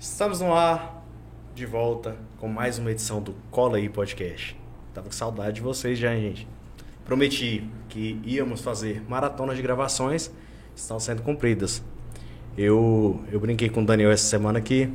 Estamos 0.00 0.40
no 0.40 0.54
ar, 0.54 1.04
de 1.56 1.66
volta, 1.66 2.14
com 2.38 2.46
mais 2.46 2.78
uma 2.78 2.92
edição 2.92 3.20
do 3.20 3.34
Cola 3.50 3.78
aí 3.78 3.88
Podcast. 3.88 4.56
Tava 4.94 5.08
com 5.08 5.12
saudade 5.12 5.56
de 5.56 5.60
vocês 5.60 5.98
já, 5.98 6.14
hein, 6.14 6.22
gente. 6.22 6.48
Prometi 7.04 7.68
que 7.88 8.20
íamos 8.24 8.60
fazer 8.60 9.02
maratonas 9.08 9.56
de 9.56 9.62
gravações, 9.62 10.30
estão 10.76 11.00
sendo 11.00 11.22
cumpridas. 11.22 11.82
Eu, 12.56 13.20
eu 13.32 13.40
brinquei 13.40 13.68
com 13.68 13.82
o 13.82 13.84
Daniel 13.84 14.12
essa 14.12 14.22
semana 14.22 14.60
que 14.60 14.88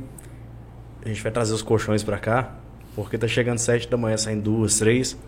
a 1.04 1.08
gente 1.08 1.22
vai 1.22 1.30
trazer 1.30 1.52
os 1.52 1.60
colchões 1.60 2.02
pra 2.02 2.18
cá, 2.18 2.54
porque 2.94 3.18
tá 3.18 3.28
chegando 3.28 3.58
sete 3.58 3.86
da 3.86 3.98
manhã, 3.98 4.16
saindo 4.16 4.40
duas, 4.40 4.78
três. 4.78 5.18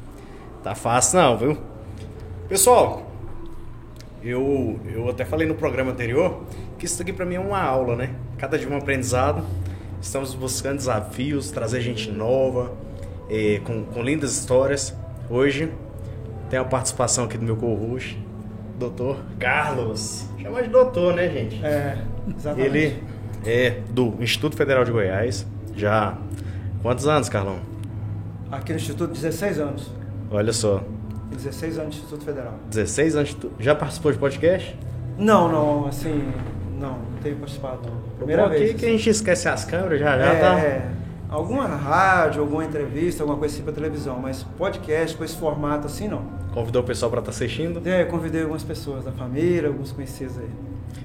Tá 0.63 0.75
fácil 0.75 1.21
não, 1.21 1.37
viu? 1.37 1.59
Pessoal, 2.49 3.13
eu, 4.23 4.81
eu 4.87 5.11
até 5.11 5.27
falei 5.27 5.47
no 5.47 5.55
programa 5.55 5.93
anterior 5.93 6.45
que 6.79 6.87
isso 6.87 7.01
aqui 7.03 7.13
para 7.13 7.27
mim 7.27 7.35
é 7.35 7.41
uma 7.41 7.61
aula, 7.61 7.95
né? 7.95 8.15
Cada 8.39 8.59
dia 8.59 8.69
um 8.71 8.77
aprendizado. 8.77 9.45
Estamos 10.07 10.37
buscando 10.37 10.77
desafios, 10.77 11.51
trazer 11.51 11.81
gente 11.81 12.13
nova, 12.13 12.73
eh, 13.29 13.61
com, 13.65 13.85
com 13.85 14.05
lindas 14.05 14.39
histórias. 14.39 14.95
Hoje 15.29 15.73
tem 16.49 16.61
a 16.61 16.65
participação 16.65 17.25
aqui 17.25 17.37
do 17.37 17.45
meu 17.45 17.57
co-host, 17.57 18.17
doutor 18.79 19.19
Carlos. 19.37 20.25
Chama 20.41 20.63
de 20.63 20.69
doutor, 20.69 21.13
né, 21.13 21.29
gente? 21.29 21.57
É, 21.63 21.99
exatamente. 22.39 22.77
Ele 22.77 23.03
é 23.45 23.81
do 23.91 24.15
Instituto 24.21 24.57
Federal 24.57 24.85
de 24.85 24.93
Goiás. 24.93 25.45
Já 25.75 26.17
quantos 26.83 27.09
anos, 27.09 27.29
Carlão? 27.29 27.59
Aqui 28.53 28.73
no 28.73 28.79
Instituto, 28.79 29.13
16 29.13 29.59
anos. 29.59 29.91
Olha 30.31 30.53
só, 30.53 30.85
16 31.33 31.81
anos 31.81 31.97
de 31.97 32.01
Instituto 32.03 32.25
Federal. 32.25 32.55
16 32.71 33.17
anos. 33.17 33.37
Já 33.59 33.75
participou 33.75 34.13
de 34.13 34.19
podcast? 34.19 34.79
Não, 35.19 35.51
não, 35.51 35.89
assim, 35.89 36.33
não, 36.79 36.91
não 36.91 37.19
tenho 37.21 37.37
participado. 37.39 37.81
Não. 37.91 38.06
Primeira 38.19 38.45
Pô, 38.45 38.49
aqui 38.51 38.59
vez. 38.59 38.75
que 38.77 38.87
a 38.87 38.89
gente 38.89 39.11
esquece 39.11 39.49
as 39.49 39.65
câmeras, 39.65 40.01
já 40.01 40.19
já 40.19 40.25
é, 40.33 40.41
tá. 40.41 40.59
é, 40.59 40.89
alguma 41.29 41.67
rádio, 41.67 42.41
alguma 42.43 42.65
entrevista, 42.65 43.23
alguma 43.23 43.39
coisa 43.39 43.55
assim 43.55 43.63
pra 43.63 43.73
televisão, 43.73 44.19
mas 44.19 44.43
podcast 44.57 45.17
com 45.17 45.25
esse 45.25 45.37
formato 45.37 45.87
assim, 45.87 46.09
não. 46.09 46.23
Convidou 46.55 46.83
o 46.83 46.85
pessoal 46.87 47.11
para 47.11 47.21
estar 47.21 47.31
assistindo. 47.31 47.83
É, 47.87 48.03
eu 48.03 48.07
convidei 48.07 48.41
algumas 48.41 48.63
pessoas 48.65 49.05
da 49.05 49.13
família, 49.13 49.69
alguns 49.69 49.93
conhecidos 49.93 50.39
aí. 50.39 50.49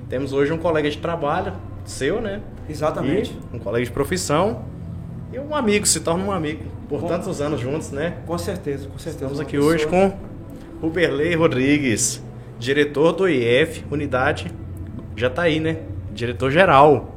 Temos 0.10 0.32
hoje 0.32 0.54
um 0.54 0.58
colega 0.58 0.90
de 0.90 0.98
trabalho, 0.98 1.54
seu, 1.84 2.22
né? 2.22 2.40
Exatamente. 2.70 3.38
E 3.52 3.58
um 3.58 3.60
colega 3.60 3.86
de 3.86 3.92
profissão. 3.92 4.62
E 5.34 5.40
um 5.40 5.54
amigo, 5.56 5.86
se 5.86 6.00
torna 6.00 6.24
um 6.24 6.32
amigo. 6.32 6.64
Por 6.88 7.02
Com- 7.02 7.08
tantos 7.08 7.42
anos 7.42 7.60
juntos, 7.60 7.92
né? 7.92 8.16
Com 8.26 8.38
certeza, 8.38 8.88
com 8.88 8.98
certeza. 8.98 9.26
Estamos 9.26 9.40
aqui 9.40 9.54
pessoa- 9.58 9.74
hoje 9.74 9.88
com 9.88 10.14
o 10.82 10.90
Berlei 10.90 11.36
Rodrigues, 11.36 12.22
diretor 12.60 13.12
do 13.14 13.28
IF, 13.28 13.84
unidade. 13.92 14.52
Já 15.16 15.30
tá 15.30 15.44
aí, 15.44 15.60
né? 15.60 15.78
Diretor 16.14 16.52
geral. 16.52 17.16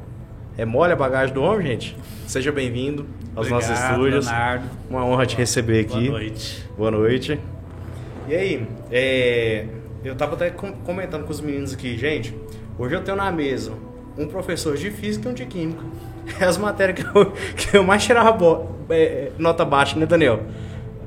É 0.56 0.64
mole 0.64 0.92
a 0.92 0.96
bagagem 0.96 1.34
do 1.34 1.42
homem, 1.42 1.66
gente? 1.66 1.96
Seja 2.26 2.52
bem-vindo 2.52 3.06
aos 3.34 3.50
nossos 3.50 3.70
Obrigado, 3.70 3.92
estúdios. 3.92 4.26
Leonardo. 4.26 4.64
Uma 4.88 5.04
honra 5.04 5.26
te 5.26 5.36
receber 5.36 5.80
aqui. 5.80 6.06
Boa 6.08 6.18
noite. 6.20 6.64
Boa 6.78 6.90
noite. 6.92 7.40
E 8.28 8.34
aí, 8.34 8.66
é, 8.90 9.66
eu 10.04 10.14
tava 10.14 10.34
até 10.34 10.50
com- 10.50 10.72
comentando 10.72 11.24
com 11.24 11.32
os 11.32 11.40
meninos 11.40 11.72
aqui, 11.74 11.96
gente. 11.98 12.34
Hoje 12.78 12.94
eu 12.94 13.02
tenho 13.02 13.16
na 13.16 13.30
mesa 13.32 13.72
um 14.16 14.26
professor 14.28 14.76
de 14.76 14.90
física 14.90 15.28
e 15.28 15.32
um 15.32 15.34
de 15.34 15.44
química. 15.44 15.82
É 16.40 16.44
as 16.46 16.56
matérias 16.56 17.00
que 17.00 17.16
eu, 17.18 17.32
que 17.56 17.76
eu 17.76 17.82
mais 17.82 18.04
tirava 18.04 18.30
bo- 18.32 18.70
é, 18.88 19.32
nota 19.36 19.64
baixa, 19.64 19.98
né, 19.98 20.06
Daniel? 20.06 20.40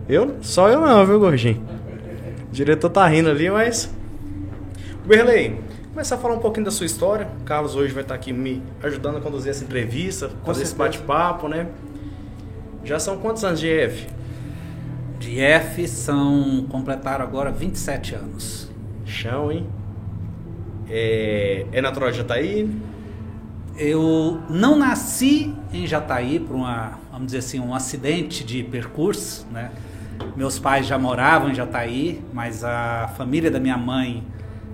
Eu? 0.09 0.35
Só 0.41 0.67
eu 0.69 0.81
não, 0.81 1.05
viu, 1.05 1.19
gordinho? 1.19 1.63
O 2.49 2.51
diretor 2.51 2.89
tá 2.89 3.07
rindo 3.07 3.29
ali, 3.29 3.49
mas. 3.49 3.89
Berlei, 5.05 5.55
começar 5.97 6.13
a 6.13 6.19
falar 6.19 6.35
um 6.35 6.39
pouquinho 6.39 6.63
da 6.63 6.69
sua 6.69 6.85
história. 6.85 7.27
O 7.41 7.43
Carlos 7.43 7.75
hoje 7.75 7.91
vai 7.91 8.03
estar 8.03 8.13
aqui 8.13 8.31
me 8.31 8.61
ajudando 8.83 9.17
a 9.17 9.19
conduzir 9.19 9.49
essa 9.49 9.63
entrevista, 9.63 10.29
fazer 10.45 10.61
esse 10.61 10.75
certeza. 10.75 10.99
bate-papo, 10.99 11.47
né? 11.47 11.69
Já 12.83 12.99
são 12.99 13.17
quantos 13.17 13.43
anos 13.43 13.59
de 13.59 13.67
EF? 13.67 14.05
De 15.17 15.39
F 15.39 15.87
são 15.87 16.67
completaram 16.69 17.25
agora 17.25 17.49
27 17.51 18.13
anos. 18.13 18.69
Chão, 19.05 19.51
hein? 19.51 19.67
É, 20.87 21.65
é 21.71 21.81
natural 21.81 22.11
de 22.11 22.17
Jataí? 22.17 22.69
Eu 23.75 24.39
não 24.51 24.77
nasci 24.77 25.51
em 25.73 25.87
Jataí 25.87 26.39
por 26.39 26.57
uma, 26.57 26.99
vamos 27.11 27.25
dizer 27.25 27.39
assim, 27.39 27.59
um 27.59 27.73
acidente 27.73 28.43
de 28.43 28.61
percurso, 28.61 29.47
né? 29.51 29.71
Meus 30.35 30.59
pais 30.59 30.85
já 30.85 30.99
moravam 30.99 31.49
em 31.49 31.55
Jataí, 31.55 32.23
mas 32.31 32.63
a 32.63 33.11
família 33.17 33.49
da 33.49 33.59
minha 33.59 33.79
mãe 33.79 34.23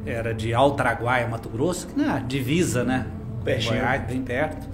era 0.05 0.33
de 0.33 0.53
Altaraguaia, 0.53 1.27
Mato 1.27 1.49
Grosso, 1.49 1.87
que 1.87 1.97
na 1.97 2.19
divisa, 2.19 2.83
né? 2.83 3.07
Pertinho. 3.43 3.75
Goiás, 3.75 4.03
bem 4.05 4.21
perto. 4.21 4.67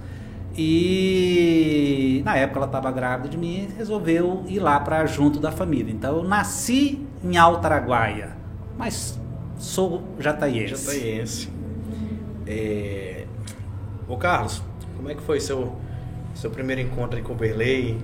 E 0.56 2.22
na 2.24 2.36
época 2.36 2.58
ela 2.58 2.66
estava 2.66 2.90
grávida 2.90 3.28
de 3.28 3.38
mim 3.38 3.68
e 3.70 3.74
resolveu 3.76 4.44
ir 4.48 4.58
lá 4.58 4.80
para 4.80 5.06
junto 5.06 5.38
da 5.38 5.52
família. 5.52 5.92
Então 5.92 6.18
eu 6.18 6.24
nasci 6.24 7.06
em 7.22 7.36
Altaraguaia, 7.36 8.36
mas 8.76 9.18
sou 9.58 10.02
jataiense. 10.18 10.84
Jataiense. 10.84 11.48
É... 12.46 13.26
Ô 14.08 14.16
Carlos, 14.16 14.62
como 14.96 15.08
é 15.08 15.14
que 15.14 15.22
foi 15.22 15.38
seu, 15.38 15.76
seu 16.34 16.50
primeiro 16.50 16.80
encontro 16.80 17.22
com 17.22 17.32
o 17.32 17.36
Berlei? 17.36 17.98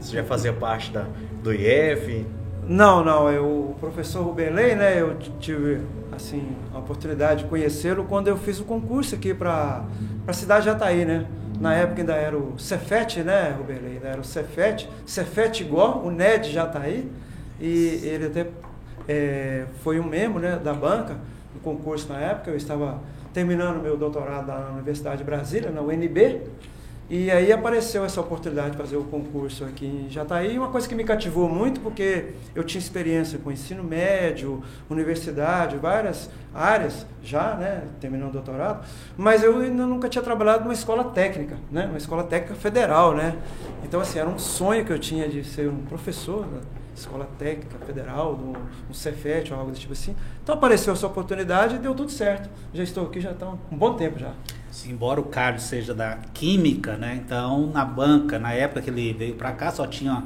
Você 0.00 0.16
já 0.16 0.24
fazia 0.24 0.52
parte 0.52 0.90
da, 0.90 1.06
do 1.42 1.52
IF? 1.52 2.26
Não, 2.72 3.04
não, 3.04 3.30
eu, 3.30 3.44
o 3.44 3.76
professor 3.78 4.22
Ruberley, 4.22 4.74
né, 4.74 4.98
eu 4.98 5.14
tive, 5.38 5.82
assim, 6.10 6.56
a 6.72 6.78
oportunidade 6.78 7.42
de 7.42 7.50
conhecê-lo 7.50 8.04
quando 8.04 8.28
eu 8.28 8.36
fiz 8.38 8.58
o 8.60 8.64
concurso 8.64 9.14
aqui 9.14 9.34
para 9.34 9.84
a 10.26 10.32
cidade 10.32 10.62
de 10.62 10.70
Jataí, 10.70 11.04
né. 11.04 11.26
Na 11.60 11.74
época 11.74 12.00
ainda 12.00 12.14
era 12.14 12.34
o 12.34 12.58
Cefet, 12.58 13.22
né, 13.22 13.54
Ruberley, 13.58 13.96
ainda 13.96 14.08
era 14.08 14.20
o 14.22 14.24
Cefet, 14.24 14.88
Cefet 15.04 15.62
igual, 15.62 16.02
o 16.02 16.10
NED 16.10 16.50
Jataí, 16.50 17.12
e 17.60 18.00
ele 18.04 18.28
até 18.28 18.46
é, 19.06 19.66
foi 19.82 20.00
um 20.00 20.08
membro, 20.08 20.40
né, 20.40 20.58
da 20.64 20.72
banca, 20.72 21.18
do 21.52 21.60
concurso 21.60 22.10
na 22.10 22.20
época, 22.20 22.52
eu 22.52 22.56
estava 22.56 23.00
terminando 23.34 23.82
meu 23.82 23.98
doutorado 23.98 24.46
na 24.46 24.70
Universidade 24.70 25.18
de 25.18 25.24
Brasília, 25.24 25.70
na 25.70 25.82
UNB, 25.82 26.40
e 27.14 27.30
aí 27.30 27.52
apareceu 27.52 28.06
essa 28.06 28.22
oportunidade 28.22 28.70
de 28.70 28.78
fazer 28.78 28.96
o 28.96 29.04
concurso 29.04 29.66
aqui 29.66 29.84
em 29.84 30.08
Jataí, 30.08 30.56
uma 30.56 30.68
coisa 30.68 30.88
que 30.88 30.94
me 30.94 31.04
cativou 31.04 31.46
muito, 31.46 31.78
porque 31.78 32.32
eu 32.54 32.64
tinha 32.64 32.80
experiência 32.80 33.38
com 33.38 33.52
ensino 33.52 33.84
médio, 33.84 34.62
universidade, 34.88 35.76
várias 35.76 36.30
áreas 36.54 37.06
já, 37.22 37.54
né, 37.54 37.82
terminando 38.00 38.30
o 38.30 38.32
doutorado, 38.32 38.86
mas 39.14 39.42
eu 39.42 39.58
ainda 39.58 39.86
nunca 39.86 40.08
tinha 40.08 40.22
trabalhado 40.22 40.64
numa 40.64 40.72
escola 40.72 41.04
técnica, 41.04 41.58
né, 41.70 41.84
uma 41.84 41.98
escola 41.98 42.24
técnica 42.24 42.54
federal, 42.54 43.14
né. 43.14 43.36
Então, 43.84 44.00
assim, 44.00 44.18
era 44.18 44.30
um 44.30 44.38
sonho 44.38 44.82
que 44.82 44.90
eu 44.90 44.98
tinha 44.98 45.28
de 45.28 45.44
ser 45.44 45.68
um 45.68 45.82
professor 45.84 46.46
da 46.46 46.60
escola 46.96 47.28
técnica 47.38 47.76
federal, 47.84 48.36
do, 48.36 48.56
um 48.90 48.94
Cefet 48.94 49.52
ou 49.52 49.58
algo 49.58 49.70
do 49.70 49.78
tipo 49.78 49.92
assim. 49.92 50.16
Então 50.42 50.54
apareceu 50.54 50.94
essa 50.94 51.06
oportunidade 51.06 51.76
e 51.76 51.78
deu 51.78 51.94
tudo 51.94 52.10
certo. 52.10 52.48
Já 52.72 52.82
estou 52.82 53.06
aqui, 53.06 53.20
já 53.20 53.32
está 53.32 53.48
um 53.48 53.76
bom 53.76 53.96
tempo 53.96 54.18
já. 54.18 54.32
Embora 54.86 55.20
o 55.20 55.24
Carlos 55.24 55.62
seja 55.64 55.92
da 55.94 56.18
química, 56.32 56.96
né? 56.96 57.20
Então, 57.24 57.66
na 57.72 57.84
banca, 57.84 58.38
na 58.38 58.52
época 58.52 58.80
que 58.82 58.90
ele 58.90 59.12
veio 59.12 59.34
para 59.34 59.52
cá, 59.52 59.70
só 59.70 59.86
tinha 59.86 60.22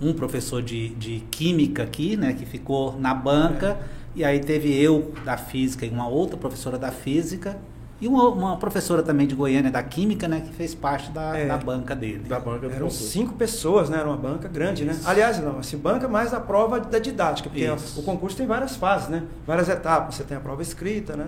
um 0.00 0.12
professor 0.12 0.62
de, 0.62 0.90
de 0.90 1.20
química 1.30 1.82
aqui, 1.82 2.16
né? 2.16 2.32
Que 2.32 2.46
ficou 2.46 2.98
na 2.98 3.12
banca. 3.12 3.76
E 4.14 4.24
aí 4.24 4.38
teve 4.40 4.72
eu 4.74 5.12
da 5.24 5.36
física 5.36 5.84
e 5.84 5.88
uma 5.90 6.08
outra 6.08 6.36
professora 6.36 6.78
da 6.78 6.90
física. 6.92 7.58
E 8.00 8.06
uma, 8.06 8.28
uma 8.28 8.56
professora 8.56 9.02
também 9.02 9.26
de 9.26 9.34
Goiânia 9.34 9.72
da 9.72 9.82
química, 9.82 10.28
né? 10.28 10.40
Que 10.46 10.52
fez 10.54 10.72
parte 10.72 11.10
da, 11.10 11.36
É. 11.36 11.46
da 11.46 11.56
banca 11.56 11.96
dele. 11.96 12.20
Da 12.28 12.38
banca 12.38 12.60
do 12.60 12.66
Eram 12.66 12.86
concurso. 12.86 13.02
cinco 13.08 13.34
pessoas, 13.34 13.90
né? 13.90 13.98
Era 13.98 14.06
uma 14.08 14.16
banca 14.16 14.46
grande, 14.46 14.84
né? 14.84 14.92
Isso. 14.92 15.08
Aliás, 15.08 15.40
não, 15.40 15.58
assim, 15.58 15.76
banca 15.76 16.06
mais 16.06 16.32
a 16.32 16.38
prova 16.38 16.78
da 16.78 17.00
didática, 17.00 17.48
porque 17.50 17.64
Isso. 17.64 17.98
o 17.98 18.04
concurso 18.04 18.36
tem 18.36 18.46
várias 18.46 18.76
fases, 18.76 19.08
né? 19.08 19.24
Várias 19.44 19.68
etapas. 19.68 20.14
Você 20.14 20.22
tem 20.22 20.36
a 20.36 20.40
prova 20.40 20.62
escrita, 20.62 21.16
né? 21.16 21.26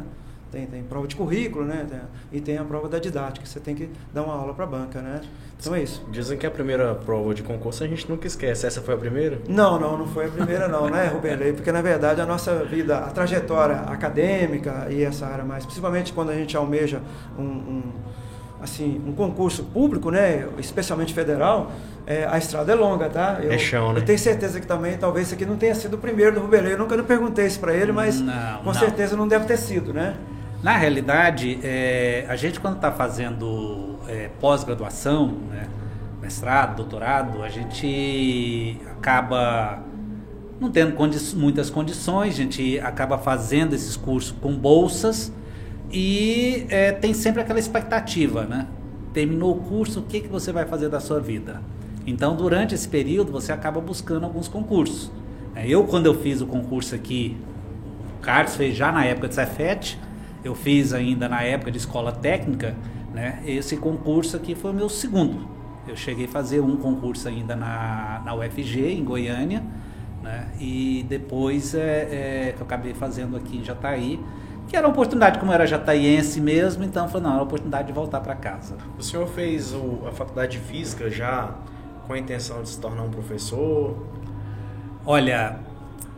Tem, 0.50 0.66
tem 0.66 0.82
prova 0.82 1.06
de 1.06 1.14
currículo, 1.14 1.64
né? 1.64 1.86
Tem- 1.88 2.00
e 2.32 2.40
tem 2.40 2.58
a 2.58 2.64
prova 2.64 2.88
da 2.88 2.98
didática. 2.98 3.46
Você 3.46 3.60
tem 3.60 3.74
que 3.74 3.88
dar 4.12 4.22
uma 4.24 4.34
aula 4.34 4.52
para 4.52 4.64
a 4.64 4.66
banca, 4.66 5.00
né? 5.00 5.20
Então 5.58 5.74
é 5.74 5.82
isso. 5.82 6.04
Dizem 6.10 6.36
que 6.36 6.44
a 6.46 6.50
primeira 6.50 6.92
prova 6.94 7.32
de 7.34 7.42
concurso 7.42 7.84
a 7.84 7.86
gente 7.86 8.08
nunca 8.10 8.26
esquece. 8.26 8.66
Essa 8.66 8.80
foi 8.80 8.94
a 8.94 8.96
primeira? 8.96 9.38
Não, 9.48 9.78
não, 9.78 9.96
não 9.96 10.06
foi 10.08 10.26
a 10.26 10.28
primeira 10.28 10.66
não, 10.66 10.88
né, 10.90 11.06
Ruberley? 11.06 11.52
Porque 11.52 11.70
na 11.70 11.80
verdade 11.82 12.20
a 12.20 12.26
nossa 12.26 12.64
vida, 12.64 12.98
a 12.98 13.10
trajetória 13.10 13.76
acadêmica 13.76 14.88
e 14.90 15.02
essa 15.04 15.26
área 15.26 15.44
mais, 15.44 15.64
principalmente 15.64 16.12
quando 16.12 16.30
a 16.30 16.34
gente 16.34 16.56
almeja 16.56 17.00
um, 17.38 17.42
um, 17.42 17.82
assim, 18.62 19.00
um 19.06 19.12
concurso 19.12 19.62
público, 19.64 20.10
né, 20.10 20.48
especialmente 20.58 21.14
federal, 21.14 21.70
é, 22.06 22.26
a 22.26 22.38
estrada 22.38 22.72
é 22.72 22.74
longa, 22.74 23.08
tá? 23.08 23.38
Eu, 23.42 23.52
É 23.52 23.58
chão, 23.58 23.92
né? 23.92 24.00
Eu 24.00 24.04
tenho 24.04 24.18
certeza 24.18 24.58
que 24.60 24.66
também, 24.66 24.96
talvez 24.98 25.26
esse 25.26 25.34
aqui 25.34 25.46
não 25.46 25.56
tenha 25.56 25.74
sido 25.74 25.94
o 25.94 25.98
primeiro 25.98 26.32
do 26.34 26.40
Ruberley. 26.40 26.72
Eu 26.72 26.78
nunca 26.78 26.96
não 26.96 27.04
perguntei 27.04 27.46
isso 27.46 27.60
para 27.60 27.72
ele, 27.74 27.92
mas 27.92 28.20
Não, 28.20 28.58
com 28.58 28.64
não. 28.66 28.74
certeza 28.74 29.16
não 29.16 29.28
deve 29.28 29.44
ter 29.46 29.56
sido, 29.56 29.92
né? 29.92 30.16
Na 30.62 30.76
realidade, 30.76 31.58
é, 31.62 32.26
a 32.28 32.36
gente 32.36 32.60
quando 32.60 32.76
está 32.76 32.92
fazendo 32.92 33.98
é, 34.06 34.28
pós-graduação, 34.40 35.28
né, 35.48 35.68
mestrado, 36.20 36.76
doutorado, 36.76 37.42
a 37.42 37.48
gente 37.48 38.78
acaba 38.90 39.82
não 40.60 40.70
tendo 40.70 40.92
condi 40.92 41.18
muitas 41.34 41.70
condições, 41.70 42.34
a 42.34 42.36
gente 42.36 42.78
acaba 42.80 43.16
fazendo 43.16 43.74
esses 43.74 43.96
cursos 43.96 44.32
com 44.32 44.54
bolsas 44.54 45.32
e 45.90 46.66
é, 46.68 46.92
tem 46.92 47.14
sempre 47.14 47.40
aquela 47.40 47.58
expectativa, 47.58 48.44
né? 48.44 48.66
terminou 49.12 49.56
o 49.56 49.60
curso, 49.60 50.00
o 50.00 50.02
que, 50.02 50.20
que 50.20 50.28
você 50.28 50.52
vai 50.52 50.66
fazer 50.66 50.88
da 50.88 51.00
sua 51.00 51.20
vida? 51.20 51.60
Então, 52.06 52.36
durante 52.36 52.74
esse 52.74 52.88
período, 52.88 53.32
você 53.32 53.52
acaba 53.52 53.80
buscando 53.80 54.24
alguns 54.24 54.48
concursos. 54.48 55.10
É, 55.54 55.66
eu, 55.66 55.84
quando 55.84 56.06
eu 56.06 56.14
fiz 56.14 56.40
o 56.40 56.46
concurso 56.46 56.94
aqui, 56.94 57.36
o 58.18 58.22
Carlos 58.22 58.56
fez 58.56 58.76
já 58.76 58.92
na 58.92 59.04
época 59.04 59.28
de 59.28 59.34
Cefet, 59.34 59.98
eu 60.44 60.54
fiz 60.54 60.92
ainda 60.92 61.28
na 61.28 61.42
época 61.42 61.70
de 61.70 61.78
escola 61.78 62.12
técnica, 62.12 62.74
né? 63.12 63.42
Esse 63.44 63.76
concurso 63.76 64.36
aqui 64.36 64.54
foi 64.54 64.70
o 64.70 64.74
meu 64.74 64.88
segundo. 64.88 65.48
Eu 65.86 65.96
cheguei 65.96 66.26
a 66.26 66.28
fazer 66.28 66.60
um 66.60 66.76
concurso 66.76 67.28
ainda 67.28 67.56
na, 67.56 68.22
na 68.24 68.34
UFG, 68.34 68.92
em 68.92 69.04
Goiânia, 69.04 69.62
né? 70.22 70.48
E 70.58 71.04
depois 71.08 71.74
é, 71.74 72.48
é, 72.48 72.52
que 72.56 72.60
eu 72.60 72.66
acabei 72.66 72.94
fazendo 72.94 73.36
aqui 73.36 73.58
em 73.58 73.64
Jataí, 73.64 74.20
que 74.68 74.76
era 74.76 74.86
uma 74.86 74.92
oportunidade, 74.92 75.38
como 75.38 75.50
eu 75.50 75.54
era 75.54 75.66
jataiense 75.66 76.40
mesmo, 76.40 76.84
então 76.84 77.08
foi 77.08 77.20
não, 77.20 77.30
era 77.30 77.38
uma 77.38 77.44
oportunidade 77.44 77.88
de 77.88 77.92
voltar 77.92 78.20
para 78.20 78.36
casa. 78.36 78.76
O 78.96 79.02
senhor 79.02 79.26
fez 79.26 79.74
o, 79.74 80.06
a 80.06 80.12
faculdade 80.12 80.52
de 80.52 80.58
física 80.58 81.10
já 81.10 81.56
com 82.06 82.12
a 82.12 82.18
intenção 82.18 82.62
de 82.62 82.68
se 82.68 82.80
tornar 82.80 83.02
um 83.02 83.10
professor? 83.10 83.96
Olha, 85.04 85.58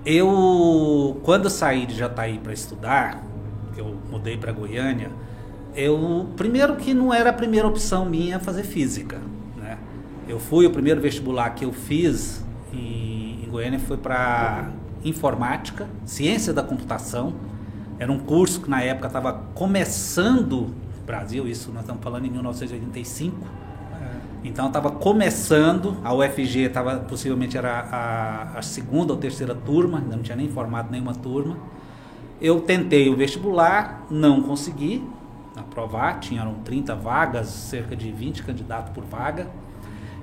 eu 0.05 1.21
quando 1.23 1.49
saí 1.49 1.87
de 1.87 1.95
Jataí 1.95 2.39
para 2.39 2.53
estudar, 2.53 3.23
eu 3.77 3.97
mudei 4.11 4.37
para 4.37 4.53
Goiânia, 4.53 5.11
eu 5.75 6.29
primeiro 6.37 6.77
que 6.77 6.93
não 6.93 7.13
era 7.13 7.31
a 7.31 7.33
primeira 7.33 7.67
opção 7.67 8.05
minha 8.05 8.39
fazer 8.39 8.63
física, 8.63 9.19
né? 9.57 9.79
Eu 10.29 10.39
fui 10.39 10.67
o 10.67 10.71
primeiro 10.71 11.01
vestibular 11.01 11.51
que 11.51 11.65
eu 11.65 11.73
fiz 11.73 12.45
em, 12.73 13.45
em 13.45 13.49
Goiânia 13.49 13.79
foi 13.79 13.97
para 13.97 14.71
informática, 15.05 15.89
ciência 16.05 16.53
da 16.53 16.63
computação. 16.63 17.35
Era 17.99 18.11
um 18.11 18.19
curso 18.19 18.61
que 18.61 18.71
na 18.71 18.83
época 18.83 19.07
estava 19.07 19.33
começando 19.55 20.73
no 20.99 21.07
Brasil, 21.07 21.47
isso 21.47 21.71
nós 21.73 21.83
estamos 21.83 22.03
falando 22.03 22.27
em 22.27 22.31
1985. 22.31 23.63
Então 24.45 24.67
estava 24.67 24.91
começando, 24.91 25.97
a 26.03 26.13
UFG 26.13 26.69
tava, 26.71 26.97
possivelmente 26.97 27.57
era 27.57 27.81
a, 27.81 28.59
a, 28.59 28.63
segunda 28.63 29.13
ou 29.13 29.19
terceira 29.19 29.55
turma, 29.55 29.99
ainda 29.99 30.17
não 30.17 30.23
tinha 30.23 30.37
nem 30.37 30.49
formado 30.49 30.91
nenhuma 30.91 31.15
turma. 31.15 31.57
Eu 32.43 32.61
tentei 32.61 33.09
o 33.09 33.15
vestibular, 33.15 34.05
não 34.11 34.43
consegui 34.43 35.09
aprovar, 35.55 36.19
tinham 36.19 36.55
30 36.65 36.93
vagas, 36.97 37.47
cerca 37.47 37.94
de 37.94 38.11
20 38.11 38.43
candidatos 38.43 38.93
por 38.93 39.05
vaga. 39.05 39.49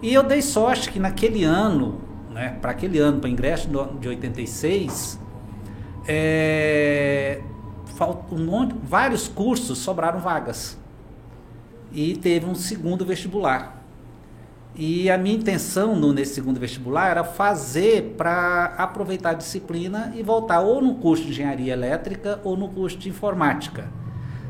E 0.01 0.13
eu 0.13 0.21
dei 0.21 0.42
sorte 0.42 0.92
que 0.92 1.00
naquele 1.00 1.45
ano, 1.45 2.01
né, 2.30 2.57
para 2.62 2.71
aquele 2.71 3.00
ano, 3.00 3.21
para 3.21 3.30
ingresso 3.30 3.69
de 4.01 4.10
86, 4.10 5.18
é, 6.06 7.42
um 8.30 8.44
monte, 8.44 8.75
vários 8.83 9.30
cursos 9.30 9.77
sobraram 9.77 10.19
vagas. 10.19 10.77
E 11.89 12.18
teve 12.18 12.45
um 12.45 12.54
segundo 12.54 13.06
vestibular. 13.06 13.78
E 14.75 15.10
a 15.10 15.18
minha 15.18 15.36
intenção 15.36 15.95
no, 15.95 16.13
nesse 16.13 16.36
segundo 16.36 16.60
vestibular 16.60 17.10
era 17.10 17.24
fazer 17.24 18.16
para 18.18 18.66
aproveitar 18.77 19.31
a 19.31 19.33
disciplina 19.33 20.13
e 20.16 20.24
voltar 20.24 20.62
ou 20.62 20.81
no 20.81 20.95
curso 20.95 21.24
de 21.24 21.31
engenharia 21.31 21.74
elétrica 21.74 22.39
ou 22.44 22.56
no 22.56 22.69
curso 22.69 22.98
de 22.98 23.10
informática. 23.10 23.89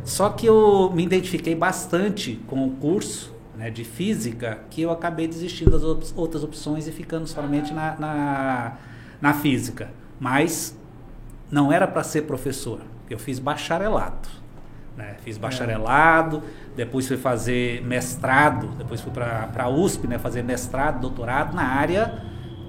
Só 0.04 0.30
que 0.30 0.45
eu 0.45 0.92
me 0.94 1.04
identifiquei 1.04 1.56
bastante 1.56 2.39
com 2.48 2.66
o 2.66 2.71
curso 2.71 3.33
né, 3.56 3.69
de 3.69 3.83
física 3.83 4.62
que 4.69 4.81
eu 4.81 4.92
acabei 4.92 5.27
desistindo 5.27 5.71
das 5.71 5.83
op 5.83 6.06
outras 6.16 6.44
opções 6.44 6.88
e 6.88 6.92
ficando 6.92 7.27
somente 7.27 7.74
na, 7.74 7.95
na, 8.00 8.77
na 9.22 9.33
física. 9.33 9.92
Mas 10.19 10.77
não 11.51 11.72
era 11.72 11.88
para 11.88 12.04
ser 12.04 12.24
professor, 12.24 12.81
eu 13.10 13.19
fiz 13.19 13.39
bacharelado. 13.39 14.30
Né? 15.00 15.16
Fiz 15.24 15.38
bacharelado, 15.38 16.44
depois 16.75 17.07
fui 17.07 17.16
fazer 17.16 17.81
mestrado, 17.86 18.68
depois 18.78 19.00
fui 19.00 19.13
para 19.13 19.50
a 19.57 19.69
USP, 19.69 20.07
né? 20.07 20.19
fazer 20.19 20.44
mestrado, 20.44 21.00
doutorado 21.00 21.56
na 21.56 21.63
área 21.63 22.22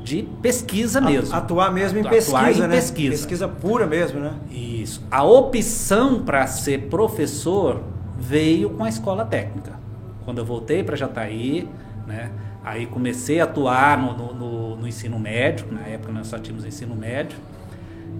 de 0.04 0.22
pesquisa 0.40 1.00
mesmo. 1.00 1.34
Atuar 1.34 1.72
mesmo 1.72 1.98
em 1.98 2.02
Atuar 2.02 2.14
pesquisa, 2.14 2.64
em 2.64 2.68
né? 2.68 2.76
Pesquisa. 2.76 3.10
pesquisa 3.10 3.48
pura 3.48 3.84
mesmo, 3.84 4.20
né? 4.20 4.32
Isso. 4.48 5.04
A 5.10 5.24
opção 5.24 6.22
para 6.22 6.46
ser 6.46 6.82
professor 6.82 7.82
veio 8.16 8.70
com 8.70 8.84
a 8.84 8.88
escola 8.88 9.24
técnica. 9.24 9.72
Quando 10.24 10.38
eu 10.38 10.44
voltei 10.44 10.84
para 10.84 10.94
Jataí, 10.94 11.68
né? 12.06 12.30
Aí 12.64 12.86
comecei 12.86 13.40
a 13.40 13.44
atuar 13.44 13.98
no, 13.98 14.16
no, 14.16 14.34
no, 14.34 14.76
no 14.76 14.86
ensino 14.86 15.18
médio, 15.18 15.66
na 15.72 15.80
época 15.86 16.12
nós 16.12 16.28
só 16.28 16.38
tínhamos 16.38 16.64
ensino 16.64 16.94
médio. 16.94 17.36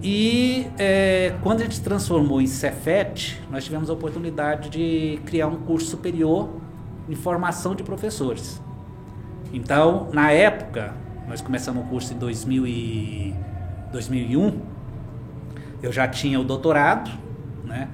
E 0.03 0.67
é, 0.79 1.35
quando 1.43 1.61
a 1.61 1.63
gente 1.63 1.79
transformou 1.81 2.41
em 2.41 2.47
Cefet, 2.47 3.39
nós 3.51 3.63
tivemos 3.63 3.89
a 3.89 3.93
oportunidade 3.93 4.69
de 4.69 5.19
criar 5.25 5.47
um 5.47 5.57
curso 5.57 5.87
superior 5.87 6.49
em 7.07 7.13
formação 7.13 7.75
de 7.75 7.83
professores. 7.83 8.59
Então, 9.53 10.09
na 10.11 10.31
época, 10.31 10.95
nós 11.27 11.41
começamos 11.41 11.85
o 11.85 11.87
curso 11.87 12.13
em 12.13 12.17
2000 12.17 12.65
e 12.65 13.35
2001, 13.91 14.59
eu 15.83 15.91
já 15.91 16.07
tinha 16.07 16.39
o 16.39 16.43
doutorado, 16.43 17.11
né? 17.65 17.89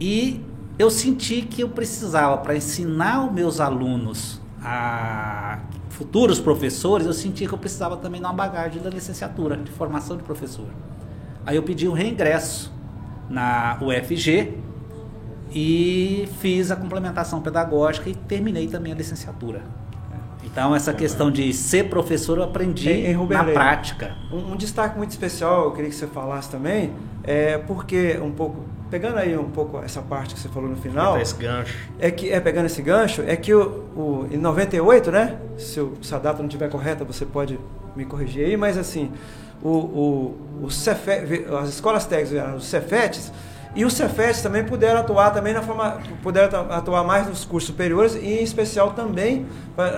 E 0.00 0.44
eu 0.78 0.90
senti 0.90 1.42
que 1.42 1.62
eu 1.62 1.68
precisava, 1.68 2.36
para 2.38 2.56
ensinar 2.56 3.26
os 3.26 3.32
meus 3.32 3.60
alunos 3.60 4.40
a 4.62 5.60
futuros 5.88 6.40
professores, 6.40 7.06
eu 7.06 7.12
senti 7.12 7.46
que 7.46 7.52
eu 7.52 7.58
precisava 7.58 7.96
também 7.96 8.20
de 8.20 8.26
uma 8.26 8.32
bagagem 8.32 8.82
da 8.82 8.90
licenciatura, 8.90 9.56
de 9.56 9.70
formação 9.70 10.16
de 10.16 10.22
professor. 10.22 10.66
Aí 11.48 11.56
eu 11.56 11.62
pedi 11.62 11.88
um 11.88 11.94
reingresso 11.94 12.70
na 13.26 13.78
UFG 13.80 14.52
e 15.50 16.28
fiz 16.40 16.70
a 16.70 16.76
complementação 16.76 17.40
pedagógica 17.40 18.10
e 18.10 18.14
terminei 18.14 18.68
também 18.68 18.92
a 18.92 18.94
licenciatura. 18.94 19.62
Então, 20.44 20.76
essa 20.76 20.92
questão 20.92 21.30
de 21.30 21.54
ser 21.54 21.88
professor 21.88 22.36
eu 22.36 22.44
aprendi 22.44 22.90
em, 22.90 23.12
em 23.12 23.26
na 23.28 23.44
prática. 23.44 24.14
Um, 24.30 24.52
um, 24.52 24.56
destaque 24.56 24.98
muito 24.98 25.12
especial, 25.12 25.64
eu 25.64 25.72
queria 25.72 25.88
que 25.88 25.96
você 25.96 26.06
falasse 26.06 26.50
também, 26.50 26.92
é 27.24 27.56
porque 27.56 28.18
um 28.22 28.30
pouco, 28.30 28.66
pegando 28.90 29.16
aí 29.16 29.34
um 29.34 29.48
pouco 29.48 29.78
essa 29.78 30.02
parte 30.02 30.34
que 30.34 30.40
você 30.40 30.50
falou 30.50 30.68
no 30.68 30.76
final. 30.76 31.18
esse 31.18 31.34
gancho. 31.34 31.78
É 31.98 32.10
que, 32.10 32.30
é, 32.30 32.38
pegando 32.40 32.66
esse 32.66 32.82
gancho, 32.82 33.24
é 33.26 33.34
que 33.36 33.54
o, 33.54 33.84
o, 33.96 34.28
em 34.30 34.36
98, 34.36 35.10
né? 35.10 35.38
Se, 35.56 35.82
se 36.02 36.14
a 36.14 36.18
data 36.18 36.40
não 36.40 36.46
estiver 36.46 36.68
correta, 36.68 37.06
você 37.06 37.24
pode 37.24 37.58
me 37.96 38.04
corrigir 38.04 38.44
aí, 38.44 38.54
mas 38.54 38.76
assim, 38.76 39.10
o, 39.62 39.68
o, 39.68 40.64
o 40.64 40.70
Cefet, 40.70 41.46
as 41.60 41.68
escolas 41.68 42.06
técnicas 42.06 42.56
os 42.56 42.66
Cefetes, 42.66 43.32
e 43.74 43.84
os 43.84 43.92
Cefetes 43.94 44.42
também 44.42 44.64
puderam 44.64 45.00
atuar 45.00 45.30
também 45.30 45.52
na 45.52 45.62
forma, 45.62 46.00
puderam 46.22 46.70
atuar 46.72 47.04
mais 47.04 47.26
nos 47.26 47.44
cursos 47.44 47.68
superiores 47.68 48.14
e 48.14 48.26
em 48.26 48.42
especial 48.42 48.92
também 48.92 49.46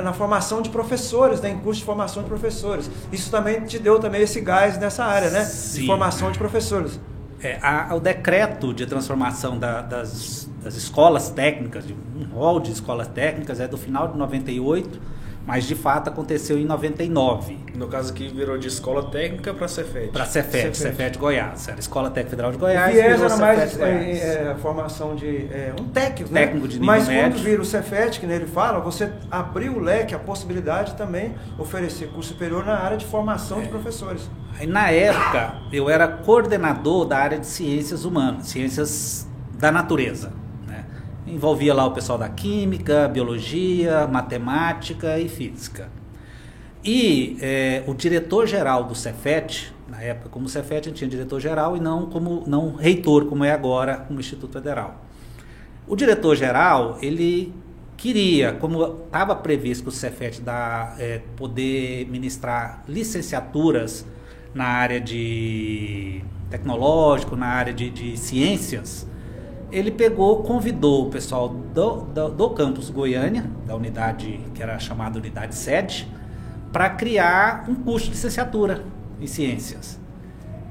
na 0.02 0.12
formação 0.12 0.60
de 0.60 0.68
professores, 0.70 1.40
né, 1.40 1.50
em 1.50 1.58
curso 1.58 1.80
de 1.80 1.86
formação 1.86 2.22
de 2.22 2.28
professores. 2.28 2.90
Isso 3.12 3.30
também 3.30 3.60
te 3.60 3.78
deu 3.78 3.98
também 3.98 4.22
esse 4.22 4.40
gás 4.40 4.76
nessa 4.76 5.04
área, 5.04 5.30
né, 5.30 5.44
Sim. 5.44 5.80
de 5.80 5.86
formação 5.86 6.30
de 6.32 6.38
professores. 6.38 7.00
É, 7.42 7.58
a, 7.62 7.94
o 7.94 8.00
decreto 8.00 8.74
de 8.74 8.84
transformação 8.84 9.58
da, 9.58 9.80
das, 9.80 10.50
das 10.62 10.74
escolas 10.74 11.30
técnicas, 11.30 11.86
de 11.86 11.94
um 11.94 12.24
rol 12.34 12.60
de 12.60 12.72
escolas 12.72 13.08
técnicas, 13.08 13.60
é 13.60 13.68
do 13.68 13.78
final 13.78 14.08
de 14.08 14.18
98 14.18 15.19
mas 15.50 15.64
de 15.64 15.74
fato 15.74 16.08
aconteceu 16.08 16.56
em 16.56 16.64
99. 16.64 17.58
No 17.74 17.88
caso 17.88 18.12
aqui 18.12 18.28
virou 18.28 18.56
de 18.56 18.68
escola 18.68 19.10
técnica 19.10 19.52
para 19.52 19.66
Cefet. 19.66 20.12
Para 20.12 20.24
Cefet, 20.24 20.76
Cefet 20.76 21.18
Goiás. 21.18 21.66
Era 21.66 21.80
Escola 21.80 22.08
Técnica 22.08 22.30
Federal 22.30 22.52
de 22.52 22.58
Goiás. 22.58 22.90
O 22.90 22.92
viés 22.92 23.20
era 23.20 23.36
mais 23.36 23.80
é, 23.80 24.52
é, 24.52 24.54
formação 24.62 25.16
de 25.16 25.26
é, 25.26 25.74
um 25.76 25.88
técnico, 25.88 26.32
né? 26.32 26.42
técnico 26.42 26.68
de 26.68 26.74
nível 26.78 26.86
Mas 26.86 27.08
médio. 27.08 27.32
quando 27.32 27.42
vira 27.42 27.60
o 27.60 27.64
Cefet, 27.64 28.20
que 28.20 28.26
nele 28.28 28.46
fala, 28.46 28.78
você 28.78 29.10
abriu 29.28 29.72
o 29.72 29.80
leque, 29.80 30.14
a 30.14 30.20
possibilidade 30.20 30.92
de 30.92 30.98
também 30.98 31.34
oferecer 31.58 32.06
curso 32.10 32.28
superior 32.28 32.64
na 32.64 32.78
área 32.78 32.96
de 32.96 33.06
formação 33.06 33.60
de 33.60 33.66
é. 33.66 33.70
professores. 33.70 34.30
Aí, 34.56 34.68
na 34.68 34.88
época, 34.92 35.56
eu 35.72 35.90
era 35.90 36.06
coordenador 36.06 37.06
da 37.06 37.18
área 37.18 37.40
de 37.40 37.46
ciências 37.46 38.04
humanas, 38.04 38.46
ciências 38.46 39.26
da 39.58 39.72
natureza 39.72 40.38
envolvia 41.34 41.74
lá 41.74 41.86
o 41.86 41.92
pessoal 41.92 42.18
da 42.18 42.28
química, 42.28 43.08
biologia, 43.08 44.06
matemática 44.06 45.18
e 45.18 45.28
física. 45.28 45.88
E 46.84 47.36
é, 47.40 47.82
o 47.86 47.94
diretor-geral 47.94 48.84
do 48.84 48.94
Cefet, 48.94 49.72
na 49.88 50.00
época 50.00 50.30
como 50.30 50.48
Cefet 50.48 50.80
a 50.80 50.88
gente 50.88 50.98
tinha 50.98 51.10
diretor-geral 51.10 51.76
e 51.76 51.80
não 51.80 52.06
como 52.06 52.44
não 52.46 52.74
reitor, 52.74 53.26
como 53.26 53.44
é 53.44 53.52
agora 53.52 53.98
como 53.98 54.18
Instituto 54.18 54.52
Federal. 54.52 55.04
O 55.86 55.96
diretor-geral, 55.96 56.98
ele 57.02 57.52
queria, 57.96 58.52
como 58.54 58.82
estava 59.04 59.34
previsto 59.36 59.82
que 59.82 59.88
o 59.90 59.92
Cefet 59.92 60.40
dá, 60.40 60.94
é, 60.98 61.20
poder 61.36 62.06
ministrar 62.08 62.82
licenciaturas 62.88 64.06
na 64.54 64.64
área 64.64 65.00
de 65.00 66.22
tecnológico, 66.48 67.36
na 67.36 67.46
área 67.46 67.74
de, 67.74 67.90
de 67.90 68.16
ciências, 68.16 69.06
ele 69.70 69.90
pegou, 69.90 70.42
convidou 70.42 71.06
o 71.06 71.10
pessoal 71.10 71.48
do, 71.48 72.02
do, 72.02 72.28
do 72.28 72.50
campus 72.50 72.90
Goiânia, 72.90 73.50
da 73.66 73.74
unidade 73.74 74.40
que 74.54 74.62
era 74.62 74.78
chamada 74.78 75.18
unidade 75.18 75.54
sede, 75.54 76.08
para 76.72 76.90
criar 76.90 77.64
um 77.68 77.74
curso 77.74 78.06
de 78.06 78.12
licenciatura 78.12 78.84
em 79.20 79.26
ciências. 79.26 79.98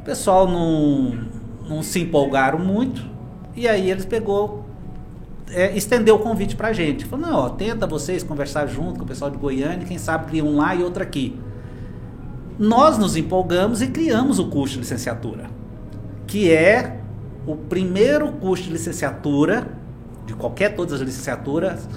O 0.02 0.04
pessoal 0.04 0.48
não, 0.48 1.18
não 1.68 1.84
se 1.84 2.00
empolgaram 2.00 2.60
muito 2.60 3.06
e 3.56 3.68
aí 3.68 3.90
eles 3.90 4.06
pegou 4.06 4.66
é, 5.52 5.76
estendeu 5.76 6.16
o 6.16 6.20
convite 6.20 6.56
para 6.56 6.70
a 6.70 6.74
gente. 6.74 7.06
Falou, 7.06 7.28
não, 7.28 7.38
ó, 7.38 7.50
tenta 7.50 7.88
vocês 7.88 8.24
conversar 8.24 8.68
junto 8.68 9.00
com 9.00 9.06
o 9.06 9.08
pessoal 9.08 9.32
de 9.32 9.38
Goiânia, 9.38 9.86
quem 9.86 9.98
sabe 9.98 10.28
cria 10.28 10.44
um 10.44 10.58
lá 10.58 10.76
e 10.76 10.84
outro 10.84 11.02
aqui. 11.02 11.40
Nós 12.58 12.98
nos 12.98 13.16
empolgamos 13.16 13.82
e 13.82 13.88
criamos 13.88 14.38
o 14.38 14.50
curso 14.50 14.74
de 14.74 14.82
licenciatura, 14.82 15.50
que 16.28 16.52
é 16.52 16.99
o 17.46 17.56
primeiro 17.56 18.32
curso 18.34 18.66
de 18.66 18.72
licenciatura, 18.72 19.68
de 20.26 20.34
qualquer 20.34 20.76
todas 20.76 20.94
as 20.94 21.02
licenciaturas, 21.02 21.88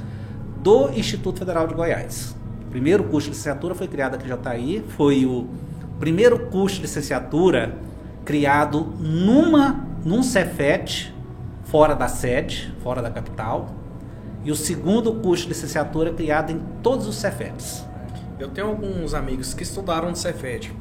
do 0.63 0.91
Instituto 0.91 1.41
Federal 1.41 1.67
de 1.67 1.75
Goiás. 1.75 2.35
O 2.67 2.71
primeiro 2.71 3.05
curso 3.05 3.27
de 3.27 3.31
licenciatura 3.31 3.75
foi 3.75 3.89
criado 3.89 4.15
aqui 4.15 4.25
em 4.25 4.29
Jataí, 4.29 4.85
foi 4.89 5.27
o 5.27 5.47
primeiro 5.99 6.47
curso 6.47 6.77
de 6.77 6.83
licenciatura 6.83 7.79
criado 8.25 8.95
numa, 8.99 9.87
num 10.05 10.23
Cefet, 10.23 11.13
fora 11.65 11.95
da 11.95 12.09
sede, 12.09 12.75
fora 12.83 13.03
da 13.03 13.11
capital, 13.11 13.75
e 14.45 14.51
o 14.51 14.57
segundo 14.57 15.15
curso 15.15 15.45
de 15.45 15.51
licenciatura 15.51 16.13
criado 16.13 16.51
em 16.51 16.61
todos 16.83 17.07
os 17.07 17.17
Cefetes. 17.17 17.85
Eu 18.39 18.49
tenho 18.49 18.69
alguns 18.69 19.15
amigos 19.15 19.55
que 19.55 19.63
estudaram 19.63 20.11
no 20.11 20.17
Cefet. 20.17 20.73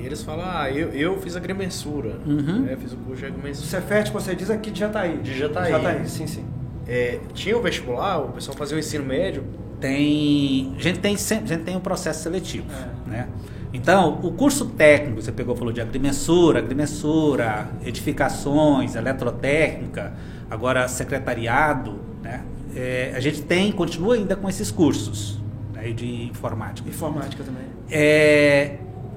E 0.00 0.06
eles 0.06 0.22
falam, 0.22 0.44
ah, 0.48 0.70
eu, 0.70 0.90
eu 0.90 1.18
fiz 1.20 1.34
agrimensura. 1.36 2.16
Uhum. 2.26 2.60
Né? 2.62 2.76
Fiz 2.80 2.92
o 2.92 2.96
curso 2.96 3.20
de 3.20 3.24
O 3.24 3.28
agrimensura. 3.28 3.66
Cefet, 3.66 4.10
você 4.12 4.34
diz 4.34 4.50
aqui 4.50 4.70
de 4.70 4.80
Jataí. 4.80 5.18
De 5.18 5.36
Jataí. 5.36 5.70
Jataí, 5.72 6.08
sim, 6.08 6.26
sim. 6.26 6.44
É, 6.86 7.18
tinha 7.34 7.56
o 7.56 7.62
vestibular, 7.62 8.18
o 8.20 8.28
pessoal 8.32 8.56
fazia 8.56 8.76
o 8.76 8.80
ensino 8.80 9.04
médio. 9.04 9.44
Tem, 9.80 10.74
a 10.76 10.80
gente 10.80 10.98
tem 11.00 11.16
sempre, 11.16 11.44
a 11.44 11.56
gente 11.56 11.64
tem 11.64 11.76
um 11.76 11.80
processo 11.80 12.22
seletivo, 12.22 12.66
É. 13.06 13.10
né? 13.10 13.28
Então, 13.72 14.18
o 14.22 14.32
curso 14.32 14.64
técnico, 14.66 15.20
você 15.20 15.30
pegou, 15.30 15.54
falou 15.54 15.72
de 15.72 15.80
agrimensura, 15.80 16.58
agrimensura, 16.58 17.68
edificações, 17.84 18.94
eletrotécnica, 18.96 20.14
agora 20.50 20.88
secretariado, 20.88 22.00
né? 22.22 22.42
É, 22.74 23.12
a 23.14 23.20
gente 23.20 23.42
tem, 23.42 23.70
continua 23.72 24.14
ainda 24.14 24.36
com 24.36 24.48
esses 24.48 24.70
cursos 24.70 25.38
né, 25.74 25.90
de 25.92 26.24
informática. 26.24 26.88
Informática 26.88 27.44
também. 27.44 27.64
É, 27.90 28.76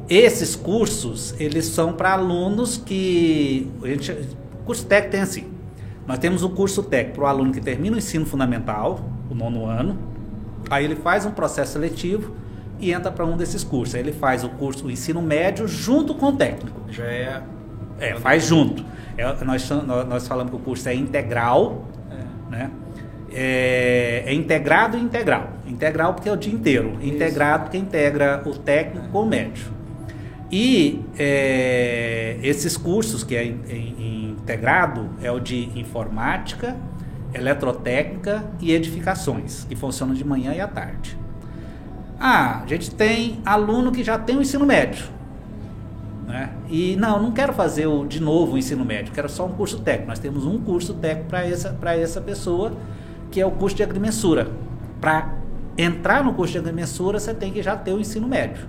esses 0.10 0.56
cursos, 0.56 1.34
eles 1.40 1.66
são 1.66 1.94
para 1.94 2.14
alunos 2.14 2.78
que. 2.78 3.70
A 3.84 3.88
gente, 3.88 4.12
o 4.12 4.66
curso 4.66 4.86
técnico 4.86 5.12
tem 5.12 5.22
assim. 5.22 5.46
Nós 6.08 6.18
temos 6.20 6.44
o 6.44 6.50
curso 6.50 6.84
técnico 6.84 7.16
para 7.18 7.24
o 7.26 7.28
aluno 7.28 7.52
que 7.52 7.62
termina 7.62 7.96
o 7.96 8.00
ensino 8.00 8.26
fundamental, 8.26 9.00
o 9.30 9.36
nono 9.36 9.66
ano. 9.66 9.98
Aí 10.70 10.86
ele 10.86 10.96
faz 10.96 11.26
um 11.26 11.32
processo 11.32 11.74
seletivo 11.74 12.34
e 12.80 12.92
entra 12.92 13.12
para 13.12 13.26
um 13.26 13.38
desses 13.38 13.64
cursos. 13.64 13.96
Aí 13.96 14.02
ele 14.02 14.12
faz 14.12 14.44
o 14.44 14.50
curso, 14.50 14.88
o 14.88 14.92
ensino 14.92 15.22
médio, 15.22 15.68
junto 15.68 16.16
com 16.16 16.28
o 16.28 16.32
técnico. 16.34 16.82
Já 16.90 17.04
é. 17.06 17.42
É, 18.00 18.16
faz 18.16 18.46
junto. 18.46 18.84
É, 19.16 19.44
nós, 19.46 19.70
nós 20.10 20.28
falamos 20.28 20.50
que 20.50 20.56
o 20.58 20.60
curso 20.60 20.90
é 20.90 20.96
integral, 20.96 21.86
É. 22.10 22.52
né? 22.52 22.72
É, 23.34 24.24
é 24.26 24.34
integrado 24.34 24.98
e 24.98 25.02
integral. 25.02 25.50
Integral 25.66 26.14
porque 26.14 26.28
é 26.28 26.32
o 26.34 26.36
dia 26.36 26.54
inteiro. 26.54 26.98
Integrado 27.02 27.64
porque 27.64 27.78
integra 27.78 28.42
o 28.46 28.54
técnico 28.58 29.08
com 29.10 29.22
o 29.22 29.26
médio. 29.26 29.72
E 30.52 31.02
é, 31.18 32.38
esses 32.44 32.76
cursos 32.76 33.24
que 33.24 33.36
é 33.36 33.46
in- 33.46 33.62
in- 33.70 34.36
integrado 34.42 35.10
é 35.22 35.32
o 35.32 35.40
de 35.40 35.70
informática, 35.80 36.76
eletrotécnica 37.34 38.44
e 38.60 38.74
edificações, 38.74 39.64
que 39.64 39.76
funcionam 39.76 40.14
de 40.14 40.26
manhã 40.26 40.54
e 40.54 40.60
à 40.60 40.68
tarde. 40.68 41.18
Ah, 42.20 42.62
a 42.64 42.68
gente 42.68 42.92
tem 42.92 43.40
aluno 43.46 43.92
que 43.92 44.04
já 44.04 44.20
tem 44.20 44.38
o 44.38 44.42
ensino 44.42 44.66
médio. 44.66 45.06
Né? 46.28 46.50
E 46.70 46.96
não, 46.98 47.22
não 47.22 47.32
quero 47.32 47.54
fazer 47.54 47.88
o, 47.88 48.06
de 48.06 48.22
novo 48.22 48.54
o 48.54 48.58
ensino 48.58 48.84
médio, 48.84 49.14
quero 49.14 49.30
só 49.30 49.46
um 49.46 49.54
curso 49.54 49.80
técnico. 49.80 50.10
Nós 50.10 50.20
temos 50.20 50.46
um 50.46 50.58
curso 50.58 50.94
técnico 50.96 51.30
para 51.30 51.48
essa, 51.48 51.78
essa 51.98 52.22
pessoa, 52.22 52.74
que 53.32 53.40
é 53.40 53.46
o 53.46 53.52
curso 53.52 53.76
de 53.76 53.84
agrimensura. 53.84 54.52
Para 55.00 55.34
entrar 55.78 56.24
no 56.24 56.34
curso 56.34 56.52
de 56.54 56.60
agrimensura, 56.60 57.20
você 57.20 57.34
tem 57.34 57.52
que 57.52 57.64
já 57.64 57.76
ter 57.76 57.94
o 57.94 58.00
ensino 58.00 58.28
médio. 58.28 58.68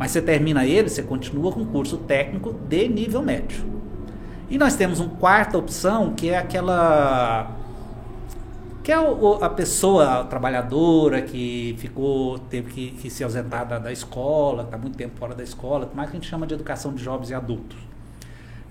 Mas 0.00 0.12
você 0.12 0.22
termina 0.22 0.64
ele, 0.64 0.88
você 0.88 1.02
continua 1.02 1.52
com 1.52 1.62
curso 1.66 1.98
técnico 1.98 2.54
de 2.66 2.88
nível 2.88 3.20
médio. 3.20 3.62
E 4.48 4.56
nós 4.56 4.74
temos 4.74 4.98
uma 4.98 5.10
quarta 5.10 5.58
opção, 5.58 6.14
que 6.14 6.30
é 6.30 6.38
aquela 6.38 7.54
que 8.82 8.90
é 8.90 8.96
a 9.42 9.48
pessoa 9.50 10.24
trabalhadora 10.24 11.20
que 11.20 11.74
ficou, 11.76 12.38
teve 12.38 12.70
que, 12.72 12.90
que 12.92 13.10
se 13.10 13.22
ausentar 13.22 13.68
da, 13.68 13.78
da 13.78 13.92
escola, 13.92 14.62
está 14.62 14.78
muito 14.78 14.96
tempo 14.96 15.18
fora 15.18 15.34
da 15.34 15.42
escola, 15.42 15.90
mais 15.94 16.08
que 16.08 16.16
a 16.16 16.18
gente 16.18 16.30
chama 16.30 16.46
de 16.46 16.54
educação 16.54 16.94
de 16.94 17.04
jovens 17.04 17.28
e 17.28 17.34
adultos. 17.34 17.76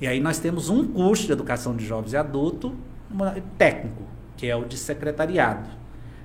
E 0.01 0.07
aí 0.07 0.19
nós 0.19 0.39
temos 0.39 0.67
um 0.67 0.83
curso 0.87 1.27
de 1.27 1.31
educação 1.31 1.75
de 1.75 1.85
jovens 1.85 2.13
e 2.13 2.17
adultos 2.17 2.71
uma- 3.07 3.35
técnico, 3.55 4.01
que 4.35 4.47
é 4.47 4.55
o 4.55 4.65
de 4.65 4.77
secretariado, 4.77 5.69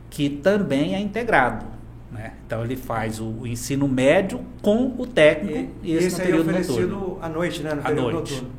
que 0.08 0.30
também 0.30 0.94
é 0.94 0.98
integrado. 0.98 1.66
Né? 2.14 2.32
Então 2.46 2.62
ele 2.64 2.76
faz 2.76 3.18
o, 3.20 3.24
o 3.40 3.46
ensino 3.46 3.88
médio 3.88 4.40
com 4.62 4.94
o 4.96 5.04
técnico 5.06 5.72
e, 5.82 5.94
esse, 5.96 6.06
esse 6.06 6.16
no 6.18 6.22
aí 6.22 6.28
é 6.28 6.30
período 6.30 6.48
oferecido 6.50 6.88
noturno. 6.96 7.18
à 7.20 7.28
noite, 7.28 7.62
né? 7.62 7.74
No 7.74 7.80
À 7.86 7.90
noite. 7.90 8.14
noturno. 8.34 8.50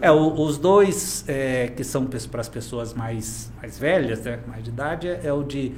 É, 0.00 0.10
o- 0.10 0.40
os 0.42 0.58
dois 0.58 1.24
é, 1.28 1.68
que 1.76 1.84
são 1.84 2.06
para 2.06 2.40
as 2.40 2.48
pessoas 2.48 2.92
mais, 2.92 3.52
mais 3.60 3.78
velhas, 3.78 4.22
né, 4.24 4.40
mais 4.48 4.64
de 4.64 4.70
idade, 4.70 5.06
é, 5.08 5.20
é 5.24 5.32
o 5.32 5.42
de 5.44 5.72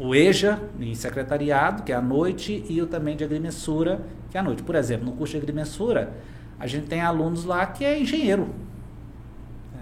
o 0.00 0.14
EJA, 0.14 0.60
em 0.80 0.94
secretariado, 0.94 1.82
que 1.82 1.90
é 1.92 1.96
à 1.96 2.00
noite, 2.00 2.64
e 2.68 2.80
o 2.80 2.86
também 2.86 3.16
de 3.16 3.24
agrimensura, 3.24 4.00
que 4.30 4.36
é 4.36 4.40
à 4.40 4.42
noite. 4.44 4.62
Por 4.62 4.76
exemplo, 4.76 5.04
no 5.06 5.12
curso 5.12 5.32
de 5.32 5.38
agrimensura, 5.38 6.12
a 6.58 6.66
gente 6.68 6.86
tem 6.86 7.00
alunos 7.00 7.44
lá 7.44 7.66
que 7.66 7.84
é 7.84 8.00
engenheiro. 8.00 8.48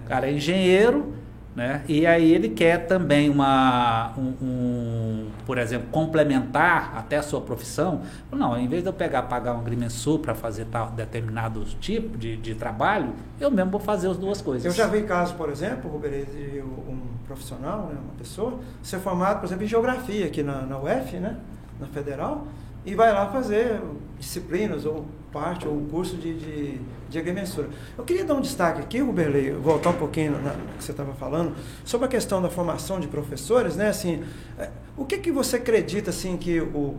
O 0.03 0.07
cara 0.07 0.27
é 0.27 0.33
engenheiro, 0.33 1.13
né? 1.57 1.81
E 1.87 2.05
aí 2.05 2.31
ele 2.31 2.49
quer 2.49 2.85
também 2.85 3.31
uma, 3.31 4.13
um, 4.15 4.35
um, 4.39 5.27
por 5.43 5.57
exemplo, 5.57 5.87
complementar 5.89 6.93
até 6.95 7.17
a 7.17 7.23
sua 7.23 7.41
profissão. 7.41 8.03
Não, 8.31 8.55
em 8.55 8.67
vez 8.67 8.83
de 8.83 8.89
eu 8.89 8.93
pegar, 8.93 9.23
pagar 9.23 9.55
um 9.55 9.61
agrimensur 9.61 10.19
para 10.19 10.35
fazer 10.35 10.65
tal, 10.65 10.91
determinado 10.91 11.65
tipo 11.79 12.15
de, 12.15 12.37
de 12.37 12.53
trabalho, 12.53 13.15
eu 13.39 13.49
mesmo 13.49 13.71
vou 13.71 13.79
fazer 13.79 14.07
as 14.07 14.17
duas 14.17 14.39
coisas. 14.39 14.65
Eu 14.65 14.71
já 14.71 14.85
vi 14.85 15.01
casos, 15.01 15.33
por 15.33 15.49
exemplo, 15.49 15.89
Ruberê, 15.89 16.25
de 16.25 16.61
um 16.61 16.99
profissional, 17.25 17.87
né, 17.87 17.97
uma 18.03 18.13
pessoa, 18.19 18.59
ser 18.83 18.99
formado, 18.99 19.39
por 19.39 19.47
exemplo, 19.47 19.63
em 19.63 19.67
geografia 19.67 20.27
aqui 20.27 20.43
na, 20.43 20.61
na 20.61 20.77
UF, 20.77 21.17
né, 21.17 21.37
na 21.79 21.87
Federal, 21.87 22.45
e 22.87 22.95
vai 22.95 23.11
lá 23.11 23.27
fazer 23.27 23.81
disciplinas 24.17 24.85
ou 24.85 25.05
parte 25.33 25.67
ou 25.67 25.77
curso 25.91 26.15
de, 26.15 26.33
de, 26.39 26.79
de 27.09 27.19
agrimensura. 27.19 27.67
Eu 27.97 28.05
queria 28.05 28.23
dar 28.23 28.33
um 28.33 28.41
destaque 28.41 28.79
aqui, 28.79 28.99
Ruberley, 28.99 29.51
voltar 29.51 29.89
um 29.89 29.97
pouquinho 29.97 30.31
na, 30.41 30.53
no 30.53 30.73
que 30.77 30.83
você 30.85 30.91
estava 30.91 31.13
falando, 31.13 31.53
sobre 31.83 32.07
a 32.07 32.09
questão 32.09 32.41
da 32.41 32.49
formação 32.49 32.97
de 32.97 33.07
professores, 33.07 33.75
né, 33.75 33.89
assim, 33.89 34.23
é, 34.57 34.69
o 34.95 35.03
que 35.03 35.17
que 35.17 35.33
você 35.33 35.57
acredita, 35.57 36.11
assim, 36.11 36.37
que 36.37 36.61
o, 36.61 36.95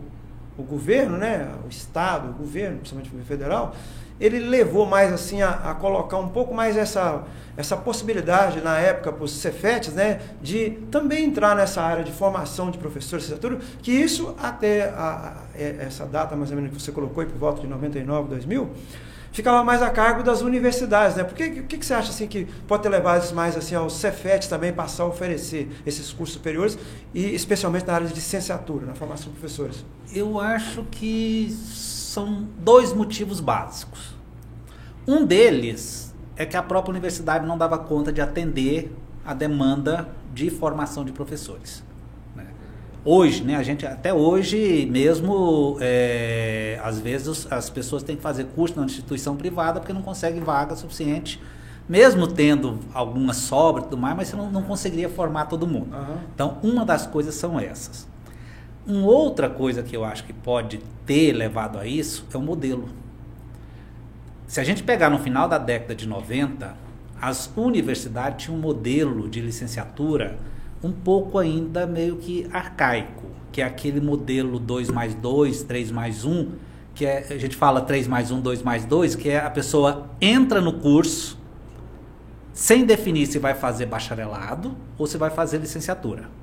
o 0.55 0.61
governo, 0.61 1.17
né, 1.17 1.51
o 1.65 1.69
Estado, 1.69 2.29
o 2.29 2.33
governo, 2.33 2.77
principalmente 2.77 3.07
o 3.07 3.11
governo 3.17 3.27
federal, 3.27 3.75
ele 4.19 4.39
levou 4.39 4.85
mais 4.85 5.11
assim 5.13 5.41
a, 5.41 5.49
a 5.49 5.73
colocar 5.75 6.17
um 6.17 6.29
pouco 6.29 6.53
mais 6.53 6.75
essa, 6.77 7.23
essa 7.55 7.77
possibilidade 7.77 8.61
na 8.61 8.77
época 8.79 9.11
para 9.11 9.23
os 9.23 9.31
Cefetes, 9.31 9.93
né, 9.93 10.19
de 10.41 10.71
também 10.91 11.25
entrar 11.25 11.55
nessa 11.55 11.81
área 11.81 12.03
de 12.03 12.11
formação 12.11 12.69
de 12.71 12.77
professores, 12.77 13.25
licenciatura, 13.25 13.59
que 13.81 13.91
isso 13.91 14.35
até 14.41 14.89
a, 14.89 15.33
a- 15.55 15.59
essa 15.61 16.05
data 16.05 16.35
mais 16.35 16.49
ou 16.51 16.55
menos 16.57 16.71
que 16.75 16.81
você 16.81 16.91
colocou 16.91 17.25
por 17.25 17.37
volta 17.37 17.61
de 17.61 17.67
99, 17.67 18.29
2000, 18.29 18.69
ficava 19.31 19.63
mais 19.63 19.81
a 19.81 19.89
cargo 19.89 20.23
das 20.23 20.41
universidades, 20.41 21.15
né? 21.15 21.23
Por 21.23 21.35
que, 21.35 21.49
que, 21.63 21.77
que 21.77 21.85
você 21.85 21.93
acha 21.93 22.09
assim 22.09 22.27
que 22.27 22.45
pode 22.67 22.81
ter 22.83 22.89
levado 22.89 23.23
isso 23.23 23.35
mais 23.35 23.55
assim 23.55 23.75
aos 23.75 23.93
Cefetes 23.93 24.47
também 24.47 24.73
passar 24.73 25.03
a 25.03 25.05
oferecer 25.05 25.69
esses 25.85 26.11
cursos 26.11 26.35
superiores 26.35 26.77
e 27.13 27.33
especialmente 27.35 27.85
na 27.85 27.93
área 27.93 28.07
de 28.07 28.13
licenciatura, 28.13 28.85
na 28.87 28.95
formação 28.95 29.31
de 29.31 29.37
professores? 29.39 29.85
Eu 30.13 30.39
acho 30.39 30.83
que 30.89 31.55
são 32.09 32.47
dois 32.57 32.91
motivos 32.91 33.39
básicos. 33.39 34.15
Um 35.07 35.25
deles 35.25 36.13
é 36.35 36.45
que 36.45 36.57
a 36.57 36.63
própria 36.63 36.91
universidade 36.91 37.45
não 37.45 37.57
dava 37.57 37.77
conta 37.77 38.11
de 38.11 38.19
atender 38.19 38.95
a 39.25 39.33
demanda 39.33 40.09
de 40.33 40.49
formação 40.49 41.05
de 41.05 41.11
professores. 41.11 41.83
né? 42.35 42.47
Hoje, 43.05 43.43
né, 43.43 43.55
a 43.55 43.63
gente 43.63 43.85
até 43.85 44.13
hoje 44.13 44.87
mesmo, 44.91 45.77
é, 45.79 46.79
às 46.83 46.99
vezes 46.99 47.47
as 47.51 47.69
pessoas 47.69 48.01
têm 48.01 48.15
que 48.15 48.21
fazer 48.21 48.45
curso 48.55 48.79
na 48.79 48.85
instituição 48.85 49.35
privada 49.35 49.79
porque 49.79 49.93
não 49.93 50.01
conseguem 50.01 50.41
vaga 50.41 50.75
suficiente, 50.75 51.39
mesmo 51.87 52.25
tendo 52.27 52.79
alguma 52.93 53.33
sobra 53.33 53.81
e 53.81 53.83
tudo 53.85 53.97
mais, 53.97 54.15
mas 54.15 54.27
você 54.29 54.35
não, 54.35 54.49
não 54.49 54.63
conseguiria 54.63 55.09
formar 55.09 55.45
todo 55.45 55.67
mundo. 55.67 55.93
Aham. 55.93 56.17
Então, 56.33 56.57
uma 56.63 56.83
das 56.83 57.05
coisas 57.05 57.35
são 57.35 57.59
essas. 57.59 58.07
Uma 58.89 59.05
outra 59.05 59.47
coisa 59.47 59.83
que 59.83 59.95
eu 59.95 60.03
acho 60.03 60.23
que 60.23 60.33
pode 60.33 60.79
ter 61.05 61.31
levado 61.31 61.77
a 61.77 61.85
isso 61.85 62.25
é 62.33 62.37
o 62.37 62.41
modelo. 62.41 62.89
Se 64.47 64.59
a 64.59 64.63
gente 64.63 64.81
pegar 64.81 65.11
no 65.11 65.19
final 65.19 65.47
da 65.47 65.59
década 65.59 65.93
de 65.93 66.07
90, 66.07 66.75
as 67.21 67.51
universidades 67.55 68.45
tinham 68.45 68.57
um 68.57 68.59
modelo 68.59 69.29
de 69.29 69.41
licenciatura 69.41 70.39
um 70.83 70.91
pouco 70.91 71.37
ainda 71.37 71.85
meio 71.85 72.15
que 72.15 72.49
arcaico, 72.51 73.25
que 73.51 73.61
é 73.61 73.63
aquele 73.63 74.01
modelo 74.01 74.57
2 74.57 74.89
mais 74.89 75.13
2, 75.13 75.61
3 75.61 75.91
mais 75.91 76.25
1, 76.25 76.51
que 76.95 77.05
é, 77.05 77.27
a 77.29 77.37
gente 77.37 77.55
fala 77.55 77.81
3 77.81 78.07
mais 78.07 78.31
1, 78.31 78.41
2 78.41 78.63
mais 78.63 78.85
2, 78.85 79.13
que 79.13 79.29
é 79.29 79.37
a 79.37 79.51
pessoa 79.51 80.09
entra 80.19 80.59
no 80.59 80.73
curso 80.79 81.37
sem 82.53 82.85
definir 82.85 83.27
se 83.27 83.37
vai 83.37 83.53
fazer 83.53 83.85
bacharelado 83.85 84.75
ou 84.97 85.05
se 85.05 85.15
vai 85.15 85.29
fazer 85.29 85.59
licenciatura. 85.59 86.38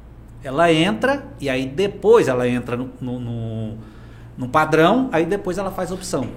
Ela 0.46 0.72
entra 0.72 1.26
e 1.40 1.50
aí 1.50 1.66
depois 1.66 2.28
ela 2.28 2.48
entra 2.48 2.76
no, 2.76 2.90
no, 3.00 3.18
no, 3.18 3.78
no 4.38 4.48
padrão, 4.48 5.08
aí 5.10 5.26
depois 5.26 5.58
ela 5.58 5.70
faz 5.72 5.90
opção. 5.90 6.28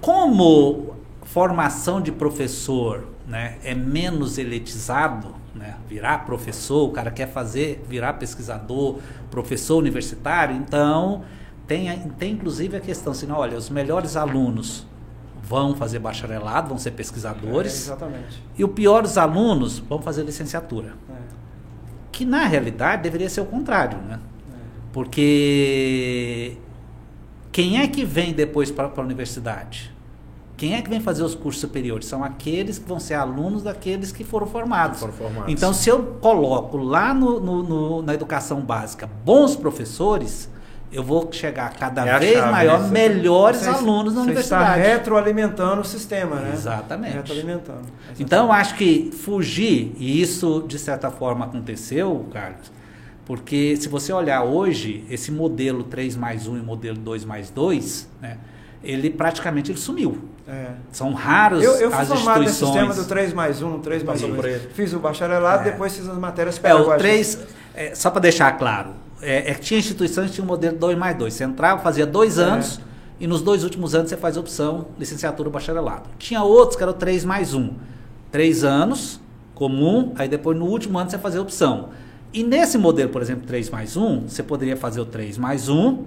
Como 0.00 0.94
formação 1.22 2.00
de 2.00 2.12
professor 2.12 3.08
né, 3.26 3.58
é 3.64 3.74
menos 3.74 4.38
elitizado, 4.38 5.34
né, 5.54 5.74
virar 5.88 6.24
professor, 6.24 6.88
o 6.88 6.92
cara 6.92 7.10
quer 7.10 7.28
fazer, 7.28 7.84
virar 7.88 8.12
pesquisador, 8.14 8.98
professor 9.28 9.78
universitário, 9.78 10.54
então 10.54 11.24
tem, 11.66 11.98
tem 12.16 12.32
inclusive 12.32 12.76
a 12.76 12.80
questão 12.80 13.10
assim, 13.10 13.28
olha, 13.30 13.58
os 13.58 13.68
melhores 13.68 14.16
alunos 14.16 14.86
vão 15.42 15.74
fazer 15.74 15.98
bacharelado, 15.98 16.68
vão 16.68 16.78
ser 16.78 16.92
pesquisadores. 16.92 17.72
É, 17.72 17.92
exatamente. 17.92 18.42
E 18.56 18.64
os 18.64 18.70
piores 18.70 19.18
alunos 19.18 19.78
vão 19.78 20.00
fazer 20.00 20.22
licenciatura. 20.22 20.94
É. 21.10 21.17
Que 22.18 22.24
na 22.24 22.46
realidade 22.46 23.04
deveria 23.04 23.30
ser 23.30 23.42
o 23.42 23.44
contrário, 23.44 23.96
né? 23.98 24.18
Porque 24.92 26.56
quem 27.52 27.80
é 27.80 27.86
que 27.86 28.04
vem 28.04 28.32
depois 28.32 28.72
para 28.72 28.90
a 28.92 29.00
universidade? 29.00 29.94
Quem 30.56 30.74
é 30.74 30.82
que 30.82 30.90
vem 30.90 30.98
fazer 30.98 31.22
os 31.22 31.36
cursos 31.36 31.60
superiores? 31.60 32.08
São 32.08 32.24
aqueles 32.24 32.76
que 32.76 32.88
vão 32.88 32.98
ser 32.98 33.14
alunos 33.14 33.62
daqueles 33.62 34.10
que 34.10 34.24
foram 34.24 34.48
formados. 34.48 34.98
Foram 34.98 35.12
formados. 35.12 35.52
Então, 35.52 35.72
se 35.72 35.88
eu 35.88 36.18
coloco 36.20 36.76
lá 36.76 37.14
no, 37.14 37.38
no, 37.38 37.62
no, 37.62 38.02
na 38.02 38.14
educação 38.14 38.62
básica 38.62 39.08
bons 39.24 39.54
professores, 39.54 40.50
eu 40.92 41.02
vou 41.02 41.28
chegar 41.32 41.70
cada 41.74 42.06
É 42.06 42.18
vez 42.18 42.38
chave, 42.38 42.50
maior, 42.52 42.80
né? 42.82 42.88
melhores 42.90 43.60
Você- 43.60 43.68
alunos 43.70 44.14
na 44.14 44.20
você 44.20 44.26
universidade. 44.26 44.80
está 44.80 44.90
retroalimentando 44.92 45.80
o 45.80 45.84
sistema, 45.84 46.36
né? 46.36 46.50
Exatamente. 46.54 47.14
Retroalimentando. 47.16 47.82
Então, 48.18 48.46
eu 48.46 48.52
acho 48.52 48.74
que 48.74 49.10
fugir, 49.12 49.92
e 49.98 50.20
isso 50.20 50.64
de 50.66 50.78
certa 50.78 51.10
forma 51.10 51.44
aconteceu, 51.44 52.26
Carlos, 52.32 52.72
porque 53.26 53.76
se 53.76 53.88
você 53.88 54.12
olhar 54.12 54.42
hoje, 54.44 55.04
esse 55.10 55.30
modelo 55.30 55.84
3 55.84 56.16
mais 56.16 56.46
1 56.46 56.56
e 56.56 56.62
modelo 56.62 56.96
2 56.98 57.24
mais 57.24 57.50
2, 57.50 58.08
né, 58.22 58.38
ele 58.82 59.10
praticamente 59.10 59.70
ele 59.70 59.78
sumiu. 59.78 60.18
É. 60.46 60.68
São 60.90 61.12
raros 61.12 61.62
Eu, 61.62 61.72
eu 61.74 61.90
fui 61.90 62.00
as 62.00 62.08
formado 62.08 62.40
nesse 62.40 62.54
sistema 62.54 62.70
instituições. 62.86 63.04
do 63.06 63.08
3 63.08 63.34
mais 63.34 63.60
1, 63.62 63.80
3 63.80 64.02
mais 64.02 64.20
Passou 64.22 64.34
2. 64.34 64.40
por 64.40 64.48
ele. 64.50 64.68
Fiz 64.72 64.94
o 64.94 64.98
bacharelado, 64.98 65.68
É. 65.68 65.72
depois 65.72 65.94
fiz 65.94 66.08
as 66.08 66.16
matérias 66.16 66.56
É, 66.56 66.58
o 66.58 66.62
pedagógicas. 66.62 66.98
3, 67.02 67.38
é, 67.74 67.94
só 67.94 68.10
para 68.10 68.22
deixar 68.22 68.52
claro, 68.56 68.92
é, 69.20 69.50
é 69.50 69.54
que 69.54 69.60
tinha 69.60 69.78
instituições 69.80 70.28
que 70.30 70.34
tinham 70.36 70.44
o 70.44 70.48
modelo 70.48 70.76
2 70.78 70.96
mais 70.98 71.16
2. 71.16 71.32
Você 71.34 71.44
entrava, 71.44 71.82
fazia 71.82 72.06
dois 72.06 72.38
É. 72.38 72.42
anos, 72.42 72.80
e 73.20 73.26
nos 73.26 73.42
dois 73.42 73.64
últimos 73.64 73.94
anos 73.94 74.08
você 74.10 74.16
faz 74.16 74.36
opção 74.36 74.86
licenciatura 74.98 75.48
ou 75.48 75.52
bacharelado. 75.52 76.08
Tinha 76.18 76.42
outros 76.42 76.76
que 76.76 76.82
eram 76.82 76.92
3 76.92 77.24
mais 77.24 77.54
1. 77.54 77.70
Três 78.30 78.62
anos, 78.64 79.20
comum, 79.54 80.12
aí 80.16 80.28
depois 80.28 80.56
no 80.56 80.66
último 80.66 80.98
ano 80.98 81.10
você 81.10 81.18
fazia 81.18 81.40
opção. 81.42 81.88
E 82.32 82.42
nesse 82.44 82.76
modelo, 82.78 83.10
por 83.10 83.22
exemplo, 83.22 83.46
3 83.46 83.70
mais 83.70 83.96
1, 83.96 84.28
você 84.28 84.42
poderia 84.42 84.76
fazer 84.76 85.00
o 85.00 85.06
3 85.06 85.38
mais 85.38 85.68
1, 85.68 86.04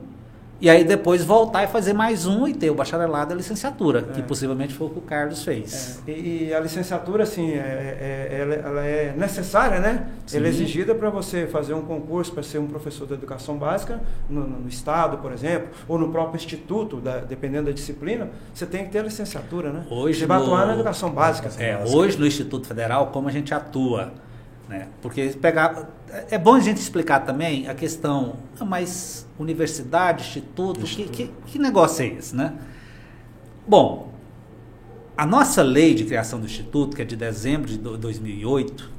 e 0.61 0.69
aí 0.69 0.83
depois 0.83 1.23
voltar 1.25 1.63
e 1.63 1.67
fazer 1.67 1.91
mais 1.93 2.27
um 2.27 2.47
e 2.47 2.53
ter 2.53 2.69
o 2.69 2.75
bacharelado 2.75 3.31
e 3.31 3.33
a 3.33 3.37
licenciatura, 3.37 4.03
que 4.03 4.19
É. 4.19 4.23
possivelmente 4.23 4.73
foi 4.73 4.87
o 4.87 4.89
que 4.91 4.99
o 4.99 5.01
Carlos 5.01 5.43
fez. 5.43 5.99
É, 6.07 6.11
e, 6.11 6.47
e 6.49 6.53
a 6.53 6.59
licenciatura, 6.59 7.23
assim, 7.23 7.51
é, 7.53 7.57
é- 8.31 8.37
ela, 8.41 8.53
ela 8.53 8.85
é 8.85 9.13
necessária, 9.17 9.79
né? 9.79 10.07
Sim. 10.27 10.37
Ela 10.37 10.45
é 10.45 10.49
exigida 10.49 10.93
para 10.93 11.09
você 11.09 11.47
fazer 11.47 11.73
um 11.73 11.81
concurso 11.81 12.31
para 12.31 12.43
ser 12.43 12.59
um 12.59 12.67
professor 12.67 13.07
de 13.07 13.13
educação 13.15 13.57
básica 13.57 13.99
no, 14.29 14.45
no 14.47 14.69
Estado, 14.69 15.17
por 15.17 15.31
exemplo, 15.31 15.69
ou 15.87 15.97
no 15.97 16.09
próprio 16.09 16.35
instituto, 16.37 16.97
da- 16.97 17.17
dependendo 17.19 17.65
da 17.65 17.71
disciplina, 17.71 18.29
você 18.53 18.65
tem 18.67 18.85
que 18.85 18.91
ter 18.91 18.99
a 18.99 19.03
licenciatura, 19.03 19.71
né? 19.71 19.85
Hoje 19.89 20.19
você 20.19 20.25
vai 20.27 20.37
no- 20.37 20.43
atuar 20.45 20.67
na 20.67 20.73
educação 20.75 21.09
básica. 21.09 21.49
É, 21.57 21.83
hoje 21.87 22.19
no 22.19 22.27
Instituto 22.27 22.67
Federal, 22.67 23.07
como 23.07 23.27
a 23.27 23.31
gente 23.31 23.53
atua, 23.53 24.11
né? 24.71 24.87
Porque 25.01 25.27
pegar, 25.41 25.89
é 26.29 26.37
bom 26.37 26.55
a 26.55 26.59
gente 26.61 26.77
explicar 26.77 27.19
também 27.19 27.67
a 27.67 27.75
questão, 27.75 28.37
ah, 28.57 28.63
mas 28.63 29.27
universidade, 29.37 30.23
instituto, 30.23 30.79
que, 30.85 31.03
que, 31.09 31.31
que 31.45 31.59
negócio 31.59 32.03
é 32.03 32.07
esse, 32.07 32.33
né? 32.33 32.53
Bom, 33.67 34.13
a 35.17 35.25
nossa 35.25 35.61
lei 35.61 35.93
de 35.93 36.05
criação 36.05 36.39
do 36.39 36.45
instituto, 36.45 36.95
que 36.95 37.01
é 37.01 37.05
de 37.05 37.17
dezembro 37.17 37.67
de 37.67 37.77
do- 37.77 37.97
2008, 37.97 38.89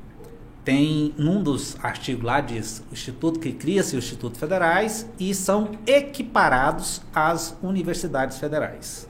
tem 0.63 1.13
num 1.17 1.43
dos 1.43 1.75
artigos 1.83 2.23
lá 2.23 2.41
diz 2.41 2.85
o 2.91 2.93
instituto 2.93 3.41
que 3.41 3.51
cria-se 3.53 3.97
os 3.97 4.05
institutos 4.05 4.39
federais 4.39 5.09
e 5.19 5.35
são 5.35 5.71
equiparados 5.87 7.01
às 7.15 7.57
universidades 7.63 8.39
federais. 8.39 9.09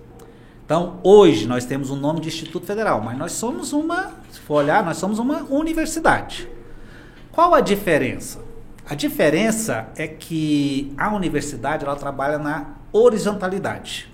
Então, 0.65 1.01
hoje 1.03 1.47
nós 1.47 1.65
temos 1.65 1.91
o 1.91 1.97
nome 1.97 2.21
de 2.21 2.29
Instituto 2.29 2.67
Federal, 2.67 3.01
mas 3.01 3.19
nós 3.19 3.33
somos 3.33 3.73
uma, 3.73 4.13
se 4.31 4.41
for 4.41 4.55
olhar, 4.55 4.85
nós 4.85 4.97
somos 4.97 5.19
uma 5.19 5.43
universidade. 5.45 6.49
Qual 7.33 7.55
a 7.55 7.61
diferença? 7.61 8.41
A 8.89 8.95
diferença 8.95 9.89
é 9.97 10.07
que 10.07 10.93
a 10.97 11.13
universidade 11.15 11.85
ela 11.85 11.97
trabalha 11.97 12.39
na 12.39 12.75
horizontalidade. 12.93 14.13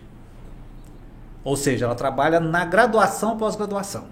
Ou 1.45 1.57
seja, 1.57 1.87
ela 1.87 1.95
trabalha 1.95 2.39
na 2.39 2.65
graduação 2.65 3.37
pós-graduação. 3.37 4.07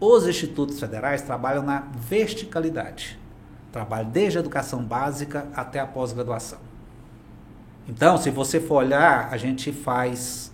Os 0.00 0.26
institutos 0.26 0.78
federais 0.80 1.22
trabalham 1.22 1.62
na 1.62 1.84
verticalidade. 1.94 3.18
Trabalham 3.70 4.10
desde 4.10 4.38
a 4.38 4.40
educação 4.40 4.82
básica 4.82 5.46
até 5.54 5.80
a 5.80 5.86
pós-graduação. 5.86 6.58
Então, 7.88 8.18
se 8.18 8.30
você 8.30 8.60
for 8.60 8.76
olhar, 8.76 9.28
a 9.32 9.36
gente 9.36 9.72
faz 9.72 10.51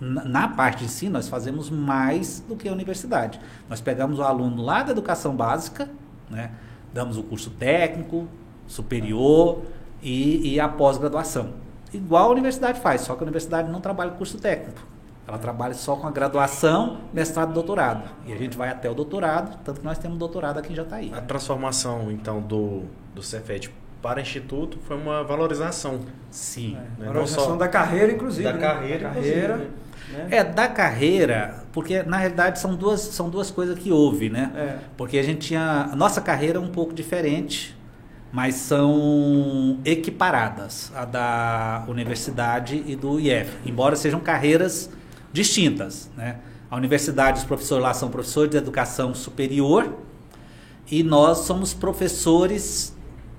na 0.00 0.48
parte 0.48 0.84
de 0.84 0.90
si, 0.90 1.08
nós 1.08 1.28
fazemos 1.28 1.70
mais 1.70 2.40
do 2.40 2.54
que 2.56 2.68
a 2.68 2.72
universidade. 2.72 3.40
Nós 3.68 3.80
pegamos 3.80 4.18
o 4.18 4.22
aluno 4.22 4.62
lá 4.62 4.82
da 4.82 4.92
educação 4.92 5.34
básica, 5.34 5.88
né? 6.28 6.50
damos 6.92 7.16
o 7.16 7.22
curso 7.22 7.50
técnico, 7.50 8.28
superior 8.66 9.62
e, 10.02 10.54
e 10.54 10.60
a 10.60 10.68
pós-graduação. 10.68 11.54
Igual 11.92 12.28
a 12.28 12.32
universidade 12.32 12.80
faz, 12.80 13.02
só 13.02 13.14
que 13.14 13.20
a 13.20 13.24
universidade 13.24 13.70
não 13.70 13.80
trabalha 13.80 14.10
com 14.10 14.18
curso 14.18 14.38
técnico. 14.38 14.80
Ela 15.26 15.38
trabalha 15.38 15.74
só 15.74 15.96
com 15.96 16.06
a 16.06 16.10
graduação, 16.10 16.98
mestrado 17.12 17.50
e 17.50 17.54
doutorado. 17.54 18.08
E 18.26 18.32
a 18.32 18.36
gente 18.36 18.56
vai 18.56 18.68
até 18.68 18.88
o 18.88 18.94
doutorado, 18.94 19.58
tanto 19.64 19.80
que 19.80 19.86
nós 19.86 19.98
temos 19.98 20.18
doutorado 20.18 20.58
aqui 20.58 20.72
em 20.72 20.76
Jataí. 20.76 21.12
A 21.12 21.20
transformação, 21.20 22.12
então, 22.12 22.40
do, 22.40 22.84
do 23.14 23.22
Cefet 23.22 23.72
para 24.06 24.20
instituto 24.20 24.78
foi 24.86 24.96
uma 24.96 25.24
valorização. 25.24 25.98
Sim. 26.30 26.76
É, 26.76 27.02
Né? 27.02 27.06
valorização 27.08 27.58
da 27.58 27.66
carreira, 27.66 28.12
inclusive. 28.12 28.44
da 28.44 28.52
né? 28.52 28.60
carreira, 28.60 29.08
Da 29.08 29.14
carreira 29.14 29.56
né? 29.56 30.28
É, 30.30 30.44
da 30.44 30.68
carreira, 30.68 31.64
porque 31.72 32.04
na 32.04 32.16
realidade 32.16 32.60
são 32.60 32.76
duas, 32.76 33.00
são 33.00 33.28
duas 33.28 33.50
coisas 33.50 33.76
que 33.76 33.90
houve, 33.90 34.30
né? 34.30 34.52
É. 34.54 34.76
Porque 34.96 35.18
a 35.18 35.22
gente 35.24 35.48
tinha. 35.48 35.88
A 35.92 35.96
nossa 35.96 36.20
carreira 36.20 36.58
é 36.58 36.60
um 36.60 36.68
pouco 36.68 36.94
diferente, 36.94 37.76
mas 38.30 38.54
são 38.54 39.80
equiparadas 39.84 40.92
a 40.94 41.04
da 41.04 41.84
universidade 41.88 42.84
e 42.86 42.94
do 42.94 43.18
IF, 43.18 43.50
embora 43.64 43.96
sejam 43.96 44.20
carreiras 44.20 44.88
distintas, 45.32 46.08
né? 46.16 46.36
A 46.70 46.76
universidade, 46.76 47.40
os 47.40 47.44
professores 47.44 47.82
lá 47.82 47.92
são 47.92 48.08
professores 48.08 48.50
de 48.52 48.56
educação 48.56 49.12
superior 49.14 49.92
e 50.88 51.02
nós 51.02 51.38
somos 51.38 51.74
professores 51.74 52.95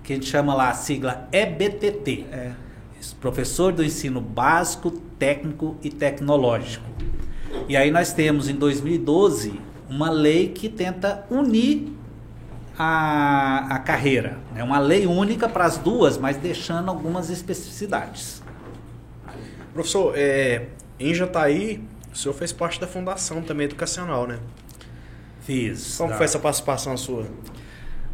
que 0.08 0.14
a 0.14 0.16
gente 0.16 0.30
chama 0.30 0.56
lá 0.56 0.70
a 0.70 0.74
sigla 0.74 1.28
EBTT. 1.34 2.28
É. 2.32 2.52
Professor 3.20 3.74
do 3.74 3.84
ensino 3.84 4.22
básico, 4.22 4.90
técnico 4.90 5.76
e 5.84 5.90
tecnológico. 5.90 6.86
E 7.68 7.76
aí 7.76 7.92
nós 7.92 8.14
temos 8.14 8.48
em 8.48 8.56
2012 8.56 9.60
uma 9.90 10.10
lei 10.10 10.48
que 10.48 10.70
tenta 10.70 11.26
unir 11.30 11.92
a, 12.80 13.68
a 13.76 13.80
carreira. 13.80 14.38
É 14.56 14.64
uma 14.64 14.80
lei 14.80 15.06
única 15.06 15.50
para 15.50 15.66
as 15.66 15.78
duas, 15.78 16.18
mas 16.18 16.38
deixando 16.38 16.88
algumas 16.88 17.30
especificidades. 17.30 18.42
Professor, 19.74 20.14
é, 20.16 20.68
em 20.98 21.14
Jataí, 21.14 21.84
o 22.14 22.18
senhor 22.18 22.34
fez 22.34 22.54
parte 22.54 22.80
da 22.80 22.88
fundação 22.88 23.42
também 23.42 23.66
educacional, 23.66 24.26
né? 24.26 24.40
Fiz. 25.42 25.98
Como 25.98 26.12
tá? 26.12 26.16
foi 26.16 26.26
essa 26.26 26.40
participação 26.40 26.96
sua? 26.96 27.26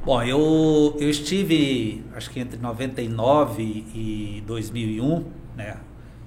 Bom, 0.06 0.22
eu, 0.22 0.98
eu 1.00 1.10
estive, 1.10 2.04
acho 2.14 2.30
que 2.30 2.38
entre 2.38 2.60
99 2.60 3.64
e 3.64 4.44
2001, 4.46 5.24
né, 5.56 5.78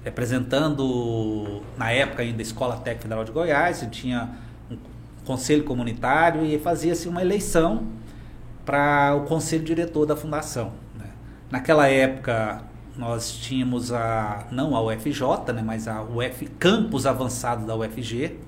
representando, 0.03 1.61
na 1.77 1.91
época 1.91 2.23
ainda, 2.23 2.39
a 2.39 2.41
Escola 2.41 2.77
Técnica 2.77 3.03
Federal 3.03 3.23
de 3.23 3.31
Goiás, 3.31 3.83
e 3.83 3.87
tinha 3.91 4.31
um 4.71 4.77
conselho 5.23 5.63
comunitário 5.63 6.43
e 6.43 6.57
fazia-se 6.57 7.07
uma 7.07 7.21
eleição 7.21 7.83
para 8.65 9.13
o 9.13 9.27
conselho 9.27 9.63
diretor 9.63 10.07
da 10.07 10.15
fundação. 10.15 10.73
né. 10.95 11.11
Naquela 11.51 11.87
época, 11.87 12.63
nós 12.97 13.31
tínhamos 13.31 13.91
a, 13.93 14.47
não 14.49 14.75
a 14.75 14.81
UFJ, 14.81 15.53
né, 15.53 15.61
mas 15.63 15.87
a 15.87 16.01
UF, 16.01 16.47
campus 16.57 17.05
avançado 17.05 17.63
da 17.67 17.75
UFG, 17.75 18.39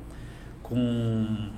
com 0.63 1.49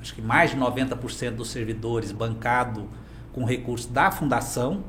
acho 0.00 0.14
que 0.14 0.22
mais 0.22 0.50
de 0.50 0.56
90% 0.56 1.32
dos 1.32 1.50
servidores 1.50 2.12
bancado 2.12 2.88
com 3.32 3.44
recurso 3.44 3.88
da 3.90 4.10
Fundação 4.10 4.82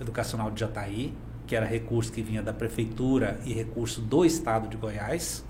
Educacional 0.00 0.50
de 0.50 0.60
Jataí, 0.60 1.12
que 1.46 1.56
era 1.56 1.66
recurso 1.66 2.12
que 2.12 2.22
vinha 2.22 2.42
da 2.42 2.52
Prefeitura 2.52 3.40
e 3.44 3.52
recurso 3.52 4.00
do 4.00 4.24
Estado 4.24 4.68
de 4.68 4.76
Goiás. 4.76 5.44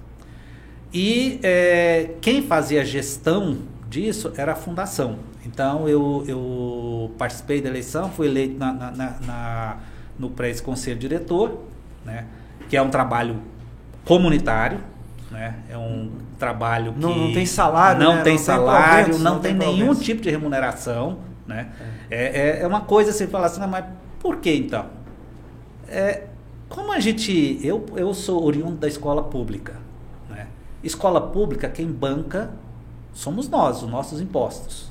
E 0.93 1.39
eh, 1.43 2.15
quem 2.21 2.43
fazia 2.43 2.85
gestão 2.85 3.59
disso 3.91 4.33
era 4.37 4.53
a 4.53 4.57
fundação. 4.57 5.19
Então 5.45 5.89
eu, 5.89 6.25
eu 6.27 7.15
participei 7.19 7.61
da 7.61 7.69
eleição, 7.69 8.11
fui 8.11 8.27
eleito 8.27 8.59
na, 8.59 8.73
na, 8.73 8.91
na, 8.91 9.21
na 9.21 9.77
no 10.19 10.31
pré-conselho 10.31 10.99
diretor, 10.99 11.65
né? 12.05 12.27
que 12.69 12.77
é 12.77 12.83
um 12.83 12.91
trabalho 12.91 13.41
comunitário, 14.05 14.81
né? 15.31 15.57
É 15.69 15.77
um 15.77 16.11
trabalho 16.39 16.93
que 16.93 17.01
não, 17.01 17.17
não 17.17 17.33
tem 17.33 17.47
salário, 17.47 18.03
não 18.03 18.17
né? 18.17 18.23
tem 18.23 18.35
não 18.35 18.43
salário, 18.43 19.15
tem 19.15 19.23
não, 19.23 19.35
não 19.35 19.41
tem, 19.41 19.57
tem 19.57 19.75
nenhum 19.75 19.95
tipo 19.95 20.23
de 20.23 20.31
remuneração, 20.31 21.19
né? 21.47 21.69
É, 22.11 22.59
é, 22.59 22.63
é 22.63 22.67
uma 22.67 22.83
coisa 22.83 23.11
assim, 23.11 23.27
falar 23.27 23.47
assim, 23.47 23.61
"Não, 23.61 23.69
mas 23.69 23.85
por 24.19 24.37
que 24.37 24.55
então? 24.55 24.87
É, 25.89 26.25
como 26.69 26.93
a 26.93 27.01
gente, 27.01 27.59
eu, 27.63 27.85
eu 27.97 28.13
sou 28.13 28.45
oriundo 28.45 28.77
da 28.77 28.89
escola 28.89 29.23
pública, 29.23 29.75
né? 30.29 30.47
Escola 30.83 31.21
pública, 31.21 31.69
quem 31.69 31.87
banca 31.87 32.51
somos 33.13 33.49
nós, 33.49 33.83
os 33.83 33.91
nossos 33.91 34.21
impostos. 34.21 34.89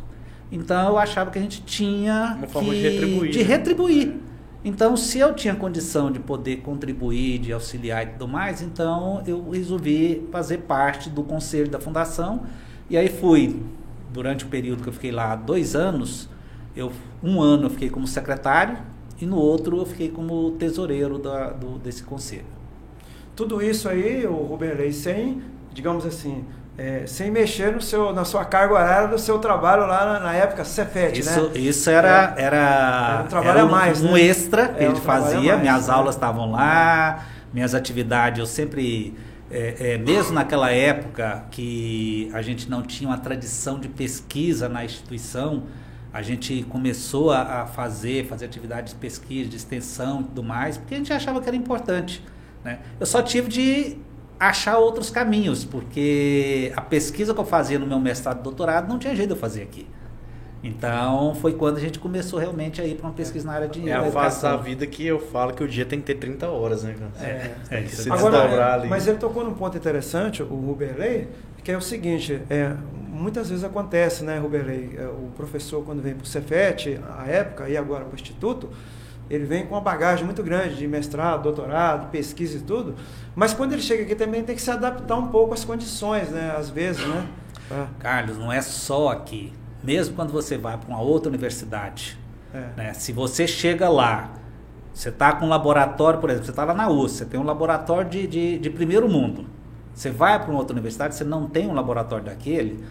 Então 0.52 0.90
eu 0.90 0.98
achava 0.98 1.30
que 1.30 1.38
a 1.38 1.42
gente 1.42 1.62
tinha 1.62 2.36
Uma 2.38 2.48
forma 2.48 2.74
que, 2.74 2.82
de 2.82 2.90
retribuir, 2.90 3.32
de 3.32 3.40
né? 3.40 3.44
retribuir. 3.44 4.16
Então, 4.68 4.98
se 4.98 5.18
eu 5.18 5.34
tinha 5.34 5.56
condição 5.56 6.12
de 6.12 6.20
poder 6.20 6.58
contribuir, 6.58 7.40
de 7.40 7.54
auxiliar 7.54 8.04
e 8.04 8.08
tudo 8.08 8.28
mais, 8.28 8.62
então 8.62 9.24
eu 9.26 9.50
resolvi 9.50 10.28
fazer 10.30 10.58
parte 10.58 11.10
do 11.10 11.24
conselho 11.24 11.70
da 11.70 11.80
fundação. 11.80 12.44
E 12.90 12.98
aí 12.98 13.08
fui, 13.08 13.62
durante 14.12 14.44
o 14.44 14.50
período 14.50 14.84
que 14.84 14.90
eu 14.90 14.94
fiquei 14.94 15.10
lá, 15.10 15.38
dois 15.38 15.74
anos, 15.74 16.28
eu, 16.76 16.92
um 17.24 17.42
ano 17.42 17.68
eu 17.68 17.70
fiquei 17.70 17.90
como 17.90 18.06
secretário 18.06 18.78
e 19.22 19.26
no 19.26 19.38
outro 19.38 19.78
eu 19.78 19.86
fiquei 19.86 20.10
como 20.10 20.52
tesoureiro 20.60 21.18
da, 21.18 21.52
do, 21.52 21.80
desse 21.80 22.04
conselho. 22.04 22.44
Tudo 23.38 23.62
isso 23.62 23.88
aí, 23.88 24.28
o 24.28 24.36
Ruberley, 24.36 24.92
sem, 24.92 25.42
digamos 25.74 26.06
assim, 26.06 26.44
é, 26.78 27.06
sem 27.08 27.32
mexer 27.32 27.72
no 27.74 27.82
seu, 27.82 28.14
na 28.14 28.24
sua 28.24 28.46
carga 28.46 28.74
horária 28.76 29.08
do 29.08 29.18
seu 29.18 29.40
trabalho 29.40 29.88
lá 29.88 30.06
na, 30.06 30.20
na 30.20 30.34
época 30.34 30.64
Cefet, 30.64 31.20
Isso, 31.20 31.50
né? 31.50 31.58
isso 31.58 31.90
era, 31.90 32.36
É. 32.38 32.44
era, 32.44 32.58
Era 33.16 33.24
um 33.24 33.28
trabalho 33.28 33.50
era 33.52 33.62
a 33.64 33.66
mais, 33.66 34.02
um 34.04 34.14
né? 34.14 34.22
extra 34.22 34.68
que 34.70 34.84
É, 34.84 34.86
ele 34.86 34.94
um 34.94 34.98
fazia, 34.98 35.54
mais, 35.54 35.62
minhas 35.62 35.88
né? 35.88 35.94
aulas 35.94 36.16
estavam 36.16 36.52
lá, 36.52 37.26
minhas 37.52 37.74
atividades, 37.74 38.40
eu 38.40 38.46
sempre, 38.46 39.16
é, 39.50 39.94
é, 39.94 39.98
mesmo 39.98 40.34
naquela 40.34 40.70
época 40.72 41.46
que 41.50 42.30
a 42.34 42.42
gente 42.44 42.70
não 42.70 42.84
tinha 42.84 43.10
uma 43.10 43.18
tradição 43.18 43.80
de 43.80 43.88
pesquisa 43.88 44.70
na 44.70 44.86
instituição, 44.86 45.64
a 46.14 46.22
gente 46.22 46.64
começou 46.70 47.32
a, 47.32 47.62
a 47.64 47.66
fazer, 47.66 48.28
fazer 48.28 48.46
atividades 48.46 48.94
de 48.94 49.00
pesquisa, 49.00 49.50
de 49.50 49.56
extensão 49.56 50.22
e 50.22 50.24
tudo 50.26 50.44
mais, 50.44 50.78
porque 50.78 50.94
a 50.94 50.98
gente 50.98 51.12
achava 51.14 51.42
que 51.42 51.48
era 51.48 51.56
importante. 51.58 52.24
Né? 52.64 52.80
Eu 53.00 53.06
só 53.06 53.22
tive 53.22 53.48
de 53.50 53.98
achar 54.40 54.78
outros 54.78 55.10
caminhos, 55.10 55.66
porque 55.66 56.72
a 56.76 56.82
pesquisa 56.82 57.34
que 57.34 57.40
eu 57.40 57.46
fazia 57.46 57.80
no 57.80 57.88
meu 57.88 58.00
mestrado 58.00 58.40
e 58.40 58.44
doutorado 58.44 58.88
não 58.88 59.00
tinha 59.00 59.16
jeito 59.16 59.30
de 59.30 59.36
eu 59.36 59.40
fazer 59.40 59.64
aqui. 59.64 59.88
Então 60.64 61.36
foi 61.36 61.54
quando 61.54 61.78
a 61.78 61.80
gente 61.80 62.00
começou 62.00 62.40
realmente 62.40 62.82
a 62.82 62.86
ir 62.86 62.96
para 62.96 63.08
uma 63.08 63.14
pesquisa 63.14 63.46
na 63.46 63.54
área 63.54 63.68
de 63.68 63.88
É 63.88 63.94
a 63.94 64.12
fase 64.12 64.42
da 64.42 64.56
vida 64.58 64.86
que 64.88 65.06
eu 65.06 65.20
falo 65.20 65.54
que 65.54 65.64
o 65.64 65.68
dia 65.68 65.86
tem 65.86 66.00
que 66.00 66.06
ter 66.06 66.16
30 66.16 66.48
horas, 66.48 66.84
né, 66.84 66.96
cara? 66.98 67.28
É, 67.28 67.56
é 67.70 67.82
isso. 67.82 68.04
Se 68.04 68.10
é 68.10 68.14
Agora, 68.14 68.40
desdobrar 68.40 68.72
é, 68.72 68.74
ali. 68.82 68.90
mas 68.90 69.08
ele 69.08 69.18
tocou 69.18 69.44
num 69.44 69.54
ponto 69.54 69.78
interessante, 69.78 70.42
o 70.42 70.48
Ruberley, 70.48 71.28
que 71.64 71.72
é 71.72 71.78
o 71.78 71.82
seguinte, 71.82 72.42
é, 72.50 72.74
muitas 73.08 73.50
vezes 73.50 73.64
acontece, 73.64 74.24
né, 74.24 74.40
Ruberley, 74.40 74.96
é, 74.98 75.06
o 75.06 75.30
professor 75.36 75.84
quando 75.84 76.02
vem 76.02 76.16
para 76.16 76.24
o 76.24 76.28
Cefet, 76.28 77.00
a 77.18 77.28
época, 77.28 77.70
e 77.70 77.78
agora 77.78 78.04
para 78.04 78.14
o 78.14 78.16
Instituto, 78.16 78.70
ele 79.30 79.46
vem 79.46 79.66
com 79.66 79.76
uma 79.76 79.82
bagagem 79.82 80.26
muito 80.26 80.42
grande 80.44 80.76
de 80.76 80.88
mestrado, 80.88 81.44
doutorado, 81.44 82.10
pesquisa 82.10 82.58
e 82.58 82.62
tudo, 82.62 82.96
mas 83.36 83.54
quando 83.54 83.74
ele 83.74 83.82
chega 83.82 84.04
aqui 84.04 84.16
também 84.16 84.44
tem 84.44 84.56
que 84.56 84.62
se 84.62 84.72
adaptar 84.72 85.16
um 85.16 85.28
pouco 85.28 85.54
às 85.54 85.64
condições, 85.66 86.30
né, 86.30 86.54
às 86.58 86.70
vezes, 86.70 87.06
né? 87.06 87.28
pra- 87.68 87.88
Carlos, 88.00 88.38
não 88.38 88.52
é 88.52 88.62
só 88.62 89.10
aqui. 89.10 89.54
Mesmo 89.84 90.16
quando 90.16 90.32
você 90.32 90.58
vai 90.58 90.78
para 90.78 90.90
uma 90.90 91.02
outra 91.02 91.30
universidade, 91.30 92.18
é. 92.54 92.70
né? 92.76 92.94
Se 92.94 93.12
você 93.12 93.48
chega 93.48 93.88
lá, 93.88 94.32
você 94.94 95.10
está 95.10 95.34
com 95.34 95.46
um 95.46 95.50
laboratório, 95.50 96.20
por 96.20 96.30
exemplo, 96.30 96.46
você 96.46 96.52
está 96.52 96.64
lá 96.66 96.74
na 96.74 96.90
USP, 96.90 97.18
você 97.18 97.26
tem 97.26 97.40
um 97.40 97.44
laboratório 97.44 98.10
de, 98.10 98.26
de, 98.28 98.58
de 98.58 98.70
primeiro 98.70 99.08
mundo. 99.08 99.46
Você 99.94 100.10
vai 100.10 100.40
para 100.40 100.50
uma 100.50 100.60
outra 100.60 100.74
universidade, 100.74 101.16
você 101.16 101.24
não 101.24 101.48
tem 101.48 101.68
um 101.68 101.74
laboratório 101.74 102.26
daquele, 102.26 102.84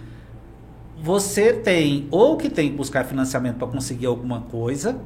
você 1.03 1.53
tem 1.53 2.07
ou 2.11 2.37
que 2.37 2.49
tem 2.49 2.71
que 2.71 2.77
buscar 2.77 3.05
financiamento 3.05 3.57
para 3.57 3.67
conseguir 3.69 4.07
alguma 4.07 4.41
coisa, 4.43 4.97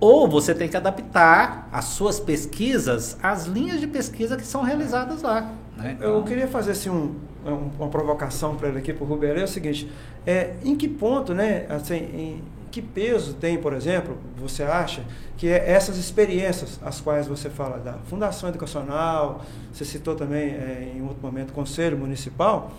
ou 0.00 0.26
você 0.26 0.54
tem 0.54 0.68
que 0.68 0.76
adaptar 0.76 1.68
as 1.72 1.84
suas 1.86 2.18
pesquisas 2.18 3.16
às 3.22 3.44
linhas 3.46 3.80
de 3.80 3.86
pesquisa 3.86 4.36
que 4.36 4.44
são 4.46 4.62
realizadas 4.62 5.22
lá. 5.22 5.52
né? 5.76 5.96
Eu 6.00 6.10
Então, 6.10 6.22
queria 6.24 6.48
fazer 6.48 6.72
assim, 6.72 6.88
um, 6.90 7.14
um- 7.46 7.70
uma 7.78 7.88
provocação 7.88 8.56
para 8.56 8.68
ele 8.68 8.78
aqui, 8.78 8.92
para 8.92 9.04
o 9.04 9.06
Ruberley, 9.06 9.42
é 9.42 9.44
o 9.44 9.48
seguinte, 9.48 9.90
é, 10.26 10.54
em 10.64 10.74
que 10.76 10.88
ponto, 10.88 11.32
né, 11.34 11.66
assim, 11.68 11.94
em 11.96 12.42
que 12.70 12.80
peso 12.80 13.34
tem, 13.34 13.58
por 13.58 13.72
exemplo, 13.72 14.16
você 14.36 14.62
acha, 14.62 15.02
que 15.36 15.48
é 15.48 15.70
essas 15.72 15.96
experiências, 15.96 16.78
as 16.84 17.00
quais 17.00 17.26
você 17.26 17.50
fala 17.50 17.78
da 17.78 17.94
Fundação 18.04 18.48
Educacional, 18.48 19.42
você 19.72 19.84
citou 19.84 20.14
também 20.14 20.50
é, 20.50 20.92
em 20.96 21.02
outro 21.02 21.18
momento 21.20 21.50
o 21.50 21.52
Conselho 21.52 21.96
Municipal, 21.98 22.70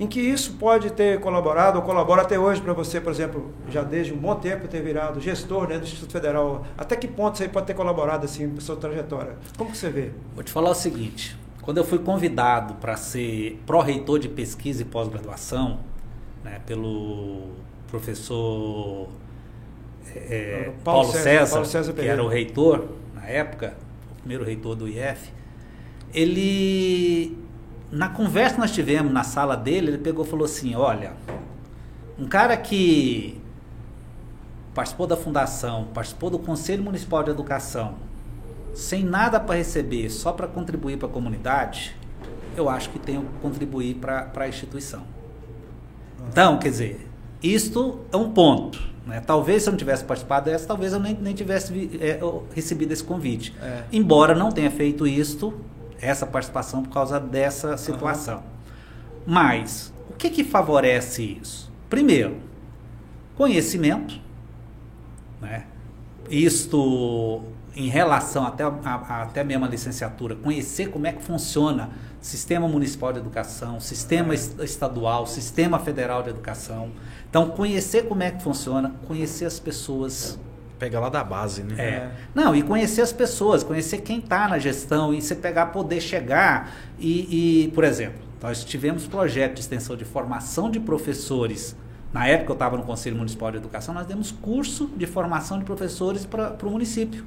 em 0.00 0.06
que 0.06 0.18
isso 0.18 0.54
pode 0.54 0.90
ter 0.92 1.20
colaborado 1.20 1.78
ou 1.78 1.84
colabora 1.84 2.22
até 2.22 2.38
hoje 2.38 2.60
para 2.60 2.72
você, 2.72 3.00
por 3.00 3.12
exemplo, 3.12 3.52
já 3.68 3.82
desde 3.82 4.14
um 4.14 4.16
bom 4.16 4.34
tempo 4.34 4.66
ter 4.66 4.82
virado 4.82 5.20
gestor 5.20 5.68
né, 5.68 5.78
do 5.78 5.84
Instituto 5.84 6.10
Federal, 6.10 6.64
até 6.76 6.96
que 6.96 7.06
ponto 7.06 7.40
aí 7.42 7.48
pode 7.50 7.66
ter 7.66 7.74
colaborado 7.74 8.24
assim 8.24 8.48
para 8.48 8.62
sua 8.62 8.76
trajetória? 8.76 9.36
Como 9.58 9.74
você 9.74 9.90
vê? 9.90 10.10
Vou 10.34 10.42
te 10.42 10.50
falar 10.50 10.70
o 10.70 10.74
seguinte: 10.74 11.36
quando 11.60 11.76
eu 11.76 11.84
fui 11.84 11.98
convidado 11.98 12.74
para 12.76 12.96
ser 12.96 13.60
pró-reitor 13.66 14.18
de 14.18 14.28
pesquisa 14.30 14.80
e 14.80 14.84
pós-graduação, 14.86 15.80
né, 16.42 16.62
pelo 16.66 17.50
professor 17.90 19.08
é, 20.14 20.72
Paulo 20.82 21.02
Paulo, 21.02 21.12
César- 21.12 21.22
César, 21.22 21.50
Paulo 21.52 21.66
César 21.66 21.92
que 21.92 22.06
era 22.06 22.24
o 22.24 22.26
reitor 22.28 22.88
na 23.14 23.26
época, 23.26 23.74
o 24.12 24.14
primeiro 24.20 24.44
reitor 24.44 24.74
do 24.74 24.88
IF, 24.88 25.30
ele, 26.14 27.36
na 27.90 28.08
conversa 28.08 28.54
que 28.54 28.60
nós 28.60 28.72
tivemos 28.72 29.12
na 29.12 29.24
sala 29.24 29.56
dele, 29.56 29.88
ele 29.88 29.98
pegou 29.98 30.24
e 30.24 30.28
falou 30.28 30.44
assim: 30.44 30.74
Olha, 30.74 31.12
um 32.18 32.26
cara 32.26 32.56
que 32.56 33.40
participou 34.74 35.06
da 35.06 35.16
fundação, 35.16 35.88
participou 35.92 36.30
do 36.30 36.38
Conselho 36.38 36.82
Municipal 36.82 37.22
de 37.22 37.30
Educação, 37.30 37.94
sem 38.74 39.04
nada 39.04 39.40
para 39.40 39.56
receber, 39.56 40.10
só 40.10 40.32
para 40.32 40.46
contribuir 40.46 40.96
para 40.96 41.08
a 41.08 41.10
comunidade, 41.10 41.96
eu 42.56 42.68
acho 42.68 42.90
que 42.90 42.98
tenho 42.98 43.22
que 43.22 43.40
contribuir 43.42 43.96
para 43.96 44.30
a 44.34 44.48
instituição. 44.48 45.02
Então, 46.28 46.58
quer 46.58 46.70
dizer, 46.70 47.08
isto 47.42 48.00
é 48.12 48.16
um 48.16 48.30
ponto. 48.30 48.80
Né? 49.06 49.20
Talvez 49.20 49.62
se 49.62 49.68
eu 49.68 49.72
não 49.72 49.78
tivesse 49.78 50.04
participado 50.04 50.50
dessa, 50.50 50.66
talvez 50.66 50.92
eu 50.92 51.00
nem, 51.00 51.14
nem 51.14 51.34
tivesse 51.34 51.98
é, 52.00 52.20
recebido 52.54 52.92
esse 52.92 53.02
convite. 53.02 53.54
É. 53.60 53.82
Embora 53.92 54.34
não 54.34 54.52
tenha 54.52 54.70
feito 54.70 55.06
isto, 55.06 55.54
essa 56.00 56.26
participação, 56.26 56.82
por 56.82 56.92
causa 56.92 57.18
dessa 57.20 57.76
situação. 57.76 58.42
Mas, 59.26 59.92
o 60.08 60.14
que, 60.14 60.30
que 60.30 60.44
favorece 60.44 61.38
isso? 61.40 61.70
Primeiro, 61.88 62.36
conhecimento. 63.36 64.18
Né? 65.40 65.64
Isto 66.28 67.42
em 67.74 67.88
relação 67.88 68.44
até, 68.46 68.64
a, 68.64 68.68
a- 68.84 69.22
até 69.22 69.44
mesmo 69.44 69.64
a 69.64 69.68
licenciatura, 69.68 70.34
conhecer 70.34 70.90
como 70.90 71.06
é 71.06 71.12
que 71.12 71.22
funciona 71.22 71.90
sistema 72.20 72.66
municipal 72.68 73.12
de 73.12 73.18
educação, 73.20 73.80
sistema 73.80 74.34
es- 74.34 74.54
estadual, 74.60 75.26
sistema 75.26 75.78
federal 75.78 76.22
de 76.22 76.30
educação. 76.30 76.90
Então, 77.28 77.50
conhecer 77.50 78.06
como 78.08 78.22
é 78.22 78.30
que 78.30 78.42
funciona, 78.42 78.92
conhecer 79.06 79.44
as 79.44 79.58
pessoas. 79.60 80.38
Pega 80.80 80.98
lá 80.98 81.10
da 81.10 81.22
base, 81.22 81.62
né? 81.62 81.74
É. 81.78 82.10
Não, 82.34 82.56
e 82.56 82.62
conhecer 82.62 83.02
as 83.02 83.12
pessoas, 83.12 83.62
conhecer 83.62 83.98
quem 83.98 84.18
está 84.18 84.48
na 84.48 84.58
gestão 84.58 85.12
e 85.12 85.20
você 85.20 85.34
pegar, 85.34 85.66
poder 85.66 86.00
chegar 86.00 86.74
e, 86.98 87.64
e, 87.66 87.68
por 87.72 87.84
exemplo, 87.84 88.18
nós 88.42 88.64
tivemos 88.64 89.06
projeto 89.06 89.56
de 89.56 89.60
extensão 89.60 89.94
de 89.94 90.06
formação 90.06 90.70
de 90.70 90.80
professores. 90.80 91.76
Na 92.14 92.26
época 92.26 92.52
eu 92.52 92.54
estava 92.54 92.78
no 92.78 92.82
Conselho 92.82 93.14
Municipal 93.14 93.50
de 93.50 93.58
Educação, 93.58 93.92
nós 93.92 94.06
demos 94.06 94.32
curso 94.32 94.90
de 94.96 95.06
formação 95.06 95.58
de 95.58 95.66
professores 95.66 96.24
para 96.24 96.56
o 96.62 96.70
município. 96.70 97.26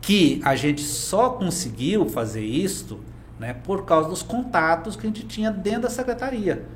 Que 0.00 0.40
a 0.44 0.56
gente 0.56 0.82
só 0.82 1.30
conseguiu 1.30 2.08
fazer 2.08 2.44
isto 2.44 2.98
né, 3.38 3.54
por 3.54 3.84
causa 3.84 4.08
dos 4.08 4.24
contatos 4.24 4.96
que 4.96 5.06
a 5.06 5.08
gente 5.08 5.24
tinha 5.24 5.52
dentro 5.52 5.82
da 5.82 5.90
secretaria. 5.90 6.66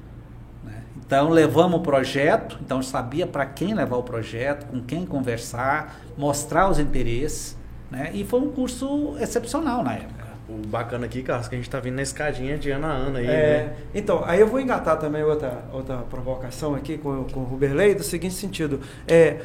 Então 1.06 1.28
levamos 1.28 1.80
o 1.80 1.82
projeto, 1.82 2.58
então 2.64 2.82
sabia 2.82 3.26
para 3.26 3.44
quem 3.44 3.74
levar 3.74 3.96
o 3.96 4.02
projeto, 4.02 4.66
com 4.66 4.80
quem 4.80 5.04
conversar, 5.04 6.00
mostrar 6.16 6.70
os 6.70 6.78
interesses, 6.78 7.56
né? 7.90 8.10
E 8.14 8.24
foi 8.24 8.40
um 8.40 8.50
curso 8.50 9.14
excepcional 9.20 9.82
na 9.82 9.94
época. 9.94 10.24
O 10.48 10.66
bacana 10.66 11.06
aqui, 11.06 11.22
Carlos, 11.22 11.48
que 11.48 11.54
a 11.54 11.58
gente 11.58 11.70
tá 11.70 11.80
vindo 11.80 11.94
na 11.94 12.02
escadinha 12.02 12.58
de 12.58 12.70
ano 12.70 12.86
a 12.86 12.90
ano 12.90 13.16
aí, 13.18 13.26
É, 13.26 13.30
né? 13.30 13.76
então, 13.94 14.22
aí 14.26 14.40
eu 14.40 14.46
vou 14.46 14.60
engatar 14.60 14.98
também 14.98 15.22
outra, 15.22 15.64
outra 15.72 15.98
provocação 15.98 16.74
aqui 16.74 16.98
com, 16.98 17.24
com 17.24 17.40
o 17.40 17.44
Ruberley, 17.44 17.94
do 17.94 18.02
seguinte 18.02 18.34
sentido. 18.34 18.80
É, 19.08 19.40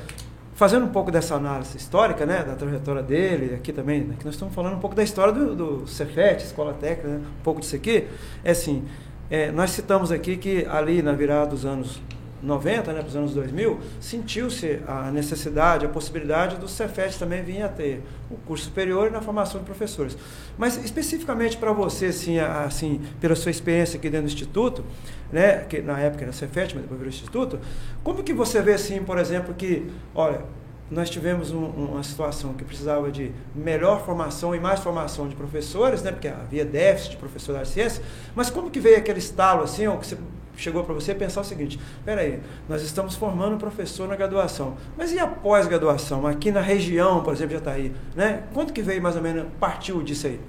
fazendo 0.55 0.85
um 0.85 0.89
pouco 0.89 1.09
dessa 1.09 1.35
análise 1.35 1.77
histórica, 1.77 2.25
né, 2.25 2.43
da 2.43 2.53
trajetória 2.53 3.01
dele, 3.01 3.55
aqui 3.55 3.71
também, 3.71 4.01
né, 4.01 4.15
que 4.19 4.25
nós 4.25 4.33
estamos 4.33 4.53
falando 4.53 4.75
um 4.75 4.79
pouco 4.79 4.93
da 4.93 5.01
história 5.03 5.31
do, 5.31 5.55
do 5.55 5.87
Cefet, 5.87 6.43
Escola 6.43 6.73
Técnica, 6.73 7.07
né, 7.07 7.21
um 7.39 7.43
pouco 7.43 7.61
disso 7.61 7.77
aqui, 7.77 8.05
é 8.43 8.51
assim, 8.51 8.83
é, 9.29 9.51
nós 9.51 9.71
citamos 9.71 10.11
aqui 10.11 10.37
que 10.37 10.65
ali 10.65 11.01
na 11.01 11.13
virada 11.13 11.47
dos 11.47 11.65
anos 11.65 12.01
90, 12.41 12.93
né, 12.93 12.99
para 12.99 13.09
os 13.09 13.15
anos 13.15 13.33
2000, 13.33 13.79
sentiu-se 13.99 14.79
a 14.87 15.11
necessidade, 15.11 15.85
a 15.85 15.89
possibilidade 15.89 16.55
do 16.55 16.67
Cefet 16.67 17.17
também 17.17 17.43
vir 17.43 17.61
a 17.61 17.67
ter 17.67 18.01
o 18.29 18.35
curso 18.35 18.65
superior 18.65 19.07
e 19.07 19.09
na 19.11 19.21
formação 19.21 19.59
de 19.59 19.65
professores. 19.65 20.17
Mas 20.57 20.77
especificamente 20.83 21.57
para 21.57 21.71
você, 21.73 22.07
assim, 22.07 22.39
assim, 22.39 23.01
pela 23.19 23.35
sua 23.35 23.51
experiência 23.51 23.97
aqui 23.97 24.09
dentro 24.09 24.27
do 24.27 24.31
Instituto, 24.31 24.85
né, 25.31 25.65
que 25.65 25.81
na 25.81 25.99
época 25.99 26.23
era 26.23 26.31
Cefet, 26.31 26.73
mas 26.73 26.83
depois 26.83 26.99
virou 26.99 27.09
Instituto, 27.09 27.59
como 28.03 28.23
que 28.23 28.33
você 28.33 28.61
vê, 28.61 28.73
assim, 28.73 29.03
por 29.03 29.17
exemplo, 29.17 29.53
que, 29.53 29.87
olha, 30.15 30.41
nós 30.89 31.09
tivemos 31.09 31.51
um, 31.51 31.65
uma 31.65 32.03
situação 32.03 32.53
que 32.53 32.63
precisava 32.63 33.11
de 33.11 33.31
melhor 33.53 34.03
formação 34.05 34.55
e 34.55 34.59
mais 34.59 34.79
formação 34.79 35.27
de 35.27 35.35
professores, 35.35 36.01
né, 36.01 36.11
porque 36.11 36.27
havia 36.27 36.65
déficit 36.65 37.11
de 37.11 37.17
professores 37.17 37.61
da 37.61 37.65
ciência, 37.65 38.03
mas 38.35 38.49
como 38.49 38.71
que 38.71 38.79
veio 38.79 38.97
aquele 38.97 39.19
estalo, 39.19 39.63
assim, 39.63 39.87
ou 39.87 39.97
que 39.97 40.07
você 40.07 40.17
chegou 40.57 40.83
para 40.83 40.93
você 40.93 41.15
pensar 41.15 41.41
o 41.41 41.43
seguinte: 41.43 41.79
peraí, 42.03 42.39
nós 42.67 42.81
estamos 42.81 43.15
formando 43.15 43.57
professor 43.57 44.07
na 44.07 44.15
graduação, 44.15 44.77
mas 44.97 45.11
e 45.11 45.19
a 45.19 45.27
pós-graduação? 45.27 46.25
Aqui 46.27 46.51
na 46.51 46.61
região, 46.61 47.23
por 47.23 47.33
exemplo, 47.33 47.53
já 47.53 47.59
está 47.59 47.71
aí, 47.71 47.93
né? 48.15 48.43
Quanto 48.53 48.73
que 48.73 48.81
veio 48.81 49.01
mais 49.01 49.15
ou 49.15 49.21
menos, 49.21 49.45
partiu 49.59 50.01
disso 50.01 50.27
aí? 50.27 50.39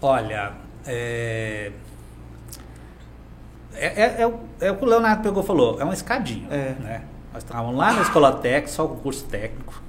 Olha, 0.00 0.52
é. 0.86 1.72
É, 3.74 3.86
é, 3.86 4.22
é, 4.22 4.66
é 4.66 4.70
o 4.72 4.76
que 4.76 4.84
o 4.84 4.88
Leonardo 4.88 5.22
pegou 5.22 5.42
falou, 5.42 5.80
é 5.80 5.84
uma 5.84 5.94
escadinha. 5.94 6.48
É. 6.50 6.74
Né? 6.80 7.02
Nós 7.32 7.42
estávamos 7.42 7.76
lá 7.76 7.92
na 7.92 8.02
escola 8.02 8.32
técnica, 8.32 8.68
só 8.68 8.86
com 8.86 8.96
curso 8.96 9.24
técnico. 9.24 9.82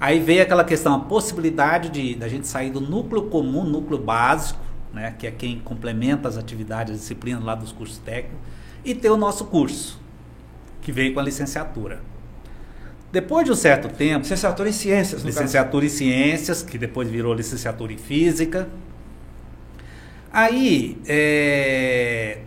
Aí 0.00 0.20
veio 0.20 0.42
aquela 0.42 0.64
questão, 0.64 0.94
a 0.94 1.00
possibilidade 1.00 1.90
de 1.90 2.14
da 2.14 2.28
gente 2.28 2.46
sair 2.46 2.70
do 2.70 2.80
núcleo 2.80 3.22
comum, 3.22 3.64
núcleo 3.64 3.98
básico, 3.98 4.60
né, 4.92 5.14
que 5.18 5.26
é 5.26 5.30
quem 5.30 5.58
complementa 5.58 6.28
as 6.28 6.36
atividades, 6.36 6.94
as 6.94 7.00
disciplinas 7.00 7.42
lá 7.42 7.54
dos 7.54 7.72
cursos 7.72 7.98
técnicos, 7.98 8.38
e 8.84 8.94
ter 8.94 9.10
o 9.10 9.16
nosso 9.16 9.46
curso, 9.46 10.00
que 10.80 10.92
veio 10.92 11.12
com 11.12 11.20
a 11.20 11.22
licenciatura. 11.22 12.00
Depois 13.10 13.44
de 13.44 13.52
um 13.52 13.56
certo 13.56 13.88
tempo. 13.88 14.20
Licenciatura 14.20 14.68
em 14.68 14.72
Ciências, 14.72 15.22
Licenciatura 15.22 15.84
caso. 15.84 15.94
em 15.94 15.98
Ciências, 15.98 16.62
que 16.62 16.78
depois 16.78 17.08
virou 17.08 17.34
licenciatura 17.34 17.92
em 17.92 17.98
Física. 17.98 18.68
Aí, 20.30 21.00
é, 21.06 22.42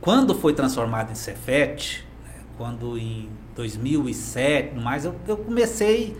quando 0.00 0.34
foi 0.34 0.52
transformado 0.52 1.10
em 1.10 1.14
Cefet, 1.14 2.06
quando 2.58 2.98
em 2.98 3.30
2007, 3.54 4.76
mais 4.76 5.04
eu, 5.04 5.14
eu 5.26 5.36
comecei 5.36 6.16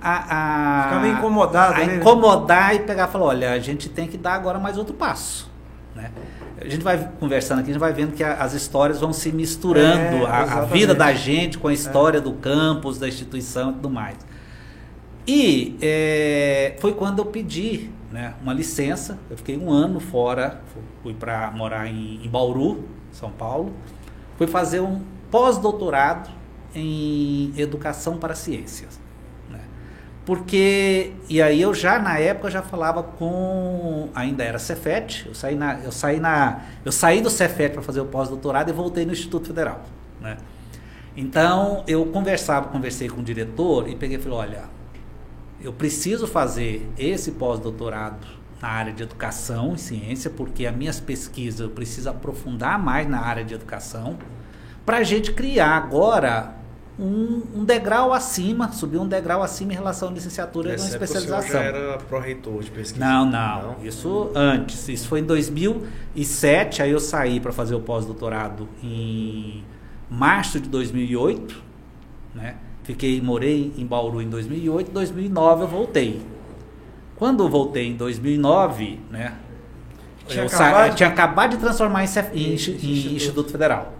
a, 0.00 0.80
a 0.80 0.82
ficar 0.84 1.00
meio 1.02 1.14
incomodado, 1.18 1.74
a 1.74 1.86
né? 1.86 1.96
incomodar 1.96 2.74
e 2.74 2.78
pegar, 2.78 3.08
e 3.08 3.12
falar, 3.12 3.26
olha, 3.26 3.52
a 3.52 3.58
gente 3.58 3.88
tem 3.88 4.06
que 4.06 4.16
dar 4.16 4.34
agora 4.34 4.58
mais 4.58 4.78
outro 4.78 4.94
passo, 4.94 5.50
né? 5.94 6.10
a 6.60 6.68
gente 6.68 6.82
vai 6.82 7.10
conversando 7.18 7.60
aqui, 7.60 7.70
a 7.70 7.72
gente 7.72 7.80
vai 7.80 7.92
vendo 7.92 8.12
que 8.12 8.22
a, 8.22 8.34
as 8.34 8.52
histórias 8.52 9.00
vão 9.00 9.12
se 9.12 9.32
misturando, 9.32 10.26
é, 10.26 10.30
a, 10.30 10.60
a, 10.60 10.64
vida 10.64 10.94
da 10.94 11.12
gente 11.12 11.58
com 11.58 11.68
a 11.68 11.72
história 11.72 12.18
é. 12.18 12.20
do 12.20 12.32
campus, 12.34 12.98
da 12.98 13.08
instituição 13.08 13.70
e 13.70 13.74
tudo 13.74 13.90
mais. 13.90 14.16
E 15.26 15.76
é, 15.80 16.76
foi 16.78 16.92
quando 16.92 17.20
eu 17.20 17.26
pedi 17.26 17.90
né, 18.12 18.34
uma 18.42 18.52
licença, 18.52 19.18
eu 19.30 19.36
fiquei 19.36 19.56
um 19.56 19.70
ano 19.70 20.00
fora, 20.00 20.60
fui 21.02 21.14
para 21.14 21.50
morar 21.50 21.88
em, 21.88 22.20
em 22.22 22.28
Bauru, 22.28 22.84
São 23.10 23.30
Paulo, 23.30 23.72
fui 24.36 24.46
fazer 24.46 24.80
um 24.80 25.00
pós-doutorado 25.30 26.30
em 26.74 27.52
educação 27.56 28.18
para 28.18 28.34
ciências. 28.34 29.00
Porque, 30.24 31.12
e 31.28 31.40
aí 31.40 31.60
eu 31.60 31.74
já 31.74 31.98
na 31.98 32.18
época 32.18 32.50
já 32.50 32.62
falava 32.62 33.02
com, 33.02 34.10
ainda 34.14 34.44
era 34.44 34.58
Cefet, 34.58 35.26
eu 35.26 35.34
saí, 35.34 35.56
na, 35.56 35.80
eu 35.80 35.90
saí, 35.90 36.20
na, 36.20 36.60
eu 36.84 36.92
saí 36.92 37.20
do 37.20 37.30
Cefet 37.30 37.72
para 37.72 37.82
fazer 37.82 38.00
o 38.00 38.04
pós-doutorado 38.04 38.70
e 38.70 38.72
voltei 38.72 39.06
no 39.06 39.12
Instituto 39.12 39.48
Federal. 39.48 39.82
Né? 40.20 40.36
Então 41.16 41.82
eu 41.88 42.06
conversava, 42.06 42.68
conversei 42.68 43.08
com 43.08 43.22
o 43.22 43.24
diretor 43.24 43.88
e 43.88 43.96
peguei 43.96 44.18
e 44.18 44.20
falei, 44.20 44.38
olha, 44.38 44.64
eu 45.60 45.72
preciso 45.72 46.26
fazer 46.26 46.88
esse 46.98 47.32
pós-doutorado 47.32 48.26
na 48.60 48.68
área 48.68 48.92
de 48.92 49.02
educação 49.02 49.74
e 49.74 49.78
ciência, 49.78 50.30
porque 50.30 50.66
as 50.66 50.76
minhas 50.76 51.00
pesquisas 51.00 51.60
eu 51.60 51.70
preciso 51.70 52.10
aprofundar 52.10 52.78
mais 52.78 53.08
na 53.08 53.20
área 53.20 53.42
de 53.42 53.54
educação, 53.54 54.18
para 54.90 54.98
a 54.98 55.02
gente 55.04 55.30
criar 55.30 55.76
agora 55.76 56.52
um, 56.98 57.42
um, 57.54 57.64
degrau 57.64 58.12
acima, 58.12 58.72
subir 58.72 58.98
um 58.98 59.06
degrau 59.06 59.40
acima 59.40 59.72
em 59.72 59.76
relação 59.76 60.08
à 60.08 60.10
licenciatura 60.10 60.70
e 60.70 60.76
uma 60.76 60.84
especialização. 60.84 61.48
já 61.48 61.60
era 61.60 61.98
pró-reitor 61.98 62.60
de 62.60 62.72
pesquisa? 62.72 63.04
Não, 63.04 63.24
não, 63.24 63.62
não, 63.62 63.84
Isso 63.84 64.32
antes. 64.34 64.88
Isso 64.88 65.06
foi 65.06 65.20
em 65.20 65.22
2007. 65.22 66.82
Aí 66.82 66.90
eu 66.90 66.98
saí 66.98 67.38
para 67.38 67.52
fazer 67.52 67.76
o 67.76 67.80
pós-doutorado 67.80 68.68
em 68.82 69.62
março 70.10 70.58
de 70.58 70.68
2008. 70.68 71.62
Né? 72.34 72.56
Fiquei, 72.82 73.20
morei 73.20 73.72
em 73.78 73.86
Bauru 73.86 74.20
em 74.20 74.28
2008. 74.28 74.90
Em 74.90 74.92
2009 74.92 75.62
eu 75.62 75.68
voltei. 75.68 76.20
Quando 77.14 77.44
eu 77.44 77.48
voltei 77.48 77.90
em 77.90 77.94
2009, 77.94 78.98
né? 79.08 79.34
Tinha, 80.26 80.46
acabado, 80.46 80.90
de... 80.90 80.96
tinha 80.96 81.08
acabado 81.08 81.50
de 81.52 81.58
transformar 81.58 82.02
em, 82.02 82.08
em, 82.34 82.54
em 82.54 83.14
Instituto 83.14 83.52
Federal. 83.52 83.99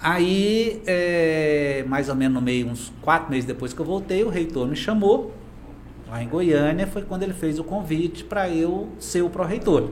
Aí, 0.00 0.80
é, 0.86 1.84
mais 1.88 2.08
ou 2.08 2.14
menos 2.14 2.34
no 2.34 2.40
meio, 2.40 2.68
uns 2.68 2.92
quatro 3.02 3.30
meses 3.30 3.44
depois 3.44 3.72
que 3.72 3.80
eu 3.80 3.84
voltei, 3.84 4.22
o 4.22 4.28
reitor 4.28 4.66
me 4.66 4.76
chamou, 4.76 5.34
lá 6.08 6.22
em 6.22 6.28
Goiânia, 6.28 6.86
foi 6.86 7.02
quando 7.02 7.24
ele 7.24 7.34
fez 7.34 7.58
o 7.58 7.64
convite 7.64 8.22
para 8.22 8.48
eu 8.48 8.88
ser 8.98 9.22
o 9.22 9.30
pró-reitor. 9.30 9.90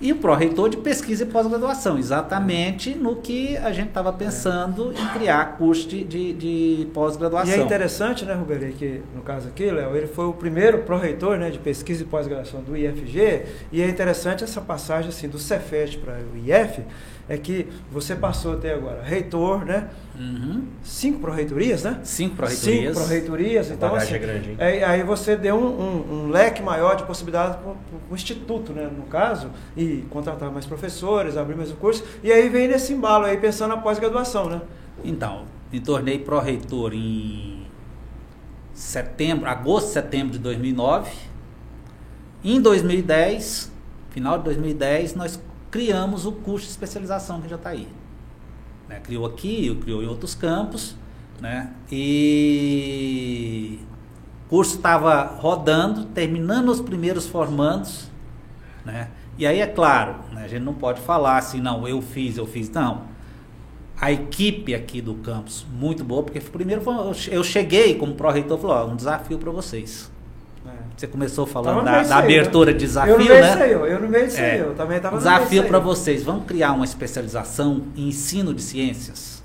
E 0.00 0.12
o 0.12 0.16
pró-reitor 0.16 0.70
de 0.70 0.78
pesquisa 0.78 1.24
e 1.24 1.26
pós-graduação, 1.26 1.98
exatamente 1.98 2.94
no 2.94 3.16
que 3.16 3.54
a 3.58 3.70
gente 3.70 3.88
estava 3.88 4.10
pensando 4.10 4.94
em 4.98 5.18
criar 5.18 5.58
curso 5.58 5.86
de, 5.86 6.02
de, 6.04 6.32
de 6.32 6.86
pós-graduação. 6.94 7.54
E 7.54 7.60
é 7.60 7.62
interessante, 7.62 8.24
né, 8.24 8.32
Ruberi, 8.32 8.72
que 8.72 9.02
no 9.14 9.20
caso 9.20 9.48
aqui, 9.48 9.70
Léo, 9.70 9.94
ele 9.94 10.06
foi 10.06 10.24
o 10.24 10.32
primeiro 10.32 10.78
pró-reitor 10.84 11.36
né, 11.36 11.50
de 11.50 11.58
pesquisa 11.58 12.02
e 12.02 12.06
pós-graduação 12.06 12.62
do 12.62 12.74
IFG, 12.74 13.42
e 13.70 13.82
é 13.82 13.88
interessante 13.88 14.42
essa 14.42 14.62
passagem 14.62 15.10
assim, 15.10 15.28
do 15.28 15.38
Cefet 15.38 15.98
para 15.98 16.14
o 16.14 16.38
IF, 16.38 16.82
é 17.30 17.38
que 17.38 17.68
você 17.92 18.16
passou 18.16 18.54
até 18.54 18.74
agora 18.74 19.02
reitor, 19.04 19.64
né? 19.64 19.88
Uhum. 20.18 20.64
Cinco 20.82 21.20
pró-reitorias, 21.20 21.84
né? 21.84 22.00
Cinco 22.02 22.34
pró-reitorias. 22.34 22.82
Cinco 22.82 23.06
pró-reitorias. 23.06 23.70
Então, 23.70 23.94
assim, 23.94 24.14
é 24.14 24.18
grande, 24.18 24.56
é, 24.58 24.84
aí 24.84 25.04
você 25.04 25.36
deu 25.36 25.54
um, 25.54 25.80
um, 25.80 26.12
um, 26.12 26.28
leque 26.28 26.60
maior 26.60 26.96
de 26.96 27.04
possibilidades 27.04 27.54
para 27.54 27.72
o 28.10 28.14
instituto, 28.16 28.72
né? 28.72 28.90
No 28.94 29.04
caso, 29.04 29.52
e 29.76 30.04
contratar 30.10 30.50
mais 30.50 30.66
professores, 30.66 31.36
abrir 31.36 31.54
mais 31.54 31.70
o 31.70 31.76
curso. 31.76 32.04
E 32.20 32.32
aí 32.32 32.48
vem 32.48 32.66
nesse 32.66 32.92
embalo 32.92 33.26
aí, 33.26 33.36
pensando 33.36 33.76
na 33.76 33.76
pós-graduação, 33.76 34.50
né? 34.50 34.60
Então, 35.04 35.44
me 35.72 35.78
tornei 35.78 36.18
pró-reitor 36.18 36.92
em 36.92 37.64
setembro, 38.74 39.48
agosto, 39.48 39.92
setembro 39.92 40.32
de 40.32 40.40
2009. 40.40 41.12
Em 42.42 42.60
2010, 42.60 43.70
final 44.10 44.36
de 44.38 44.44
2010, 44.44 45.14
nós 45.14 45.40
criamos 45.70 46.26
o 46.26 46.32
curso 46.32 46.66
de 46.66 46.72
especialização 46.72 47.40
que 47.40 47.48
já 47.48 47.56
está 47.56 47.70
aí. 47.70 47.88
Né? 48.88 49.00
Criou 49.00 49.24
aqui, 49.24 49.74
criou 49.82 50.02
em 50.02 50.06
outros 50.06 50.34
campos, 50.34 50.96
né? 51.40 51.72
E 51.90 53.78
o 54.46 54.48
curso 54.48 54.76
estava 54.76 55.22
rodando, 55.22 56.06
terminando 56.06 56.70
os 56.70 56.80
primeiros 56.80 57.26
formandos, 57.26 58.08
né? 58.84 59.10
E 59.38 59.46
aí 59.46 59.60
é 59.60 59.66
claro, 59.66 60.16
né? 60.32 60.44
a 60.44 60.48
gente 60.48 60.62
não 60.62 60.74
pode 60.74 61.00
falar 61.00 61.38
assim, 61.38 61.60
não, 61.60 61.88
eu 61.88 62.02
fiz, 62.02 62.36
eu 62.36 62.46
fiz, 62.46 62.68
não. 62.68 63.08
A 63.98 64.12
equipe 64.12 64.74
aqui 64.74 65.00
do 65.00 65.14
campus, 65.14 65.64
muito 65.72 66.04
boa, 66.04 66.22
porque 66.22 66.40
primeiro 66.40 66.82
eu 67.30 67.44
cheguei 67.44 67.94
como 67.94 68.14
pró-reitor 68.14 68.58
e 68.60 68.66
ó, 68.66 68.86
um 68.86 68.96
desafio 68.96 69.38
para 69.38 69.50
vocês. 69.50 70.10
Você 71.00 71.06
começou 71.06 71.46
falando 71.46 71.82
da, 71.82 72.02
da, 72.02 72.18
abertura 72.18 72.74
de 72.74 72.80
desafio, 72.80 73.14
eu 73.14 73.18
não 73.18 73.24
né? 73.26 73.72
Eu, 73.72 73.86
eu 73.86 74.00
não 74.02 74.08
vejo 74.10 74.26
isso 74.26 74.38
é. 74.38 74.60
eu 74.60 74.74
também 74.74 74.98
estava 74.98 75.16
Desafio 75.16 75.66
para 75.66 75.78
vocês, 75.78 76.22
vamos 76.22 76.44
criar 76.44 76.72
uma 76.72 76.84
especialização 76.84 77.84
em 77.96 78.08
ensino 78.08 78.52
de 78.52 78.60
ciências? 78.60 79.42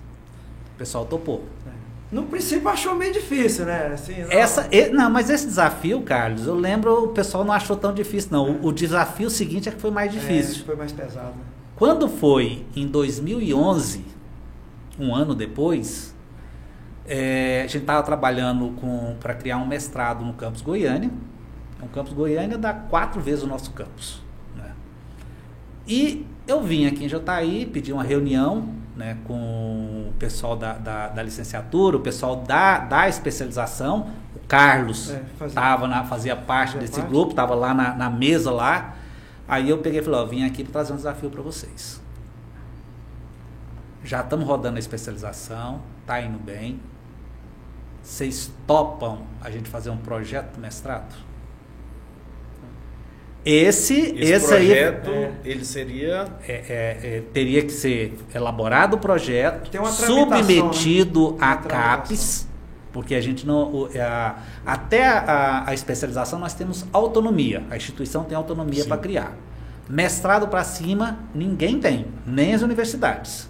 O 0.75 0.77
pessoal 0.77 1.05
topou. 1.05 1.45
É. 1.65 1.69
No 2.11 2.23
princípio 2.23 2.67
achou 2.67 2.93
meio 2.93 3.13
difícil, 3.13 3.63
né? 3.63 3.91
Assim, 3.93 4.21
não. 4.23 4.31
Essa, 4.31 4.67
não, 4.91 5.09
mas 5.09 5.29
esse 5.29 5.47
desafio, 5.47 6.01
Carlos, 6.01 6.45
eu 6.45 6.55
lembro, 6.55 7.05
o 7.05 7.07
pessoal 7.13 7.45
não 7.45 7.53
achou 7.53 7.77
tão 7.77 7.93
difícil, 7.93 8.31
não. 8.33 8.51
O, 8.51 8.67
o 8.67 8.73
desafio 8.73 9.29
seguinte 9.29 9.69
é 9.69 9.71
que 9.71 9.79
foi 9.79 9.91
mais 9.91 10.13
é, 10.13 10.19
difícil. 10.19 10.61
É, 10.61 10.65
foi 10.65 10.75
mais 10.75 10.91
pesado. 10.91 11.27
Né? 11.29 11.43
Quando 11.77 12.09
foi 12.09 12.65
em 12.75 12.85
2011, 12.85 14.03
um 14.99 15.15
ano 15.15 15.33
depois, 15.33 16.13
é, 17.07 17.61
a 17.63 17.67
gente 17.67 17.77
estava 17.77 18.03
trabalhando 18.03 18.73
para 19.21 19.33
criar 19.33 19.55
um 19.55 19.65
mestrado 19.65 20.25
no 20.25 20.33
campus 20.33 20.61
Goiânia. 20.61 21.09
O 21.85 21.89
campus 21.89 22.13
Goiânia 22.13 22.57
dá 22.57 22.73
quatro 22.73 23.21
vezes 23.21 23.43
o 23.43 23.47
nosso 23.47 23.71
campus. 23.71 24.21
Né? 24.55 24.71
E 25.87 26.25
eu 26.47 26.61
vim 26.61 26.85
aqui 26.85 27.05
em 27.05 27.09
Jataí, 27.09 27.65
pedi 27.65 27.91
uma 27.91 28.03
reunião 28.03 28.69
né, 28.95 29.17
com 29.25 30.09
o 30.09 30.13
pessoal 30.17 30.55
da, 30.55 30.73
da, 30.73 31.07
da 31.09 31.23
licenciatura, 31.23 31.97
o 31.97 31.99
pessoal 31.99 32.37
da, 32.37 32.79
da 32.79 33.09
especialização. 33.09 34.09
O 34.35 34.39
Carlos 34.47 35.11
é, 35.11 35.23
fazia, 35.37 35.55
tava 35.55 35.87
na, 35.87 36.03
fazia 36.03 36.35
parte 36.35 36.73
fazia 36.73 36.81
desse 36.81 36.99
parte. 36.99 37.09
grupo, 37.09 37.31
estava 37.31 37.53
lá 37.55 37.73
na, 37.73 37.93
na, 37.95 38.09
mesa 38.09 38.51
lá. 38.51 38.95
Aí 39.47 39.69
eu 39.69 39.79
peguei 39.79 39.99
e 39.99 40.03
falei, 40.03 40.19
ó, 40.19 40.25
vim 40.25 40.45
aqui 40.45 40.63
para 40.63 40.73
trazer 40.73 40.93
um 40.93 40.97
desafio 40.97 41.29
para 41.29 41.41
vocês. 41.41 42.01
já 44.03 44.21
estamos 44.21 44.45
rodando 44.45 44.77
a 44.77 44.79
especialização, 44.79 45.81
está 46.01 46.21
indo 46.21 46.39
bem. 46.39 46.79
Vocês 48.01 48.51
topam 48.67 49.23
a 49.41 49.49
gente 49.49 49.67
fazer 49.67 49.89
um 49.89 49.97
projeto 49.97 50.59
mestrado? 50.59 51.24
Esse, 53.45 53.93
Esse, 53.93 54.23
esse 54.33 54.47
projeto, 54.47 55.09
aí- 55.11 55.31
ele 55.45 55.63
seria... 55.63 56.25
é, 56.47 56.51
é, 56.51 56.99
é, 57.17 57.23
teria 57.31 57.61
que 57.61 57.71
ser 57.71 58.17
elaborado 58.33 58.95
o 58.95 58.97
projeto, 58.99 59.69
Tem 59.69 59.79
uma 59.79 59.91
tramitação, 59.91 60.43
submetido 60.73 61.31
né? 61.33 61.37
tramitação. 61.37 61.69
CAPES, 61.69 62.47
porque 62.91 63.13
a 63.13 63.21
gente 63.21 63.45
não. 63.45 63.87
é 63.93 64.01
a- 64.01 64.35
até 64.65 65.05
a, 65.07 65.63
a 65.67 65.73
especialização 65.75 66.39
nós 66.39 66.55
temos 66.55 66.85
autonomia. 66.91 67.61
A 67.69 67.77
instituição 67.77 68.23
tem 68.23 68.35
autonomia 68.35 68.83
para 68.85 68.97
criar. 68.97 69.37
Mestrado 69.87 70.47
para 70.47 70.63
cima, 70.63 71.19
ninguém 71.33 71.79
tem, 71.79 72.07
nem 72.25 72.55
as 72.55 72.63
universidades. 72.63 73.47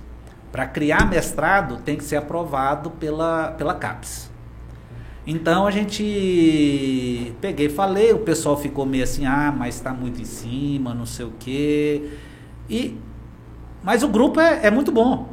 Para 0.52 0.66
criar 0.68 1.10
mestrado, 1.10 1.78
tem 1.78 1.96
que 1.96 2.04
ser 2.04 2.18
aprovado 2.18 2.90
pela, 2.92 3.54
pela 3.58 3.74
CAPES. 3.74 4.30
Então 5.28 5.66
a 5.66 5.72
gente 5.72 7.34
peguei, 7.42 7.68
falei, 7.68 8.14
o 8.14 8.20
pessoal 8.20 8.56
ficou 8.56 8.86
meio 8.86 9.04
assim, 9.04 9.26
ah, 9.26 9.54
mas 9.56 9.76
está 9.76 9.92
muito 9.92 10.22
em 10.22 10.26
cima, 10.26 10.94
não 10.94 11.06
sei 11.06 11.26
o 11.26 11.34
quê. 11.40 12.10
E 12.70 12.98
mas 13.84 14.02
o 14.02 14.08
grupo 14.08 14.40
é, 14.40 14.66
é 14.66 14.72
muito 14.72 14.92
bom. 14.92 15.30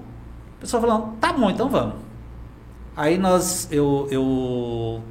O 0.56 0.60
pessoal 0.60 0.82
falando, 0.82 1.16
tá 1.18 1.32
bom, 1.32 1.50
então 1.50 1.68
vamos. 1.68 1.96
Aí 2.96 3.16
nós 3.16 3.66
eu, 3.70 4.06
eu 4.10 5.02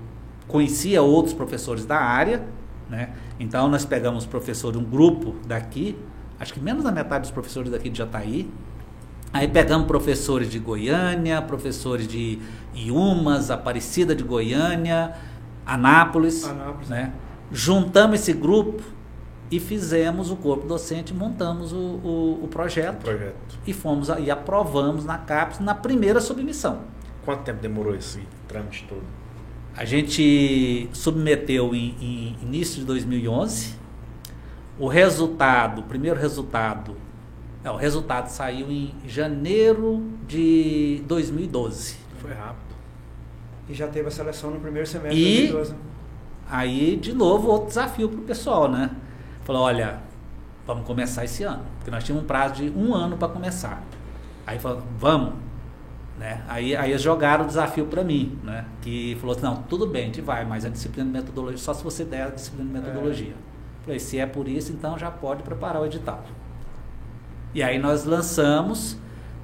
conhecia 0.48 1.02
outros 1.02 1.34
professores 1.34 1.86
da 1.86 1.98
área, 1.98 2.44
né? 2.89 3.10
Então 3.39 3.67
nós 3.67 3.84
pegamos 3.84 4.26
professor 4.26 4.78
um 4.78 4.84
grupo 4.84 5.36
daqui, 5.48 5.98
acho 6.39 6.54
que 6.54 6.60
menos 6.60 6.84
da 6.84 6.91
metade 6.91 7.22
dos 7.22 7.32
professores 7.32 7.72
daqui 7.72 7.89
de 7.89 7.98
Jataí, 7.98 8.50
Aí 9.34 9.48
pegamos 9.48 9.88
professores 9.88 10.50
de 10.50 10.60
Goiânia, 10.60 11.41
professores 11.41 12.08
de 12.08 12.39
Iumas, 12.76 13.50
Aparecida 13.50 14.13
de 14.13 14.24
Goiânia, 14.24 15.13
Anápolis, 15.65 16.44
Anápolis. 16.44 16.89
né? 16.89 17.13
Juntamos 17.52 18.20
esse 18.20 18.34
grupo 18.34 18.84
e 19.50 19.60
fizemos 19.60 20.32
o 20.32 20.36
corpo 20.36 20.67
docente, 20.67 21.13
montamos 21.13 21.72
o, 21.72 21.76
o, 21.78 22.39
o 22.44 22.48
projeto 22.50 23.04
projeto. 23.04 23.60
e 23.65 23.74
fomos 23.74 24.10
e 24.20 24.32
aprovamos 24.32 25.06
na 25.06 25.17
CAPES 25.17 25.60
na 25.60 25.76
primeira 25.76 26.20
submissão. 26.20 26.80
Quanto 27.24 27.44
tempo 27.44 27.62
demorou 27.62 27.96
esse 27.96 28.22
trâmite 28.48 28.86
todo? 28.88 29.04
A 29.76 29.86
gente 29.86 30.89
submeteu 30.91 31.74
em, 31.74 31.96
em 32.02 32.38
início 32.41 32.80
de 32.80 32.86
2011. 32.86 33.76
O 34.78 34.88
resultado, 34.88 35.80
o 35.80 35.84
primeiro 35.84 36.20
resultado, 36.20 36.96
é, 37.63 37.69
o 37.69 37.76
resultado 37.76 38.28
saiu 38.28 38.71
em 38.71 38.93
janeiro 39.06 40.04
de 40.28 41.02
2012. 41.08 41.97
Foi 42.19 42.34
rápido. 42.34 42.71
E 43.69 43.74
já 43.74 43.88
teve 43.88 44.08
a 44.08 44.12
seleção 44.12 44.52
no 44.52 44.60
primeiro 44.60 44.88
semestre 44.88 45.19
E- 45.19 45.47
de 45.47 45.52
2012. 45.54 45.76
Aí, 46.50 46.97
de 46.97 47.13
novo, 47.13 47.47
outro 47.47 47.67
desafio 47.67 48.10
para 48.10 48.19
o 48.19 48.24
pessoal, 48.24 48.69
né? 48.69 48.91
Falou, 49.43 49.62
olha, 49.63 50.00
vamos 50.67 50.86
começar 50.86 51.24
esse 51.24 51.43
ano. 51.43 51.63
Porque 51.78 51.89
nós 51.89 52.04
tínhamos 52.04 52.24
um 52.26 52.28
prazo 52.28 52.56
de 52.56 52.69
um 52.71 52.93
ano 52.93 53.15
para 53.17 53.30
começar. 53.30 53.82
Aí 54.45 54.60
falou, 54.60 54.82
vamos. 55.00 55.34
Né? 56.19 56.43
Aí, 56.50 56.76
aí 56.76 56.91
eles 56.91 57.02
jogaram 57.02 57.45
o 57.45 57.47
desafio 57.47 57.86
para 57.86 58.04
mim, 58.04 58.38
né? 58.43 58.65
Que 58.82 59.15
falou 59.19 59.36
assim, 59.36 59.45
não, 59.45 59.56
tudo 59.63 59.88
bem, 59.88 60.04
a 60.04 60.06
gente 60.08 60.21
vai, 60.21 60.45
mas 60.45 60.65
a 60.65 60.69
disciplina 60.69 61.10
de 61.10 61.13
metodologia, 61.19 61.58
só 61.58 61.74
se 61.74 61.84
você 61.84 62.04
der 62.04 62.24
a 62.24 62.30
disciplina 62.30 62.67
de 62.67 62.80
metodologia. 62.80 63.34
Falei, 63.84 64.00
se 64.00 64.19
é 64.19 64.26
por 64.28 64.47
isso, 64.47 64.71
então 64.71 64.97
já 65.00 65.10
pode 65.10 65.41
preparar 65.41 65.82
o 65.82 65.86
edital. 65.86 66.24
E 67.54 67.62
aí 67.62 67.78
nós 67.78 68.06
lançamos 68.06 68.98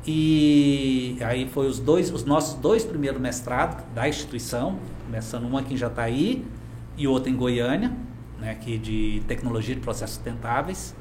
e 0.06 1.17
aí 1.20 1.50
foi 1.50 1.67
os 1.67 1.80
dois, 1.80 2.12
os 2.12 2.24
nossos 2.24 2.54
dois 2.56 2.86
primeiros 2.86 3.20
mestrados 3.20 3.84
da 3.93 4.08
instituição, 4.08 4.80
começando 5.06 5.46
um 5.46 5.58
aqui 5.58 5.74
em 5.74 5.78
Jataí 5.78 6.46
e 6.96 7.06
outro 7.06 7.30
em 7.30 7.36
Goiânia, 7.36 7.91
né, 8.39 8.52
aqui 8.52 8.78
de 8.78 9.22
tecnologia 9.28 9.76
de 9.76 9.82
processos 9.82 10.15
sustentáveis. 10.15 10.96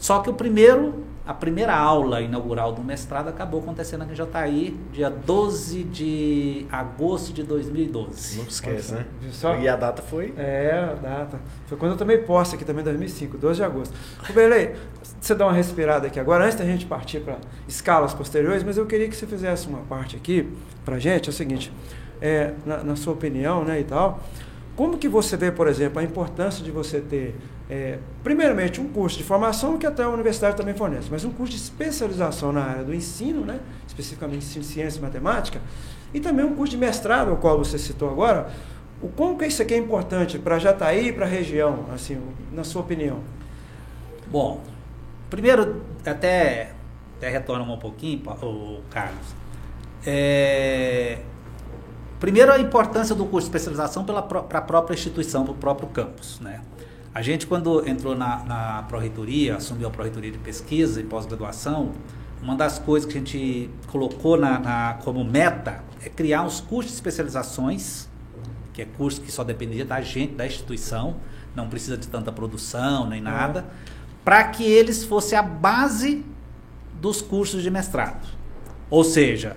Só 0.00 0.18
que 0.18 0.28
o 0.28 0.34
primeiro, 0.34 1.04
a 1.26 1.34
primeira 1.34 1.74
aula 1.74 2.20
inaugural 2.20 2.72
do 2.72 2.82
mestrado 2.82 3.28
acabou 3.28 3.60
acontecendo 3.60 4.02
aqui 4.02 4.12
em 4.12 4.16
Jataí, 4.16 4.80
dia 4.92 5.10
12 5.10 5.84
de 5.84 6.66
agosto 6.70 7.32
de 7.32 7.42
2012. 7.42 8.38
Não 8.38 8.46
esquece, 8.46 8.94
né? 8.94 9.06
Viu 9.20 9.32
só? 9.32 9.56
E 9.56 9.68
a 9.68 9.76
data 9.76 10.02
foi? 10.02 10.34
É, 10.36 10.88
a 10.90 10.94
data. 10.94 11.40
Foi 11.66 11.76
quando 11.78 11.92
eu 11.92 11.98
tomei 11.98 12.18
posse 12.18 12.54
aqui 12.54 12.64
também, 12.64 12.80
em 12.82 12.84
2005, 12.84 13.38
12 13.38 13.56
de 13.56 13.64
agosto. 13.64 13.94
Ô, 14.28 14.32
Belei, 14.32 14.74
você 15.20 15.34
dá 15.34 15.46
uma 15.46 15.52
respirada 15.52 16.06
aqui 16.06 16.18
agora, 16.18 16.44
antes 16.44 16.56
da 16.56 16.64
gente 16.64 16.86
partir 16.86 17.20
para 17.20 17.36
escalas 17.68 18.14
posteriores, 18.14 18.62
mas 18.64 18.78
eu 18.78 18.86
queria 18.86 19.08
que 19.08 19.14
você 19.14 19.26
fizesse 19.26 19.68
uma 19.68 19.80
parte 19.80 20.16
aqui 20.16 20.50
para 20.84 20.98
gente, 20.98 21.28
é 21.28 21.30
o 21.30 21.32
seguinte, 21.32 21.70
é, 22.20 22.54
na, 22.64 22.82
na 22.82 22.96
sua 22.96 23.12
opinião, 23.12 23.64
né, 23.64 23.80
e 23.80 23.84
tal, 23.84 24.20
como 24.74 24.96
que 24.96 25.08
você 25.08 25.36
vê, 25.36 25.52
por 25.52 25.68
exemplo, 25.68 25.98
a 25.98 26.02
importância 26.02 26.64
de 26.64 26.70
você 26.70 27.00
ter, 27.00 27.36
é, 27.70 28.00
primeiramente, 28.24 28.80
um 28.80 28.88
curso 28.88 29.16
de 29.16 29.22
formação 29.22 29.78
que 29.78 29.86
até 29.86 30.02
a 30.02 30.08
universidade 30.08 30.56
também 30.56 30.74
fornece, 30.74 31.06
mas 31.08 31.24
um 31.24 31.30
curso 31.30 31.52
de 31.52 31.58
especialização 31.58 32.50
na 32.50 32.64
área 32.64 32.82
do 32.82 32.92
ensino, 32.92 33.44
né, 33.44 33.60
especificamente 33.86 34.58
em 34.58 34.62
ciência 34.64 34.98
e 34.98 35.02
matemática, 35.02 35.60
e 36.12 36.18
também 36.18 36.44
um 36.44 36.56
curso 36.56 36.72
de 36.72 36.76
mestrado, 36.76 37.30
ao 37.30 37.36
qual 37.36 37.56
você 37.56 37.78
citou 37.78 38.10
agora, 38.10 38.50
o 39.00 39.06
como 39.06 39.38
que 39.38 39.46
isso 39.46 39.62
aqui 39.62 39.72
é 39.72 39.76
importante 39.76 40.36
para 40.36 40.58
Jataí 40.58 41.08
e 41.08 41.12
para 41.12 41.24
a 41.24 41.28
região, 41.28 41.86
assim, 41.94 42.20
na 42.50 42.64
sua 42.64 42.82
opinião? 42.82 43.20
Bom, 44.26 44.60
primeiro, 45.30 45.80
até, 46.04 46.72
até 47.18 47.30
retorno 47.30 47.72
um 47.72 47.78
pouquinho, 47.78 48.20
o 48.42 48.80
Carlos. 48.90 49.36
É, 50.04 51.20
primeiro, 52.18 52.52
a 52.52 52.58
importância 52.58 53.14
do 53.14 53.24
curso 53.26 53.48
de 53.48 53.56
especialização 53.56 54.04
para 54.04 54.58
a 54.58 54.60
própria 54.60 54.94
instituição, 54.94 55.44
para 55.44 55.52
o 55.52 55.56
próprio 55.56 55.88
campus. 55.88 56.40
Né? 56.40 56.60
A 57.12 57.22
gente, 57.22 57.46
quando 57.46 57.86
entrou 57.88 58.14
na, 58.16 58.44
na 58.44 58.82
pró-reitoria, 58.84 59.56
assumiu 59.56 59.88
a 59.88 59.90
pró-reitoria 59.90 60.30
de 60.30 60.38
pesquisa 60.38 61.00
e 61.00 61.04
pós-graduação, 61.04 61.92
uma 62.40 62.54
das 62.54 62.78
coisas 62.78 63.10
que 63.10 63.18
a 63.18 63.20
gente 63.20 63.68
colocou 63.88 64.36
na, 64.36 64.58
na- 64.58 64.98
como 65.04 65.24
meta 65.24 65.82
é 66.04 66.08
criar 66.08 66.42
uns 66.42 66.60
cursos 66.60 66.92
de 66.92 66.96
especializações, 66.96 68.08
que 68.72 68.80
é 68.82 68.84
curso 68.84 69.20
que 69.20 69.30
só 69.32 69.42
dependia 69.42 69.84
da 69.84 70.00
gente, 70.00 70.34
da 70.34 70.46
instituição, 70.46 71.16
não 71.54 71.68
precisa 71.68 71.96
de 71.98 72.06
tanta 72.06 72.30
produção 72.30 73.08
nem 73.08 73.20
nada, 73.20 73.66
para 74.24 74.44
que 74.44 74.62
eles 74.62 75.04
fossem 75.04 75.36
a 75.36 75.42
base 75.42 76.24
dos 77.00 77.20
cursos 77.20 77.62
de 77.62 77.70
mestrado. 77.70 78.26
Ou 78.88 79.02
seja, 79.02 79.56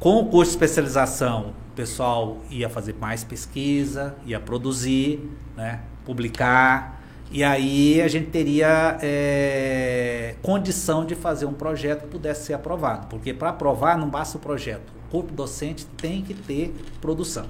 com 0.00 0.16
o 0.20 0.26
curso 0.26 0.50
de 0.50 0.56
especialização, 0.56 1.54
o 1.70 1.74
pessoal 1.76 2.38
ia 2.50 2.68
fazer 2.68 2.94
mais 3.00 3.22
pesquisa, 3.22 4.16
ia 4.26 4.40
produzir, 4.40 5.30
né, 5.56 5.80
publicar, 6.04 7.00
e 7.30 7.42
aí 7.42 8.02
a 8.02 8.08
gente 8.08 8.26
teria 8.30 8.98
é, 9.00 10.34
condição 10.42 11.04
de 11.06 11.14
fazer 11.14 11.46
um 11.46 11.52
projeto 11.54 12.02
que 12.02 12.08
pudesse 12.08 12.46
ser 12.46 12.54
aprovado. 12.54 13.06
Porque 13.06 13.32
para 13.32 13.48
aprovar 13.50 13.96
não 13.96 14.08
basta 14.08 14.36
o 14.36 14.40
projeto, 14.40 14.92
o 15.06 15.10
corpo 15.10 15.32
docente 15.32 15.86
tem 15.86 16.22
que 16.22 16.34
ter 16.34 16.74
produção. 17.00 17.46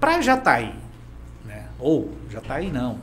Para 0.00 0.20
Jataí, 0.20 0.74
né, 1.44 1.66
ou 1.78 2.12
Jataí 2.30 2.70
não, 2.70 2.98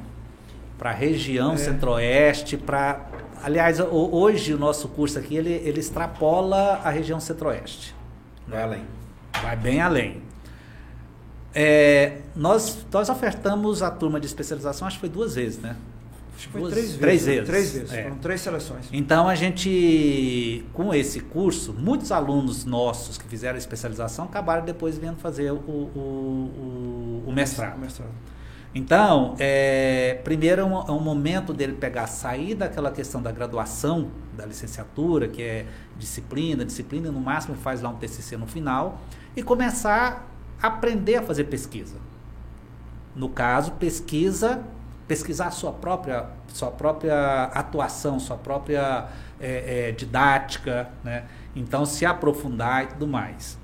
para 0.77 0.89
a 0.91 0.93
região 0.93 1.53
É. 1.53 1.57
centro-oeste, 1.57 2.57
para... 2.57 3.05
Aliás, 3.43 3.79
ho- 3.79 4.09
hoje 4.11 4.53
o 4.53 4.57
nosso 4.57 4.87
curso 4.87 5.19
aqui, 5.19 5.35
ele, 5.35 5.51
ele 5.51 5.79
extrapola 5.79 6.81
a 6.83 6.89
região 6.89 7.19
centro-oeste. 7.19 7.93
Vai 8.47 8.63
além. 8.63 8.81
Vai 9.41 9.55
bem 9.55 9.81
além. 9.81 10.21
É, 11.57 12.17
nós, 12.35 12.85
nós 12.91 13.07
ofertamos 13.09 13.81
a 13.81 13.89
turma 13.89 14.19
de 14.19 14.25
especialização, 14.27 14.85
acho 14.87 14.97
que 14.97 15.01
foi 15.01 15.09
duas 15.09 15.35
vezes, 15.35 15.57
né? 15.59 15.77
Acho 16.35 16.47
que 16.47 16.51
foi 16.51 16.61
Duas- 16.61 16.73
três 16.73 16.85
vezes. 16.87 16.99
três 16.99 17.25
né? 17.25 17.31
vezes. 17.31 17.47
Três 17.49 17.71
vezes, 17.73 17.93
É. 17.93 18.03
foram 18.03 18.17
três 18.17 18.41
seleções. 18.41 18.85
Então 18.91 19.29
a 19.29 19.35
gente, 19.35 20.65
com 20.73 20.93
esse 20.93 21.21
curso, 21.21 21.71
muitos 21.73 22.11
alunos 22.11 22.65
nossos 22.65 23.17
que 23.17 23.25
fizeram 23.25 23.55
a 23.55 23.57
especialização 23.57 24.25
acabaram 24.25 24.65
depois 24.65 24.97
vindo 24.97 25.15
fazer 25.15 25.49
o, 25.51 25.55
o, 25.55 27.23
o, 27.25 27.29
o 27.29 27.31
mestrado. 27.33 27.77
O 27.77 27.79
mestrado. 27.79 28.09
Então, 28.77 29.35
é, 29.39 30.19
primeiro 30.25 30.61
é 30.61 30.65
um, 30.65 30.77
é 30.77 30.91
um 30.91 30.99
momento 30.99 31.53
dele 31.53 31.71
pegar, 31.73 32.07
sair 32.07 32.53
daquela 32.53 32.91
questão 32.91 33.21
da 33.21 33.31
graduação, 33.31 34.09
da 34.35 34.45
licenciatura, 34.45 35.29
que 35.29 35.41
é 35.41 35.65
disciplina, 35.97 36.65
disciplina, 36.65 37.09
no 37.09 37.21
máximo 37.21 37.55
faz 37.55 37.81
lá 37.81 37.87
um 37.89 37.95
TCC 37.95 38.35
no 38.35 38.45
final, 38.45 38.99
e 39.37 39.41
começar 39.41 40.29
aprender 40.61 41.15
a 41.15 41.21
fazer 41.21 41.45
pesquisa. 41.45 41.95
No 43.15 43.29
caso, 43.29 43.73
pesquisa, 43.73 44.63
pesquisar 45.07 45.51
sua 45.51 45.71
própria, 45.71 46.27
sua 46.47 46.71
própria 46.71 47.43
atuação, 47.53 48.19
sua 48.19 48.37
própria 48.37 49.07
é, 49.39 49.89
é, 49.89 49.91
didática, 49.91 50.89
né? 51.03 51.25
Então, 51.55 51.85
se 51.85 52.05
aprofundar 52.05 52.83
e 52.83 52.87
tudo 52.87 53.07
mais. 53.07 53.57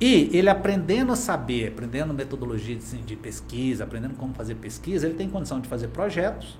E 0.00 0.36
ele 0.36 0.48
aprendendo 0.48 1.12
a 1.12 1.16
saber, 1.16 1.68
aprendendo 1.68 2.12
metodologia 2.12 2.74
de, 2.74 3.02
de 3.02 3.14
pesquisa, 3.14 3.84
aprendendo 3.84 4.14
como 4.14 4.34
fazer 4.34 4.56
pesquisa, 4.56 5.06
ele 5.06 5.14
tem 5.14 5.30
condição 5.30 5.60
de 5.60 5.68
fazer 5.68 5.88
projetos 5.88 6.58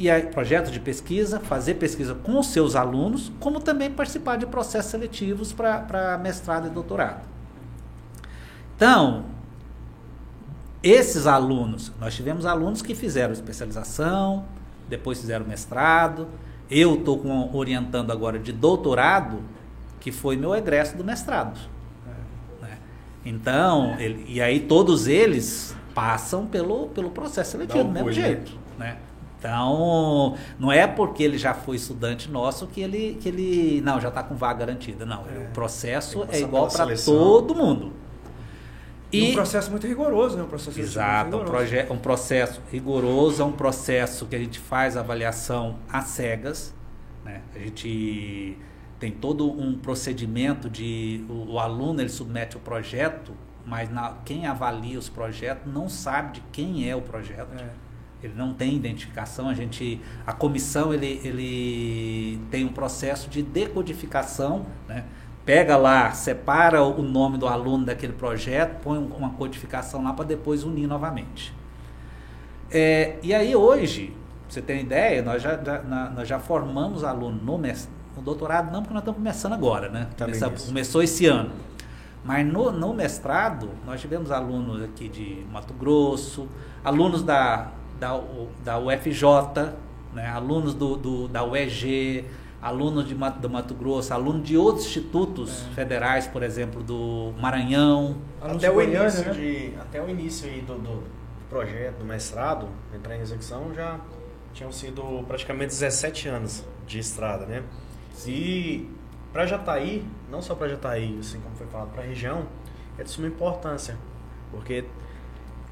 e 0.00 0.08
aí, 0.10 0.22
projetos 0.28 0.72
de 0.72 0.80
pesquisa, 0.80 1.38
fazer 1.40 1.74
pesquisa 1.74 2.14
com 2.14 2.38
os 2.38 2.46
seus 2.46 2.74
alunos, 2.74 3.30
como 3.38 3.60
também 3.60 3.90
participar 3.90 4.36
de 4.36 4.46
processos 4.46 4.90
seletivos 4.90 5.52
para 5.52 6.18
mestrado 6.22 6.68
e 6.68 6.70
doutorado. 6.70 7.28
Então, 8.80 9.26
esses 10.82 11.26
alunos, 11.26 11.92
nós 12.00 12.16
tivemos 12.16 12.46
alunos 12.46 12.80
que 12.80 12.94
fizeram 12.94 13.30
especialização, 13.30 14.46
depois 14.88 15.20
fizeram 15.20 15.44
mestrado. 15.44 16.26
Eu 16.70 16.94
estou 16.94 17.22
orientando 17.52 18.10
agora 18.10 18.38
de 18.38 18.54
doutorado, 18.54 19.42
que 20.00 20.10
foi 20.10 20.34
meu 20.34 20.54
egresso 20.54 20.96
do 20.96 21.04
mestrado. 21.04 21.60
É. 22.06 22.64
Né? 22.64 22.78
Então, 23.22 23.96
ele, 23.98 24.24
e 24.26 24.40
aí 24.40 24.60
todos 24.60 25.06
eles 25.06 25.76
passam 25.94 26.46
pelo, 26.46 26.86
pelo 26.86 27.10
processo 27.10 27.50
seletivo, 27.50 27.84
do 27.84 27.90
mesmo 27.90 28.06
né? 28.06 28.12
jeito. 28.14 28.58
Né? 28.78 28.96
Então, 29.38 30.38
não 30.58 30.72
é 30.72 30.86
porque 30.86 31.22
ele 31.22 31.36
já 31.36 31.52
foi 31.52 31.76
estudante 31.76 32.30
nosso 32.30 32.66
que 32.66 32.80
ele, 32.80 33.18
que 33.20 33.28
ele 33.28 33.82
não, 33.82 34.00
já 34.00 34.08
está 34.08 34.22
com 34.22 34.34
vaga 34.36 34.60
garantida. 34.60 35.04
Não, 35.04 35.22
é. 35.26 35.48
o 35.50 35.52
processo 35.52 36.26
é 36.30 36.40
igual 36.40 36.66
para 36.66 36.96
todo 36.96 37.54
mundo. 37.54 37.92
E, 39.12 39.30
um 39.30 39.34
processo 39.34 39.70
muito 39.70 39.86
rigoroso, 39.86 40.36
né? 40.36 40.42
Um 40.44 40.48
processo 40.48 40.80
exato, 40.80 41.36
um, 41.36 41.92
um 41.92 41.98
processo 41.98 42.60
rigoroso, 42.70 43.42
é 43.42 43.44
um 43.44 43.52
processo 43.52 44.26
que 44.26 44.36
a 44.36 44.38
gente 44.38 44.58
faz 44.58 44.96
avaliação 44.96 45.78
às 45.88 46.04
cegas. 46.06 46.74
Né? 47.24 47.42
A 47.54 47.58
gente 47.58 48.56
tem 48.98 49.10
todo 49.10 49.50
um 49.50 49.76
procedimento 49.78 50.70
de 50.70 51.24
o, 51.28 51.54
o 51.54 51.58
aluno 51.58 52.00
ele 52.00 52.08
submete 52.08 52.56
o 52.56 52.60
projeto, 52.60 53.32
mas 53.66 53.90
na, 53.90 54.16
quem 54.24 54.46
avalia 54.46 54.98
os 54.98 55.08
projetos 55.08 55.72
não 55.72 55.88
sabe 55.88 56.34
de 56.34 56.40
quem 56.52 56.88
é 56.88 56.94
o 56.94 57.02
projeto. 57.02 57.48
É 57.58 57.90
ele 58.22 58.34
não 58.36 58.52
tem 58.52 58.76
identificação, 58.76 59.48
a 59.48 59.54
gente, 59.54 60.00
a 60.26 60.32
comissão 60.32 60.92
ele, 60.92 61.20
ele 61.24 62.38
tem 62.50 62.64
um 62.64 62.72
processo 62.72 63.30
de 63.30 63.42
decodificação, 63.42 64.66
né? 64.86 65.04
Pega 65.44 65.76
lá, 65.76 66.12
separa 66.12 66.82
o 66.82 67.02
nome 67.02 67.38
do 67.38 67.46
aluno 67.46 67.84
daquele 67.84 68.12
projeto, 68.12 68.80
põe 68.82 68.98
uma 68.98 69.30
codificação 69.30 70.02
lá 70.02 70.12
para 70.12 70.24
depois 70.24 70.64
unir 70.64 70.86
novamente. 70.86 71.54
É, 72.70 73.16
e 73.22 73.34
aí 73.34 73.54
hoje, 73.56 74.14
você 74.48 74.62
tem 74.62 74.80
ideia, 74.80 75.22
nós 75.22 75.42
já, 75.42 75.56
já 75.62 75.82
na, 75.82 76.10
nós 76.10 76.28
já 76.28 76.38
formamos 76.38 77.02
aluno 77.02 77.40
no, 77.42 77.58
no 77.58 78.22
doutorado, 78.22 78.72
não 78.72 78.82
porque 78.82 78.94
nós 78.94 79.02
estamos 79.02 79.18
começando 79.18 79.52
agora, 79.52 79.88
né? 79.88 80.08
Começa, 80.16 80.50
começou 80.50 81.02
esse 81.02 81.26
ano. 81.26 81.50
Mas 82.24 82.46
no, 82.46 82.70
no 82.70 82.92
mestrado, 82.92 83.70
nós 83.86 84.00
tivemos 84.00 84.30
alunos 84.30 84.82
aqui 84.82 85.08
de 85.08 85.44
Mato 85.50 85.72
Grosso, 85.72 86.46
alunos 86.84 87.22
da 87.22 87.70
da, 88.00 88.18
da 88.64 88.78
UFJ, 88.78 89.74
né, 90.14 90.26
alunos 90.28 90.74
do, 90.74 90.96
do, 90.96 91.28
da 91.28 91.44
UEG, 91.44 92.24
alunos 92.60 93.06
de, 93.06 93.14
do 93.14 93.50
Mato 93.50 93.74
Grosso, 93.74 94.12
alunos 94.12 94.46
de 94.46 94.56
outros 94.56 94.86
institutos 94.86 95.66
é. 95.70 95.74
federais, 95.74 96.26
por 96.26 96.42
exemplo, 96.42 96.82
do 96.82 97.32
Maranhão. 97.40 98.16
Até 98.40 98.70
o, 98.70 98.80
início 98.82 99.24
né? 99.26 99.32
de, 99.32 99.74
até 99.80 100.02
o 100.02 100.08
início 100.08 100.48
aí 100.48 100.60
do, 100.60 100.74
do 100.74 101.02
projeto, 101.48 101.98
do 101.98 102.04
mestrado, 102.04 102.68
entrar 102.94 103.16
em 103.16 103.20
execução, 103.20 103.72
já 103.74 103.98
tinham 104.52 104.70
sido 104.72 105.24
praticamente 105.26 105.68
17 105.68 106.28
anos 106.28 106.64
de 106.86 106.98
estrada, 106.98 107.46
né? 107.46 107.62
E 108.26 108.88
para 109.32 109.46
Jataí, 109.46 110.04
não 110.30 110.42
só 110.42 110.54
para 110.54 110.68
Jataí, 110.68 111.16
assim 111.18 111.40
como 111.40 111.54
foi 111.56 111.66
falado, 111.66 111.90
para 111.92 112.02
a 112.02 112.06
região, 112.06 112.46
é 112.98 113.02
de 113.02 113.10
suma 113.10 113.26
importância, 113.26 113.96
porque 114.50 114.84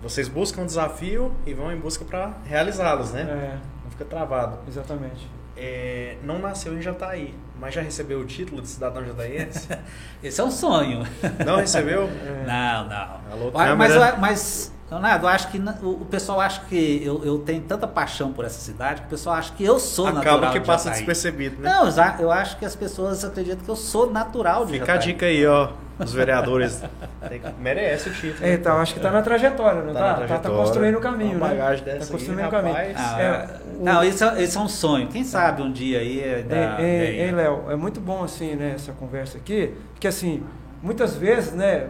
vocês 0.01 0.28
buscam 0.28 0.62
um 0.62 0.66
desafio 0.66 1.32
e 1.45 1.53
vão 1.53 1.72
em 1.72 1.78
busca 1.78 2.05
para 2.05 2.34
realizá-los, 2.45 3.12
né? 3.12 3.22
É. 3.22 3.59
Não 3.84 3.91
fica 3.91 4.05
travado. 4.05 4.59
Exatamente. 4.66 5.28
É, 5.61 6.17
não 6.23 6.39
nasceu 6.39 6.73
em 6.79 6.81
Jataí, 6.81 7.35
mas 7.61 7.75
já 7.75 7.81
recebeu 7.81 8.21
o 8.21 8.25
título 8.25 8.63
de 8.63 8.69
cidadão 8.69 9.05
jataiense? 9.05 9.69
Esse 10.23 10.41
é 10.41 10.45
um 10.45 10.51
sonho. 10.53 11.05
Não 11.45 11.57
recebeu? 11.57 12.09
É. 12.29 12.47
Não, 12.47 12.85
não. 12.89 13.33
Alô, 13.33 13.51
mas, 13.53 13.77
mas, 13.77 14.19
mas, 14.19 14.73
Leonardo, 14.91 15.27
eu 15.27 15.29
acho 15.29 15.49
que 15.49 15.59
o 15.83 16.07
pessoal 16.07 16.41
acha 16.41 16.63
que 16.69 17.03
eu, 17.05 17.25
eu 17.25 17.39
tenho 17.39 17.61
tanta 17.63 17.87
paixão 17.87 18.33
por 18.33 18.45
essa 18.45 18.61
cidade 18.61 19.03
que 19.03 19.07
o 19.07 19.11
pessoal 19.11 19.37
acha 19.37 19.53
que 19.55 19.65
eu 19.65 19.79
sou 19.79 20.07
Acaba 20.07 20.19
natural 20.19 20.39
Acaba 20.39 20.61
que 20.61 20.67
passa 20.67 20.91
despercebido, 20.91 21.61
né? 21.61 21.71
Não, 21.71 21.89
eu 22.21 22.31
acho 22.31 22.57
que 22.59 22.65
as 22.65 22.77
pessoas 22.77 23.25
acreditam 23.25 23.65
que 23.65 23.71
eu 23.71 23.77
sou 23.77 24.11
natural 24.11 24.65
de 24.65 24.73
Fica 24.73 24.87
Jataí. 24.87 24.97
a 24.97 25.01
dica 25.01 25.27
aí, 25.27 25.47
ó. 25.47 25.71
Os 25.99 26.13
vereadores 26.13 26.81
merece 27.59 28.09
o 28.09 28.13
título. 28.13 28.47
É, 28.47 28.55
então, 28.55 28.79
acho 28.79 28.93
que 28.93 29.01
está 29.01 29.11
na 29.11 29.21
trajetória, 29.21 29.83
não 29.83 29.93
tá? 29.93 30.13
Está 30.23 30.27
tá, 30.27 30.39
tá 30.39 30.51
construindo 30.51 30.97
o 30.97 31.01
caminho, 31.01 31.37
Uma 31.37 31.49
né? 31.49 31.55
bagagem 31.57 31.85
dessa 31.85 32.07
tá 32.07 32.13
construindo 32.13 32.47
o 32.47 32.51
caminho. 32.51 32.77
Ah, 32.97 33.21
é, 33.21 33.49
o... 33.65 33.68
Não, 33.79 34.03
isso 34.03 34.24
é, 34.24 34.43
isso 34.43 34.59
é 34.59 34.61
um 34.61 34.68
sonho. 34.68 35.09
Quem 35.09 35.24
sabe 35.24 35.62
um 35.62 35.70
dia 35.70 36.01
aí... 36.01 36.20
É, 36.20 36.43
da, 36.43 36.81
é, 36.81 37.29
é, 37.29 37.33
Léo, 37.33 37.70
é 37.70 37.76
muito 37.76 38.01
bom, 38.01 38.24
assim, 38.24 38.55
né, 38.55 38.72
essa 38.74 38.93
conversa 38.93 39.39
aqui, 39.39 39.72
porque, 39.93 40.09
assim, 40.09 40.43
muitas 40.83 41.16
vezes, 41.16 41.53
né, 41.53 41.89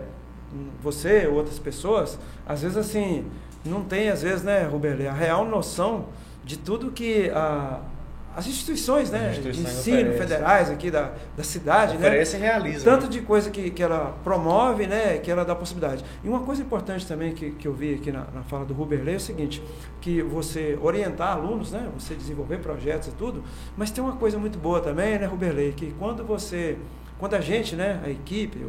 você, 0.82 1.26
outras 1.26 1.58
pessoas, 1.58 2.18
às 2.46 2.62
vezes, 2.62 2.76
assim, 2.76 3.24
não 3.64 3.82
tem, 3.82 4.08
às 4.08 4.22
vezes, 4.22 4.42
né, 4.42 4.64
Roberto, 4.64 5.06
a 5.06 5.12
real 5.12 5.44
noção 5.44 6.06
de 6.44 6.56
tudo 6.58 6.90
que 6.90 7.30
a 7.30 7.80
as 8.38 8.46
instituições, 8.46 9.10
né, 9.10 9.30
instituições 9.30 9.66
de 9.66 9.72
ensino 9.72 10.10
oferece. 10.10 10.18
federais 10.18 10.70
aqui 10.70 10.92
da, 10.92 11.10
da 11.36 11.42
cidade, 11.42 11.96
oferece 11.96 12.36
né? 12.36 12.46
realiza. 12.46 12.84
Tanto 12.84 13.08
de 13.08 13.20
coisa 13.20 13.50
que, 13.50 13.68
que 13.68 13.82
ela 13.82 14.16
promove, 14.22 14.86
né, 14.86 15.18
que 15.18 15.28
ela 15.28 15.44
dá 15.44 15.56
possibilidade. 15.56 16.04
E 16.22 16.28
uma 16.28 16.38
coisa 16.40 16.62
importante 16.62 17.04
também 17.04 17.34
que, 17.34 17.50
que 17.50 17.66
eu 17.66 17.74
vi 17.74 17.94
aqui 17.94 18.12
na, 18.12 18.26
na 18.32 18.44
fala 18.44 18.64
do 18.64 18.72
Ruberley 18.74 19.14
é 19.14 19.16
o 19.16 19.20
seguinte, 19.20 19.60
que 20.00 20.22
você 20.22 20.78
orientar 20.80 21.32
alunos, 21.32 21.72
né, 21.72 21.88
você 21.92 22.14
desenvolver 22.14 22.58
projetos 22.58 23.08
e 23.08 23.10
tudo, 23.10 23.42
mas 23.76 23.90
tem 23.90 24.04
uma 24.04 24.14
coisa 24.14 24.38
muito 24.38 24.56
boa 24.56 24.80
também, 24.80 25.18
né, 25.18 25.26
Ruberley, 25.26 25.72
que 25.72 25.92
quando 25.98 26.24
você, 26.24 26.78
quando 27.18 27.34
a 27.34 27.40
gente, 27.40 27.74
né, 27.74 28.00
a 28.04 28.08
equipe, 28.08 28.64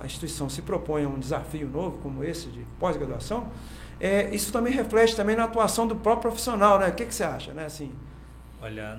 a 0.00 0.06
instituição 0.06 0.48
se 0.48 0.62
propõe 0.62 1.04
a 1.04 1.08
um 1.08 1.18
desafio 1.18 1.66
novo 1.66 1.98
como 1.98 2.22
esse 2.22 2.46
de 2.46 2.60
pós-graduação, 2.78 3.48
é, 3.98 4.32
isso 4.32 4.52
também 4.52 4.72
reflete 4.72 5.16
também 5.16 5.34
na 5.34 5.44
atuação 5.44 5.84
do 5.84 5.96
próprio 5.96 6.30
profissional, 6.30 6.78
né? 6.78 6.88
O 6.88 6.92
que, 6.92 7.06
que 7.06 7.14
você 7.14 7.24
acha, 7.24 7.52
né? 7.52 7.64
Assim, 7.64 7.90
Olha, 8.64 8.98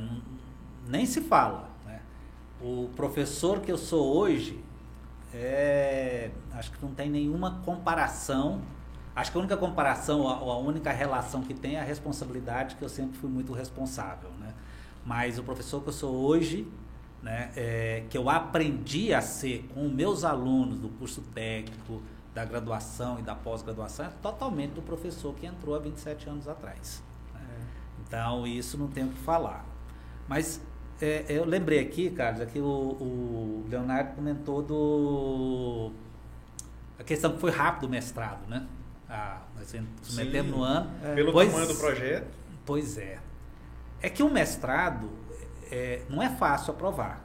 nem 0.88 1.08
se 1.08 1.22
fala. 1.22 1.68
Né? 1.84 2.00
O 2.62 2.88
professor 2.96 3.62
que 3.62 3.72
eu 3.72 3.80
sou 3.80 4.16
hoje, 4.16 4.64
é, 5.34 6.30
acho 6.54 6.72
que 6.72 6.86
não 6.86 6.94
tem 6.94 7.10
nenhuma 7.10 7.62
comparação. 7.66 8.62
Acho 9.16 9.32
que 9.32 9.38
a 9.38 9.40
única 9.40 9.58
comparação, 9.58 10.22
ou 10.22 10.52
a 10.52 10.58
única 10.60 10.92
relação 10.92 11.42
que 11.42 11.56
tem 11.56 11.78
é 11.78 11.80
a 11.80 11.84
responsabilidade, 11.84 12.76
que 12.76 12.84
eu 12.84 12.90
sempre 12.90 13.18
fui 13.18 13.28
muito 13.28 13.54
responsável. 13.54 14.30
Né? 14.40 14.54
Mas 15.04 15.40
o 15.40 15.44
professor 15.44 15.82
que 15.82 15.90
eu 15.90 15.94
sou 15.94 16.14
hoje, 16.14 16.68
né, 17.24 17.50
é, 17.56 18.04
que 18.08 18.16
eu 18.16 18.30
aprendi 18.30 19.16
a 19.16 19.22
ser 19.22 19.68
com 19.74 19.90
meus 19.90 20.24
alunos 20.24 20.80
do 20.80 20.90
curso 20.90 21.22
técnico, 21.34 22.04
da 22.36 22.46
graduação 22.46 23.18
e 23.18 23.24
da 23.24 23.34
pós-graduação, 23.34 24.06
é 24.06 24.10
totalmente 24.22 24.74
do 24.74 24.84
professor 24.84 25.34
que 25.34 25.48
entrou 25.48 25.74
há 25.74 25.80
27 25.80 26.30
anos 26.30 26.48
atrás. 26.48 27.02
Então, 28.08 28.46
isso 28.46 28.78
não 28.78 28.88
tem 28.88 29.04
o 29.04 29.10
que 29.10 29.20
falar. 29.20 29.66
Mas 30.28 30.62
é, 31.02 31.26
eu 31.28 31.46
lembrei 31.46 31.80
aqui, 31.80 32.10
Carlos, 32.10 32.42
aqui 32.42 32.60
o, 32.60 32.64
o, 32.64 33.66
Leonardo 33.70 34.16
comentou 34.16 34.62
do. 34.62 35.92
A 36.98 37.04
questão 37.04 37.34
que 37.34 37.40
foi 37.40 37.52
rápido 37.52 37.86
o 37.86 37.90
mestrado, 37.90 38.48
né? 38.48 38.66
Ah, 39.10 39.42
nós 39.56 39.76
submetemos 40.02 40.52
no 40.52 40.64
ano. 40.64 40.90
É. 41.04 41.16
Pelo 41.16 41.32
pois, 41.32 41.50
tamanho 41.50 41.68
do 41.68 41.76
projeto. 41.76 42.28
Pois 42.66 42.98
é. 42.98 43.20
É 44.02 44.10
que 44.10 44.24
o 44.24 44.30
mestrado 44.30 45.10
é, 45.72 46.02
não 46.10 46.22
é 46.22 46.30
fácil 46.30 46.74
aprovar. 46.74 47.24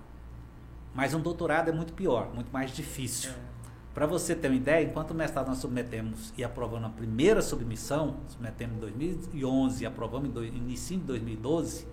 Mas 0.95 1.15
um 1.15 1.21
doutorado 1.21 1.69
é 1.69 1.73
muito 1.73 1.93
pior, 1.93 2.35
muito 2.35 2.53
mais 2.53 2.73
difícil. 2.73 3.31
É. 3.31 3.50
Para 3.93 4.07
você 4.07 4.37
ter 4.37 4.49
uma 4.49 4.57
ideia, 4.57 4.85
enquanto 4.87 5.11
o 5.11 5.15
mestrado 5.15 5.49
nós 5.49 5.59
submetemos 5.59 6.33
e 6.39 6.45
aprovamos 6.45 6.87
a 6.87 6.91
primeira 6.91 7.43
submissão, 7.43 8.19
submetemos 8.29 8.77
em 8.77 8.81
2011 8.81 9.83
e 9.83 9.87
aprovamos 9.87 10.31
em 10.37 10.57
início 10.57 10.97
de 10.97 11.03
2012, 11.05 11.89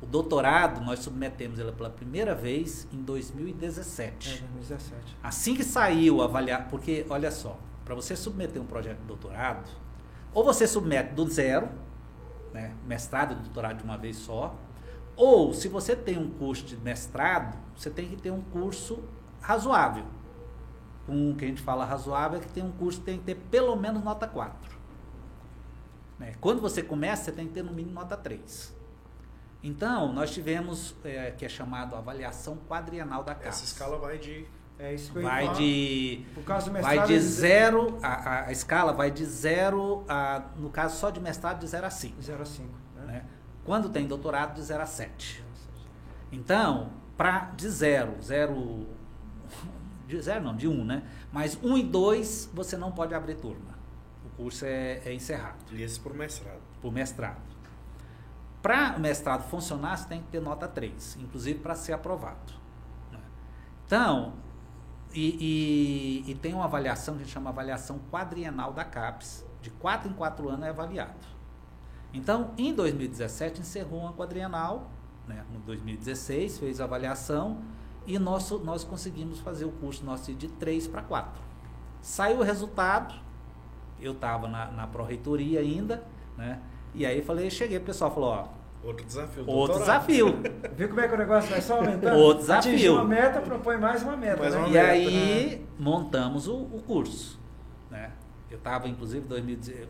o 0.00 0.06
doutorado 0.06 0.80
nós 0.80 1.00
submetemos 1.00 1.58
ele 1.58 1.72
pela 1.72 1.90
primeira 1.90 2.34
vez 2.34 2.88
em 2.90 3.02
2017. 3.02 4.28
É, 4.28 4.38
2017. 4.38 5.16
Assim 5.22 5.54
que 5.54 5.64
saiu 5.64 6.22
avaliar, 6.22 6.68
porque 6.68 7.04
olha 7.10 7.30
só, 7.30 7.58
para 7.84 7.94
você 7.94 8.16
submeter 8.16 8.62
um 8.62 8.66
projeto 8.66 8.98
de 8.98 9.04
doutorado, 9.04 9.68
ou 10.32 10.42
você 10.42 10.66
submete 10.66 11.12
do 11.12 11.28
zero, 11.28 11.68
né, 12.54 12.72
mestrado 12.86 13.32
e 13.32 13.34
doutorado 13.34 13.78
de 13.78 13.84
uma 13.84 13.98
vez 13.98 14.16
só, 14.16 14.56
ou 15.14 15.52
se 15.52 15.68
você 15.68 15.94
tem 15.94 16.16
um 16.16 16.30
curso 16.30 16.64
de 16.64 16.76
mestrado, 16.76 17.58
você 17.76 17.90
tem 17.90 18.08
que 18.08 18.16
ter 18.16 18.30
um 18.30 18.40
curso 18.40 19.02
razoável 19.42 20.04
um 21.08 21.34
que 21.34 21.44
a 21.44 21.48
gente 21.48 21.62
fala 21.62 21.84
razoável 21.84 22.38
é 22.38 22.42
que 22.42 22.52
tem 22.52 22.62
um 22.62 22.72
curso 22.72 23.00
que 23.00 23.06
tem 23.06 23.18
que 23.18 23.24
ter 23.24 23.34
pelo 23.34 23.74
menos 23.76 24.02
nota 24.04 24.26
4. 24.26 24.78
Né? 26.18 26.34
Quando 26.40 26.60
você 26.60 26.82
começa, 26.82 27.24
você 27.24 27.32
tem 27.32 27.46
que 27.46 27.54
ter 27.54 27.62
no 27.62 27.72
mínimo 27.72 27.94
nota 27.94 28.16
3. 28.16 28.76
Então, 29.62 30.12
nós 30.12 30.30
tivemos, 30.30 30.94
é, 31.04 31.32
que 31.32 31.44
é 31.44 31.48
chamado 31.48 31.96
avaliação 31.96 32.56
quadrienal 32.68 33.24
da 33.24 33.34
casa. 33.34 33.48
Essa 33.48 33.64
escala 33.64 33.98
vai 33.98 34.18
de. 34.18 34.46
É 34.78 34.94
isso 34.94 35.10
que 35.10 35.18
eu 35.18 35.22
vai 35.22 35.52
de, 35.54 36.24
Por 36.34 36.44
caso 36.44 36.70
do 36.70 36.80
vai 36.80 37.04
de 37.04 37.18
zero, 37.18 37.98
a, 38.00 38.46
a, 38.46 38.52
escala 38.52 38.92
vai 38.92 39.10
de 39.10 39.24
zero, 39.24 40.04
a, 40.08 40.44
no 40.56 40.70
caso 40.70 40.96
só 40.96 41.10
de 41.10 41.18
mestrado, 41.18 41.58
de 41.58 41.66
0 41.66 41.84
a 41.84 41.90
5. 41.90 42.22
0 42.22 42.42
a 42.42 42.46
5. 42.46 42.68
Né? 43.04 43.24
Quando 43.64 43.88
tem 43.88 44.06
doutorado, 44.06 44.54
de 44.54 44.62
0 44.62 44.80
a 44.80 44.86
7. 44.86 45.44
Então, 46.30 46.90
pra, 47.16 47.50
de 47.56 47.68
0, 47.68 48.22
0, 48.22 48.86
de 50.08 50.20
0 50.20 50.42
não, 50.42 50.56
de 50.56 50.66
1, 50.66 50.72
um, 50.72 50.84
né? 50.84 51.02
Mas 51.30 51.56
1 51.62 51.68
um 51.68 51.76
e 51.76 51.82
2 51.82 52.50
você 52.52 52.76
não 52.76 52.90
pode 52.90 53.14
abrir 53.14 53.34
turma. 53.34 53.78
O 54.24 54.30
curso 54.30 54.64
é, 54.64 55.02
é 55.04 55.12
encerrado. 55.12 55.58
E 55.72 55.82
esse 55.82 56.00
por 56.00 56.14
mestrado? 56.14 56.60
Por 56.80 56.90
mestrado. 56.90 57.42
Para 58.62 58.96
o 58.96 59.00
mestrado 59.00 59.48
funcionar, 59.48 59.96
você 59.96 60.08
tem 60.08 60.22
que 60.22 60.28
ter 60.28 60.40
nota 60.40 60.66
3, 60.66 61.18
inclusive 61.20 61.60
para 61.60 61.74
ser 61.74 61.92
aprovado. 61.92 62.54
Né? 63.12 63.20
Então, 63.86 64.32
e, 65.14 66.24
e, 66.26 66.30
e, 66.30 66.34
tem 66.34 66.54
uma 66.54 66.64
avaliação 66.64 67.14
que 67.14 67.22
a 67.22 67.24
gente 67.24 67.32
chama 67.32 67.50
avaliação 67.50 68.00
quadrienal 68.10 68.72
da 68.72 68.84
CAPES, 68.84 69.46
de 69.62 69.70
4 69.70 70.10
em 70.10 70.12
4 70.12 70.48
anos 70.48 70.66
é 70.66 70.70
avaliado. 70.70 71.26
Então, 72.12 72.52
em 72.56 72.74
2017, 72.74 73.60
encerrou 73.60 74.00
uma 74.00 74.12
quadrienal, 74.12 74.90
né? 75.26 75.44
em 75.54 75.60
2016 75.60 76.58
fez 76.58 76.80
a 76.80 76.84
avaliação 76.84 77.62
e 78.08 78.18
nosso, 78.18 78.58
nós 78.60 78.82
conseguimos 78.82 79.38
fazer 79.40 79.66
o 79.66 79.70
curso 79.70 80.02
nosso 80.02 80.32
de 80.32 80.48
3 80.48 80.88
para 80.88 81.02
4. 81.02 81.42
Saiu 82.00 82.38
o 82.38 82.42
resultado, 82.42 83.14
eu 84.00 84.12
estava 84.12 84.48
na, 84.48 84.70
na 84.72 84.86
pró-reitoria 84.86 85.60
ainda, 85.60 86.02
né? 86.36 86.58
E 86.94 87.04
aí 87.04 87.20
falei, 87.20 87.50
cheguei, 87.50 87.76
o 87.76 87.82
pessoal 87.82 88.10
falou, 88.10 88.30
ó. 88.30 88.48
Outro 88.82 89.04
desafio. 89.04 89.44
Outro 89.46 89.78
desafio. 89.80 90.26
Viu 90.74 90.88
como 90.88 91.00
é 91.00 91.08
que 91.08 91.14
o 91.14 91.18
negócio 91.18 91.50
vai 91.50 91.60
só 91.60 91.76
aumentando? 91.76 92.16
Outro 92.16 92.40
desafio. 92.40 92.70
Atingiu 92.70 92.94
uma 92.94 93.04
meta, 93.04 93.40
propõe 93.42 93.76
mais 93.76 94.02
uma 94.02 94.16
meta. 94.16 94.38
Mais 94.38 94.54
né? 94.54 94.60
uma 94.60 94.68
e 94.68 94.72
meta, 94.72 94.88
aí 94.88 95.56
né? 95.56 95.66
montamos 95.78 96.48
o, 96.48 96.56
o 96.56 96.82
curso. 96.86 97.38
Né? 97.90 98.12
Eu 98.50 98.56
estava, 98.56 98.88
inclusive, 98.88 99.26
2010, 99.26 99.86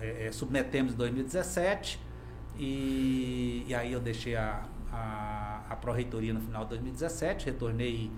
é, 0.00 0.26
é, 0.26 0.32
submetemos 0.32 0.94
em 0.94 0.96
2017 0.96 2.00
e, 2.58 3.64
e 3.68 3.74
aí 3.74 3.92
eu 3.92 4.00
deixei 4.00 4.34
a, 4.34 4.62
a, 4.92 5.61
a 5.72 5.76
pró-reitoria 5.76 6.32
no 6.32 6.40
final 6.40 6.64
de 6.64 6.70
2017, 6.70 7.46
retornei 7.46 8.10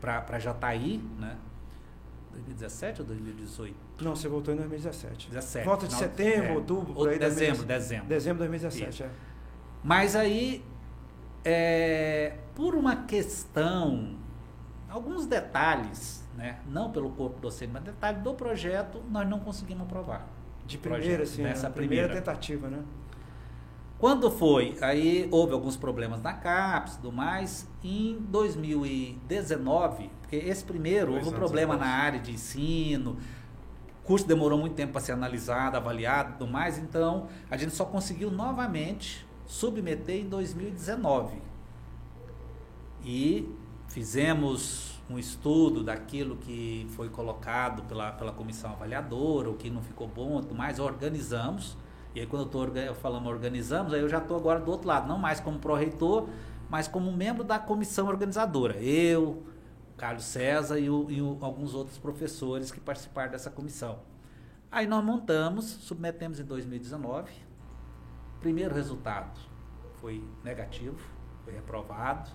para 0.00 0.38
Jataí, 0.38 0.98
né? 1.18 1.36
2017 2.32 3.00
ou 3.02 3.06
2018? 3.08 3.76
Não, 4.00 4.14
você 4.14 4.28
voltou 4.28 4.54
em 4.54 4.56
2017. 4.56 5.28
17. 5.28 5.66
Volta 5.66 5.86
de 5.88 5.94
setembro, 5.94 6.46
é, 6.46 6.52
outubro, 6.52 6.94
ou 6.96 7.08
aí. 7.08 7.18
dezembro, 7.18 7.64
2017. 7.64 7.66
dezembro. 7.66 8.06
Dezembro 8.06 8.42
de 8.44 8.48
2017, 8.48 9.02
é. 9.02 9.10
Mas 9.82 10.14
aí, 10.14 10.64
é, 11.44 12.36
por 12.54 12.74
uma 12.74 13.04
questão, 13.04 14.16
alguns 14.88 15.26
detalhes, 15.26 16.24
né? 16.36 16.60
não 16.68 16.92
pelo 16.92 17.10
corpo 17.10 17.40
docente, 17.40 17.72
mas 17.72 17.82
detalhes 17.82 18.22
do 18.22 18.34
projeto, 18.34 19.02
nós 19.10 19.28
não 19.28 19.40
conseguimos 19.40 19.82
aprovar. 19.82 20.26
De 20.64 20.78
primeira, 20.78 21.04
projeto, 21.04 21.22
assim, 21.22 21.42
nessa 21.42 21.66
a 21.66 21.70
primeira, 21.70 22.08
primeira. 22.08 22.32
tentativa, 22.32 22.68
né? 22.68 22.84
Quando 24.00 24.30
foi? 24.30 24.78
Aí 24.80 25.28
houve 25.30 25.52
alguns 25.52 25.76
problemas 25.76 26.22
na 26.22 26.32
CAPES 26.32 26.94
e 26.94 26.96
tudo 26.96 27.12
mais. 27.12 27.68
Em 27.84 28.16
2019, 28.18 30.10
porque 30.22 30.36
esse 30.36 30.64
primeiro 30.64 31.12
houve 31.12 31.28
um 31.28 31.32
problema 31.32 31.76
na 31.76 31.86
área 31.86 32.18
de 32.18 32.32
ensino, 32.32 33.18
o 34.02 34.06
curso 34.06 34.26
demorou 34.26 34.58
muito 34.58 34.74
tempo 34.74 34.92
para 34.92 35.02
ser 35.02 35.12
analisado, 35.12 35.76
avaliado 35.76 36.30
e 36.30 36.38
tudo 36.38 36.50
mais, 36.50 36.78
então 36.78 37.28
a 37.50 37.58
gente 37.58 37.74
só 37.74 37.84
conseguiu 37.84 38.30
novamente 38.30 39.26
submeter 39.44 40.22
em 40.22 40.28
2019. 40.30 41.36
E 43.04 43.54
fizemos 43.88 44.98
um 45.10 45.18
estudo 45.18 45.84
daquilo 45.84 46.36
que 46.36 46.86
foi 46.96 47.10
colocado 47.10 47.82
pela, 47.82 48.12
pela 48.12 48.32
comissão 48.32 48.70
avaliadora, 48.72 49.50
o 49.50 49.54
que 49.56 49.68
não 49.68 49.82
ficou 49.82 50.08
bom 50.08 50.38
e 50.38 50.42
tudo 50.42 50.54
mais, 50.54 50.78
organizamos. 50.78 51.76
E 52.14 52.20
aí 52.20 52.26
quando 52.26 52.42
eu 52.52 52.66
estou 52.66 52.94
falando 52.96 53.28
organizamos, 53.28 53.92
aí 53.92 54.00
eu 54.00 54.08
já 54.08 54.18
estou 54.18 54.36
agora 54.36 54.60
do 54.60 54.70
outro 54.70 54.88
lado, 54.88 55.06
não 55.08 55.18
mais 55.18 55.38
como 55.40 55.58
pró-reitor, 55.58 56.28
mas 56.68 56.88
como 56.88 57.12
membro 57.12 57.44
da 57.44 57.58
comissão 57.58 58.06
organizadora. 58.08 58.76
Eu, 58.82 59.44
Carlos 59.96 60.24
César 60.24 60.78
e, 60.78 60.88
o- 60.90 61.10
e 61.10 61.20
o- 61.22 61.38
alguns 61.40 61.74
outros 61.74 61.98
professores 61.98 62.70
que 62.72 62.80
participaram 62.80 63.30
dessa 63.30 63.50
comissão. 63.50 63.98
Aí 64.70 64.86
nós 64.86 65.04
montamos, 65.04 65.64
submetemos 65.64 66.40
em 66.40 66.44
2019. 66.44 67.30
Primeiro 68.40 68.74
resultado 68.74 69.38
foi 70.00 70.24
negativo, 70.42 70.98
foi 71.44 71.52
reprovado, 71.52 72.30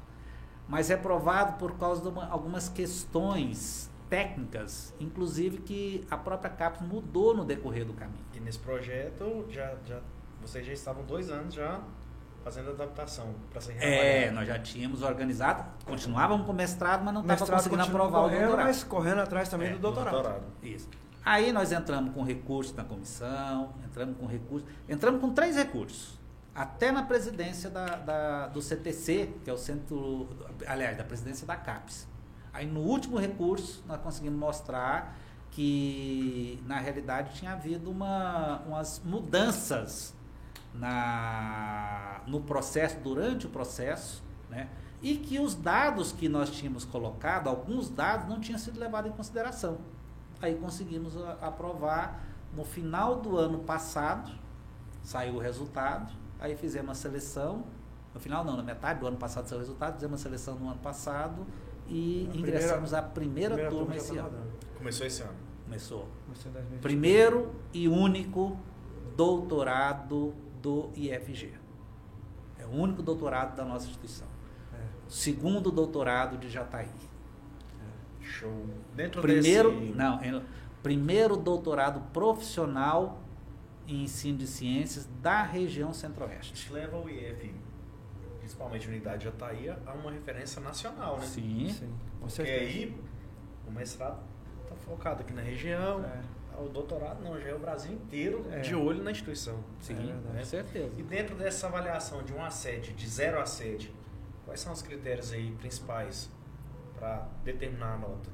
mas 0.67 0.89
reprovado 0.89 1.57
por 1.57 1.77
causa 1.77 2.01
de 2.01 2.07
uma- 2.09 2.27
algumas 2.27 2.69
questões 2.69 3.89
técnicas, 4.09 4.93
inclusive 4.99 5.57
que 5.59 6.05
a 6.09 6.17
própria 6.17 6.49
CAPES 6.49 6.81
mudou 6.81 7.35
no 7.35 7.43
decorrer 7.45 7.85
do 7.85 7.93
caminho. 7.93 8.23
E 8.33 8.39
nesse 8.39 8.59
projeto, 8.59 9.45
já, 9.49 9.75
já, 9.85 9.99
vocês 10.41 10.65
já 10.65 10.73
estavam 10.73 11.03
dois 11.05 11.29
anos 11.29 11.53
já 11.53 11.81
fazendo 12.43 12.69
adaptação 12.69 13.33
para 13.51 13.59
ser 13.59 13.75
É, 13.81 14.29
nós 14.31 14.47
já 14.47 14.59
tínhamos 14.59 15.01
organizado, 15.01 15.65
continuávamos 15.85 16.45
com 16.45 16.51
o 16.51 16.55
mestrado, 16.55 17.03
mas 17.03 17.13
não 17.13 17.21
estava 17.21 17.51
conseguindo 17.53 17.81
aprovar 17.81 18.19
o 18.19 18.23
correndo, 18.23 18.39
doutorado. 18.41 18.65
mas 18.67 18.83
correndo 18.83 19.19
atrás 19.21 19.49
também 19.49 19.69
É, 19.69 19.71
do 19.73 19.79
doutorado. 19.79 20.43
Isso. 20.61 20.87
Aí 21.23 21.51
nós 21.51 21.71
entramos 21.71 22.13
com 22.13 22.21
recurso 22.23 22.75
na 22.75 22.83
comissão, 22.83 23.73
entramos 23.83 24.15
com 24.17 24.27
recurso, 24.27 24.67
entramos 24.87 25.19
com 25.19 25.33
três 25.33 25.55
recursos. 25.55 26.19
Até 26.53 26.91
na 26.91 27.01
presidência 27.03 27.69
da, 27.69 27.85
da- 27.97 28.47
do 28.47 28.61
CTC, 28.61 29.33
que 29.43 29.49
é 29.49 29.53
o 29.53 29.57
centro, 29.57 30.29
aliás, 30.67 30.95
da 30.95 31.03
presidência 31.03 31.45
da 31.47 31.55
CAPES. 31.55 32.07
Aí 32.55 32.65
no 32.65 32.79
último 32.79 33.17
recurso 33.17 33.83
nós 33.85 33.99
conseguimos 33.99 34.39
mostrar 34.39 35.17
que 35.51 36.63
na 36.65 36.79
realidade 36.79 37.35
tinha 37.37 37.51
havido 37.51 37.91
uma, 37.91 38.61
umas 38.65 39.01
mudanças 39.03 40.13
na, 40.73 42.21
no 42.25 42.39
processo, 42.41 42.97
durante 42.99 43.45
o 43.45 43.49
processo, 43.49 44.23
né? 44.49 44.69
e 45.01 45.17
que 45.17 45.37
os 45.37 45.53
dados 45.53 46.13
que 46.13 46.29
nós 46.29 46.49
tínhamos 46.49 46.85
colocado, 46.85 47.47
alguns 47.49 47.89
dados 47.89 48.27
não 48.27 48.39
tinham 48.39 48.57
sido 48.57 48.79
levados 48.79 49.11
em 49.11 49.13
consideração. 49.13 49.77
Aí 50.41 50.55
conseguimos 50.55 51.15
a- 51.17 51.37
aprovar 51.41 52.21
no 52.55 52.63
final 52.63 53.17
do 53.17 53.37
ano 53.37 53.59
passado, 53.59 54.31
saiu 55.03 55.35
o 55.35 55.39
resultado, 55.39 56.11
aí 56.39 56.55
fizemos 56.55 56.91
a 56.91 56.95
seleção, 56.95 57.65
no 58.13 58.19
final 58.19 58.45
não, 58.45 58.55
na 58.55 58.63
metade 58.63 59.01
do 59.01 59.07
ano 59.07 59.17
passado 59.17 59.45
saiu 59.47 59.59
o 59.59 59.61
resultado, 59.61 59.95
fizemos 59.95 60.21
a 60.21 60.23
seleção 60.23 60.55
no 60.55 60.69
ano 60.69 60.79
passado 60.79 61.45
e 61.87 62.29
A 62.33 62.37
ingressamos 62.37 62.93
a 62.93 63.01
primeira, 63.01 63.55
primeira 63.55 63.75
turma 63.75 63.93
já 63.93 63.99
esse 63.99 64.15
tá 64.15 64.21
ano. 64.21 64.47
Começou 64.77 65.07
esse 65.07 65.21
ano. 65.21 65.33
Começou. 65.63 66.07
Começou 66.25 66.49
em 66.49 66.53
2020. 66.53 66.81
Primeiro 66.81 67.55
e 67.73 67.87
único 67.87 68.57
doutorado 69.15 70.33
do 70.61 70.89
IFG. 70.95 71.53
É 72.57 72.65
o 72.65 72.69
único 72.69 73.01
doutorado 73.01 73.55
da 73.55 73.63
nossa 73.65 73.85
instituição. 73.87 74.27
É. 74.73 74.77
Segundo 75.07 75.71
doutorado 75.71 76.37
de 76.37 76.49
Jataí. 76.49 76.89
Show. 78.21 78.65
Dentro 78.95 79.21
Primeiro, 79.21 79.71
desse... 79.71 79.93
não, 79.93 80.19
é- 80.19 80.41
primeiro 80.81 81.37
doutorado 81.37 82.01
profissional 82.11 83.21
em 83.87 84.03
ensino 84.03 84.39
de 84.39 84.47
ciências 84.47 85.07
da 85.21 85.43
região 85.43 85.93
centro-oeste. 85.93 86.71
Leva 86.71 86.97
o 86.97 87.07
IF, 87.09 87.53
principalmente 88.45 88.85
a 88.87 88.89
unidade 88.91 89.17
de 89.17 89.23
Jataí, 89.25 89.69
a 89.69 89.93
uma 89.93 90.11
referência 90.11 90.61
nacional, 90.61 91.17
né? 91.17 91.25
Sim. 91.25 91.67
Sim, 91.69 91.87
com 92.13 92.19
Porque 92.19 92.31
certeza. 92.35 92.59
aí 92.61 93.01
o 93.67 93.71
mestrado 93.71 94.19
está 94.63 94.75
focado 94.75 95.21
aqui 95.23 95.33
na 95.33 95.41
região, 95.41 96.05
É. 96.05 96.59
o 96.61 96.69
doutorado 96.69 97.23
não, 97.23 97.39
já 97.41 97.49
é 97.49 97.55
o 97.55 97.59
Brasil 97.59 97.91
inteiro 97.91 98.45
É. 98.51 98.59
de 98.59 98.75
olho 98.75 99.03
na 99.03 99.09
instituição. 99.09 99.59
Sim, 99.81 99.95
É 100.35 100.37
com 100.37 100.45
certeza. 100.45 100.91
E 100.95 101.01
dentro 101.01 101.35
dessa 101.35 101.65
avaliação 101.65 102.21
de 102.23 102.33
1 102.33 102.43
a 102.45 102.51
7, 102.51 102.93
de 102.93 103.07
0 103.09 103.39
a 103.41 103.45
7, 103.47 103.91
quais 104.45 104.59
são 104.59 104.71
os 104.71 104.81
critérios 104.83 105.33
aí 105.33 105.51
principais 105.53 106.29
para 106.99 107.27
determinar 107.43 107.93
a 107.95 107.97
nota? 107.97 108.29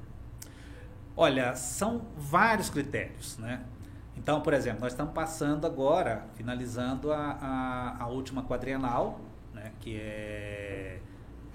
Olha, 1.16 1.56
são 1.56 2.06
vários 2.18 2.68
critérios, 2.68 3.38
né? 3.38 3.64
Então, 4.14 4.42
por 4.42 4.52
exemplo, 4.52 4.80
nós 4.82 4.92
estamos 4.92 5.14
passando 5.14 5.66
agora, 5.66 6.26
finalizando 6.34 7.10
a, 7.12 7.16
a, 7.98 8.02
a 8.04 8.06
última 8.08 8.42
quadrienal, 8.44 9.18
né? 9.62 9.72
Que 9.80 9.96
é... 9.96 11.00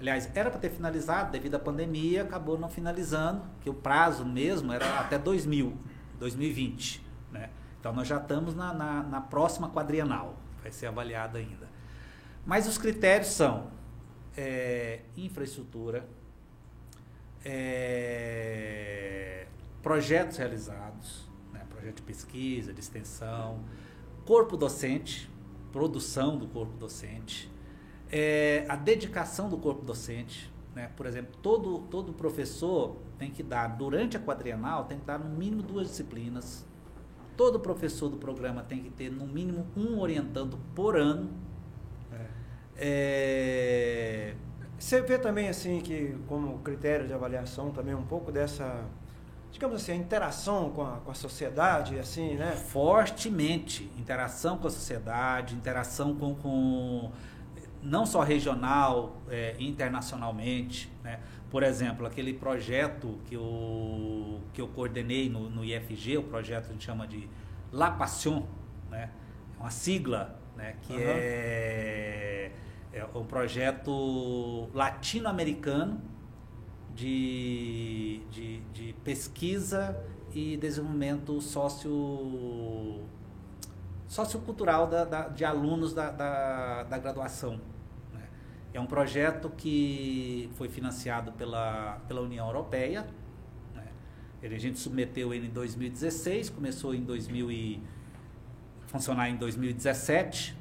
Aliás, 0.00 0.30
era 0.34 0.50
para 0.50 0.60
ter 0.60 0.70
finalizado 0.70 1.32
devido 1.32 1.56
à 1.56 1.58
pandemia, 1.58 2.22
acabou 2.22 2.56
não 2.56 2.68
finalizando, 2.68 3.42
que 3.60 3.68
o 3.68 3.74
prazo 3.74 4.24
mesmo 4.24 4.72
era 4.72 5.00
até 5.00 5.18
2000, 5.18 5.76
2020, 6.20 7.04
né? 7.32 7.50
Então, 7.80 7.92
nós 7.92 8.06
já 8.06 8.18
estamos 8.18 8.54
na, 8.54 8.72
na, 8.72 9.02
na 9.02 9.20
próxima 9.20 9.68
quadrienal, 9.68 10.36
vai 10.62 10.70
ser 10.70 10.86
avaliado 10.86 11.36
ainda. 11.36 11.68
Mas 12.46 12.68
os 12.68 12.78
critérios 12.78 13.28
são 13.28 13.70
é, 14.36 15.00
infraestrutura, 15.16 16.06
é, 17.44 19.46
projetos 19.82 20.36
realizados, 20.36 21.28
né, 21.52 21.66
projeto 21.68 21.96
de 21.96 22.02
pesquisa, 22.02 22.72
de 22.72 22.80
extensão, 22.80 23.64
corpo 24.24 24.56
docente, 24.56 25.28
produção 25.72 26.38
do 26.38 26.46
corpo 26.46 26.76
docente, 26.76 27.50
é, 28.10 28.64
a 28.68 28.76
dedicação 28.76 29.48
do 29.48 29.56
corpo 29.56 29.84
docente. 29.84 30.50
Né, 30.74 30.90
por 30.96 31.06
exemplo, 31.06 31.34
todo, 31.42 31.80
todo 31.90 32.12
professor 32.12 32.96
tem 33.18 33.30
que 33.30 33.42
dar, 33.42 33.66
durante 33.66 34.16
a 34.16 34.20
quadrienal, 34.20 34.84
tem 34.84 34.98
que 34.98 35.04
dar 35.04 35.18
no 35.18 35.28
mínimo 35.28 35.62
duas 35.62 35.88
disciplinas. 35.88 36.64
Todo 37.36 37.58
professor 37.58 38.08
do 38.08 38.16
programa 38.16 38.62
tem 38.62 38.82
que 38.82 38.90
ter 38.90 39.10
no 39.10 39.26
mínimo 39.26 39.66
um 39.76 39.98
orientando 39.98 40.58
por 40.74 40.96
ano. 40.96 41.30
É. 42.12 42.26
É, 42.76 44.34
Você 44.78 45.00
vê 45.00 45.18
também 45.18 45.48
assim 45.48 45.80
que 45.80 46.16
como 46.28 46.58
critério 46.60 47.06
de 47.06 47.12
avaliação 47.12 47.70
também 47.72 47.94
um 47.94 48.04
pouco 48.04 48.30
dessa, 48.30 48.84
digamos 49.50 49.82
assim, 49.82 49.92
a 49.92 49.96
interação 49.96 50.70
com 50.70 50.82
a, 50.82 50.98
com 50.98 51.10
a 51.10 51.14
sociedade, 51.14 51.98
assim, 51.98 52.34
né? 52.36 52.52
fortemente 52.52 53.90
interação 53.98 54.58
com 54.58 54.68
a 54.68 54.70
sociedade, 54.70 55.54
interação 55.56 56.14
com, 56.14 56.34
com 56.36 57.10
não 57.82 58.04
só 58.04 58.22
regional, 58.22 59.20
é, 59.28 59.56
internacionalmente. 59.58 60.90
Né? 61.02 61.20
Por 61.50 61.62
exemplo, 61.62 62.06
aquele 62.06 62.34
projeto 62.34 63.18
que 63.26 63.34
eu, 63.34 64.40
que 64.52 64.60
eu 64.60 64.68
coordenei 64.68 65.28
no, 65.28 65.48
no 65.48 65.64
IFG, 65.64 66.18
o 66.18 66.22
projeto 66.24 66.64
que 66.64 66.70
a 66.70 66.72
gente 66.72 66.84
chama 66.84 67.06
de 67.06 67.28
La 67.72 67.90
Passion, 67.90 68.42
né? 68.90 69.10
é 69.56 69.60
uma 69.60 69.70
sigla 69.70 70.38
né? 70.56 70.76
que 70.82 70.92
Aham. 70.92 71.02
é, 71.02 72.50
é 72.92 73.04
um 73.14 73.24
projeto 73.24 74.68
latino-americano 74.74 76.00
de, 76.94 78.20
de, 78.30 78.60
de 78.72 78.92
pesquisa 79.04 80.04
e 80.34 80.56
desenvolvimento 80.56 81.40
sócio, 81.40 83.00
sociocultural 84.08 84.86
da, 84.88 85.04
da- 85.04 85.28
de 85.28 85.44
alunos 85.44 85.92
da, 85.94 86.10
da, 86.10 86.82
da 86.84 86.98
graduação. 86.98 87.60
né? 88.12 88.22
É 88.72 88.80
um 88.80 88.86
projeto 88.86 89.50
que 89.56 90.50
foi 90.56 90.68
financiado 90.68 91.30
pela, 91.32 92.00
pela 92.08 92.20
União 92.22 92.46
Europeia. 92.46 93.06
né? 93.74 93.84
Ele, 94.42 94.54
a 94.56 94.58
gente 94.58 94.78
submeteu 94.78 95.32
ele 95.34 95.46
em 95.46 95.50
2016, 95.50 96.50
começou 96.50 96.94
em 96.94 97.02
2000 97.02 97.50
e 97.52 97.82
funcionar 98.86 99.28
em 99.28 99.36
2017. 99.36 100.56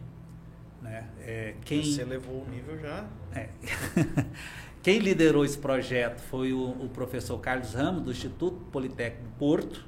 Né? 0.81 1.07
É, 1.21 1.55
quem... 1.63 1.81
Você 1.83 2.03
levou 2.03 2.43
o 2.43 2.49
nível 2.49 2.77
já. 2.77 3.05
É. 3.33 3.49
Quem 4.83 4.99
liderou 4.99 5.43
esse 5.43 5.57
projeto 5.57 6.19
foi 6.21 6.53
o, 6.53 6.59
o 6.69 6.87
professor 6.93 7.37
Carlos 7.39 7.73
Ramos, 7.73 8.03
do 8.03 8.11
Instituto 8.11 8.57
Politécnico 8.71 9.27
Porto. 9.37 9.85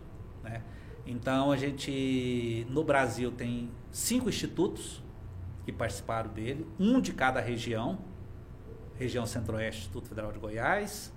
Então, 1.11 1.51
a 1.51 1.57
gente, 1.57 2.67
no 2.69 2.83
Brasil, 2.83 3.31
tem 3.31 3.71
cinco 3.91 4.29
institutos 4.29 5.01
que 5.65 5.71
participaram 5.71 6.31
dele, 6.31 6.67
um 6.79 7.01
de 7.01 7.13
cada 7.13 7.41
região. 7.41 7.97
Região 8.95 9.25
Centro-Oeste, 9.25 9.81
Instituto 9.81 10.07
Federal 10.07 10.31
de 10.31 10.37
Goiás. 10.37 11.11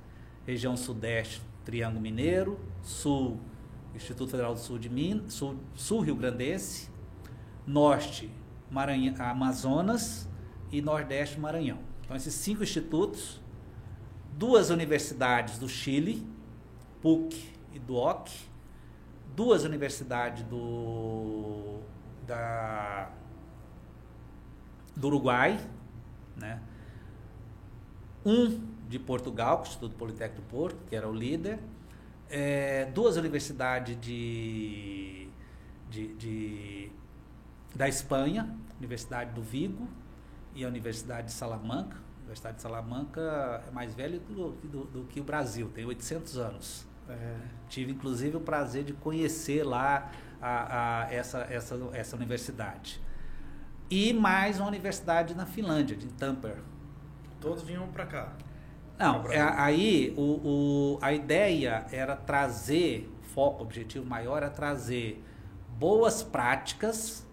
Região 0.47 0.79
Sudeste, 0.79 1.43
Triângulo 1.63 2.01
Mineiro. 2.01 2.59
Sul, 2.83 3.39
Instituto 3.95 4.31
Federal 4.31 4.55
do 4.55 4.61
Sul 4.61 4.79
de 4.79 4.89
Minas. 4.89 5.35
Sul, 5.35 5.57
Sul 5.75 6.01
Rio 6.01 6.17
Grandense. 6.17 6.89
Norte, 7.67 8.31
Maranhão, 8.71 9.15
Amazonas 9.19 10.27
e 10.71 10.81
Nordeste, 10.81 11.39
Maranhão. 11.39 11.81
Então, 12.01 12.17
esses 12.17 12.33
cinco 12.33 12.63
institutos, 12.63 13.43
duas 14.39 14.71
universidades 14.71 15.59
do 15.59 15.69
Chile, 15.69 16.27
PUC 17.03 17.53
e 17.75 17.79
DUOC, 17.79 18.52
duas 19.35 19.65
universidades 19.65 20.43
do, 20.45 21.81
da, 22.27 23.11
do 24.97 25.07
Uruguai, 25.09 25.59
né? 26.37 26.61
um 28.25 28.61
de 28.89 28.99
Portugal, 28.99 29.61
o 29.61 29.63
Instituto 29.63 29.95
Politécnico 29.97 30.43
do 30.43 30.49
Porto, 30.49 30.77
que 30.89 30.95
era 30.95 31.09
o 31.09 31.15
líder, 31.15 31.59
é, 32.29 32.85
duas 32.87 33.17
universidades 33.17 33.99
de, 34.01 35.29
de, 35.91 36.15
de 36.15 36.93
da 37.75 37.89
Espanha, 37.89 38.55
Universidade 38.79 39.33
do 39.33 39.43
Vigo 39.43 39.89
e 40.55 40.65
a 40.65 40.69
Universidade 40.69 41.29
de 41.29 41.33
Salamanca. 41.33 41.97
A 41.97 42.21
Universidade 42.21 42.57
de 42.57 42.63
Salamanca 42.63 43.65
é 43.67 43.71
mais 43.71 43.95
velha 43.95 44.19
do, 44.21 44.51
do- 44.53 44.85
do 44.85 45.05
que 45.05 45.21
o 45.21 45.25
Brasil, 45.25 45.71
tem 45.75 45.85
800 45.85 46.37
anos. 46.39 46.87
É, 47.13 47.37
Tive 47.69 47.93
inclusive 47.93 48.37
o 48.37 48.41
prazer 48.41 48.85
de 48.85 48.93
conhecer 48.93 49.63
lá 49.65 50.11
a, 50.41 51.03
a- 51.05 51.13
essa, 51.13 51.39
essa, 51.51 51.79
essa 51.95 52.17
universidade. 52.17 53.01
E 53.91 54.13
mais 54.13 54.59
uma 54.59 54.69
universidade 54.69 55.35
na 55.35 55.47
Finlândia, 55.47 55.97
de 55.97 56.07
Tampere. 56.09 56.63
Todos 57.41 57.63
vinham 57.63 57.87
pra 57.89 58.07
cá. 58.07 58.33
Não, 58.99 59.31
é, 59.33 59.41
aí 59.41 60.13
o, 60.17 60.23
o- 60.23 60.99
a 61.01 61.13
ideia 61.13 61.87
era 61.91 62.15
trazer, 62.15 63.11
foco, 63.35 63.63
objetivo 63.63 64.05
maior 64.07 64.43
é 64.43 64.49
trazer 64.51 65.23
boas 65.79 66.23
práticas, 66.23 67.27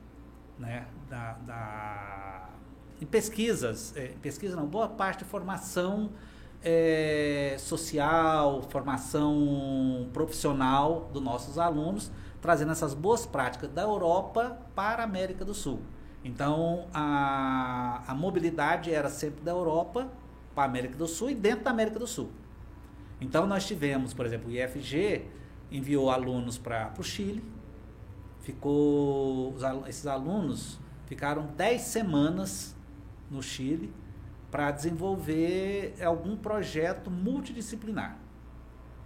né, 0.57 0.86
da, 1.09 1.34
da- 1.34 2.49
em 3.01 3.05
pesquisas, 3.05 3.95
é, 3.95 4.13
pesquisa 4.21 4.55
não, 4.55 4.65
boa 4.65 4.88
parte 4.89 5.19
de 5.19 5.25
formação 5.25 6.11
é, 6.64 7.55
social, 7.57 8.62
formação 8.70 10.10
profissional 10.14 11.10
dos 11.14 11.22
nossos 11.22 11.57
alunos, 11.57 12.12
trazendo 12.41 12.72
essas 12.72 12.93
boas 12.93 13.26
práticas 13.26 13.70
da 13.70 13.82
Europa 13.82 14.60
para 14.76 15.01
a 15.01 15.05
América 15.05 15.43
do 15.45 15.53
Sul. 15.53 15.80
Então, 16.24 16.88
a, 16.93 18.03
a 18.07 18.14
mobilidade 18.14 18.93
era 18.93 19.10
sempre 19.10 19.41
da 19.41 19.51
Europa 19.51 20.10
para 20.53 20.64
a 20.64 20.66
América 20.66 20.97
do 20.97 21.07
Sul 21.07 21.30
e 21.30 21.36
dentro 21.36 21.64
da 21.64 21.72
América 21.72 21.99
do 21.99 22.07
Sul. 22.07 22.30
Então, 23.22 23.47
nós 23.47 23.66
tivemos, 23.66 24.14
por 24.14 24.26
exemplo, 24.26 24.49
o 24.49 24.51
IFG 24.51 25.26
enviou 25.72 26.10
alunos 26.10 26.57
para 26.57 26.93
o 26.97 27.03
Chile, 27.03 27.43
ficou 28.41 29.55
esses 29.88 30.07
alunos 30.07 30.80
ficaram 31.10 31.47
10 31.57 31.82
semanas 31.82 32.76
no 33.32 33.41
Chile 33.41 33.91
para 34.52 34.72
desenvolver 34.72 35.95
algum 36.04 36.36
projeto 36.36 37.10
multidisciplinar. 37.12 38.18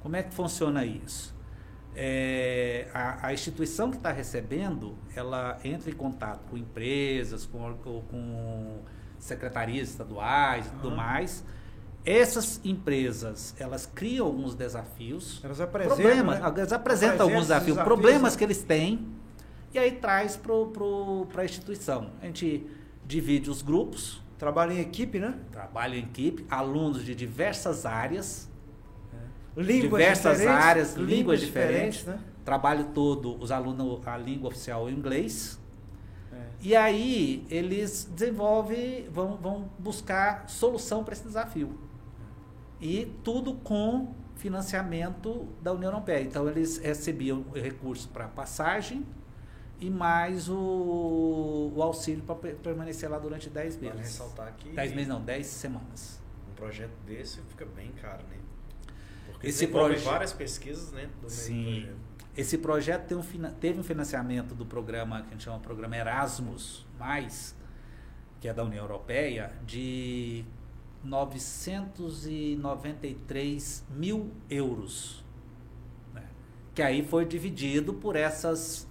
Como 0.01 0.15
é 0.15 0.23
que 0.23 0.33
funciona 0.33 0.85
isso? 0.85 1.33
É, 1.95 2.87
a, 2.93 3.27
a 3.27 3.33
instituição 3.33 3.91
que 3.91 3.97
está 3.97 4.11
recebendo, 4.11 4.95
ela 5.15 5.59
entra 5.63 5.89
em 5.91 5.93
contato 5.93 6.41
com 6.49 6.57
empresas, 6.57 7.45
com, 7.45 7.73
com- 8.09 8.79
secretarias 9.19 9.89
estaduais 9.89 10.65
e 10.67 10.69
tudo 10.71 10.87
Aham. 10.89 10.95
mais. 10.97 11.43
Essas 12.05 12.59
empresas, 12.65 13.55
elas 13.57 13.85
criam 13.85 14.25
alguns 14.25 14.55
desafios, 14.55 15.39
Elas 15.43 15.61
apresentam, 15.61 15.95
problemas, 15.95 16.39
né? 16.39 16.53
eles 16.57 16.73
apresentam 16.73 17.25
alguns 17.27 17.43
desafios, 17.43 17.75
desafios, 17.75 17.83
problemas 17.85 18.33
né? 18.33 18.37
que 18.37 18.43
eles 18.43 18.61
têm, 18.63 19.07
e 19.73 19.79
aí 19.79 19.91
traz 19.93 20.35
para 20.35 21.41
a 21.41 21.45
instituição. 21.45 22.09
A 22.21 22.25
gente 22.25 22.67
divide 23.05 23.49
os 23.49 23.61
grupos, 23.61 24.21
Trabalha 24.43 24.73
em 24.73 24.79
equipe, 24.81 25.19
né? 25.19 25.39
trabalha 25.53 25.95
em 25.95 25.99
equipe, 25.99 26.45
alunos 26.49 27.05
de 27.05 27.15
diversas 27.15 27.85
áreas, 27.85 28.49
Línguas 29.55 30.01
diversas 30.01 30.37
diferentes, 30.39 30.65
áreas, 30.65 30.93
línguas 30.95 31.39
diferentes, 31.39 32.03
né? 32.05 32.19
trabalho 32.43 32.87
todo, 32.93 33.41
os 33.41 33.53
alunos, 33.53 34.05
a 34.05 34.17
língua 34.17 34.49
oficial 34.49 34.81
é 34.89 34.91
o 34.91 34.93
inglês, 34.93 35.57
É. 36.33 36.35
e 36.61 36.75
aí 36.75 37.45
eles 37.49 38.09
desenvolvem, 38.13 39.07
vão, 39.09 39.37
vão 39.37 39.69
buscar 39.79 40.49
solução 40.49 41.05
para 41.05 41.13
esse 41.13 41.23
desafio. 41.23 41.79
E 42.81 43.05
tudo 43.23 43.53
com 43.53 44.13
financiamento 44.35 45.47
da 45.61 45.71
União 45.71 45.89
Europeia. 45.89 46.21
Então 46.21 46.49
eles 46.49 46.79
recebiam 46.79 47.45
recursos 47.53 48.05
para 48.07 48.27
passagem 48.27 49.05
e 49.79 49.89
mais 49.89 50.47
o, 50.49 51.71
o 51.75 51.81
auxílio 51.81 52.23
para 52.23 52.35
permanecer 52.35 53.09
lá 53.09 53.19
durante 53.19 53.49
10 53.49 53.75
Vale 53.75 53.87
meses. 53.89 54.01
ressaltar 54.13 54.53
que 54.57 54.69
10 54.69 54.91
meses 54.93 55.07
não, 55.07 55.21
10 55.21 55.45
semanas. 55.45 56.21
um 56.49 56.53
projeto 56.55 56.93
desse 57.05 57.39
fica 57.49 57.65
bem 57.65 57.91
caro, 58.01 58.23
né? 58.29 58.37
Porque 59.25 59.47
Esse 59.47 59.65
desenvolve 59.65 59.93
proje- 59.95 60.05
várias 60.05 60.33
pesquisas, 60.33 60.91
né? 60.91 61.09
Do 61.21 61.29
Sim. 61.29 61.63
projeto. 61.81 61.97
Esse 62.35 62.57
projeto 62.57 63.07
tem 63.07 63.17
um 63.17 63.23
teve 63.59 63.79
um 63.79 63.83
financiamento 63.83 64.55
do 64.55 64.65
programa 64.65 65.21
que 65.21 65.27
a 65.27 65.31
gente 65.31 65.43
chama 65.43 65.59
programa 65.59 65.95
Erasmus, 65.97 66.85
mais, 66.97 67.55
que 68.41 68.47
é 68.47 68.53
da 68.53 68.63
União 68.63 68.83
Europeia, 68.83 69.51
de 69.65 70.43
993 71.03 73.83
mil 73.89 74.31
euros. 74.49 75.23
né? 76.13 76.23
Que 76.73 76.81
aí 76.81 77.05
foi 77.05 77.25
dividido 77.25 77.93
por 77.93 78.15
essas 78.15 78.87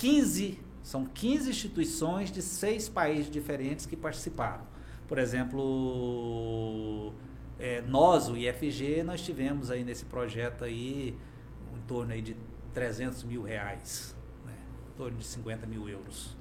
15, 0.00 0.58
são 0.82 1.04
15 1.04 1.50
instituições 1.50 2.32
de 2.32 2.40
seis 2.40 2.88
países 2.88 3.30
diferentes 3.30 3.84
que 3.84 3.94
participaram. 3.94 4.64
Por 5.06 5.18
exemplo, 5.18 7.12
é, 7.58 7.82
nós, 7.82 8.28
o 8.28 8.36
IFG, 8.36 9.02
nós 9.02 9.20
tivemos 9.20 9.70
aí 9.70 9.84
nesse 9.84 10.06
projeto 10.06 10.64
aí 10.64 11.14
em 11.74 11.80
torno 11.86 12.12
aí 12.12 12.22
de 12.22 12.34
300 12.72 13.24
mil 13.24 13.42
reais, 13.42 14.16
né? 14.46 14.54
em 14.88 14.96
torno 14.96 15.18
de 15.18 15.24
50 15.24 15.66
mil 15.66 15.86
euros. 15.86 16.34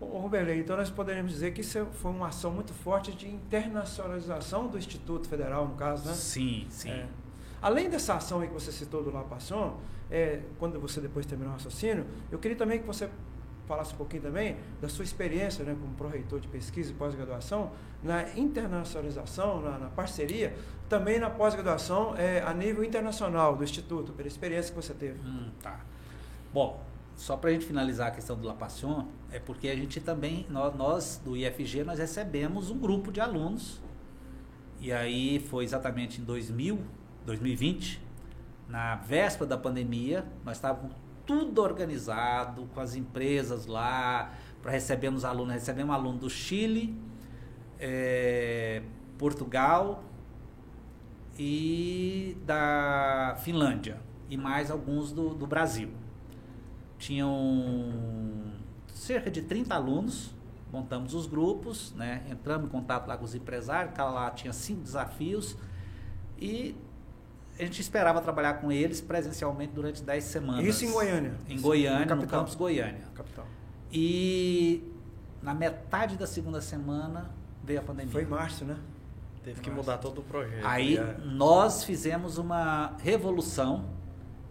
Ruberley, 0.00 0.60
então 0.60 0.76
nós 0.76 0.90
poderíamos 0.90 1.32
dizer 1.32 1.52
que 1.52 1.60
isso 1.60 1.86
foi 1.92 2.10
uma 2.10 2.28
ação 2.28 2.50
muito 2.50 2.74
forte 2.74 3.12
de 3.12 3.28
internacionalização 3.28 4.66
do 4.66 4.76
Instituto 4.76 5.28
Federal, 5.28 5.68
no 5.68 5.76
caso, 5.76 6.08
né? 6.08 6.14
Sim, 6.14 6.66
sim. 6.68 6.90
É. 6.90 7.06
Além 7.62 7.88
dessa 7.88 8.14
ação 8.14 8.40
aí 8.40 8.48
que 8.48 8.54
você 8.54 8.72
citou 8.72 9.02
do 9.02 9.10
La 9.10 9.22
Passion, 9.22 9.78
é, 10.10 10.40
quando 10.58 10.78
você 10.80 11.00
depois 11.00 11.26
terminou 11.26 11.52
o 11.52 11.56
raciocínio, 11.56 12.06
eu 12.30 12.38
queria 12.38 12.56
também 12.56 12.78
que 12.78 12.86
você 12.86 13.08
falasse 13.66 13.94
um 13.94 13.96
pouquinho 13.96 14.22
também 14.22 14.56
da 14.80 14.88
sua 14.88 15.04
experiência 15.04 15.64
né, 15.64 15.76
como 15.78 15.94
pró-reitor 15.94 16.38
de 16.38 16.48
pesquisa 16.48 16.90
e 16.90 16.94
pós-graduação 16.94 17.72
na 18.02 18.36
internacionalização, 18.36 19.62
na, 19.62 19.78
na 19.78 19.88
parceria, 19.88 20.54
também 20.88 21.18
na 21.18 21.30
pós-graduação 21.30 22.14
é, 22.16 22.42
a 22.42 22.52
nível 22.52 22.84
internacional 22.84 23.56
do 23.56 23.64
Instituto, 23.64 24.12
pela 24.12 24.28
experiência 24.28 24.70
que 24.70 24.76
você 24.76 24.92
teve. 24.92 25.18
Hum, 25.20 25.50
tá. 25.62 25.80
Bom, 26.52 26.84
só 27.16 27.36
para 27.36 27.50
a 27.50 27.52
gente 27.52 27.64
finalizar 27.64 28.08
a 28.08 28.10
questão 28.10 28.36
do 28.36 28.46
La 28.46 28.54
Passion, 28.54 29.06
é 29.32 29.38
porque 29.38 29.68
a 29.68 29.74
gente 29.74 30.00
também, 30.00 30.46
nós, 30.50 30.74
nós, 30.76 31.20
do 31.24 31.36
IFG, 31.36 31.84
nós 31.84 31.98
recebemos 31.98 32.70
um 32.70 32.78
grupo 32.78 33.10
de 33.10 33.20
alunos, 33.20 33.80
e 34.80 34.92
aí 34.92 35.40
foi 35.40 35.64
exatamente 35.64 36.20
em 36.20 36.24
2000, 36.24 36.78
2020, 37.24 38.03
na 38.74 38.96
véspera 38.96 39.46
da 39.46 39.56
pandemia, 39.56 40.26
nós 40.44 40.56
estávamos 40.56 40.96
tudo 41.24 41.62
organizado, 41.62 42.68
com 42.74 42.80
as 42.80 42.96
empresas 42.96 43.66
lá, 43.66 44.34
para 44.60 44.72
recebermos 44.72 45.24
alunos. 45.24 45.54
Recebemos 45.54 45.94
aluno 45.94 46.18
do 46.18 46.28
Chile, 46.28 47.00
é, 47.78 48.82
Portugal 49.16 50.02
e 51.38 52.36
da 52.44 53.36
Finlândia, 53.44 54.00
e 54.28 54.36
mais 54.36 54.72
alguns 54.72 55.12
do, 55.12 55.34
do 55.34 55.46
Brasil. 55.46 55.90
Tinham 56.98 58.50
cerca 58.88 59.30
de 59.30 59.42
30 59.42 59.72
alunos, 59.72 60.34
montamos 60.72 61.14
os 61.14 61.28
grupos, 61.28 61.94
né? 61.94 62.26
entramos 62.28 62.66
em 62.66 62.70
contato 62.72 63.06
lá 63.06 63.16
com 63.16 63.24
os 63.24 63.36
empresários, 63.36 63.94
cada 63.94 64.10
lá 64.10 64.30
tinha 64.32 64.52
cinco 64.52 64.82
desafios, 64.82 65.56
e 66.36 66.74
a 67.58 67.62
gente 67.62 67.80
esperava 67.80 68.20
trabalhar 68.20 68.54
com 68.54 68.72
eles 68.72 69.00
presencialmente 69.00 69.72
durante 69.72 70.02
10 70.02 70.24
semanas. 70.24 70.64
Isso 70.64 70.84
em 70.84 70.90
Goiânia? 70.90 71.34
Em 71.48 71.60
Goiânia, 71.60 72.14
no 72.14 72.26
campus 72.26 72.54
Goiânia. 72.54 73.02
Capital. 73.14 73.46
E 73.92 74.82
na 75.40 75.54
metade 75.54 76.16
da 76.16 76.26
segunda 76.26 76.60
semana 76.60 77.30
veio 77.62 77.78
a 77.78 77.82
pandemia. 77.82 78.12
Foi 78.12 78.22
em 78.22 78.26
março, 78.26 78.64
né? 78.64 78.76
Teve 79.44 79.60
que 79.60 79.70
mudar 79.70 79.98
todo 79.98 80.18
o 80.18 80.22
projeto. 80.22 80.66
Aí 80.66 80.96
é. 80.96 81.18
nós 81.22 81.84
fizemos 81.84 82.38
uma 82.38 82.96
revolução, 82.98 83.84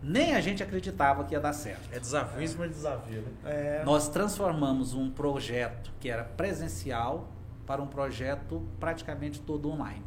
nem 0.01 0.35
a 0.35 0.39
gente 0.39 0.61
acreditava 0.61 1.23
que 1.23 1.33
ia 1.33 1.39
dar 1.39 1.53
certo. 1.53 1.89
É 1.91 1.99
desafio 1.99 2.41
em 2.41 2.47
cima 2.47 2.67
de 2.67 2.75
desafio, 2.75 3.21
né? 3.21 3.31
É, 3.43 3.83
Nós 3.83 4.07
transformamos 4.07 4.93
um 4.93 5.09
projeto 5.09 5.91
que 5.99 6.09
era 6.09 6.23
presencial 6.23 7.27
para 7.65 7.81
um 7.81 7.87
projeto 7.87 8.61
praticamente 8.79 9.41
todo 9.41 9.69
online. 9.69 10.05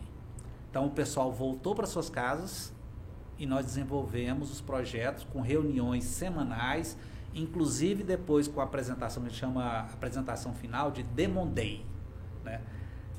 Então 0.70 0.86
o 0.86 0.90
pessoal 0.90 1.32
voltou 1.32 1.74
para 1.74 1.86
suas 1.86 2.09
casas 2.09 2.72
e 3.39 3.47
nós 3.47 3.66
desenvolvemos 3.66 4.51
os 4.51 4.61
projetos 4.61 5.24
com 5.32 5.41
reuniões 5.41 6.05
semanais, 6.05 6.97
inclusive 7.34 8.03
depois 8.03 8.49
com 8.49 8.61
a 8.61 8.64
apresentação, 8.64 9.22
que 9.22 9.28
a 9.28 9.30
gente 9.30 9.39
chama 9.41 9.62
a 9.62 9.80
apresentação 9.80 10.55
final 10.55 10.91
de 10.91 11.03
Demon 11.03 11.47
Day, 11.49 11.84
né? 12.45 12.61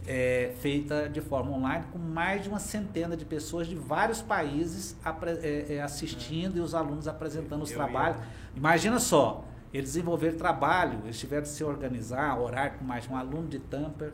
É, 0.10 0.54
feita 0.62 1.10
de 1.10 1.20
forma 1.20 1.52
online 1.52 1.84
com 1.92 2.00
mais 2.00 2.42
de 2.42 2.48
uma 2.48 2.60
centena 2.60 3.18
de 3.18 3.26
pessoas 3.26 3.68
de 3.68 3.76
vários 3.76 4.22
países 4.22 4.96
é, 5.44 5.76
é, 5.76 5.82
assistindo 5.82 6.56
e 6.58 6.62
os 6.62 6.74
alunos 6.74 7.10
apresentando 7.10 7.64
os 7.64 7.72
Eu 7.72 7.78
trabalhos. 7.78 8.18
ia- 8.18 8.24
Imagina 8.56 9.00
só, 9.00 9.44
eles 9.74 9.90
desenvolveram 9.90 10.38
trabalho, 10.38 11.00
eles 11.04 11.20
tiveram 11.20 11.44
de 11.44 11.50
se 11.50 11.62
organizar, 11.62 12.40
horário 12.40 12.78
com 12.80 12.86
mais 12.86 13.06
um 13.10 13.18
aluno 13.18 13.50
de 13.50 13.60
Tamper, 13.60 14.14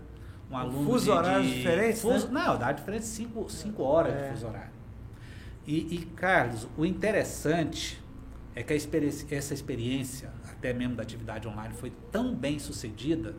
um 0.50 0.58
aluno 0.58 0.84
fuso 0.92 1.06
de, 1.06 1.12
horários 1.12 1.48
de- 1.48 1.56
diferentes, 1.58 2.02
fuso, 2.02 2.28
né? 2.30 2.42
Não, 2.44 2.58
dá 2.58 2.72
diferença 2.72 3.06
de 3.24 3.52
5 3.52 3.84
horas 3.84 4.14
É. 4.16 4.24
de 4.24 4.30
fuso 4.32 4.48
horário. 4.48 4.72
E, 5.66 5.96
e, 5.96 6.06
Carlos, 6.16 6.68
o 6.78 6.86
interessante 6.86 8.02
é 8.56 8.62
que 8.62 8.74
experiência, 8.74 9.36
essa 9.36 9.54
experiência, 9.54 10.32
até 10.52 10.74
mesmo 10.74 10.96
da 10.96 11.04
atividade 11.04 11.48
online, 11.48 11.74
foi 11.74 11.92
tão 12.12 12.36
bem 12.36 12.60
sucedida 12.60 13.36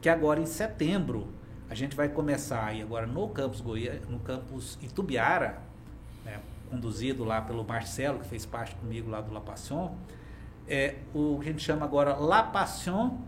que 0.00 0.08
agora 0.08 0.40
em 0.40 0.46
setembro 0.46 1.32
a 1.68 1.74
gente 1.74 1.96
vai 1.96 2.08
começar 2.08 2.66
aí 2.66 2.82
agora 2.82 3.06
no 3.06 3.28
campus 3.30 3.60
Goiânia, 3.60 4.02
no 4.08 4.18
campus 4.18 4.78
Itubiara, 4.82 5.62
né, 6.24 6.40
conduzido 6.68 7.24
lá 7.24 7.40
pelo 7.40 7.64
Marcelo, 7.64 8.18
que 8.18 8.26
fez 8.26 8.44
parte 8.44 8.74
comigo 8.76 9.08
lá 9.08 9.22
do 9.22 9.32
La 9.32 9.40
Passion, 9.40 9.94
é 10.68 10.96
o 11.14 11.38
que 11.40 11.48
a 11.48 11.52
gente 11.52 11.62
chama 11.62 11.86
agora 11.86 12.14
La 12.16 12.42
Passion 12.42 13.18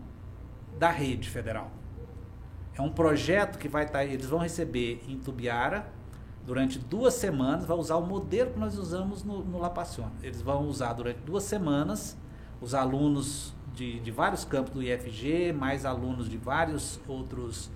da 0.77 0.91
rede 0.91 1.29
federal. 1.29 1.71
É 2.75 2.81
um 2.81 2.91
projeto 2.91 3.57
que 3.57 3.67
vai 3.67 3.85
estar, 3.85 4.05
eles 4.05 4.27
vão 4.27 4.39
receber 4.39 5.03
em 5.07 5.17
Tubiara 5.17 5.94
durante 6.45 6.77
duas 6.79 7.13
semanas, 7.15 7.65
vai 7.65 7.77
usar 7.77 7.95
o 7.95 8.05
modelo 8.05 8.51
que 8.51 8.59
nós 8.59 8.77
usamos 8.77 9.23
no, 9.23 9.43
no 9.43 9.57
La 9.59 9.69
Passion. 9.69 10.07
Eles 10.21 10.41
vão 10.41 10.67
usar 10.67 10.93
durante 10.93 11.19
duas 11.21 11.43
semanas 11.43 12.17
os 12.61 12.73
alunos 12.73 13.53
de, 13.73 13.99
de 13.99 14.11
vários 14.11 14.45
campos 14.45 14.73
do 14.73 14.81
IFG, 14.83 15.51
mais 15.53 15.85
alunos 15.85 16.29
de 16.29 16.37
vários 16.37 16.99
outros 17.07 17.69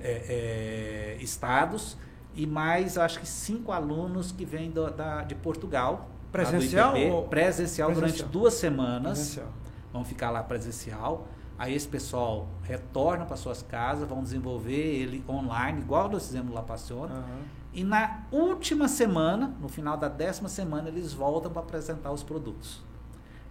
é, 0.00 1.14
é, 1.18 1.22
estados 1.22 1.96
e 2.34 2.46
mais, 2.46 2.98
acho 2.98 3.20
que 3.20 3.26
cinco 3.28 3.70
alunos 3.70 4.32
que 4.32 4.44
vêm 4.44 4.70
do- 4.70 4.90
da, 4.90 5.22
de 5.22 5.34
Portugal. 5.34 6.08
Presencial 6.32 6.96
ou- 6.98 7.28
presencial, 7.28 7.88
durante 7.92 8.10
Presencial. 8.14 8.28
duas 8.30 8.54
semanas 8.54 9.18
presencial. 9.18 9.46
vão 9.92 10.04
ficar 10.04 10.30
lá 10.30 10.42
presencial. 10.42 11.28
Aí 11.56 11.72
esse 11.72 11.86
pessoal 11.86 12.48
retorna 12.64 13.24
para 13.24 13.36
suas 13.36 13.62
casas, 13.62 14.08
vão 14.08 14.20
desenvolver 14.20 14.72
ele 14.74 15.24
online, 15.28 15.80
igual 15.80 16.08
nós 16.10 16.26
fizemos 16.26 16.52
lá 16.52 16.62
Passiona. 16.62 17.14
Aham. 17.14 17.63
E 17.74 17.82
na 17.82 18.24
última 18.30 18.86
semana, 18.86 19.48
no 19.60 19.68
final 19.68 19.96
da 19.96 20.08
décima 20.08 20.48
semana, 20.48 20.88
eles 20.88 21.12
voltam 21.12 21.50
para 21.50 21.60
apresentar 21.60 22.12
os 22.12 22.22
produtos. 22.22 22.80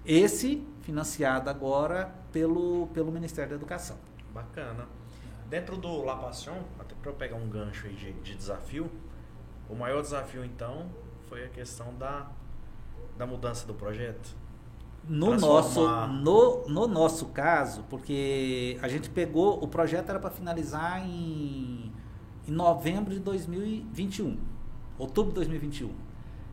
Esse 0.05 0.65
financiado 0.81 1.49
agora 1.49 2.15
pelo, 2.31 2.87
pelo 2.93 3.11
Ministério 3.11 3.49
da 3.49 3.55
Educação. 3.57 3.97
Bacana. 4.33 4.87
Dentro 5.49 5.75
do 5.75 6.03
La 6.03 6.15
Passion, 6.15 6.57
até 6.79 6.95
para 6.95 7.11
eu 7.11 7.15
pegar 7.15 7.35
um 7.35 7.49
gancho 7.49 7.85
aí 7.85 7.93
de, 7.93 8.13
de 8.13 8.35
desafio, 8.35 8.89
o 9.69 9.75
maior 9.75 10.01
desafio 10.01 10.43
então 10.45 10.89
foi 11.27 11.43
a 11.43 11.49
questão 11.49 11.93
da, 11.95 12.27
da 13.17 13.27
mudança 13.27 13.67
do 13.67 13.73
projeto. 13.73 14.35
No 15.07 15.35
nosso, 15.35 15.85
no, 16.07 16.65
no 16.69 16.87
nosso 16.87 17.25
caso, 17.27 17.83
porque 17.89 18.79
a 18.81 18.87
gente 18.87 19.09
pegou, 19.09 19.61
o 19.61 19.67
projeto 19.67 20.09
era 20.09 20.19
para 20.19 20.29
finalizar 20.29 21.05
em, 21.05 21.91
em 22.47 22.51
novembro 22.51 23.13
de 23.13 23.19
2021, 23.19 24.37
outubro 24.97 25.31
de 25.31 25.35
2021. 25.35 25.91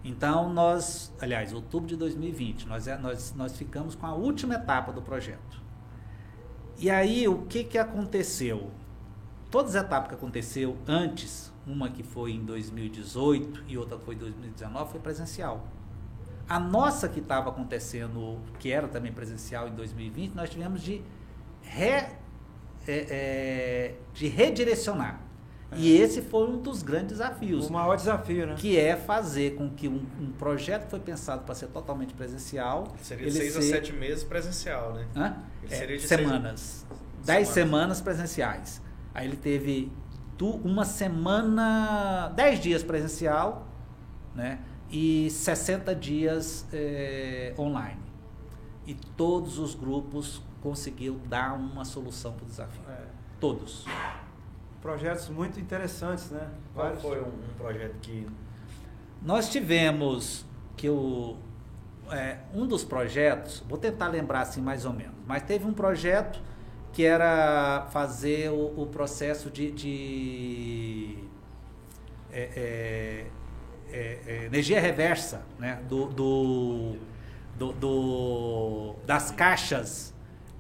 Então 0.03 0.53
nós, 0.53 1.13
aliás, 1.21 1.53
outubro 1.53 1.87
de 1.89 1.97
2020, 1.97 2.67
nós, 2.67 2.87
é- 2.89 2.97
nós, 2.97 3.35
nós 3.37 3.57
ficamos 3.57 3.95
com 3.95 4.07
a 4.07 4.15
última 4.15 4.55
etapa 4.55 4.93
do 4.93 5.03
projeto. 5.03 5.61
E 6.79 6.89
aí 6.91 7.29
o 7.29 7.43
que, 7.43 7.65
que 7.65 7.77
aconteceu? 7.77 8.71
Todas 9.51 9.75
as 9.77 9.85
etapas 9.85 10.09
que 10.09 10.15
aconteceu 10.15 10.77
antes, 10.87 11.53
uma 11.67 11.91
que 11.91 12.03
foi 12.03 12.33
em 12.33 12.45
2018 12.45 13.65
e 13.69 13.77
outra 13.77 13.99
que 13.99 14.05
foi 14.05 14.15
em 14.15 14.19
2019, 14.19 14.91
foi 14.93 15.01
presencial. 15.01 15.67
A 16.49 16.59
nossa 16.59 17.09
que 17.09 17.21
estava 17.21 17.51
acontecendo, 17.51 18.39
que 18.59 18.73
era 18.73 18.89
também 18.89 19.13
presencial 19.13 19.69
em 19.69 19.73
2020, 19.75 20.35
nós 20.35 20.49
tivemos 20.51 20.81
de, 20.81 21.03
re- 21.63 21.87
é, 21.87 22.17
é, 22.89 23.95
de 24.15 24.27
redirecionar. 24.29 25.21
E 25.77 25.93
esse 25.97 26.21
foi 26.23 26.49
um 26.49 26.59
dos 26.61 26.83
grandes 26.83 27.19
desafios, 27.19 27.69
O 27.69 27.73
maior 27.73 27.97
desafio, 27.97 28.47
né? 28.47 28.55
que 28.59 28.77
é 28.77 28.97
fazer 28.97 29.55
com 29.55 29.71
que 29.71 29.87
um, 29.89 30.03
um 30.21 30.33
projeto 30.33 30.85
que 30.85 30.91
foi 30.91 31.01
pensado 31.01 31.45
para 31.45 31.55
ser 31.55 31.69
totalmente 31.69 32.13
presencial, 32.15 32.89
Seria 33.01 33.25
ele 33.27 33.31
seis 33.33 33.57
a 33.57 33.63
ser- 33.63 33.69
sete 33.71 33.93
meses 33.93 34.25
presencial, 34.25 34.95
né? 34.95 35.07
Hã? 35.15 35.37
Ele 35.63 35.73
É, 35.73 35.77
seria 35.77 35.97
de 35.97 36.03
semanas. 36.09 36.87
Dez 37.25 37.49
Semanas. 37.49 37.49
semanas 37.49 38.01
presenciais. 38.01 38.83
Aí 39.15 39.27
ele 39.29 39.37
teve 39.37 39.93
tu- 40.37 40.61
uma 40.65 40.85
semana, 40.85 42.29
dez 42.35 42.59
dias 42.61 42.83
presencial, 42.83 43.69
né? 44.35 44.59
E 44.91 45.31
60 45.31 45.95
dias 45.95 46.67
eh, 46.73 47.55
online. 47.57 48.01
E 48.87 48.95
todos 49.17 49.59
os 49.59 49.75
grupos 49.75 50.43
conseguiram 50.61 51.19
dar 51.29 51.55
uma 51.55 51.85
solução 51.85 52.33
para 52.33 52.45
o 52.45 52.47
desafio. 52.49 52.83
É, 52.89 53.05
Todos. 53.39 53.85
Projetos 54.83 55.29
muito 55.29 55.59
interessantes, 55.61 56.31
né? 56.31 56.49
Qual 56.75 56.87
Vários. 56.87 57.03
foi 57.03 57.21
um, 57.21 57.27
um 57.29 57.55
projeto 57.59 57.95
que 58.01 58.27
Nós 59.23 59.49
tivemos 59.51 60.45
que 60.77 60.89
o 60.89 61.37
é, 62.11 62.39
um 62.55 62.67
dos 62.67 62.83
projetos, 62.83 63.63
vou 63.69 63.79
tentar 63.79 64.09
lembrar 64.09 64.41
assim 64.41 64.61
mais 64.61 64.85
ou 64.85 64.93
menos, 64.93 65.15
mas 65.27 65.43
teve 65.45 65.65
um 65.65 65.73
projeto 65.73 66.41
que 66.93 67.05
era 67.05 67.87
fazer 67.93 68.51
o, 68.51 68.83
o 68.83 68.87
processo 68.87 69.49
de, 69.49 69.71
de 69.71 71.19
é, 72.33 72.41
é, 73.93 73.97
é, 73.97 74.21
é, 74.27 74.45
energia 74.47 74.81
reversa, 74.81 75.43
né? 75.59 75.81
Do, 75.89 76.07
do, 76.07 76.97
do- 77.57 77.73
do- 77.75 78.95
das 79.07 79.31
caixas 79.31 80.13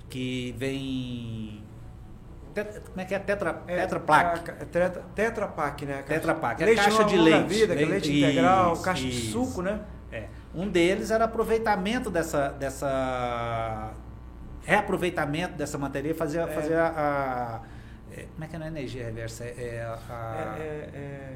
que 0.09 0.55
vem 0.57 1.60
como 2.55 3.01
é 3.01 3.05
que 3.05 3.15
é 3.15 3.19
tetra 3.19 3.63
É, 3.67 3.77
tetra 3.81 4.01
plaque 4.01 4.39
a 4.39 4.43
ca- 4.43 4.53
é 4.61 4.65
tetra, 4.65 5.05
tetra 5.15 5.47
Pak, 5.49 5.87
né? 5.87 5.93
A 5.93 5.97
caixa- 6.03 6.15
Tetra 6.21 6.35
Pak, 6.35 6.63
é 6.63 6.67
leite 6.67 6.83
caixa 6.83 7.05
de 7.05 7.17
leite, 7.17 7.49
Vida, 7.49 7.73
é 7.73 7.77
leite- 7.77 7.91
leite 7.91 8.19
integral, 8.19 8.73
isso, 8.73 8.83
caixa 8.83 9.03
de 9.03 9.09
isso. 9.11 9.33
suco, 9.33 9.63
né? 9.63 9.81
É. 10.13 10.25
Um 10.55 10.69
deles 10.69 11.11
era 11.11 11.25
aproveitamento 11.25 12.11
dessa, 12.11 12.49
dessa, 12.49 13.93
reaproveitamento 14.63 15.55
dessa 15.55 15.79
matéria, 15.79 16.15
fazer, 16.15 16.39
é. 16.41 16.47
fazer 16.49 16.75
a, 16.77 16.87
a 16.89 17.61
é, 18.17 18.25
como 18.33 18.45
é 18.45 18.49
que 18.49 18.57
é 18.57 18.59
a 18.59 18.67
energia 18.67 19.05
reversa? 19.05 19.45
É, 19.45 19.87
a, 20.11 20.57
é, 20.59 20.89
é, 20.93 21.33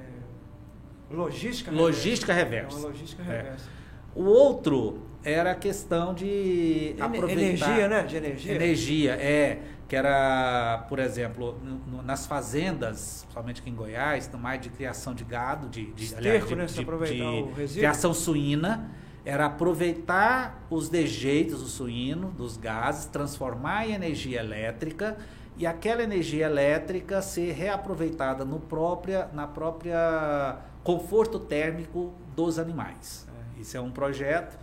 logística 1.11 1.71
logística 1.71 2.33
reversa. 2.33 2.67
reversa. 2.77 2.87
logística 2.89 3.23
reversa. 3.23 3.69
O 4.15 4.25
outro 4.25 5.03
era 5.25 5.53
a 5.53 5.55
questão 5.55 6.13
de 6.15 6.95
aproveitar 7.01 7.41
energia, 7.41 7.89
né? 7.89 8.03
De 8.03 8.17
energia. 8.17 8.55
Energia, 8.55 9.13
é 9.15 9.59
que 9.95 9.99
era, 9.99 10.85
por 10.89 10.99
exemplo, 10.99 11.57
no, 11.63 12.03
nas 12.03 12.27
fazendas, 12.27 13.25
somente 13.33 13.61
aqui 13.61 13.71
em 13.71 13.75
Goiás, 13.77 14.29
no 14.29 14.41
mais 14.41 14.61
de 14.61 14.69
criação 14.69 15.15
de 15.15 15.23
gado, 15.23 15.69
de, 15.69 15.87
de, 15.93 16.05
Esterco, 16.07 16.27
aliás, 16.27 16.49
de, 16.49 16.55
né? 16.57 16.67
de, 16.67 17.55
de, 17.55 17.67
de 17.69 17.75
criação 17.75 18.13
suína, 18.13 18.91
era 19.25 19.47
aproveitar 19.47 20.67
os 20.69 20.89
dejeitos 20.89 21.63
do 21.63 21.69
suíno, 21.69 22.33
dos 22.33 22.57
gases, 22.57 23.07
transformar 23.07 23.89
em 23.89 23.93
energia 23.93 24.41
elétrica 24.41 25.17
e 25.57 25.65
aquela 25.65 26.03
energia 26.03 26.47
elétrica 26.47 27.23
ser 27.23 27.53
reaproveitada 27.53 28.45
no 28.45 28.59
própria, 28.59 29.29
na 29.33 29.47
própria 29.47 30.59
conforto 30.83 31.39
térmico 31.39 32.13
dos 32.35 32.59
animais. 32.59 33.29
É. 33.57 33.61
Isso 33.61 33.77
é 33.77 33.81
um 33.81 33.93
projeto. 33.93 34.59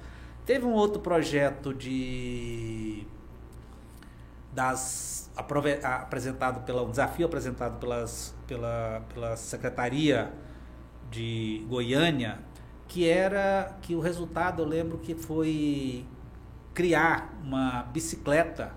Teve 0.45 0.65
um 0.65 0.73
outro 0.73 0.99
projeto 0.99 1.73
de 1.73 3.07
das 4.54 5.30
apresentado 5.36 6.66
pela 6.66 6.84
um 6.84 6.91
desafio 6.91 7.26
apresentado 7.26 7.80
pelas, 7.80 8.36
pela, 8.45 9.02
pela 9.14 9.38
secretaria 9.38 10.32
de 11.10 11.66
Goiânia 11.70 12.39
que 12.91 13.08
era 13.08 13.78
que 13.82 13.95
o 13.95 14.02
resultado 14.02 14.62
eu 14.62 14.68
lembro 14.68 14.97
que 14.97 15.16
foi 15.16 16.06
criar 16.74 17.34
uma 17.41 17.84
bicicleta 17.84 18.74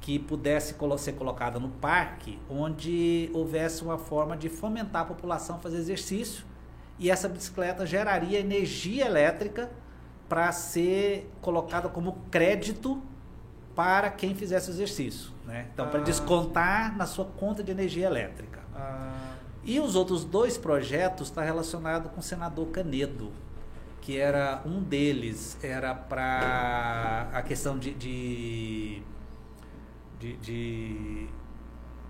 que 0.00 0.18
pudesse 0.18 0.74
ser 0.98 1.12
colocada 1.12 1.58
no 1.58 1.68
parque, 1.68 2.38
onde 2.50 3.30
houvesse 3.32 3.82
uma 3.82 3.96
forma 3.96 4.36
de 4.36 4.48
fomentar 4.48 5.02
a 5.02 5.04
população 5.04 5.56
a 5.56 5.58
fazer 5.60 5.78
exercício 5.78 6.44
e 6.98 7.10
essa 7.10 7.28
bicicleta 7.28 7.86
geraria 7.86 8.40
energia 8.40 9.06
elétrica 9.06 9.70
para 10.28 10.50
ser 10.50 11.30
colocada 11.40 11.88
como 11.88 12.18
crédito 12.30 13.00
para 13.74 14.10
quem 14.10 14.34
fizesse 14.34 14.70
o 14.70 14.72
exercício. 14.72 15.30
Né? 15.44 15.66
Então, 15.72 15.86
ah. 15.86 15.88
para 15.88 16.00
descontar 16.00 16.96
na 16.96 17.06
sua 17.06 17.24
conta 17.24 17.62
de 17.62 17.70
energia 17.70 18.06
elétrica. 18.06 18.60
Ah. 18.74 19.34
E 19.64 19.80
os 19.80 19.96
outros 19.96 20.24
dois 20.24 20.58
projetos 20.58 21.28
estão 21.28 21.42
tá 21.42 21.46
relacionados 21.46 22.10
com 22.12 22.20
o 22.20 22.22
senador 22.22 22.66
Canedo, 22.68 23.32
que 24.00 24.18
era 24.18 24.62
um 24.66 24.82
deles 24.82 25.56
era 25.62 25.94
para 25.94 27.30
a 27.32 27.42
questão 27.42 27.78
de, 27.78 27.94
de, 27.94 29.02
de, 30.20 30.36
de, 30.36 31.28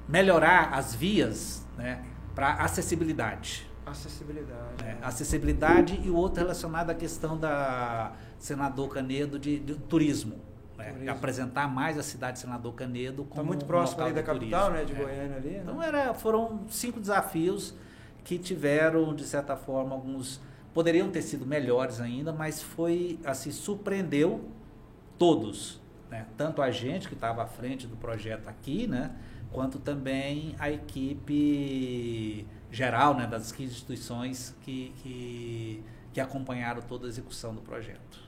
melhorar 0.08 0.74
as 0.74 0.94
vias 0.94 1.64
né, 1.76 2.04
para 2.34 2.54
acessibilidade. 2.54 3.70
Acessibilidade. 3.86 4.84
É, 4.84 4.98
acessibilidade 5.02 6.00
e 6.02 6.10
o 6.10 6.16
outro 6.16 6.40
relacionado 6.40 6.90
à 6.90 6.94
questão 6.94 7.38
da 7.38 8.12
senador 8.36 8.88
Canedo 8.88 9.38
de, 9.38 9.60
de 9.60 9.74
turismo. 9.76 10.40
Né? 10.76 11.08
Apresentar 11.08 11.68
mais 11.68 11.96
a 11.98 12.02
cidade 12.02 12.34
de 12.34 12.38
Senador 12.40 12.74
Canedo 12.74 13.24
como 13.24 13.42
Está 13.42 13.42
muito 13.42 13.64
próximo 13.64 14.02
um 14.02 14.04
ali 14.06 14.14
da 14.14 14.22
capital, 14.22 14.70
né? 14.70 14.84
De 14.84 14.92
é. 14.92 14.96
Goiânia 14.96 15.36
ali. 15.36 15.50
Né? 15.50 15.60
Então 15.62 15.82
era, 15.82 16.14
foram 16.14 16.64
cinco 16.68 17.00
desafios 17.00 17.74
que 18.24 18.38
tiveram, 18.38 19.14
de 19.14 19.24
certa 19.24 19.56
forma, 19.56 19.94
alguns. 19.94 20.40
Poderiam 20.72 21.08
ter 21.08 21.22
sido 21.22 21.46
melhores 21.46 22.00
ainda, 22.00 22.32
mas 22.32 22.60
foi 22.60 23.20
assim, 23.24 23.52
surpreendeu 23.52 24.48
todos. 25.16 25.80
Né? 26.10 26.26
Tanto 26.36 26.60
a 26.60 26.70
gente 26.70 27.06
que 27.06 27.14
estava 27.14 27.44
à 27.44 27.46
frente 27.46 27.86
do 27.86 27.96
projeto 27.96 28.48
aqui, 28.48 28.86
né? 28.88 29.12
quanto 29.52 29.78
também 29.78 30.56
a 30.58 30.68
equipe 30.68 32.44
geral 32.72 33.14
né? 33.14 33.24
das 33.26 33.56
instituições 33.58 34.56
que, 34.62 34.92
que, 35.00 35.84
que 36.12 36.20
acompanharam 36.20 36.82
toda 36.82 37.06
a 37.06 37.08
execução 37.08 37.54
do 37.54 37.60
projeto. 37.60 38.24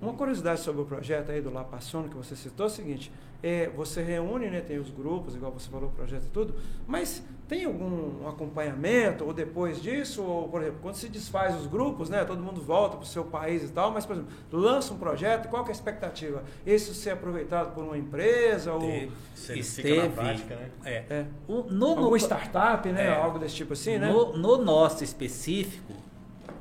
Uma 0.00 0.12
curiosidade 0.12 0.60
sobre 0.60 0.82
o 0.82 0.84
projeto 0.84 1.30
aí 1.30 1.40
do 1.40 1.50
La 1.50 1.64
Passion 1.64 2.08
que 2.08 2.16
você 2.16 2.36
citou 2.36 2.66
é 2.66 2.68
o 2.68 2.72
seguinte, 2.72 3.10
é, 3.42 3.68
você 3.68 4.02
reúne, 4.02 4.48
né, 4.50 4.60
tem 4.60 4.78
os 4.78 4.90
grupos, 4.90 5.34
igual 5.34 5.52
você 5.52 5.70
falou, 5.70 5.88
o 5.88 5.92
projeto 5.92 6.24
e 6.24 6.28
tudo, 6.28 6.54
mas 6.86 7.22
tem 7.48 7.64
algum 7.64 8.26
acompanhamento 8.28 9.24
ou 9.24 9.32
depois 9.32 9.80
disso, 9.80 10.22
ou 10.22 10.48
por 10.48 10.60
exemplo, 10.60 10.80
quando 10.82 10.96
se 10.96 11.08
desfaz 11.08 11.54
os 11.54 11.66
grupos, 11.66 12.10
né, 12.10 12.24
todo 12.24 12.42
mundo 12.42 12.60
volta 12.60 12.96
para 12.96 13.04
o 13.04 13.06
seu 13.06 13.24
país 13.24 13.62
e 13.62 13.68
tal, 13.68 13.90
mas 13.90 14.04
por 14.04 14.14
exemplo, 14.14 14.32
lança 14.52 14.92
um 14.92 14.98
projeto, 14.98 15.48
qual 15.48 15.64
é 15.64 15.68
a 15.68 15.72
expectativa? 15.72 16.42
Esse 16.66 16.94
ser 16.94 17.10
aproveitado 17.10 17.74
por 17.74 17.84
uma 17.84 17.96
empresa 17.96 18.74
ou 18.74 19.08
se 19.34 19.58
esteve, 19.58 20.08
prática, 20.10 20.56
né? 20.56 20.70
É. 20.84 21.04
é. 21.08 21.26
O, 21.46 21.62
no, 21.62 21.90
Alguma 21.90 22.18
startup, 22.18 22.88
né, 22.90 23.06
é, 23.06 23.14
algo 23.14 23.38
desse 23.38 23.54
tipo 23.54 23.72
assim, 23.72 23.96
né? 23.96 24.10
No, 24.10 24.36
no 24.36 24.58
nosso 24.58 25.04
específico, 25.04 25.92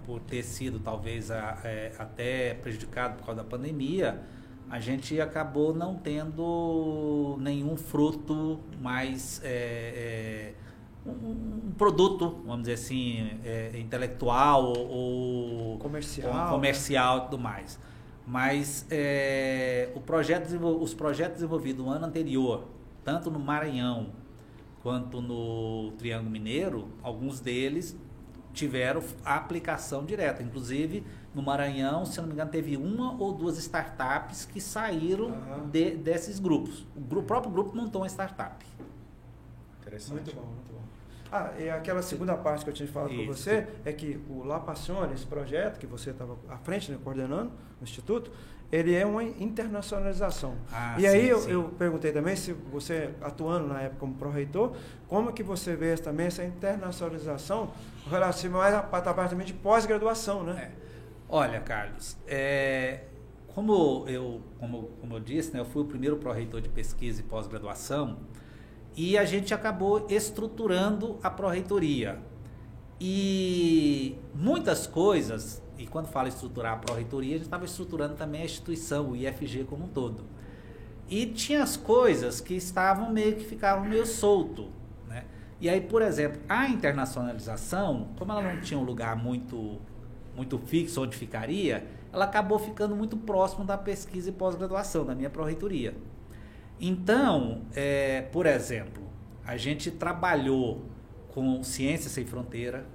por 0.06 0.20
ter 0.22 0.44
sido 0.44 0.80
talvez 0.80 1.32
a, 1.32 1.60
é, 1.64 1.92
até 1.98 2.54
prejudicado 2.54 3.18
por 3.18 3.26
causa 3.26 3.44
da 3.44 3.48
pandemia, 3.48 4.22
a 4.70 4.80
gente 4.80 5.20
acabou 5.20 5.74
não 5.74 5.96
tendo 5.96 7.38
nenhum 7.40 7.76
fruto 7.78 8.60
mais 8.82 9.42
é, 9.44 10.54
é, 11.06 11.10
um, 11.10 11.12
um, 11.68 11.72
produto, 11.78 12.42
vamos 12.46 12.62
dizer 12.62 12.74
assim, 12.74 13.30
é, 13.44 13.72
intelectual 13.78 14.74
ou 14.76 15.78
comercial, 15.78 16.46
ou 16.46 16.50
comercial 16.56 17.18
e 17.18 17.22
tudo 17.22 17.40
mais. 17.40 17.80
Mas 18.26 18.88
é, 18.90 19.90
o 19.96 20.00
projeto, 20.00 20.52
os 20.82 20.94
projetos 20.94 21.36
desenvolvidos 21.36 21.86
no 21.86 21.92
ano 21.92 22.06
anterior, 22.06 22.68
tanto 23.04 23.30
no 23.30 23.40
Maranhão 23.40 24.08
quanto 24.82 25.22
no 25.22 25.92
Triângulo 25.98 26.32
Mineiro, 26.32 26.88
alguns 27.04 27.40
deles 27.40 27.96
tiveram 28.56 29.04
a 29.24 29.36
aplicação 29.36 30.04
direta. 30.04 30.42
Inclusive, 30.42 31.06
no 31.34 31.44
Maranhão, 31.44 32.06
se 32.06 32.20
não 32.20 32.28
me 32.28 32.34
engano, 32.34 32.50
teve 32.50 32.78
uma 32.78 33.14
ou 33.22 33.34
duas 33.34 33.58
startups 33.58 34.46
que 34.46 34.62
saíram 34.62 35.26
uhum. 35.26 35.70
de, 35.70 35.92
desses 35.92 36.40
grupos. 36.40 36.86
O, 36.96 37.02
grupo, 37.02 37.20
o 37.20 37.28
próprio 37.28 37.52
grupo 37.52 37.76
montou 37.76 38.02
uma 38.02 38.08
startup. 38.08 38.66
Interessante. 39.82 40.14
Muito 40.14 40.36
bom, 40.36 40.42
muito 40.42 40.74
bom. 40.74 40.82
Ah, 41.32 41.52
e 41.60 41.70
aquela 41.70 42.02
segunda 42.02 42.36
parte 42.38 42.64
que 42.64 42.70
eu 42.70 42.74
tinha 42.74 42.88
falado 42.88 43.14
com 43.14 43.26
você 43.26 43.68
é 43.84 43.92
que 43.92 44.20
o 44.30 44.44
La 44.44 44.60
Passione, 44.60 45.14
esse 45.14 45.26
projeto 45.26 45.78
que 45.78 45.86
você 45.86 46.12
estava 46.12 46.38
à 46.50 46.58
frente, 46.58 46.92
né, 46.92 46.98
coordenando 47.04 47.52
no 47.80 47.84
Instituto, 47.84 48.32
ele 48.72 48.96
é 48.96 49.06
uma 49.06 49.24
internacionalização. 49.24 50.56
Ah, 50.72 50.96
e 50.98 51.06
aí 51.06 51.22
sim, 51.22 51.28
eu, 51.28 51.40
sim. 51.40 51.52
eu, 51.52 51.64
perguntei 51.78 52.12
também 52.12 52.36
se 52.36 52.54
você, 52.54 53.10
atuando 53.22 53.68
na 53.68 53.82
época 53.82 54.00
como 54.00 54.14
pró-reitor, 54.16 54.74
como 55.08 55.34
que 55.34 55.44
você 55.44 55.76
vê 55.76 55.96
também 55.98 56.28
essa 56.28 56.44
internacionalização 56.44 57.72
relativa 58.10 58.58
mais 58.58 58.74
à 58.74 58.82
parte 58.82 59.30
também 59.30 59.46
de 59.46 59.54
pós-graduação, 59.54 60.44
né? 60.44 60.72
É. 60.82 60.86
Olha, 61.28 61.60
Carlos, 61.60 62.16
é, 62.28 63.06
como, 63.48 64.06
eu, 64.08 64.42
como, 64.60 64.84
como 65.02 65.16
eu 65.16 65.20
disse, 65.20 65.54
né, 65.54 65.60
eu 65.60 65.66
fui 65.66 65.82
o 65.82 65.86
primeiro 65.86 66.18
pró-reitor 66.18 66.62
de 66.62 66.70
pesquisa 66.70 67.22
e 67.22 67.24
pós-graduação, 67.24 68.18
e 68.96 69.18
a 69.18 69.26
gente 69.26 69.54
acabou 69.54 70.06
estruturando 70.10 71.18
a 71.24 71.30
pró-reitoria. 71.30 72.20
E 73.00 74.16
muitas 74.34 74.88
coisas, 74.88 75.62
e 75.78 75.86
quando 75.86 76.08
fala 76.08 76.30
estruturar 76.30 76.74
a 76.74 76.78
pró-reitoria, 76.78 77.36
a 77.36 77.38
gente 77.38 77.48
estava 77.48 77.66
estruturando 77.66 78.16
também 78.16 78.42
a 78.42 78.46
instituição, 78.46 79.12
o 79.12 79.16
IFG 79.16 79.66
como 79.66 79.86
um 79.86 79.90
todo. 79.90 80.24
E 81.10 81.26
tinha 81.26 81.62
as 81.62 81.76
coisas 81.76 82.40
que 82.40 82.54
estavam 82.54 83.12
meio 83.12 83.36
que 83.36 83.44
ficavam 83.44 83.86
meio 83.86 84.06
solto. 84.06 84.70
E 85.60 85.70
aí, 85.70 85.82
por 85.82 86.02
exemplo, 86.02 86.42
a 86.50 86.68
internacionalização, 86.68 88.10
como 88.18 88.32
ela 88.32 88.42
não 88.42 88.62
tinha 88.62 88.80
um 88.80 88.84
lugar 88.84 89.16
muito, 89.16 89.80
muito 90.36 90.58
fixo 90.60 91.02
onde 91.02 91.16
ficaria, 91.16 91.86
ela 92.12 92.26
acabou 92.26 92.60
ficando 92.60 92.96
muito 92.96 93.16
próximo 93.18 93.64
da 93.64 93.78
pesquisa 93.78 94.30
e 94.30 94.32
pós-graduação, 94.32 95.06
da 95.06 95.16
minha 95.16 95.30
pró-reitoria. 95.30 95.96
Então, 96.80 97.62
é, 97.74 98.22
por 98.32 98.46
exemplo, 98.46 99.04
a 99.46 99.56
gente 99.56 99.92
trabalhou 99.92 100.84
com 101.34 101.64
Ciência 101.64 102.10
Sem 102.10 102.26
Fronteira. 102.26 102.86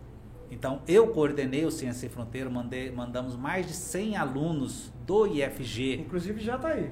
Então, 0.51 0.83
eu 0.87 1.09
coordenei 1.09 1.65
o 1.65 1.71
Ciência 1.71 2.01
Sem 2.01 2.09
Fronteira, 2.09 2.51
mandei, 2.51 2.91
mandamos 2.91 3.37
mais 3.37 3.67
de 3.67 3.73
100 3.73 4.17
alunos 4.17 4.93
do 5.07 5.27
IFG. 5.27 6.01
Inclusive 6.01 6.41
já 6.41 6.57
está 6.57 6.69
aí. 6.69 6.91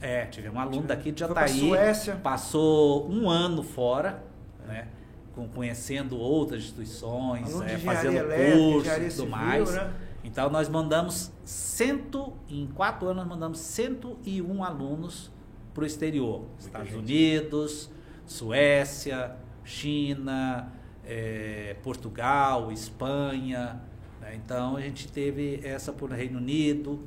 É, 0.00 0.26
tivemos 0.26 0.56
um 0.56 0.60
aluno 0.60 0.82
daqui 0.82 1.12
de 1.12 1.20
Jataí. 1.20 1.60
Suécia. 1.60 2.16
Passou 2.16 3.08
um 3.10 3.30
ano 3.30 3.62
fora, 3.62 4.22
né? 4.66 4.88
Com, 5.34 5.48
conhecendo 5.48 6.18
outras 6.18 6.62
instituições, 6.62 7.58
é, 7.62 7.78
fazendo 7.78 8.26
cursos 8.28 9.14
e 9.14 9.16
tudo 9.16 9.30
mais. 9.30 9.72
Né? 9.72 9.92
Então 10.24 10.50
nós 10.50 10.68
mandamos 10.68 11.32
cento, 11.44 12.34
em 12.48 12.66
quatro 12.66 13.08
anos 13.08 13.22
nós 13.24 13.28
mandamos 13.28 13.58
101 13.58 14.64
alunos 14.64 15.30
para 15.74 15.82
o 15.84 15.86
exterior. 15.86 16.40
Muita 16.40 16.60
Estados 16.60 16.88
gente. 16.88 16.98
Unidos, 16.98 17.90
Suécia, 18.26 19.36
China, 19.64 20.72
é, 21.04 21.76
Portugal, 21.82 22.70
Espanha. 22.70 23.80
Né? 24.20 24.34
Então 24.36 24.76
a 24.76 24.80
gente 24.80 25.08
teve 25.08 25.60
essa 25.64 25.92
por 25.92 26.10
Reino 26.10 26.38
Unido. 26.38 27.02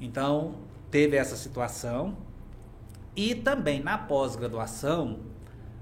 Então 0.00 0.54
teve 0.90 1.16
essa 1.16 1.36
situação. 1.36 2.16
E 3.14 3.34
também 3.34 3.82
na 3.82 3.98
pós-graduação, 3.98 5.20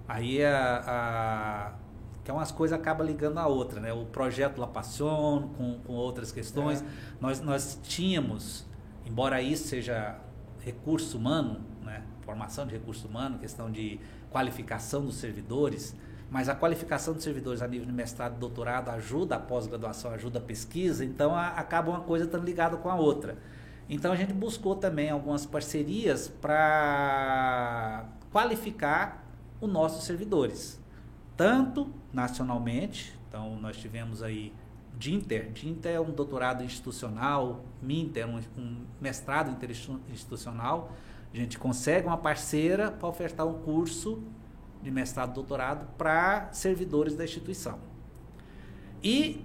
aí 0.08 0.44
a, 0.44 0.84
a 0.86 1.86
que 2.26 2.30
é 2.32 2.34
umas 2.34 2.50
coisas 2.50 2.76
acaba 2.76 3.04
ligando 3.04 3.38
a 3.38 3.46
outra, 3.46 3.78
né? 3.78 3.92
O 3.92 4.04
projeto 4.06 4.58
La 4.58 4.66
Passion 4.66 5.48
com, 5.56 5.78
com 5.86 5.92
outras 5.92 6.32
questões. 6.32 6.82
É. 6.82 6.84
Nós, 7.20 7.40
nós 7.40 7.78
tínhamos, 7.84 8.66
embora 9.04 9.40
isso 9.40 9.68
seja 9.68 10.18
recurso 10.58 11.18
humano, 11.18 11.60
né? 11.84 12.02
formação 12.22 12.66
de 12.66 12.72
recurso 12.72 13.06
humano, 13.06 13.38
questão 13.38 13.70
de 13.70 14.00
qualificação 14.28 15.04
dos 15.04 15.14
servidores, 15.14 15.94
mas 16.28 16.48
a 16.48 16.54
qualificação 16.56 17.14
dos 17.14 17.22
servidores 17.22 17.62
a 17.62 17.68
nível 17.68 17.86
de 17.86 17.92
mestrado 17.92 18.34
e 18.34 18.38
doutorado 18.40 18.88
ajuda 18.88 19.36
a 19.36 19.38
pós-graduação, 19.38 20.10
ajuda 20.10 20.40
a 20.40 20.42
pesquisa, 20.42 21.04
então 21.04 21.32
a, 21.32 21.50
acaba 21.50 21.90
uma 21.90 22.00
coisa 22.00 22.24
estando 22.24 22.44
ligada 22.44 22.76
com 22.76 22.90
a 22.90 22.96
outra. 22.96 23.38
Então 23.88 24.10
a 24.10 24.16
gente 24.16 24.32
buscou 24.32 24.74
também 24.74 25.10
algumas 25.10 25.46
parcerias 25.46 26.26
para 26.26 28.04
qualificar 28.32 29.25
os 29.60 29.70
nossos 29.70 30.04
servidores, 30.04 30.80
tanto 31.36 31.90
nacionalmente, 32.12 33.18
então 33.28 33.56
nós 33.60 33.76
tivemos 33.76 34.22
aí 34.22 34.52
DINTER, 34.98 35.52
DINTER 35.52 35.94
é 35.94 36.00
um 36.00 36.10
doutorado 36.10 36.64
institucional, 36.64 37.64
MINTER 37.82 38.26
um, 38.26 38.40
um 38.56 38.86
mestrado 39.00 39.50
interinstitucional, 39.50 40.92
a 41.32 41.36
gente 41.36 41.58
consegue 41.58 42.06
uma 42.06 42.16
parceira 42.16 42.90
para 42.90 43.08
ofertar 43.08 43.46
um 43.46 43.60
curso 43.62 44.22
de 44.82 44.90
mestrado 44.90 45.32
e 45.32 45.34
doutorado 45.34 45.86
para 45.98 46.48
servidores 46.52 47.14
da 47.14 47.24
instituição. 47.24 47.78
E 49.02 49.44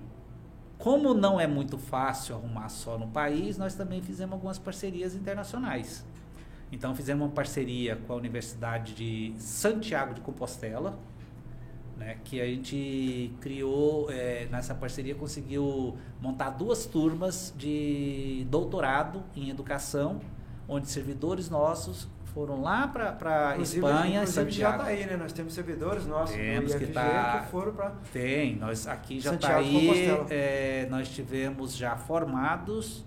como 0.77 1.13
não 1.13 1.39
é 1.39 1.45
muito 1.45 1.77
fácil 1.77 2.35
arrumar 2.35 2.69
só 2.69 2.97
no 2.97 3.07
país, 3.07 3.57
nós 3.57 3.75
também 3.75 4.01
fizemos 4.01 4.33
algumas 4.33 4.57
parcerias 4.57 5.13
internacionais. 5.13 6.05
Então 6.71 6.95
fizemos 6.95 7.25
uma 7.25 7.33
parceria 7.33 7.95
com 7.95 8.13
a 8.13 8.15
Universidade 8.15 8.93
de 8.93 9.33
Santiago 9.37 10.13
de 10.13 10.21
Compostela, 10.21 10.97
né, 11.97 12.17
que 12.23 12.41
a 12.41 12.45
gente 12.45 13.31
criou, 13.41 14.09
é, 14.09 14.47
nessa 14.49 14.73
parceria 14.73 15.13
conseguiu 15.13 15.97
montar 16.19 16.49
duas 16.51 16.85
turmas 16.85 17.53
de 17.57 18.47
doutorado 18.49 19.23
em 19.35 19.49
educação, 19.49 20.19
onde 20.67 20.89
servidores 20.89 21.49
nossos 21.49 22.07
foram 22.33 22.61
lá 22.61 22.87
para 22.87 23.57
Espanha, 23.59 24.25
Santiago. 24.25 24.51
já 24.51 24.71
está 24.71 24.85
aí, 24.85 25.05
né? 25.05 25.17
Nós 25.17 25.33
temos 25.33 25.53
servidores 25.53 26.05
nossos 26.05 26.35
temos 26.35 26.73
que, 26.73 26.87
tá, 26.87 27.41
que 27.43 27.51
foram 27.51 27.73
para 27.73 27.91
tem, 28.13 28.55
nós 28.55 28.87
aqui 28.87 29.19
já 29.19 29.35
está 29.35 29.57
aí, 29.57 29.89
é, 30.29 30.87
nós 30.89 31.09
tivemos 31.09 31.75
já 31.75 31.97
formados 31.97 33.03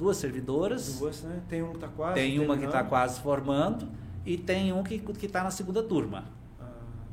duas 0.00 0.16
servidoras. 0.16 0.98
Duas, 0.98 1.22
né? 1.22 1.42
Tem 1.48 1.62
um 1.62 1.70
que 1.70 1.76
está 1.76 1.88
quase. 1.88 2.14
Tem 2.14 2.38
uma 2.40 2.56
que 2.56 2.64
está 2.64 2.82
quase 2.82 3.20
formando 3.20 3.88
e 4.24 4.36
tem 4.36 4.72
um 4.72 4.82
que 4.82 4.98
que 4.98 5.26
está 5.26 5.44
na 5.44 5.50
segunda 5.50 5.82
turma 5.82 6.24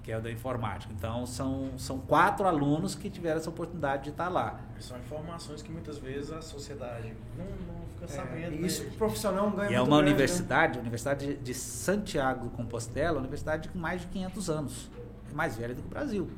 que 0.08 0.12
é 0.14 0.18
o 0.18 0.22
da 0.22 0.32
informática. 0.32 0.94
Então, 0.98 1.26
são, 1.26 1.72
são 1.78 2.00
quatro 2.00 2.48
alunos 2.48 2.96
que 2.96 3.10
tiveram 3.10 3.42
essa 3.42 3.50
oportunidade 3.50 4.06
de 4.06 4.12
estar 4.12 4.30
lá. 4.30 4.58
São 4.80 4.98
informações 4.98 5.62
que 5.62 5.70
muitas 5.70 5.98
vezes 5.98 6.32
a 6.32 6.42
sociedade 6.42 7.14
não, 7.38 7.46
não 7.46 7.86
fica 7.90 8.06
é, 8.06 8.08
sabendo. 8.08 8.56
E 8.56 8.66
isso 8.66 8.86
né? 8.86 8.92
o 8.94 8.94
profissional 8.94 9.50
não 9.50 9.58
ganha 9.58 9.70
E 9.70 9.74
é 9.74 9.82
uma 9.82 9.88
grande, 9.88 10.04
né? 10.06 10.12
universidade, 10.12 10.74
né? 10.76 10.78
a 10.78 10.82
Universidade 10.82 11.34
de 11.36 11.54
Santiago 11.54 12.48
de 12.48 12.56
Compostela, 12.56 13.16
uma 13.16 13.20
universidade 13.20 13.68
com 13.68 13.78
mais 13.78 14.00
de 14.00 14.08
500 14.08 14.50
anos. 14.50 14.90
É 15.30 15.36
mais 15.36 15.58
velha 15.58 15.76
do 15.76 15.82
que 15.82 15.88
o 15.88 15.90
Brasil. 15.90 16.30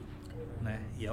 Né? 0.62 0.82
E, 0.97 1.05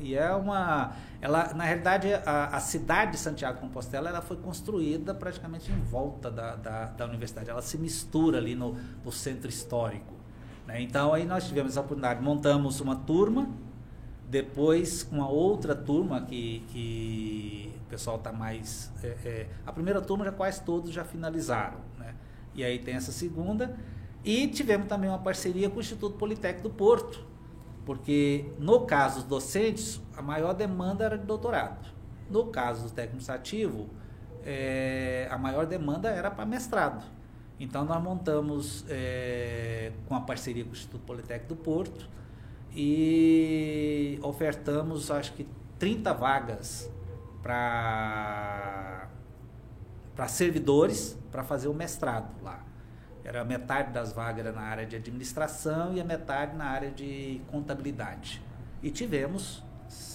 e 0.00 0.14
é 0.16 0.34
uma. 0.34 0.92
Ela, 1.20 1.54
na 1.54 1.64
realidade, 1.64 2.12
a, 2.12 2.56
a, 2.56 2.60
cidade 2.60 3.12
de 3.12 3.18
Santiago 3.18 3.56
de 3.56 3.60
Compostela 3.60 4.08
ela 4.08 4.20
foi 4.20 4.36
construída 4.36 5.14
praticamente 5.14 5.70
em 5.70 5.80
volta 5.80 6.30
da, 6.30 6.56
da, 6.56 6.84
da 6.86 7.06
universidade. 7.06 7.48
Ela 7.48 7.62
se 7.62 7.78
mistura 7.78 8.38
ali 8.38 8.54
no, 8.54 8.76
no 9.04 9.12
centro 9.12 9.48
histórico. 9.48 10.14
Né? 10.66 10.82
Então 10.82 11.14
aí 11.14 11.24
nós 11.24 11.46
tivemos 11.46 11.76
a 11.76 11.80
oportunidade, 11.80 12.20
montamos 12.20 12.80
uma 12.80 12.96
turma, 12.96 13.48
depois 14.28 15.08
uma 15.10 15.28
outra 15.28 15.74
turma 15.74 16.22
que, 16.22 16.64
que 16.68 17.72
o 17.86 17.88
pessoal 17.88 18.16
está 18.16 18.32
mais. 18.32 18.92
É, 19.02 19.16
é, 19.24 19.46
a 19.64 19.72
primeira 19.72 20.00
turma 20.00 20.24
já 20.24 20.32
quase 20.32 20.62
todos 20.62 20.92
já 20.92 21.04
finalizaram. 21.04 21.78
Né? 21.98 22.14
E 22.54 22.64
aí 22.64 22.78
tem 22.78 22.94
essa 22.94 23.12
segunda. 23.12 23.76
E 24.24 24.48
tivemos 24.48 24.88
também 24.88 25.08
uma 25.08 25.20
parceria 25.20 25.70
com 25.70 25.76
o 25.76 25.80
Instituto 25.80 26.18
Politécnico 26.18 26.68
do 26.68 26.74
Porto, 26.74 27.24
porque 27.88 28.44
no 28.58 28.84
caso 28.84 29.20
dos 29.20 29.24
docentes, 29.24 29.98
a 30.14 30.20
maior 30.20 30.52
demanda 30.52 31.06
era 31.06 31.16
de 31.16 31.24
doutorado. 31.24 31.88
No 32.28 32.48
caso 32.48 32.82
do 32.82 32.90
técnico 32.90 33.16
administrativo, 33.16 33.88
é, 34.44 35.26
a 35.30 35.38
maior 35.38 35.64
demanda 35.64 36.10
era 36.10 36.30
para 36.30 36.44
mestrado. 36.44 37.02
Então 37.58 37.86
nós 37.86 38.02
montamos 38.02 38.84
é, 38.90 39.92
com 40.06 40.14
a 40.14 40.20
parceria 40.20 40.64
com 40.64 40.70
o 40.70 40.74
Instituto 40.74 41.00
Politécnico 41.06 41.54
do 41.54 41.56
Porto 41.56 42.06
e 42.74 44.18
ofertamos 44.22 45.10
acho 45.10 45.32
que 45.32 45.48
30 45.78 46.12
vagas 46.12 46.92
para 47.42 49.08
para 50.14 50.28
servidores 50.28 51.18
para 51.32 51.42
fazer 51.42 51.68
o 51.68 51.74
mestrado 51.74 52.34
lá. 52.42 52.67
Era 53.28 53.44
metade 53.44 53.92
das 53.92 54.10
vagas 54.10 54.46
era 54.46 54.52
na 54.52 54.62
área 54.62 54.86
de 54.86 54.96
administração 54.96 55.92
e 55.92 56.00
a 56.00 56.04
metade 56.04 56.56
na 56.56 56.64
área 56.64 56.90
de 56.90 57.42
contabilidade. 57.48 58.42
E 58.82 58.90
tivemos 58.90 59.62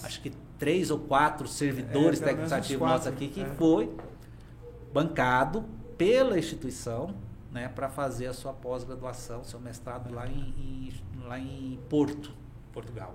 acho 0.04 0.20
que 0.20 0.32
três 0.58 0.90
ou 0.90 0.98
quatro 0.98 1.48
servidores 1.48 2.20
é, 2.24 2.26
técnicos 2.26 2.52
ativos 2.52 2.88
nossos 2.88 3.06
aqui 3.06 3.28
que 3.28 3.42
é. 3.42 3.46
foi 3.46 3.96
bancado 4.92 5.64
pela 5.96 6.40
instituição 6.40 7.14
né, 7.52 7.68
para 7.68 7.88
fazer 7.88 8.26
a 8.26 8.34
sua 8.34 8.52
pós-graduação, 8.52 9.44
seu 9.44 9.60
mestrado 9.60 10.12
lá 10.12 10.28
em, 10.28 10.90
em, 11.16 11.24
lá 11.28 11.38
em 11.38 11.80
Porto, 11.88 12.34
Portugal. 12.72 13.14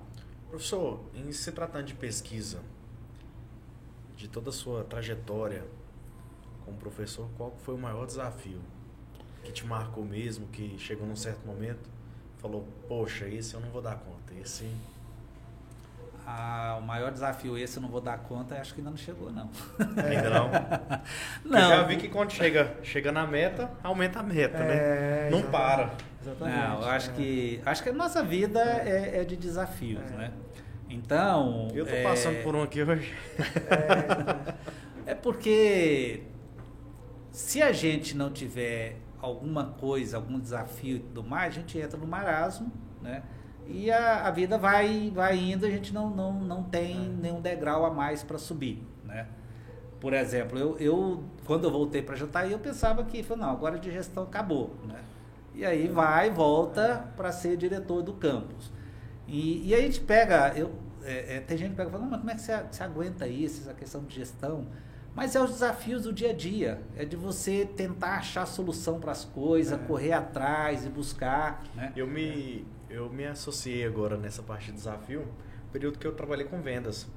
Professor, 0.48 1.00
em 1.12 1.32
se 1.32 1.50
tratando 1.50 1.86
de 1.86 1.94
pesquisa, 1.94 2.60
de 4.16 4.28
toda 4.28 4.50
a 4.50 4.52
sua 4.52 4.84
trajetória 4.84 5.64
como 6.64 6.76
professor, 6.76 7.28
qual 7.36 7.52
foi 7.58 7.74
o 7.74 7.78
maior 7.78 8.06
desafio 8.06 8.60
que 9.48 9.52
te 9.52 9.66
marcou 9.66 10.04
mesmo, 10.04 10.46
que 10.48 10.76
chegou 10.78 11.06
num 11.06 11.16
certo 11.16 11.46
momento, 11.46 11.88
falou, 12.36 12.68
poxa, 12.86 13.26
esse 13.26 13.54
eu 13.54 13.60
não 13.60 13.70
vou 13.70 13.80
dar 13.80 13.96
conta, 13.96 14.34
esse 14.40 14.70
ah, 16.26 16.76
o 16.78 16.82
maior 16.82 17.10
desafio 17.10 17.56
esse 17.56 17.78
eu 17.78 17.82
não 17.82 17.88
vou 17.88 18.02
dar 18.02 18.18
conta, 18.18 18.54
acho 18.56 18.74
que 18.74 18.80
ainda 18.80 18.90
não 18.90 18.98
chegou, 18.98 19.32
não. 19.32 19.48
Ainda 20.04 20.28
não? 20.28 20.50
não. 21.42 21.58
Eu 21.58 21.68
já 21.68 21.82
vi 21.84 21.96
que 21.96 22.08
quando 22.08 22.32
chega, 22.32 22.76
chega 22.82 23.10
na 23.10 23.26
meta, 23.26 23.70
aumenta 23.82 24.20
a 24.20 24.22
meta, 24.22 24.58
né? 24.58 24.74
é, 24.74 25.30
né? 25.30 25.30
Não 25.30 25.42
para. 25.50 25.90
Exatamente. 26.20 26.58
Não, 26.58 26.82
eu 26.82 26.88
acho, 26.88 27.10
é. 27.10 27.14
que, 27.14 27.62
acho 27.64 27.82
que 27.82 27.88
a 27.88 27.92
nossa 27.94 28.22
vida 28.22 28.60
é, 28.60 29.22
é 29.22 29.24
de 29.24 29.36
desafios, 29.36 30.02
é. 30.12 30.16
né? 30.16 30.32
Então. 30.90 31.68
Eu 31.72 31.86
tô 31.86 31.94
passando 32.02 32.36
é 32.36 32.42
por 32.42 32.54
um 32.54 32.62
aqui 32.62 32.82
hoje. 32.82 33.14
É, 35.06 35.14
porque 35.14 36.24
se 37.32 37.62
a 37.62 37.72
gente 37.72 38.14
não 38.14 38.30
tiver 38.30 38.98
alguma 39.20 39.64
coisa, 39.64 40.16
algum 40.16 40.38
desafio 40.38 40.96
e 40.96 41.00
tudo 41.00 41.22
mais, 41.22 41.52
a 41.52 41.60
gente 41.60 41.78
entra 41.78 41.98
no 41.98 42.06
marasmo, 42.06 42.72
né? 43.02 43.22
E 43.66 43.90
a, 43.90 44.26
a 44.26 44.30
vida 44.30 44.56
vai, 44.56 45.10
vai 45.14 45.36
indo, 45.36 45.66
a 45.66 45.70
gente 45.70 45.92
não, 45.92 46.08
não, 46.08 46.32
não 46.32 46.62
tem 46.62 46.96
é. 46.96 47.08
nenhum 47.08 47.40
degrau 47.40 47.84
a 47.84 47.90
mais 47.90 48.22
para 48.22 48.38
subir, 48.38 48.82
né? 49.04 49.26
Por 50.00 50.14
exemplo, 50.14 50.58
eu, 50.58 50.78
eu 50.78 51.24
quando 51.44 51.64
eu 51.64 51.70
voltei 51.70 52.00
para 52.00 52.14
Jataí, 52.14 52.52
eu 52.52 52.58
pensava 52.58 53.04
que, 53.04 53.24
não, 53.36 53.50
agora 53.50 53.78
de 53.78 53.90
gestão 53.90 54.22
acabou, 54.22 54.74
né? 54.86 55.00
E 55.54 55.66
aí 55.66 55.88
vai, 55.88 56.30
volta 56.30 57.10
para 57.16 57.32
ser 57.32 57.56
diretor 57.56 58.02
do 58.02 58.12
campus. 58.12 58.70
E, 59.26 59.68
e 59.68 59.74
aí 59.74 59.80
a 59.80 59.84
gente 59.84 60.00
pega, 60.00 60.52
eu, 60.56 60.72
é, 61.02 61.36
é, 61.36 61.40
tem 61.40 61.58
gente 61.58 61.70
que 61.70 61.76
pega 61.76 61.88
e 61.88 61.92
fala, 61.92 62.06
mas 62.06 62.18
como 62.20 62.30
é 62.30 62.34
que 62.34 62.40
você, 62.40 62.56
você 62.70 62.82
aguenta 62.82 63.26
isso, 63.26 63.62
essa 63.62 63.74
questão 63.74 64.04
de 64.04 64.14
gestão? 64.14 64.66
Mas 65.18 65.34
é 65.34 65.42
os 65.42 65.50
desafios 65.50 66.04
do 66.04 66.12
dia 66.12 66.30
a 66.30 66.32
dia, 66.32 66.80
é 66.96 67.04
de 67.04 67.16
você 67.16 67.66
tentar 67.66 68.18
achar 68.18 68.46
solução 68.46 69.00
para 69.00 69.10
as 69.10 69.24
coisas, 69.24 69.76
é. 69.76 69.84
correr 69.84 70.12
atrás 70.12 70.86
e 70.86 70.88
buscar. 70.88 71.64
Né? 71.74 71.92
Eu 71.96 72.06
me 72.06 72.64
eu 72.88 73.10
me 73.10 73.26
associei 73.26 73.84
agora 73.84 74.16
nessa 74.16 74.44
parte 74.44 74.66
de 74.66 74.74
desafio, 74.74 75.26
período 75.72 75.98
que 75.98 76.06
eu 76.06 76.14
trabalhei 76.14 76.46
com 76.46 76.62
vendas. 76.62 77.08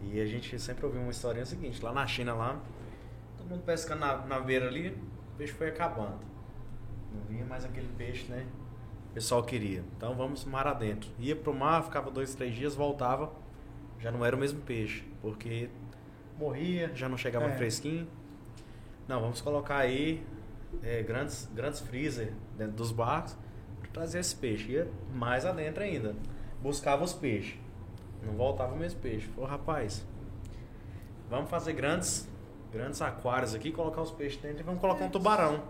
E 0.00 0.20
a 0.20 0.26
gente 0.26 0.58
sempre 0.58 0.84
ouviu 0.84 1.00
uma 1.00 1.12
historinha 1.12 1.46
seguinte, 1.46 1.80
lá 1.80 1.92
na 1.92 2.04
China 2.08 2.34
lá, 2.34 2.60
todo 3.36 3.48
mundo 3.48 3.62
pescando 3.62 4.00
na, 4.00 4.26
na 4.26 4.40
beira 4.40 4.66
ali, 4.66 4.88
o 4.88 5.36
peixe 5.38 5.52
foi 5.52 5.68
acabando. 5.68 6.18
Não 7.14 7.22
vinha 7.28 7.44
mais 7.44 7.64
aquele 7.64 7.88
peixe, 7.96 8.26
né? 8.28 8.48
O 9.12 9.14
pessoal 9.14 9.44
queria. 9.44 9.84
Então 9.96 10.16
vamos 10.16 10.44
mar 10.44 10.66
adentro. 10.66 11.08
Ia 11.20 11.36
pro 11.36 11.54
mar, 11.54 11.84
ficava 11.84 12.10
dois, 12.10 12.34
três 12.34 12.52
dias, 12.52 12.74
voltava, 12.74 13.30
já 14.00 14.10
não 14.10 14.24
era 14.24 14.34
o 14.34 14.38
mesmo 14.40 14.60
peixe, 14.62 15.04
porque 15.22 15.70
morria, 16.38 16.90
já 16.94 17.08
não 17.08 17.18
chegava 17.18 17.46
é. 17.46 17.56
fresquinho. 17.56 18.06
Não, 19.06 19.20
vamos 19.20 19.40
colocar 19.40 19.78
aí 19.78 20.24
é, 20.82 21.02
grandes, 21.02 21.50
grandes 21.54 21.80
freezer 21.80 22.32
dentro 22.56 22.76
dos 22.76 22.92
barcos 22.92 23.36
trazer 23.98 24.20
esse 24.20 24.34
peixe. 24.34 24.72
Ia 24.72 24.88
mais 25.12 25.44
adentro 25.44 25.82
ainda. 25.82 26.14
Buscava 26.62 27.04
os 27.04 27.12
peixes. 27.12 27.58
Não 28.22 28.34
voltava 28.34 28.74
o 28.74 28.76
mesmo 28.76 29.00
peixe. 29.00 29.26
Falou, 29.28 29.48
rapaz, 29.48 30.06
vamos 31.28 31.50
fazer 31.50 31.72
grandes, 31.72 32.28
grandes 32.72 33.00
aquários 33.02 33.54
aqui, 33.54 33.72
colocar 33.72 34.02
os 34.02 34.10
peixes 34.10 34.40
dentro 34.40 34.60
e 34.60 34.62
vamos 34.62 34.80
colocar 34.80 35.04
um 35.04 35.10
tubarão. 35.10 35.62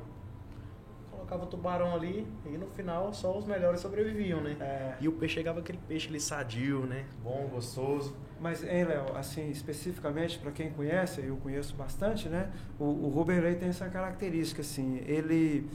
Colocava 1.29 1.45
o 1.45 1.47
tubarão 1.47 1.95
ali 1.95 2.26
e 2.47 2.57
no 2.57 2.66
final 2.68 3.12
só 3.12 3.37
os 3.37 3.45
melhores 3.45 3.81
sobreviviam, 3.81 4.41
né? 4.41 4.57
É. 4.61 4.95
E 5.01 5.09
o 5.09 5.12
peixe 5.12 5.35
chegava 5.35 5.61
aquele 5.61 5.79
peixe 5.87 6.09
ali 6.09 6.18
sadio, 6.18 6.87
né? 6.87 7.05
Bom, 7.22 7.47
gostoso. 7.53 8.16
Mas, 8.41 8.64
hein, 8.64 8.85
Léo, 8.85 9.16
assim, 9.16 9.51
especificamente 9.51 10.39
para 10.39 10.51
quem 10.51 10.70
conhece, 10.70 11.20
eu 11.20 11.37
conheço 11.37 11.74
bastante, 11.76 12.29
né? 12.29 12.51
O, 12.79 12.85
o 12.85 13.09
Ruben 13.09 13.41
tem 13.57 13.68
essa 13.68 13.89
característica, 13.89 14.62
assim, 14.62 15.03
ele, 15.07 15.68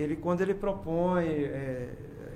ele 0.00 0.16
quando 0.16 0.40
ele 0.40 0.54
propõe 0.54 1.24
é, 1.26 1.88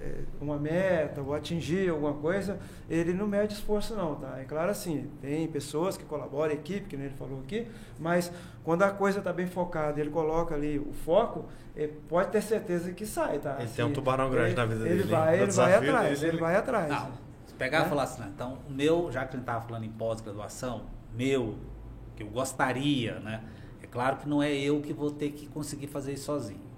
é, 0.02 0.14
uma 0.40 0.58
meta 0.58 1.22
ou 1.22 1.32
atingir 1.32 1.88
alguma 1.90 2.14
coisa, 2.14 2.58
ele 2.90 3.12
não 3.12 3.26
mede 3.26 3.54
esforço 3.54 3.94
não, 3.94 4.16
tá? 4.16 4.38
É 4.40 4.44
claro 4.44 4.70
assim, 4.70 5.08
tem 5.20 5.46
pessoas 5.48 5.96
que 5.96 6.04
colaboram, 6.04 6.52
equipe, 6.52 6.88
que 6.88 6.96
nem 6.96 7.06
ele 7.06 7.14
falou 7.14 7.40
aqui, 7.40 7.68
mas 7.98 8.32
quando 8.64 8.82
a 8.82 8.90
coisa 8.90 9.18
está 9.20 9.32
bem 9.32 9.46
focada, 9.46 10.00
ele 10.00 10.10
coloca 10.10 10.54
ali 10.54 10.78
o 10.78 10.92
foco, 10.92 11.44
pode 12.08 12.30
ter 12.30 12.42
certeza 12.42 12.92
que 12.92 13.06
sai, 13.06 13.38
tá? 13.38 13.54
Ele 13.54 13.64
assim, 13.64 13.76
tem 13.76 13.84
um 13.84 13.92
tubarão 13.92 14.28
grande 14.30 14.50
ele, 14.50 14.56
na 14.56 14.66
vida 14.66 14.86
ele 14.88 14.98
dele. 14.98 15.10
Vai, 15.10 15.36
No 15.36 15.42
ele 15.44 15.52
vai 15.52 15.74
atrás, 15.74 16.20
dele, 16.20 16.32
ele 16.32 16.40
vai 16.40 16.56
atrás. 16.56 16.88
Não, 16.88 17.12
se 17.46 17.54
pegar 17.54 17.78
e 17.78 17.82
Né? 17.82 17.88
falar 17.88 18.02
assim, 18.02 18.22
né, 18.22 18.32
então, 18.34 18.58
o 18.68 18.72
meu, 18.72 19.10
já 19.12 19.20
que 19.20 19.28
a 19.28 19.32
gente 19.32 19.40
estava 19.42 19.64
falando 19.64 19.84
em 19.84 19.90
pós-graduação, 19.92 20.82
meu, 21.14 21.54
que 22.16 22.22
eu 22.24 22.28
gostaria, 22.28 23.20
né? 23.20 23.42
É 23.82 23.86
claro 23.86 24.16
que 24.16 24.28
não 24.28 24.42
é 24.42 24.52
eu 24.52 24.80
que 24.80 24.92
vou 24.92 25.10
ter 25.10 25.30
que 25.30 25.46
conseguir 25.46 25.86
fazer 25.86 26.12
isso 26.14 26.24
sozinho? 26.24 26.72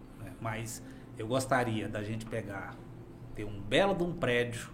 Mas 0.45 0.82
eu 1.18 1.26
gostaria 1.26 1.88
da 1.88 2.03
gente 2.03 2.26
pegar, 2.26 2.74
ter 3.34 3.45
um 3.45 3.61
belo 3.62 3.95
de 3.95 4.03
um 4.05 4.12
prédio 4.12 4.68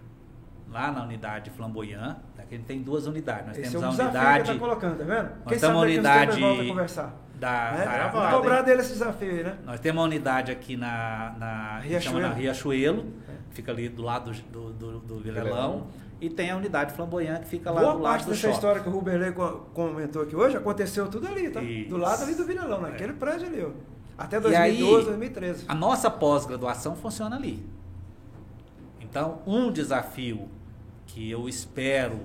lá 0.68 0.90
na 0.92 1.02
unidade 1.04 1.50
Flamboyant, 1.50 2.16
né, 2.36 2.44
que 2.48 2.54
a 2.54 2.58
gente 2.58 2.66
tem 2.66 2.82
duas 2.82 3.06
unidades. 3.06 3.46
Nós 3.46 3.58
Esse 3.58 3.70
temos 3.70 3.82
é 3.82 3.86
um 3.86 3.88
a 3.88 3.90
desafio 3.92 4.18
unidade 4.20 4.44
que 4.44 4.52
tá 4.52 4.58
colocando, 4.58 4.98
tá 4.98 5.04
vendo? 5.04 5.30
Nós 5.44 5.60
temos 5.60 5.64
a 5.64 5.68
daqui 5.68 5.76
uns 5.78 5.82
unidade 5.82 6.30
tempos 6.32 6.40
volta 6.48 6.62
a 6.62 6.66
conversar. 6.66 7.16
da, 7.40 7.72
né? 7.72 7.84
da- 7.84 8.24
hein? 8.30 8.30
cobrar 8.36 8.62
dele 8.62 8.80
esse 8.80 8.92
desafio 8.92 9.30
aí, 9.30 9.42
né? 9.44 9.58
Nós 9.64 9.80
temos 9.80 10.00
uma 10.00 10.06
unidade 10.06 10.52
aqui 10.52 10.76
na, 10.76 11.34
na, 11.38 12.00
chama 12.00 12.20
na 12.20 12.32
Riachuelo, 12.32 13.06
fica 13.50 13.72
ali 13.72 13.88
do 13.88 14.02
lado 14.02 14.30
do, 14.52 14.72
do, 14.72 14.98
do 15.00 15.18
Vilelão, 15.20 15.86
e 16.20 16.28
tem 16.30 16.50
a 16.50 16.56
unidade 16.56 16.92
Flamboyant 16.92 17.40
que 17.40 17.46
fica 17.48 17.70
lá 17.70 17.80
Boa 17.80 17.92
do 17.94 17.98
lado 18.00 18.12
parte 18.12 18.24
do 18.24 18.28
dessa 18.30 18.40
shopping. 18.42 18.54
história 18.54 18.80
que 18.82 18.88
o 18.88 18.92
Ruberley 18.92 19.32
co- 19.32 19.70
comentou 19.74 20.22
aqui 20.22 20.36
hoje 20.36 20.56
aconteceu 20.56 21.08
tudo 21.08 21.26
ali, 21.26 21.48
tá? 21.50 21.62
Isso. 21.62 21.88
Do 21.88 21.96
lado 21.96 22.22
ali 22.22 22.34
do 22.34 22.44
Vilelão, 22.44 22.86
É. 22.86 22.90
naquele 22.90 23.14
prédio 23.14 23.46
ali, 23.48 23.64
ó. 23.64 23.70
Até 24.20 24.36
E 24.36 24.54
aí, 24.54 24.76
2012, 24.78 25.06
2013. 25.06 25.64
A 25.66 25.74
nossa 25.74 26.10
pós-graduação 26.10 26.94
funciona 26.94 27.36
ali. 27.36 27.64
Então, 29.00 29.40
um 29.46 29.72
desafio 29.72 30.48
que 31.06 31.30
eu 31.30 31.48
espero. 31.48 32.18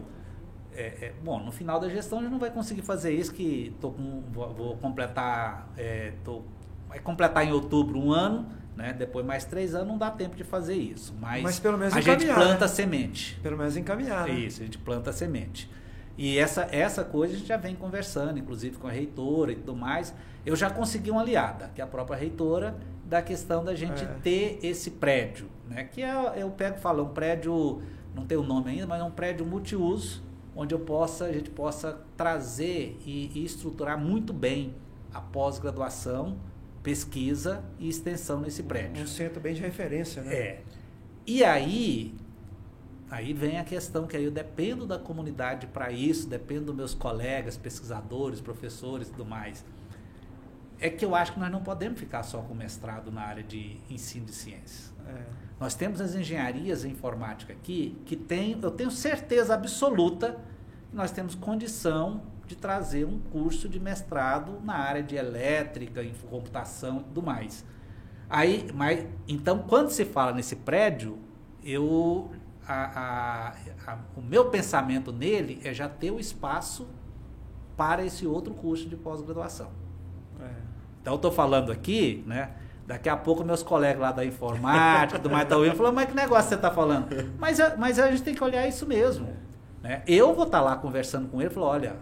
é- 0.77 1.05
é- 1.05 1.13
bom, 1.23 1.39
no 1.39 1.53
final 1.53 1.79
da 1.79 1.87
gestão 1.87 2.19
a 2.19 2.21
gente 2.21 2.31
não 2.31 2.37
vai 2.37 2.51
conseguir 2.51 2.81
fazer 2.81 3.13
isso, 3.13 3.33
que 3.33 3.73
tô 3.79 3.91
com, 3.91 4.21
vou, 4.33 4.53
vou 4.53 4.77
completar. 4.77 5.69
é, 5.77 6.11
tô- 6.25 6.41
vai 6.89 6.99
completar 6.99 7.45
em 7.47 7.53
outubro 7.53 7.97
um 7.97 8.11
ano, 8.11 8.45
né? 8.75 8.91
Depois 8.91 9.25
mais 9.25 9.45
três 9.45 9.73
anos 9.73 9.87
não 9.87 9.97
dá 9.97 10.11
tempo 10.11 10.35
de 10.35 10.43
fazer 10.43 10.75
isso. 10.75 11.15
Mas, 11.17 11.41
Mas 11.43 11.59
pelo 11.59 11.77
menos 11.77 11.95
a 11.95 12.01
gente 12.01 12.25
planta 12.25 12.65
né? 12.65 12.67
semente. 12.67 13.39
Pelo 13.41 13.57
menos 13.57 13.77
encaminhar, 13.77 14.27
né? 14.27 14.33
Isso, 14.33 14.61
a 14.61 14.65
gente 14.65 14.77
planta 14.77 15.13
semente. 15.13 15.71
E 16.17 16.37
essa, 16.37 16.67
essa 16.69 17.05
coisa 17.05 17.33
a 17.35 17.37
gente 17.37 17.47
já 17.47 17.55
vem 17.57 17.73
conversando, 17.73 18.37
inclusive 18.37 18.75
com 18.75 18.87
a 18.87 18.91
reitora 18.91 19.53
e 19.53 19.55
tudo 19.55 19.75
mais. 19.77 20.13
Eu 20.45 20.55
já 20.55 20.69
consegui 20.69 21.09
uma 21.09 21.21
aliada, 21.21 21.71
que 21.73 21.81
é 21.81 21.83
a 21.83 21.87
própria 21.87 22.17
reitora, 22.17 22.77
da 23.05 23.21
questão 23.21 23.63
da 23.63 23.73
gente 23.75 24.03
É. 24.03 24.07
ter 24.21 24.59
esse 24.63 24.91
prédio, 24.91 25.47
né? 25.67 25.83
Que 25.85 26.01
é, 26.01 26.33
eu 26.37 26.49
pego 26.51 26.77
e 26.77 26.79
falo, 26.79 27.03
um 27.03 27.09
prédio, 27.09 27.81
não 28.13 28.25
tem 28.25 28.37
o 28.37 28.43
nome 28.43 28.71
ainda, 28.71 28.87
mas 28.87 28.99
é 29.01 29.03
um 29.03 29.11
prédio 29.11 29.45
multiuso, 29.45 30.23
onde 30.55 30.73
eu 30.73 30.79
possa, 30.79 31.25
a 31.25 31.31
gente 31.31 31.49
possa 31.49 31.99
trazer 32.15 32.97
e, 33.05 33.31
e 33.33 33.43
estruturar 33.45 33.97
muito 33.99 34.31
bem 34.33 34.73
a 35.13 35.19
pós-graduação, 35.21 36.37
pesquisa 36.83 37.63
e 37.79 37.89
extensão 37.89 38.39
nesse 38.41 38.63
prédio. 38.63 39.03
Um 39.03 39.07
centro 39.07 39.39
bem 39.39 39.53
de 39.53 39.61
referência, 39.61 40.21
né? 40.21 40.35
É. 40.35 40.61
E 41.25 41.43
aí, 41.43 42.13
aí 43.09 43.33
vem 43.33 43.59
a 43.59 43.63
questão 43.63 44.05
que 44.05 44.15
aí 44.15 44.23
eu 44.23 44.31
dependo 44.31 44.85
da 44.85 44.99
comunidade 44.99 45.65
para 45.67 45.91
isso, 45.91 46.27
dependo 46.27 46.65
dos 46.65 46.75
meus 46.75 46.93
colegas, 46.93 47.57
pesquisadores, 47.57 48.39
professores 48.39 49.07
e 49.07 49.11
tudo 49.11 49.25
mais. 49.25 49.65
É 50.79 50.89
que 50.89 51.05
eu 51.05 51.15
acho 51.15 51.33
que 51.33 51.39
nós 51.39 51.51
não 51.51 51.61
podemos 51.63 51.99
ficar 51.99 52.23
só 52.23 52.39
com 52.41 52.53
mestrado 52.53 53.11
na 53.11 53.21
área 53.21 53.43
de 53.43 53.77
ensino 53.89 54.25
de 54.25 54.33
ciências. 54.33 54.93
É. 55.07 55.21
Nós 55.59 55.73
temos 55.73 56.01
as 56.01 56.15
engenharias 56.15 56.83
em 56.83 56.89
informática 56.91 57.53
aqui 57.53 57.97
que 58.05 58.15
tem, 58.15 58.59
eu 58.61 58.71
tenho 58.71 58.91
certeza 58.91 59.53
absoluta 59.53 60.37
que 60.89 60.95
nós 60.95 61.11
temos 61.11 61.33
condição 61.35 62.21
de 62.45 62.55
trazer 62.55 63.05
um 63.05 63.19
curso 63.19 63.67
de 63.69 63.79
mestrado 63.79 64.59
na 64.63 64.75
área 64.75 65.01
de 65.01 65.15
elétrica, 65.15 66.03
computação 66.29 66.99
e 66.99 67.03
tudo 67.05 67.23
mais. 67.23 67.65
Aí, 68.29 68.67
mas, 68.73 69.05
então, 69.27 69.59
quando 69.59 69.89
se 69.89 70.03
fala 70.03 70.31
nesse 70.33 70.55
prédio, 70.57 71.17
eu, 71.63 72.29
a- 72.67 73.53
a- 73.87 73.91
a- 73.93 73.99
o 74.17 74.21
meu 74.21 74.49
pensamento 74.49 75.11
nele 75.11 75.59
é 75.63 75.73
já 75.73 75.87
ter 75.87 76.11
o 76.11 76.19
espaço 76.19 76.87
para 77.77 78.03
esse 78.05 78.27
outro 78.27 78.53
curso 78.53 78.87
de 78.89 78.95
pós-graduação. 78.95 79.69
É. 80.41 80.64
Então 81.05 81.13
eu 81.13 81.17
estou 81.17 81.31
falando 81.31 81.71
aqui, 81.71 82.23
né? 82.25 82.49
Daqui 82.87 83.07
a 83.07 83.15
pouco 83.15 83.43
meus 83.43 83.61
colegas 83.61 84.01
lá 84.01 84.11
da 84.11 84.25
informática, 84.25 85.19
do 85.19 85.29
mais 85.29 85.43
estão 85.43 85.59
ouvindo, 85.59 85.75
falando, 85.75 85.93
mas 85.93 86.09
que 86.09 86.15
negócio 86.15 86.49
você 86.49 86.55
está 86.55 86.71
falando? 86.71 87.31
Mas, 87.37 87.59
mas 87.77 87.99
a 87.99 88.09
gente 88.09 88.23
tem 88.23 88.33
que 88.33 88.43
olhar 88.43 88.67
isso 88.67 88.87
mesmo. 88.87 89.27
Né? 89.83 90.01
Eu 90.07 90.33
vou 90.33 90.45
estar 90.45 90.61
lá 90.61 90.75
conversando 90.75 91.27
com 91.27 91.39
ele 91.39 91.51
e 91.51 91.53
falar, 91.53 91.67
olha, 91.67 91.95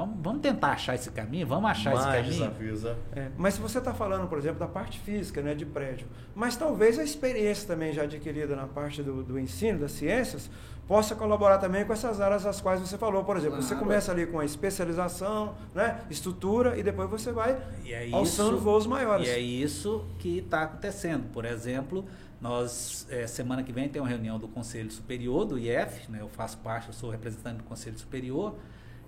vamos, 0.00 0.16
vamos 0.22 0.40
tentar 0.42 0.72
achar 0.72 0.94
esse 0.94 1.10
caminho, 1.10 1.46
vamos 1.46 1.70
achar 1.70 1.94
esse 1.94 2.04
Mais 2.04 2.16
caminho. 2.26 2.32
desafios, 2.50 2.82
né? 2.82 2.94
É, 3.14 3.28
mas 3.36 3.54
se 3.54 3.60
você 3.60 3.78
está 3.78 3.92
falando, 3.94 4.26
por 4.28 4.38
exemplo, 4.38 4.58
da 4.58 4.66
parte 4.68 4.98
física, 5.00 5.40
né, 5.42 5.54
de 5.54 5.64
prédio, 5.66 6.06
mas 6.34 6.56
talvez 6.56 6.98
a 6.98 7.04
experiência 7.04 7.66
também 7.66 7.92
já 7.92 8.02
adquirida 8.02 8.54
na 8.56 8.66
parte 8.66 9.02
do, 9.02 9.22
do 9.22 9.38
ensino, 9.38 9.78
das 9.80 9.92
ciências, 9.92 10.50
possa 10.88 11.14
colaborar 11.14 11.58
também 11.58 11.84
com 11.84 11.92
essas 11.92 12.20
áreas 12.20 12.44
às 12.44 12.60
quais 12.60 12.80
você 12.80 12.98
falou. 12.98 13.22
Por 13.22 13.36
exemplo, 13.36 13.62
você 13.62 13.68
Claro. 13.74 13.84
começa 13.86 14.10
ali 14.10 14.26
com 14.26 14.40
a 14.40 14.44
especialização, 14.44 15.54
né, 15.74 16.00
estrutura, 16.10 16.76
e 16.76 16.82
depois 16.82 17.08
você 17.08 17.30
vai 17.30 17.56
E 17.84 17.92
é 17.92 18.08
alçando 18.12 18.56
isso- 18.56 18.64
voos 18.64 18.86
maiores. 18.86 19.28
E 19.28 19.30
é 19.30 19.38
isso 19.38 20.04
que 20.18 20.38
está 20.38 20.62
acontecendo. 20.62 21.30
Por 21.32 21.44
exemplo, 21.44 22.04
nós 22.40 23.06
eh, 23.10 23.26
semana 23.26 23.62
que 23.62 23.70
vem 23.72 23.88
tem 23.88 24.00
uma 24.02 24.08
reunião 24.08 24.38
do 24.38 24.48
Conselho 24.48 24.90
Superior 24.90 25.44
do 25.44 25.58
IF, 25.58 26.10
né? 26.10 26.18
Eu 26.22 26.28
faço 26.28 26.58
parte, 26.58 26.88
eu 26.88 26.94
sou 26.94 27.10
representante 27.10 27.58
do 27.58 27.64
Conselho 27.64 27.96
Superior. 27.98 28.54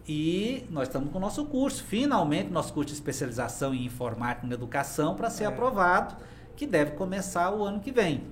E 0.06 0.66
nós 0.70 0.88
estamos 0.88 1.10
com 1.12 1.18
o 1.18 1.20
nosso 1.20 1.44
curso, 1.46 1.84
finalmente, 1.84 2.50
nosso 2.50 2.72
curso 2.72 2.88
de 2.88 2.94
especialização 2.94 3.72
em 3.72 3.84
informática 3.84 4.46
na 4.46 4.54
educação 4.54 5.14
para 5.14 5.30
ser 5.30 5.44
É. 5.44 5.46
aprovado, 5.46 6.16
que 6.56 6.66
deve 6.66 6.92
começar 6.92 7.50
o 7.52 7.64
ano 7.64 7.78
que 7.80 7.92
vem. 7.92 8.24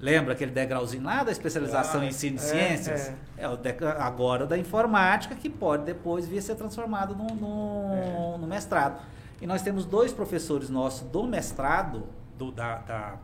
Lembra 0.00 0.34
aquele 0.34 0.52
degrauzinho 0.52 1.02
lá 1.02 1.24
da 1.24 1.32
especialização 1.32 2.00
Ah, 2.02 2.04
em 2.04 2.08
ensino 2.08 2.36
de 2.36 2.44
é, 2.44 2.46
ciências? 2.46 3.12
É, 3.36 3.48
o 3.48 3.56
degra- 3.56 3.96
agora 4.00 4.46
da 4.46 4.56
informática, 4.56 5.34
que 5.34 5.48
pode 5.50 5.84
depois 5.84 6.28
vir 6.28 6.38
a 6.38 6.42
ser 6.42 6.54
transformado 6.54 7.16
no, 7.16 7.26
no, 7.34 7.94
É. 7.94 8.38
no 8.38 8.46
mestrado. 8.46 9.00
E 9.40 9.46
nós 9.46 9.62
temos 9.62 9.84
dois 9.84 10.12
professores 10.12 10.68
nossos 10.70 11.00
do 11.08 11.24
mestrado, 11.24 12.04
do, 12.36 12.52
da, 12.52 12.76
da, 12.78 13.14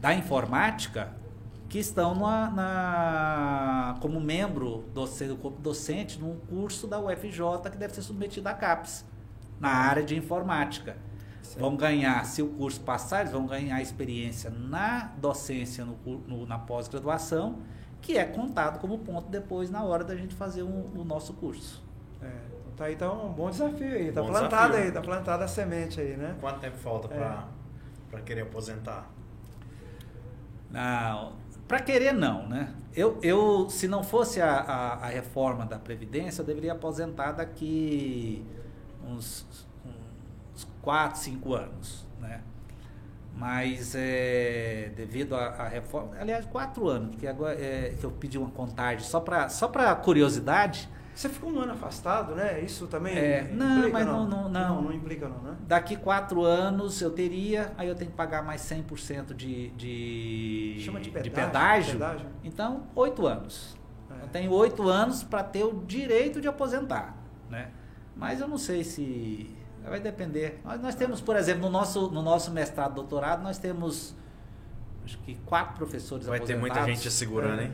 da 0.00 0.12
informática, 0.14 1.10
que 1.68 1.78
estão 1.78 2.14
na, 2.14 2.50
na- 2.50 3.96
como 4.00 4.20
membro 4.20 4.84
docente, 4.94 5.34
como 5.36 5.56
docente 5.58 6.18
num 6.18 6.36
curso 6.36 6.86
da 6.86 6.98
UFJ 6.98 7.68
que 7.70 7.76
deve 7.76 7.94
ser 7.94 8.02
submetido 8.02 8.48
à 8.48 8.54
CAPES, 8.54 9.04
na 9.60 9.68
área 9.68 10.02
de 10.02 10.16
informática. 10.16 10.96
Certo. 11.42 11.60
Vão 11.60 11.76
ganhar, 11.76 12.24
se 12.24 12.42
o 12.42 12.48
curso 12.48 12.80
passar, 12.80 13.20
eles 13.20 13.32
vão 13.32 13.46
ganhar 13.46 13.80
experiência 13.82 14.50
na 14.50 15.12
docência, 15.18 15.84
no, 15.84 15.96
no- 16.26 16.46
na 16.46 16.58
pós-graduação, 16.58 17.58
que 18.00 18.16
é 18.16 18.24
contado 18.24 18.78
como 18.80 18.98
ponto 18.98 19.28
depois 19.28 19.70
na 19.70 19.82
hora 19.82 20.04
da 20.04 20.14
gente 20.16 20.34
fazer 20.34 20.62
um- 20.62 20.90
o 20.96 21.04
nosso 21.04 21.32
curso. 21.34 21.82
É, 22.22 22.26
então 22.26 22.72
tá 22.76 22.84
aí 22.84 22.96
tá 22.96 23.12
um 23.12 23.32
bom 23.32 23.50
desafio 23.50 23.92
aí, 23.94 24.12
tá 24.12 24.22
Bom 24.22 24.28
plantado 24.28 24.68
desafio. 24.72 24.84
aí, 24.86 24.92
tá 24.92 25.00
plantada 25.00 25.44
a 25.44 25.48
semente 25.48 26.00
aí, 26.00 26.16
né? 26.16 26.34
Quanto 26.40 26.60
tempo 26.60 26.76
falta 26.76 27.12
É. 27.12 27.38
para 28.10 28.20
querer 28.22 28.42
aposentar? 28.42 29.08
Não, 30.70 31.32
para 31.68 31.80
querer 31.80 32.14
não, 32.14 32.48
né? 32.48 32.74
Eu, 32.96 33.18
eu 33.22 33.68
se 33.68 33.86
não 33.86 34.02
fosse 34.02 34.40
a, 34.40 34.50
a, 34.50 34.92
a 34.94 35.06
reforma 35.06 35.66
da 35.66 35.78
Previdência, 35.78 36.40
eu 36.40 36.46
deveria 36.46 36.72
aposentar 36.72 37.32
daqui 37.32 38.42
uns, 39.06 39.46
uns 40.54 40.66
4, 40.82 41.20
5 41.20 41.54
anos, 41.54 42.06
né? 42.18 42.40
Mas 43.36 43.94
é, 43.94 44.90
devido 44.96 45.36
à 45.36 45.68
reforma, 45.68 46.16
aliás, 46.18 46.44
quatro 46.46 46.88
anos, 46.88 47.10
porque 47.10 47.26
agora 47.26 47.54
é, 47.54 47.94
eu 48.02 48.10
pedi 48.10 48.36
uma 48.36 48.50
contagem 48.50 49.06
só 49.06 49.20
para 49.20 49.48
só 49.48 49.68
para 49.68 49.94
curiosidade, 49.94 50.88
Você 51.18 51.28
ficou 51.28 51.50
um 51.50 51.58
ano 51.58 51.72
afastado, 51.72 52.36
né? 52.36 52.60
Isso 52.60 52.86
também 52.86 53.18
É, 53.18 53.40
implica, 53.40 53.56
não, 53.56 53.90
mas 53.90 54.06
não- 54.06 54.24
não- 54.28 54.42
não. 54.48 54.50
não. 54.76 54.82
Não 54.82 54.92
implica 54.92 55.28
não, 55.28 55.42
né? 55.42 55.56
daqui 55.66 55.96
quatro 55.96 56.44
anos 56.44 57.02
eu 57.02 57.10
teria, 57.10 57.72
aí 57.76 57.88
eu 57.88 57.96
tenho 57.96 58.12
que 58.12 58.16
pagar 58.16 58.40
mais 58.44 58.60
100% 58.60 59.34
de, 59.34 59.70
de, 59.70 60.76
Chama 60.78 61.00
de 61.00 61.10
pedágio, 61.10 61.32
pedágio. 61.42 61.92
pedágio. 61.94 62.26
Então, 62.44 62.84
oito 62.94 63.26
anos. 63.26 63.76
É. 64.08 64.22
Eu 64.22 64.28
tenho 64.28 64.52
oito 64.52 64.88
anos 64.88 65.24
para 65.24 65.42
ter 65.42 65.64
o 65.64 65.82
direito 65.84 66.40
de 66.40 66.46
aposentar, 66.46 67.16
né? 67.50 67.72
Mas 68.14 68.40
eu 68.40 68.46
não 68.46 68.58
sei 68.58 68.84
se 68.84 69.56
Vai 69.88 69.98
depender. 70.00 70.60
Nós, 70.64 70.80
nós 70.80 70.94
temos, 70.94 71.20
por 71.20 71.34
exemplo, 71.34 71.62
no 71.62 71.70
nosso, 71.70 72.10
no 72.10 72.20
nosso 72.22 72.50
mestrado, 72.52 72.94
doutorado, 72.94 73.42
nós 73.42 73.58
temos 73.58 74.14
acho 75.04 75.18
que 75.20 75.34
quatro 75.46 75.74
professores 75.76 76.26
Vai 76.26 76.38
ter 76.38 76.56
muita 76.56 76.84
gente 76.84 77.10
segurando, 77.10 77.62
hein? 77.62 77.72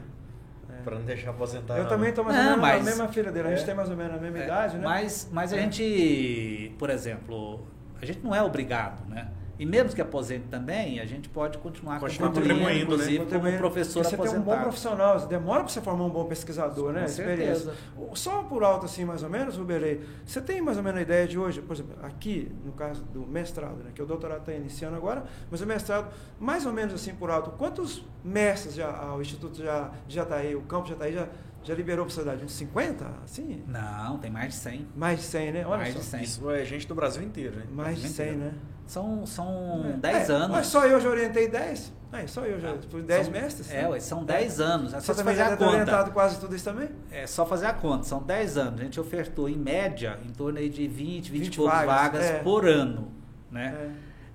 Pra 0.85 0.97
não 0.99 1.05
deixar 1.05 1.31
aposentar. 1.31 1.79
Eu 1.79 1.89
também 1.89 2.11
estou 2.11 2.23
mais 2.25 2.37
Não, 2.37 2.43
ou 2.45 2.49
menos 2.51 2.63
mas- 2.63 2.81
a 2.81 2.85
mesma 2.85 3.09
filha 3.09 3.33
dele. 3.33 3.49
A 3.49 3.51
gente 3.53 3.63
É. 3.63 3.67
tem 3.67 3.75
mais 3.75 3.91
ou 3.91 3.97
menos 3.97 4.15
a 4.17 4.19
mesma 4.21 4.39
É, 4.39 4.45
idade, 4.45 4.77
né? 4.77 4.85
Mas, 4.85 5.29
mas 5.33 5.53
a 5.53 5.57
É. 5.57 5.61
gente, 5.61 6.75
por 6.79 6.91
exemplo, 6.91 7.67
a 8.01 8.05
gente 8.07 8.21
não 8.23 8.35
é 8.35 8.43
obrigado, 8.43 9.09
né? 9.09 9.29
E 9.59 9.65
mesmo 9.65 9.95
que 9.95 10.01
aposente 10.01 10.47
também, 10.51 10.99
a 10.99 11.07
gente 11.07 11.29
pode 11.29 11.59
continuar, 11.59 12.01
Continuar 12.01 12.29
contribuindo, 12.29 12.59
contribuindo, 12.61 12.79
né? 12.79 12.83
inclusive, 12.95 13.19
como 13.19 13.25
Contribuindo. 13.31 13.59
professor 13.59 14.03
Porque 14.03 14.17
você 14.17 14.29
tem 14.31 14.39
um 14.39 14.43
bom 14.43 14.51
aposentado. 14.53 14.63
profissional, 14.63 15.19
demora 15.29 15.61
para 15.61 15.69
você 15.73 15.81
formar 15.81 16.05
um 16.05 16.11
bom 16.11 16.25
pesquisador, 16.25 16.93
né? 16.93 17.01
Com 17.01 17.07
Experiência. 17.07 17.55
certeza. 17.57 17.75
Só 18.15 18.43
por 18.43 18.63
alto, 18.65 18.87
assim, 18.87 19.05
mais 19.05 19.23
ou 19.23 19.31
menos, 19.31 19.57
Ruberei, 19.57 20.01
você 20.27 20.41
tem 20.41 20.61
mais 20.61 20.77
ou 20.77 20.83
menos 20.83 20.99
a 20.99 21.03
ideia 21.03 21.27
de 21.29 21.39
hoje, 21.39 21.63
por 21.63 21.75
exemplo, 21.75 21.95
aqui, 22.03 22.51
no 22.65 22.73
caso 22.73 23.05
do 23.05 23.21
mestrado, 23.27 23.77
né? 23.85 23.91
Que 23.95 24.03
o 24.03 24.07
doutorado 24.07 24.41
está 24.41 24.53
iniciando 24.53 24.97
agora, 24.97 25.25
mas 25.51 25.61
o 25.61 25.67
mestrado, 25.67 26.13
mais 26.41 26.67
ou 26.67 26.73
menos 26.73 26.93
assim 26.95 27.15
por 27.15 27.31
alto, 27.31 27.51
quantos 27.53 28.05
mestres 28.25 28.75
já, 28.75 28.89
ah, 28.91 29.15
o 29.15 29.23
Instituto 29.23 29.63
já 29.63 29.91
já 30.09 30.25
está 30.25 30.37
aí, 30.37 30.57
o 30.57 30.63
campo 30.63 30.89
já 30.89 30.95
está 30.95 31.05
aí, 31.05 31.13
já, 31.13 31.29
já 31.65 31.75
liberou 31.75 32.05
para 32.05 32.13
a 32.13 32.15
sociedade? 32.15 32.45
Uns 32.45 32.53
50? 32.53 33.07
Assim? 33.25 33.63
Não, 33.67 34.19
tem 34.19 34.31
mais 34.31 34.51
de 34.55 34.61
100. 34.61 34.87
Mais 34.95 35.19
de 35.21 35.25
100, 35.27 35.53
né? 35.53 35.67
Olha 35.67 35.79
mais 35.79 35.95
só. 35.95 35.99
de 36.01 36.05
100. 36.07 36.23
Isso 36.23 36.51
é 36.51 36.65
gente 36.65 36.87
do 36.87 36.95
Brasil 36.95 37.23
inteiro, 37.23 37.57
né? 37.57 37.65
Mais 37.73 38.01
de 38.01 38.09
100, 38.09 38.33
né? 38.33 38.53
São, 38.87 39.25
são 39.27 39.83
É. 39.95 39.97
10 39.97 40.29
É, 40.31 40.33
anos. 40.35 40.51
Mas 40.51 40.67
só 40.67 40.85
eu 40.87 41.01
já 41.01 41.09
orientei 41.09 41.49
10? 41.49 41.93
Aí, 42.13 42.29
só 42.29 42.45
eu 42.45 42.61
já. 42.61 42.77
Fui 42.91 43.03
10 43.03 43.25
são- 43.27 43.33
mestres? 43.33 43.71
É, 43.73 43.83
né? 43.83 43.89
ué, 43.89 43.99
são 43.99 44.25
10 44.25 44.61
anos. 44.61 44.95
É 44.95 45.01
Você 45.01 45.07
só 45.07 45.15
também 45.15 45.35
fazer 45.35 45.49
já 45.49 45.55
a 45.55 45.57
conta. 45.57 45.71
orientado 45.71 46.11
quase 46.13 46.39
tudo 46.39 46.55
isso 46.55 46.65
também? 46.65 46.89
É 47.11 47.27
só 47.27 47.45
fazer 47.45 47.67
a 47.67 47.73
conta. 47.73 48.05
São 48.05 48.23
10 48.23 48.57
anos. 48.57 48.81
A 48.81 48.85
gente 48.85 49.01
ofertou, 49.01 49.49
em 49.49 49.57
média, 49.57 50.19
em 50.25 50.31
torno 50.31 50.59
aí 50.59 50.69
de 50.69 50.87
20, 50.87 51.31
20, 51.33 51.45
20 51.45 51.55
e 51.55 51.57
poucas 51.57 51.79
vagas, 51.79 51.97
vagas, 51.97 52.25
é. 52.27 52.39
por 52.41 52.69
ano. 52.69 53.11
Né? 53.51 53.91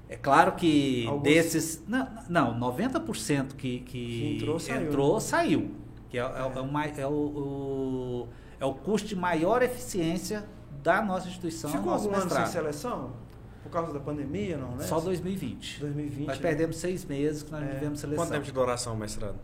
É. 0.10 0.14
É 0.14 0.18
claro 0.18 0.54
que 0.54 1.06
Alguns- 1.08 1.24
desses. 1.24 1.84
Não, 1.88 2.08
não 2.28 2.60
90% 2.60 3.54
que, 3.56 3.80
que 3.82 3.86
Que 3.86 4.36
entrou, 4.38 4.60
saiu, 4.60 4.82
entrou, 4.88 5.20
saiu. 5.20 5.72
Que 6.10 6.18
é, 6.18 6.22
é 6.22 6.24
o- 6.26 6.28
é 6.30 6.62
o 6.62 7.00
é 7.00 7.08
o, 7.08 7.12
o- 7.12 8.28
é 8.60 8.66
o 8.66 8.74
custo 8.74 9.08
de 9.08 9.16
maior 9.16 9.62
eficiência 9.62 10.44
da 10.84 11.02
nossa 11.02 11.28
instituição, 11.28 11.70
Ficou 11.72 11.92
nosso 11.92 12.08
algum 12.08 12.20
ano 12.22 12.30
sem 12.30 12.46
seleção? 12.48 13.12
Por 13.64 13.70
causa 13.72 13.94
da 13.94 14.00
pandemia, 14.00 14.58
não, 14.58 14.76
né? 14.76 14.84
Só 14.86 15.00
2020. 15.00 15.80
2020. 15.82 16.28
Nós 16.28 16.38
né? 16.38 16.42
perdemos 16.42 16.78
seis 16.78 17.06
meses 17.06 17.44
que 17.44 17.52
nós 17.52 17.62
É. 17.62 17.66
não 17.66 17.74
tivemos 17.74 18.00
seleção. 18.00 18.24
Quanto 18.26 18.32
tempo 18.32 18.46
de 18.46 18.52
duração, 18.52 18.96
mestrado? 18.96 19.36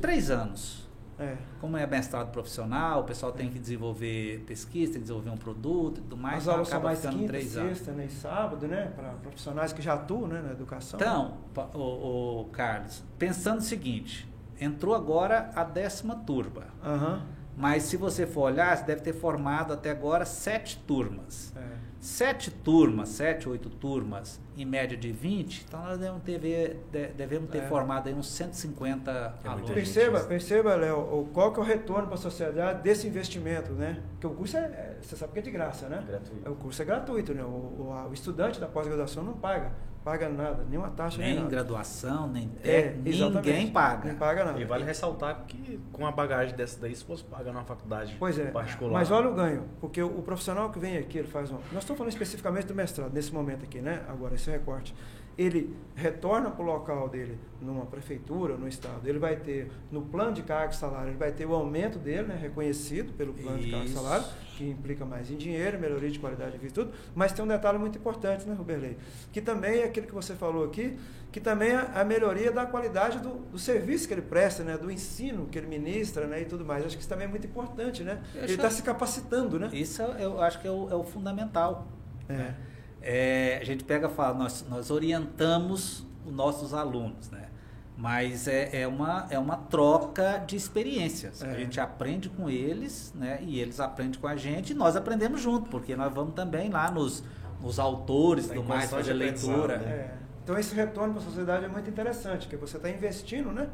Três 0.00 0.30
anos. 0.30 0.86
É. 1.18 1.36
Como 1.60 1.76
é 1.76 1.84
mestrado 1.84 2.30
profissional, 2.30 3.00
o 3.00 3.04
pessoal 3.04 3.32
tem 3.32 3.50
que 3.50 3.58
desenvolver 3.58 4.44
pesquisa, 4.46 4.92
tem 4.92 5.00
que 5.00 5.06
desenvolver 5.08 5.30
um 5.30 5.36
produto 5.36 5.98
e 5.98 6.02
tudo 6.02 6.16
mais, 6.16 6.42
As 6.46 6.48
aulas 6.48 6.68
são 6.68 6.76
acaba 6.76 6.88
mais 6.90 7.00
ficando 7.00 7.16
quinta, 7.18 7.28
três 7.28 7.56
anos. 7.56 7.76
sexta 7.78 7.92
né, 7.92 8.04
e 8.06 8.10
sábado, 8.12 8.68
né? 8.68 8.92
Para 8.94 9.08
profissionais 9.14 9.72
que 9.72 9.82
já 9.82 9.94
atuam 9.94 10.28
né, 10.28 10.40
na 10.40 10.52
educação. 10.52 10.98
Então, 11.00 11.38
pa- 11.52 11.68
o, 11.74 12.48
Carlos, 12.52 13.02
pensando 13.18 13.58
o 13.58 13.62
seguinte, 13.62 14.28
entrou 14.60 14.94
agora 14.94 15.50
a 15.54 15.64
décima 15.64 16.16
turma, 16.16 16.64
Aham. 16.84 17.22
mas 17.56 17.84
se 17.84 17.96
você 17.96 18.26
for 18.26 18.42
olhar, 18.52 18.76
você 18.76 18.84
deve 18.84 19.02
ter 19.02 19.12
formado 19.12 19.72
até 19.72 19.90
agora 19.90 20.24
sete 20.24 20.78
turmas. 20.86 21.52
É. 21.56 21.60
Sete 22.00 22.50
turmas, 22.50 23.08
sete, 23.08 23.48
oito 23.48 23.68
turmas, 23.68 24.40
em 24.62 24.64
média 24.64 24.96
de 24.96 25.12
20, 25.12 25.64
então 25.68 25.82
nós 25.82 25.98
devemos 25.98 26.22
ter, 26.22 26.38
de- 26.38 27.06
devemos 27.14 27.50
ter 27.50 27.58
É. 27.58 27.66
formado 27.68 28.08
aí 28.08 28.14
uns 28.14 28.28
150 28.30 29.34
É 29.44 29.48
alunos. 29.48 29.70
Perceba, 29.70 30.20
perceba, 30.20 30.74
Léo, 30.74 31.28
qual 31.32 31.52
que 31.52 31.60
é 31.60 31.62
o 31.62 31.66
retorno 31.66 32.06
para 32.06 32.14
a 32.14 32.18
sociedade 32.18 32.82
desse 32.82 33.06
investimento, 33.06 33.72
né? 33.72 34.00
Porque 34.12 34.26
o 34.26 34.30
curso 34.30 34.56
é, 34.56 34.60
é- 34.60 34.96
você 35.00 35.16
sabe 35.16 35.32
que 35.32 35.38
é 35.38 35.42
de 35.42 35.50
graça, 35.50 35.88
né? 35.88 36.04
Gratuito. 36.06 36.50
O 36.50 36.54
curso 36.56 36.82
é 36.82 36.84
gratuito, 36.84 37.34
né? 37.34 37.42
O, 37.44 37.46
o- 37.46 37.92
a- 37.92 38.06
o 38.08 38.12
estudante 38.12 38.60
da 38.60 38.66
pós-graduação 38.66 39.22
não 39.22 39.34
paga, 39.34 39.72
paga 40.04 40.28
nada, 40.28 40.64
nenhuma 40.68 40.88
taxa, 40.90 41.18
nem, 41.18 41.28
Nem 41.34 41.36
nada. 41.40 41.50
graduação, 41.50 42.26
nem 42.28 42.50
É, 42.64 42.94
ninguém 43.02 43.70
paga. 43.70 44.06
Nem 44.08 44.16
paga 44.16 44.44
nada. 44.44 44.58
E 44.60 44.64
vale 44.64 44.84
ressaltar 44.84 45.44
que 45.46 45.78
com 45.92 46.06
a 46.06 46.10
bagagem 46.12 46.56
dessa 46.56 46.80
daí, 46.80 46.94
se 46.96 47.04
fosse 47.04 47.22
pagar 47.24 47.52
numa 47.52 47.64
faculdade 47.64 48.16
Pois 48.18 48.38
é, 48.38 48.46
particular. 48.46 48.92
mas 48.92 49.10
olha 49.10 49.28
o 49.28 49.34
ganho, 49.34 49.64
porque 49.80 50.02
o, 50.02 50.06
o 50.18 50.22
profissional 50.22 50.70
que 50.70 50.78
vem 50.78 50.96
aqui, 50.96 51.18
ele 51.18 51.28
faz 51.28 51.50
um... 51.50 51.56
Nós 51.72 51.82
estamos 51.82 51.98
falando 51.98 52.12
especificamente 52.12 52.66
do 52.66 52.74
mestrado, 52.74 53.12
nesse 53.12 53.32
momento 53.34 53.64
aqui, 53.64 53.80
né? 53.80 54.02
Agora, 54.08 54.34
esse 54.34 54.47
recorte. 54.50 54.94
Ele 55.36 55.72
retorna 55.94 56.50
para 56.50 56.64
o 56.64 56.66
local 56.66 57.08
dele, 57.08 57.38
numa 57.62 57.86
prefeitura, 57.86 58.56
no 58.56 58.66
estado, 58.66 59.06
ele 59.08 59.20
vai 59.20 59.36
ter, 59.36 59.70
no 59.88 60.02
plano 60.02 60.32
de 60.32 60.42
cargo 60.42 60.72
e 60.72 60.76
salário, 60.76 61.10
ele 61.10 61.16
vai 61.16 61.30
ter 61.30 61.46
o 61.46 61.54
aumento 61.54 61.96
dele, 61.96 62.26
né? 62.26 62.36
Reconhecido 62.36 63.12
pelo 63.12 63.32
plano 63.32 63.58
de 63.58 63.70
cargo 63.70 63.84
e 63.86 63.88
Isso. 63.88 63.94
salário, 64.02 64.24
que 64.56 64.68
implica 64.68 65.04
mais 65.04 65.30
em 65.30 65.36
dinheiro, 65.36 65.78
melhoria 65.78 66.10
de 66.10 66.18
qualidade 66.18 66.52
de 66.52 66.58
vida 66.58 66.70
e 66.70 66.72
tudo, 66.72 66.90
mas 67.14 67.30
tem 67.32 67.44
um 67.44 67.46
detalhe 67.46 67.78
muito 67.78 67.96
importante, 67.98 68.48
né, 68.48 68.54
Ruberley? 68.54 68.98
Que 69.32 69.40
também 69.40 69.78
é 69.82 69.84
aquilo 69.84 70.08
que 70.08 70.14
você 70.14 70.34
falou 70.34 70.64
aqui, 70.64 70.98
que 71.30 71.38
também 71.38 71.70
é 71.70 71.88
a 71.94 72.04
melhoria 72.04 72.50
da 72.50 72.66
qualidade 72.66 73.20
do, 73.20 73.34
do 73.52 73.58
serviço 73.60 74.08
que 74.08 74.14
ele 74.14 74.22
presta, 74.22 74.64
né? 74.64 74.76
Do 74.76 74.90
ensino 74.90 75.46
que 75.46 75.56
ele 75.56 75.68
ministra, 75.68 76.26
né? 76.26 76.42
E 76.42 76.46
tudo 76.46 76.64
mais. 76.64 76.84
Acho 76.84 76.96
que 76.96 77.02
isso 77.02 77.08
também 77.08 77.26
é 77.28 77.30
muito 77.30 77.46
importante, 77.46 78.02
né? 78.02 78.20
Eu 78.34 78.38
Ele 78.38 78.44
acho- 78.46 78.54
está 78.54 78.70
se 78.70 78.82
capacitando, 78.82 79.56
né? 79.56 79.70
Isso 79.72 80.02
é- 80.02 80.24
eu 80.24 80.42
acho 80.42 80.60
que 80.60 80.66
é 80.66 80.70
o, 80.72 80.88
é 80.90 80.96
o 80.96 81.04
fundamental. 81.04 81.86
É. 82.28 82.32
né? 82.32 82.56
É, 83.00 83.58
a 83.60 83.64
gente 83.64 83.84
pega 83.84 84.08
e 84.08 84.10
fala, 84.10 84.34
nós, 84.36 84.64
nós 84.68 84.90
orientamos 84.90 86.04
os 86.26 86.32
nossos 86.32 86.74
alunos, 86.74 87.30
né? 87.30 87.48
Mas 87.96 88.46
é, 88.46 88.82
é, 88.82 88.86
uma, 88.86 89.26
é 89.28 89.38
uma 89.38 89.56
troca 89.56 90.38
de 90.46 90.54
experiências. 90.54 91.42
É. 91.42 91.50
A 91.50 91.54
gente 91.54 91.80
aprende 91.80 92.28
com 92.28 92.48
eles, 92.48 93.12
né? 93.14 93.40
E 93.42 93.58
eles 93.58 93.80
aprendem 93.80 94.20
com 94.20 94.28
a 94.28 94.36
gente 94.36 94.70
e 94.70 94.74
nós 94.74 94.94
aprendemos 94.94 95.40
junto, 95.40 95.68
porque 95.68 95.96
nós 95.96 96.14
vamos 96.14 96.34
também 96.34 96.70
lá 96.70 96.90
nos, 96.90 97.24
nos 97.60 97.78
autores 97.78 98.46
tudo 98.46 98.60
em 98.60 98.64
mais, 98.64 98.88
fazer 98.88 99.14
leitura. 99.14 99.78
né? 99.78 99.90
É. 99.90 100.14
Então 100.44 100.56
esse 100.56 100.74
retorno 100.74 101.14
para 101.14 101.22
a 101.22 101.24
sociedade 101.24 101.64
é 101.64 101.68
muito 101.68 101.90
interessante, 101.90 102.46
porque 102.46 102.56
você 102.56 102.76
está 102.76 102.88
investindo, 102.88 103.50
né? 103.52 103.68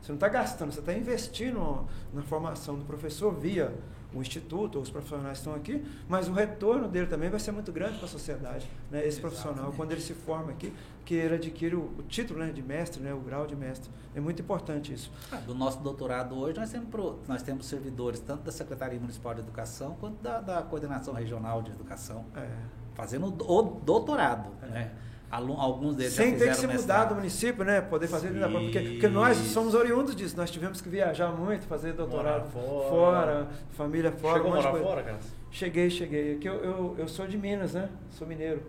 Você 0.00 0.12
não 0.12 0.16
está 0.16 0.28
gastando, 0.28 0.72
você 0.72 0.80
está 0.80 0.92
investindo 0.92 1.86
na 2.12 2.22
formação 2.22 2.76
do 2.76 2.84
professor 2.84 3.32
via 3.32 3.72
o 4.14 4.20
instituto, 4.22 4.76
ou 4.76 4.82
os 4.82 4.90
profissionais 4.90 5.38
estão 5.38 5.54
aqui, 5.54 5.84
mas 6.08 6.28
o 6.28 6.32
retorno 6.32 6.88
dele 6.88 7.06
também 7.06 7.28
vai 7.28 7.38
ser 7.38 7.52
muito 7.52 7.70
grande 7.70 7.96
para 7.98 8.06
a 8.06 8.08
sociedade. 8.08 8.66
Né? 8.90 9.06
Esse 9.06 9.20
profissional, 9.20 9.52
Exatamente. 9.54 9.76
quando 9.76 9.92
ele 9.92 10.00
se 10.00 10.14
forma 10.14 10.50
aqui, 10.50 10.72
que 11.04 11.14
ele 11.14 11.34
adquire 11.34 11.74
o, 11.76 11.80
o 11.98 12.02
título 12.08 12.40
né, 12.40 12.50
de 12.50 12.62
mestre, 12.62 13.02
né, 13.02 13.12
o 13.12 13.20
grau 13.20 13.46
de 13.46 13.54
mestre. 13.54 13.90
É 14.14 14.20
muito 14.20 14.40
importante 14.40 14.92
isso. 14.92 15.10
Ah, 15.30 15.36
Do 15.36 15.54
nosso 15.54 15.80
doutorado 15.80 16.34
hoje, 16.38 16.58
nós 16.58 16.70
temos, 16.70 16.88
pro- 16.88 17.18
nós 17.28 17.42
temos 17.42 17.66
servidores 17.66 18.20
tanto 18.20 18.44
da 18.44 18.52
Secretaria 18.52 18.98
Municipal 18.98 19.34
de 19.34 19.40
Educação 19.40 19.96
quanto 20.00 20.22
da, 20.22 20.40
da 20.40 20.62
Coordenação 20.62 21.12
Regional 21.14 21.60
de 21.62 21.70
Educação, 21.70 22.24
É. 22.34 22.48
fazendo 22.94 23.26
o 23.26 23.62
doutorado. 23.62 24.50
Né? 24.62 24.90
Alguns 25.30 25.94
deles 25.96 26.14
já 26.14 26.22
Sem 26.22 26.36
ter 26.38 26.48
que 26.48 26.54
se 26.54 26.62
mudar 26.62 26.74
mestrado. 26.78 27.08
do 27.10 27.14
município, 27.16 27.64
né? 27.64 27.80
Poder 27.82 28.06
fazer 28.08 28.28
Sim. 28.32 28.50
porque, 28.50 28.80
porque 28.80 29.08
nós 29.08 29.36
somos 29.36 29.74
oriundos 29.74 30.16
disso, 30.16 30.36
nós 30.36 30.50
tivemos 30.50 30.80
que 30.80 30.88
viajar 30.88 31.28
muito, 31.28 31.66
fazer 31.66 31.92
doutorado 31.92 32.50
fora. 32.50 32.88
fora, 32.88 33.48
família 33.72 34.10
fora. 34.12 34.34
Chegou 34.36 34.52
a 34.52 34.56
morar 34.56 34.70
coisa. 34.70 34.86
fora, 34.86 35.02
cara? 35.02 35.18
Cheguei, 35.50 35.90
cheguei. 35.90 36.36
Aqui 36.36 36.48
eu, 36.48 36.54
eu, 36.64 36.94
eu 36.98 37.08
sou 37.08 37.26
de 37.26 37.36
Minas, 37.36 37.74
né? 37.74 37.88
Sou 38.10 38.26
mineiro. 38.26 38.62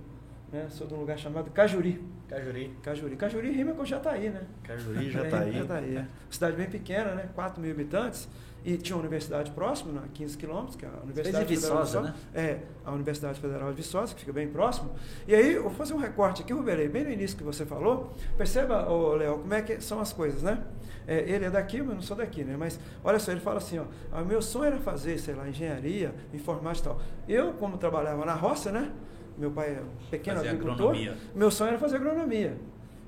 Né? 0.52 0.66
Sou 0.70 0.86
de 0.88 0.94
um 0.94 0.98
lugar 1.00 1.18
chamado 1.18 1.50
Cajuri. 1.52 2.04
Cajuri. 2.28 2.74
Cajuri. 2.82 3.16
Cajuri 3.16 3.52
rima 3.52 3.74
com 3.74 3.86
Jataí, 3.86 4.30
né? 4.30 4.42
Cajuri 4.64 5.12
já 5.12 5.26
É, 5.26 5.30
tá 5.30 5.40
aí. 5.40 5.54
Jataí, 5.54 5.98
é. 5.98 6.06
Cidade 6.30 6.58
bem 6.58 6.68
pequena, 6.70 7.14
né? 7.16 7.30
4 7.36 7.62
mil 7.62 7.72
habitantes. 7.72 8.28
E 8.64 8.78
tinha 8.78 8.96
uma 8.96 9.02
universidade 9.02 9.52
próxima, 9.52 10.02
a 10.04 10.08
15 10.10 10.38
quilômetros, 10.38 10.76
que 10.76 10.86
é 10.86 10.90
a 10.90 11.04
Universidade 11.04 11.46
de 11.46 11.56
Federal 11.56 11.78
Viçosa, 11.78 12.02
de 12.02 12.08
Viçosa. 12.08 12.26
É, 12.34 12.60
a 12.86 12.92
Universidade 12.92 13.40
Federal 13.40 13.70
de 13.70 13.76
Viçosa, 13.76 14.14
que 14.14 14.20
fica 14.20 14.34
bem 14.34 14.48
próximo. 14.50 14.92
E 15.28 15.34
aí, 15.34 15.54
eu 15.54 15.64
vou 15.64 15.72
fazer 15.72 15.94
um 15.94 15.98
recorte 15.98 16.42
aqui, 16.42 16.52
Ruberei, 16.52 16.90
bem 16.90 17.04
no 17.04 17.12
início 17.12 17.38
que 17.38 17.44
você 17.44 17.66
falou. 17.66 18.14
Perceba, 18.38 18.90
ô, 18.90 19.16
Léo, 19.16 19.40
como 19.40 19.54
é 19.54 19.62
que 19.62 19.80
são 19.82 20.00
as 20.00 20.12
coisas, 20.12 20.44
né? 20.44 20.62
É, 21.08 21.20
ele 21.22 21.46
é 21.46 21.50
daqui, 21.50 21.82
mas 21.82 21.96
não 21.96 22.02
sou 22.02 22.16
daqui, 22.16 22.44
né? 22.44 22.56
Mas 22.58 22.80
olha 23.04 23.18
só, 23.18 23.32
ele 23.32 23.42
fala 23.42 23.58
assim, 23.58 23.80
ó, 23.80 24.22
o 24.22 24.26
meu 24.26 24.42
sonho 24.42 24.66
era 24.66 24.78
fazer, 24.78 25.18
sei 25.18 25.34
lá, 25.34 25.48
engenharia, 25.48 26.14
informática 26.34 26.90
e 26.90 26.92
tal. 26.92 27.02
Eu, 27.28 27.54
como 27.54 27.78
trabalhava 27.78 28.24
na 28.26 28.34
roça, 28.34 28.72
né? 28.72 28.92
Meu 29.38 29.50
pai 29.50 29.70
é 29.70 29.82
um 29.82 30.10
pequeno 30.12 30.38
Fazia 30.38 30.52
agricultor. 30.52 30.90
agronomia. 30.90 31.18
Meu 31.34 31.50
sonho 31.50 31.70
era 31.70 31.80
fazer 31.80 31.96
agronomia. 31.96 32.58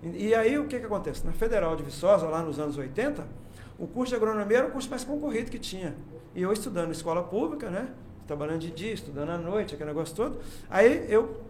E, 0.02 0.30
e 0.30 0.36
aí 0.36 0.58
o 0.58 0.66
que, 0.66 0.80
que 0.80 0.86
acontece? 0.86 1.26
Na 1.26 1.34
Federal 1.34 1.76
de 1.76 1.84
Viçosa, 1.84 2.26
lá 2.28 2.42
nos 2.42 2.58
anos 2.58 2.78
80, 2.78 3.24
o 3.78 3.88
curso 3.88 4.12
de 4.12 4.16
agronomia 4.16 4.58
era 4.58 4.68
o 4.68 4.72
curso 4.72 4.90
mais 4.90 5.04
concorrido 5.04 5.50
que 5.50 5.60
tinha. 5.60 5.96
E 6.36 6.42
eu 6.42 6.52
estudando 6.54 6.92
escola 6.92 7.24
pública, 7.24 7.70
né? 7.70 7.90
Trabalhando 8.28 8.60
de 8.60 8.72
dia, 8.72 8.94
estudando 8.94 9.30
à 9.30 9.38
noite, 9.38 9.74
aquele 9.74 9.90
negócio 9.90 10.16
todo. 10.16 10.40
Aí 10.70 11.06
eu 11.10 11.42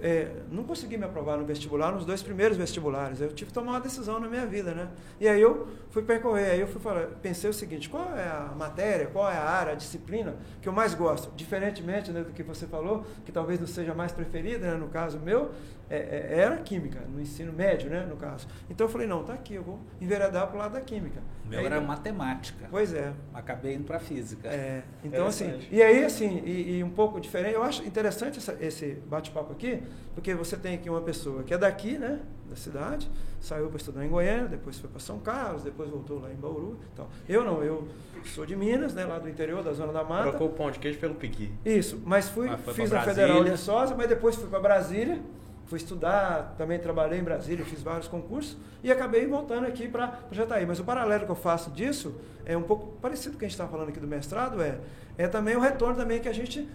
é, 0.00 0.30
não 0.50 0.62
consegui 0.62 0.98
me 0.98 1.04
aprovar 1.04 1.38
no 1.38 1.44
vestibular, 1.44 1.92
nos 1.92 2.04
dois 2.04 2.22
primeiros 2.22 2.56
vestibulares. 2.56 3.20
Eu 3.20 3.32
tive 3.32 3.48
que 3.48 3.54
tomar 3.54 3.72
uma 3.72 3.80
decisão 3.80 4.20
na 4.20 4.28
minha 4.28 4.46
vida, 4.46 4.74
né? 4.74 4.88
E 5.18 5.26
aí 5.26 5.40
eu 5.40 5.68
fui 5.90 6.02
percorrer, 6.02 6.50
aí 6.50 6.60
eu 6.60 6.66
fui 6.66 6.80
falar, 6.80 7.06
pensei 7.22 7.48
o 7.48 7.54
seguinte, 7.54 7.88
qual 7.88 8.14
é 8.14 8.28
a 8.28 8.52
matéria, 8.56 9.06
qual 9.06 9.30
é 9.30 9.36
a 9.36 9.44
área, 9.44 9.72
a 9.72 9.74
disciplina 9.74 10.36
que 10.60 10.68
eu 10.68 10.72
mais 10.72 10.94
gosto? 10.94 11.32
Diferentemente 11.34 12.10
né, 12.12 12.22
do 12.22 12.32
que 12.32 12.42
você 12.42 12.66
falou, 12.66 13.06
que 13.24 13.32
talvez 13.32 13.58
não 13.58 13.66
seja 13.66 13.94
mais 13.94 14.12
preferida, 14.12 14.72
né, 14.72 14.74
no 14.76 14.88
caso 14.88 15.18
meu, 15.18 15.50
é, 15.88 15.96
é, 15.96 16.38
era 16.40 16.56
química, 16.58 17.00
no 17.08 17.20
ensino 17.20 17.52
médio, 17.52 17.88
né, 17.88 18.04
no 18.08 18.16
caso. 18.16 18.46
Então 18.68 18.86
eu 18.86 18.90
falei, 18.90 19.06
não, 19.06 19.22
tá 19.22 19.34
aqui, 19.34 19.54
eu 19.54 19.62
vou 19.62 19.78
enveredar 20.00 20.46
para 20.48 20.56
o 20.56 20.58
lado 20.58 20.72
da 20.72 20.80
química. 20.80 21.20
O 21.44 21.48
meu 21.48 21.60
aí, 21.60 21.66
era 21.66 21.80
matemática. 21.80 22.66
Pois 22.70 22.92
é. 22.92 23.12
Acabei 23.32 23.74
indo 23.74 23.84
para 23.84 24.00
física. 24.00 24.48
É, 24.48 24.82
então 25.04 25.26
assim, 25.26 25.60
e 25.70 25.80
aí 25.80 26.04
assim, 26.04 26.42
e, 26.44 26.78
e, 26.78 26.84
um 26.84 26.90
pouco 26.90 27.20
diferente, 27.20 27.54
eu 27.54 27.62
acho 27.62 27.84
interessante 27.84 28.38
essa, 28.38 28.56
esse 28.60 28.94
bate-papo 29.06 29.52
aqui, 29.52 29.80
porque 30.14 30.34
você 30.34 30.56
tem 30.56 30.74
aqui 30.74 30.90
uma 30.90 31.02
pessoa 31.02 31.44
que 31.44 31.54
é 31.54 31.58
daqui, 31.58 31.96
né, 31.96 32.20
da 32.48 32.56
cidade, 32.56 33.08
saiu 33.40 33.68
para 33.68 33.76
estudar 33.76 34.04
em 34.04 34.08
Goiânia, 34.08 34.48
depois 34.48 34.78
foi 34.78 34.90
para 34.90 34.98
São 34.98 35.20
Carlos, 35.20 35.62
depois 35.62 35.88
voltou 35.88 36.20
lá 36.20 36.32
em 36.32 36.36
Bauru. 36.36 36.78
Então, 36.92 37.06
eu 37.28 37.44
não, 37.44 37.62
eu 37.62 37.86
sou 38.24 38.44
de 38.44 38.56
Minas, 38.56 38.92
né, 38.92 39.04
lá 39.04 39.20
do 39.20 39.28
interior, 39.28 39.62
da 39.62 39.72
zona 39.72 39.92
da 39.92 40.02
mata. 40.02 40.30
Trocou 40.30 40.48
o 40.48 40.52
pão 40.52 40.70
de 40.70 40.80
queijo 40.80 40.98
pelo 40.98 41.14
piqui. 41.14 41.52
Isso, 41.64 42.02
mas 42.04 42.28
fui, 42.28 42.48
mas 42.48 42.74
fiz 42.74 42.92
a 42.92 43.02
Federal 43.02 43.44
de 43.44 43.56
Sosa, 43.56 43.94
mas 43.94 44.08
depois 44.08 44.34
fui 44.34 44.48
para 44.48 44.58
Brasília 44.58 45.20
fui 45.66 45.78
estudar, 45.78 46.54
também 46.56 46.78
trabalhei 46.78 47.18
em 47.18 47.24
Brasília, 47.24 47.64
fiz 47.64 47.82
vários 47.82 48.08
concursos 48.08 48.56
e 48.82 48.90
acabei 48.90 49.26
voltando 49.26 49.66
aqui 49.66 49.88
para 49.88 50.20
Jataí. 50.30 50.64
Mas 50.64 50.78
o 50.78 50.84
paralelo 50.84 51.24
que 51.24 51.30
eu 51.30 51.36
faço 51.36 51.70
disso 51.70 52.14
é 52.44 52.56
um 52.56 52.62
pouco 52.62 52.98
parecido 53.00 53.32
com 53.32 53.36
o 53.36 53.38
que 53.40 53.44
a 53.44 53.48
gente 53.48 53.54
está 53.54 53.66
falando 53.66 53.88
aqui 53.88 54.00
do 54.00 54.06
mestrado, 54.06 54.62
é, 54.62 54.78
é 55.18 55.26
também 55.28 55.56
o 55.56 55.60
retorno 55.60 55.96
também 55.96 56.20
que 56.20 56.28
a 56.28 56.32
gente 56.32 56.68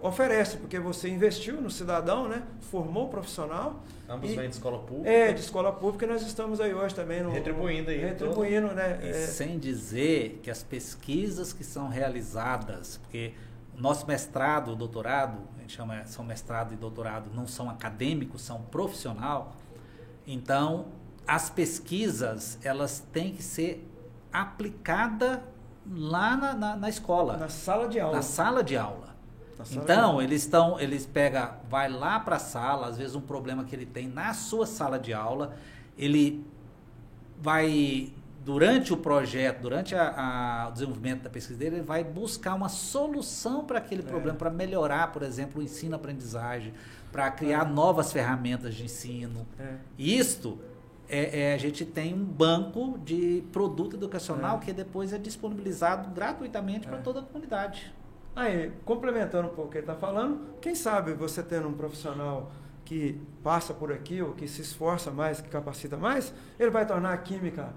oferece, 0.00 0.56
porque 0.56 0.80
você 0.80 1.08
investiu 1.08 1.60
no 1.60 1.70
cidadão, 1.70 2.28
né? 2.28 2.42
formou 2.60 3.06
o 3.06 3.08
profissional. 3.08 3.80
Ambos 4.08 4.30
vêm 4.30 4.48
de 4.48 4.56
escola 4.56 4.78
pública. 4.80 5.08
É, 5.08 5.32
de 5.32 5.40
escola 5.40 5.72
pública 5.72 6.04
e 6.04 6.08
nós 6.08 6.22
estamos 6.22 6.60
aí 6.60 6.74
hoje 6.74 6.94
também 6.94 7.22
no. 7.22 7.30
Retribuindo 7.30 7.90
aí. 7.90 7.98
Retribuindo, 7.98 8.66
todo. 8.68 8.76
né? 8.76 8.98
E 9.02 9.08
é. 9.08 9.12
sem 9.12 9.58
dizer 9.58 10.40
que 10.42 10.50
as 10.50 10.62
pesquisas 10.62 11.52
que 11.52 11.62
são 11.62 11.88
realizadas, 11.88 12.96
porque 12.96 13.32
nosso 13.76 14.06
mestrado, 14.06 14.74
doutorado, 14.74 15.38
gente 15.72 15.76
chama 15.76 16.04
são 16.04 16.24
mestrado 16.24 16.74
e 16.74 16.76
doutorado, 16.76 17.30
não 17.34 17.46
são 17.46 17.70
acadêmicos, 17.70 18.42
são 18.42 18.60
profissional. 18.62 19.56
Então, 20.26 20.86
as 21.26 21.48
pesquisas, 21.48 22.58
elas 22.62 23.00
têm 23.12 23.34
que 23.34 23.42
ser 23.42 23.88
aplicadas 24.32 25.40
lá 25.90 26.36
na, 26.36 26.54
na, 26.54 26.76
na 26.76 26.88
escola. 26.88 27.36
Na 27.38 27.48
sala 27.48 27.88
de 27.88 27.98
aula. 27.98 28.16
Na 28.16 28.22
sala 28.22 28.62
de 28.62 28.76
aula. 28.76 29.12
Então, 29.70 30.20
eles 30.20 30.42
estão, 30.42 30.78
eles 30.78 31.06
pega, 31.06 31.58
vai 31.70 31.88
lá 31.88 32.18
para 32.18 32.36
a 32.36 32.40
sala, 32.40 32.88
às 32.88 32.98
vezes 32.98 33.14
um 33.14 33.20
problema 33.20 33.64
que 33.64 33.74
ele 33.74 33.86
tem 33.86 34.08
na 34.08 34.34
sua 34.34 34.66
sala 34.66 34.98
de 34.98 35.12
aula, 35.12 35.54
ele 35.96 36.44
vai 37.40 38.12
durante 38.44 38.92
o 38.92 38.96
projeto, 38.96 39.60
durante 39.60 39.94
a, 39.94 40.64
a, 40.64 40.68
o 40.68 40.72
desenvolvimento 40.72 41.22
da 41.22 41.30
pesquisa 41.30 41.58
dele, 41.58 41.76
ele 41.76 41.84
vai 41.84 42.02
buscar 42.02 42.54
uma 42.54 42.68
solução 42.68 43.64
para 43.64 43.78
aquele 43.78 44.02
é. 44.02 44.04
problema, 44.04 44.36
para 44.36 44.50
melhorar, 44.50 45.12
por 45.12 45.22
exemplo, 45.22 45.60
o 45.60 45.64
ensino-aprendizagem, 45.64 46.74
para 47.10 47.30
criar 47.30 47.66
é. 47.66 47.70
novas 47.70 48.12
ferramentas 48.12 48.74
de 48.74 48.84
ensino. 48.84 49.46
É. 49.58 49.76
Isto 49.98 50.58
é, 51.08 51.50
é, 51.50 51.54
a 51.54 51.58
gente 51.58 51.84
tem 51.84 52.14
um 52.14 52.24
banco 52.24 52.98
de 53.04 53.44
produto 53.52 53.96
educacional 53.96 54.56
é. 54.56 54.60
que 54.64 54.72
depois 54.72 55.12
é 55.12 55.18
disponibilizado 55.18 56.10
gratuitamente 56.10 56.86
para 56.86 56.98
é. 56.98 57.02
toda 57.02 57.20
a 57.20 57.22
comunidade. 57.22 57.92
Aí, 58.34 58.72
complementando 58.84 59.48
um 59.48 59.54
pouco 59.54 59.68
o 59.68 59.70
que 59.70 59.78
ele 59.78 59.82
está 59.82 59.94
falando, 59.94 60.54
quem 60.60 60.74
sabe 60.74 61.12
você 61.12 61.42
tendo 61.42 61.68
um 61.68 61.74
profissional 61.74 62.50
que 62.84 63.20
passa 63.42 63.74
por 63.74 63.92
aqui 63.92 64.22
ou 64.22 64.32
que 64.32 64.48
se 64.48 64.62
esforça 64.62 65.10
mais, 65.10 65.40
que 65.40 65.48
capacita 65.48 65.96
mais, 65.96 66.32
ele 66.58 66.70
vai 66.70 66.86
tornar 66.86 67.12
a 67.12 67.18
química 67.18 67.72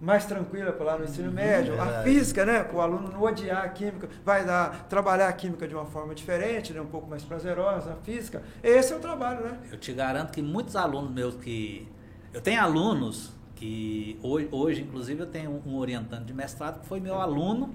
mais 0.00 0.24
tranquila 0.24 0.72
para 0.72 0.86
lá 0.86 0.98
no 0.98 1.04
ensino 1.04 1.28
uhum, 1.28 1.34
médio. 1.34 1.80
A 1.80 2.02
física, 2.02 2.46
né? 2.46 2.66
O 2.72 2.80
aluno 2.80 3.10
não 3.10 3.22
odiar 3.22 3.64
a 3.64 3.68
química, 3.68 4.08
vai 4.24 4.44
dar, 4.44 4.86
trabalhar 4.88 5.28
a 5.28 5.32
química 5.32 5.68
de 5.68 5.74
uma 5.74 5.84
forma 5.84 6.14
diferente, 6.14 6.72
né? 6.72 6.80
um 6.80 6.86
pouco 6.86 7.08
mais 7.08 7.22
prazerosa, 7.22 7.92
a 7.92 7.96
física. 7.96 8.42
Esse 8.62 8.92
é 8.92 8.96
o 8.96 9.00
trabalho, 9.00 9.44
né? 9.44 9.58
Eu 9.70 9.78
te 9.78 9.92
garanto 9.92 10.32
que 10.32 10.40
muitos 10.40 10.74
alunos 10.74 11.10
meus 11.10 11.34
que. 11.34 11.86
Eu 12.32 12.40
tenho 12.40 12.60
alunos 12.60 13.32
que 13.54 14.18
hoje, 14.22 14.48
hoje 14.50 14.82
inclusive, 14.82 15.20
eu 15.20 15.26
tenho 15.26 15.62
um 15.66 15.76
orientante 15.76 16.24
de 16.24 16.32
mestrado 16.32 16.80
que 16.80 16.86
foi 16.86 16.98
meu 16.98 17.20
aluno 17.20 17.74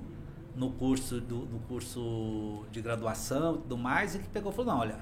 no 0.55 0.71
curso 0.71 1.19
do, 1.19 1.45
do 1.45 1.59
curso 1.67 2.65
de 2.71 2.81
graduação 2.81 3.55
e 3.55 3.57
tudo 3.59 3.77
mais, 3.77 4.15
e 4.15 4.19
que 4.19 4.29
pegou 4.29 4.51
e 4.51 4.55
falou, 4.55 4.73
não, 4.73 4.79
olha, 4.79 4.95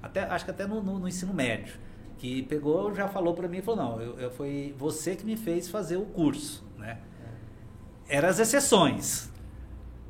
até, 0.00 0.22
acho 0.22 0.44
que 0.44 0.50
até 0.50 0.66
no, 0.66 0.80
no, 0.80 0.98
no 1.00 1.08
ensino 1.08 1.34
médio 1.34 1.74
que 2.20 2.42
pegou, 2.42 2.94
já 2.94 3.08
falou 3.08 3.32
para 3.32 3.48
mim 3.48 3.62
falou, 3.62 3.82
não, 3.82 4.00
eu, 4.00 4.18
eu, 4.18 4.30
foi 4.30 4.74
você 4.78 5.16
que 5.16 5.24
me 5.24 5.38
fez 5.38 5.68
fazer 5.70 5.96
o 5.96 6.04
curso, 6.04 6.62
né? 6.80 6.98
Eram 8.08 8.28
as 8.28 8.40
exceções, 8.40 9.30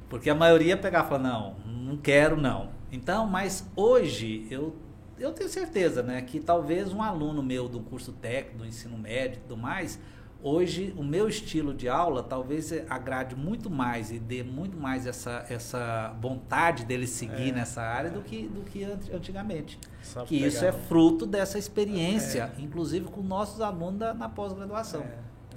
porque 0.09 0.31
a 0.31 0.35
maioria 0.35 0.77
pegava 0.77 1.07
e 1.07 1.09
falava, 1.11 1.29
não, 1.29 1.57
não 1.67 1.97
quero 1.97 2.41
não. 2.41 2.71
Então, 2.91 3.27
mas 3.27 3.69
hoje 3.77 4.47
eu, 4.51 4.75
eu 5.19 5.33
tenho 5.33 5.51
certeza, 5.51 6.03
né, 6.03 6.23
que 6.23 6.41
talvez 6.41 6.93
um 6.93 7.03
aluno 7.03 7.43
meu 7.43 7.69
do 7.69 7.81
curso 7.81 8.13
técnico, 8.13 8.59
do 8.59 8.67
ensino 8.67 8.97
médio 8.97 9.37
e 9.37 9.41
tudo 9.43 9.57
mais, 9.57 10.01
Hoje, 10.43 10.95
o 10.97 11.05
meu 11.05 11.29
estilo 11.29 11.75
de 11.75 11.87
aula 11.87 12.23
talvez 12.23 12.73
agrade 12.89 13.37
muito 13.37 13.69
mais 13.69 14.11
e 14.11 14.19
dê 14.19 14.43
muito 14.43 14.75
mais 14.75 15.07
essa, 15.07 15.45
essa 15.51 16.17
vontade 16.19 16.87
dele 16.87 17.07
seguir 17.07 17.51
é, 17.51 17.53
nessa 17.53 17.83
área 17.83 18.09
é. 18.09 18.11
do, 18.11 18.23
que, 18.23 18.49
do 18.49 18.63
que 18.63 18.83
antigamente. 19.13 19.79
Que 20.27 20.37
isso 20.47 20.65
é 20.65 20.73
fruto 20.73 21.27
dessa 21.27 21.59
experiência, 21.59 22.51
é. 22.57 22.63
inclusive 22.63 23.05
com 23.07 23.21
nossos 23.21 23.61
alunos 23.61 23.99
da, 23.99 24.15
na 24.15 24.31
pós-graduação. 24.31 25.05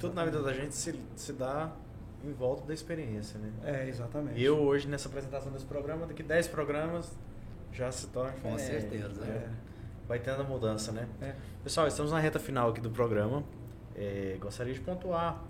É, 0.03 0.09
Tudo 0.09 0.15
na 0.15 0.25
vida 0.25 0.41
da 0.41 0.53
gente 0.53 0.75
se, 0.75 0.99
se 1.15 1.33
dá 1.33 1.71
em 2.23 2.31
volta 2.31 2.65
da 2.65 2.73
experiência, 2.73 3.39
né? 3.39 3.51
É, 3.63 3.87
exatamente. 3.87 4.39
E 4.39 4.43
eu 4.43 4.57
hoje, 4.57 4.87
nessa 4.87 5.07
apresentação 5.07 5.51
desse 5.51 5.65
programa, 5.65 6.05
daqui 6.05 6.23
10 6.23 6.47
programas, 6.47 7.11
já 7.71 7.91
se 7.91 8.07
torna... 8.07 8.33
Com 8.41 8.57
certeza. 8.57 9.23
É. 9.25 9.49
Vai 10.07 10.19
tendo 10.19 10.41
a 10.41 10.43
mudança, 10.43 10.91
né? 10.91 11.07
Pessoal, 11.63 11.87
estamos 11.87 12.11
na 12.11 12.19
reta 12.19 12.39
final 12.39 12.69
aqui 12.69 12.81
do 12.81 12.89
programa. 12.89 13.43
É, 13.95 14.37
gostaria 14.39 14.73
de 14.73 14.79
pontuar 14.79 15.41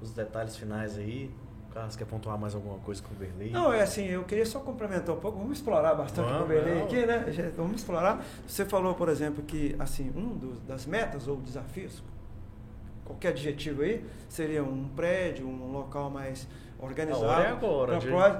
os 0.00 0.12
detalhes 0.12 0.56
finais 0.56 0.96
aí. 0.96 1.30
Carlos, 1.72 1.96
quer 1.96 2.06
pontuar 2.06 2.38
mais 2.38 2.54
alguma 2.54 2.78
coisa 2.78 3.02
com 3.02 3.14
o 3.14 3.16
Berlei? 3.16 3.50
Não, 3.50 3.72
é 3.72 3.82
assim, 3.82 4.06
eu 4.06 4.24
queria 4.24 4.46
só 4.46 4.60
complementar 4.60 5.14
um 5.14 5.20
pouco. 5.20 5.38
Vamos 5.38 5.58
explorar 5.58 5.94
bastante 5.94 6.32
com 6.32 6.44
o 6.44 6.46
Berlei 6.46 6.82
aqui, 6.82 7.06
né? 7.06 7.24
Vamos 7.56 7.80
explorar. 7.80 8.24
Você 8.46 8.64
falou, 8.64 8.94
por 8.94 9.08
exemplo, 9.08 9.42
que 9.44 9.76
assim, 9.78 10.10
um 10.16 10.36
dos, 10.36 10.60
das 10.60 10.86
metas 10.86 11.28
ou 11.28 11.36
desafios, 11.36 12.02
qualquer 13.08 13.28
adjetivo 13.28 13.82
aí, 13.82 14.04
seria 14.28 14.62
um 14.62 14.88
prédio, 14.88 15.48
um 15.48 15.72
local 15.72 16.10
mais 16.10 16.46
organizado 16.78 17.58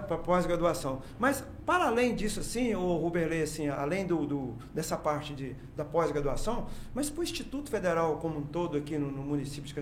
para 0.06 0.18
pós-graduação. 0.18 1.02
Mas, 1.18 1.44
para 1.66 1.88
além 1.88 2.14
disso, 2.14 2.40
assim, 2.40 2.74
o 2.74 2.96
Ruberley, 2.96 3.42
assim, 3.42 3.68
além 3.68 4.06
do, 4.06 4.24
do, 4.24 4.54
dessa 4.72 4.96
parte 4.96 5.34
de, 5.34 5.56
da 5.76 5.84
pós-graduação, 5.84 6.66
mas 6.94 7.10
para 7.10 7.20
o 7.20 7.24
Instituto 7.24 7.68
Federal 7.68 8.18
como 8.18 8.38
um 8.38 8.42
todo 8.42 8.78
aqui 8.78 8.96
no, 8.96 9.10
no 9.10 9.22
município 9.22 9.74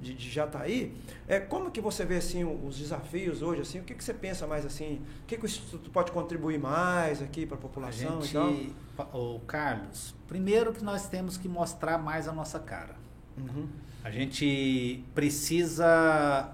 de, 0.00 0.14
de 0.14 0.30
Jataí, 0.30 0.94
é, 1.26 1.40
como 1.40 1.70
que 1.70 1.80
você 1.80 2.04
vê 2.04 2.18
assim, 2.18 2.44
os 2.44 2.78
desafios 2.78 3.42
hoje? 3.42 3.62
Assim, 3.62 3.80
o 3.80 3.82
que, 3.82 3.94
que 3.94 4.04
você 4.04 4.14
pensa 4.14 4.46
mais 4.46 4.64
assim? 4.64 5.02
O 5.22 5.26
que, 5.26 5.36
que 5.36 5.44
o 5.44 5.46
Instituto 5.46 5.90
pode 5.90 6.12
contribuir 6.12 6.60
mais 6.60 7.20
aqui 7.20 7.44
para 7.44 7.56
a 7.56 7.60
população? 7.60 8.18
A 8.18 8.22
gente, 8.22 8.76
o 9.12 9.40
Carlos, 9.40 10.14
primeiro 10.28 10.72
que 10.72 10.84
nós 10.84 11.08
temos 11.08 11.36
que 11.36 11.48
mostrar 11.48 11.98
mais 11.98 12.28
a 12.28 12.32
nossa 12.32 12.60
cara. 12.60 12.94
Uhum. 13.36 13.66
A 14.06 14.10
gente 14.12 15.02
precisa 15.16 16.48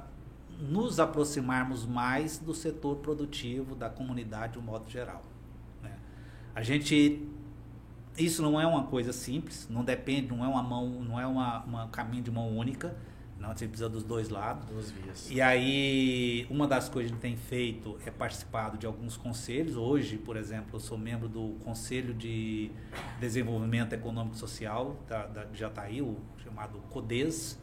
nos 0.58 0.98
aproximarmos 0.98 1.84
mais 1.84 2.38
do 2.38 2.54
setor 2.54 2.96
produtivo, 2.96 3.74
da 3.74 3.90
comunidade 3.90 4.54
de 4.54 4.58
um 4.58 4.62
modo 4.62 4.88
geral. 4.88 5.20
Né? 5.82 5.90
A 6.54 6.62
gente 6.62 7.28
isso 8.16 8.40
não 8.40 8.58
é 8.58 8.66
uma 8.66 8.84
coisa 8.84 9.12
simples, 9.12 9.68
não 9.68 9.84
depende, 9.84 10.28
não 10.28 10.42
é 10.42 10.48
uma 10.48 10.62
mão, 10.62 10.88
não 11.02 11.20
é 11.20 11.26
uma, 11.26 11.62
uma 11.64 11.88
caminho 11.88 12.22
de 12.22 12.30
mão 12.30 12.56
única. 12.56 12.96
Não, 13.42 13.48
você 13.56 13.66
precisa 13.66 13.88
dos 13.88 14.04
dois 14.04 14.28
lados. 14.28 14.68
Duas 14.68 14.92
vias. 14.92 15.28
E 15.28 15.40
aí, 15.40 16.46
uma 16.48 16.68
das 16.68 16.88
coisas 16.88 17.10
que 17.10 17.16
a 17.26 17.28
gente 17.28 17.36
tem 17.36 17.36
feito 17.36 17.98
é 18.06 18.10
participado 18.10 18.78
de 18.78 18.86
alguns 18.86 19.16
conselhos. 19.16 19.76
Hoje, 19.76 20.16
por 20.16 20.36
exemplo, 20.36 20.68
eu 20.74 20.80
sou 20.80 20.96
membro 20.96 21.28
do 21.28 21.56
Conselho 21.64 22.14
de 22.14 22.70
Desenvolvimento 23.18 23.94
Econômico 23.94 24.36
e 24.36 24.38
Social 24.38 24.96
da, 25.08 25.26
da, 25.26 25.44
de 25.44 25.58
Jataí, 25.58 26.00
o 26.00 26.16
chamado 26.44 26.78
CODES, 26.90 27.58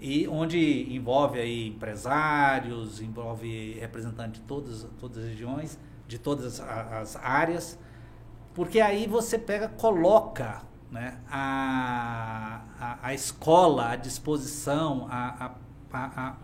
e 0.00 0.26
onde 0.28 0.90
envolve 0.90 1.38
aí 1.38 1.68
empresários, 1.68 3.02
envolve 3.02 3.74
representantes 3.74 4.40
de 4.40 4.46
todas, 4.46 4.88
todas 4.98 5.18
as 5.18 5.24
regiões, 5.28 5.78
de 6.08 6.18
todas 6.18 6.58
as 6.58 7.16
áreas, 7.16 7.78
porque 8.54 8.80
aí 8.80 9.06
você 9.06 9.38
pega, 9.38 9.68
coloca 9.68 10.62
né, 10.92 11.18
a, 11.28 12.60
a, 12.78 12.98
a 13.02 13.14
escola 13.14 13.90
à 13.90 13.96
disposição, 13.96 15.08
a, 15.10 15.52
a, 15.92 15.98
a, 15.98 16.36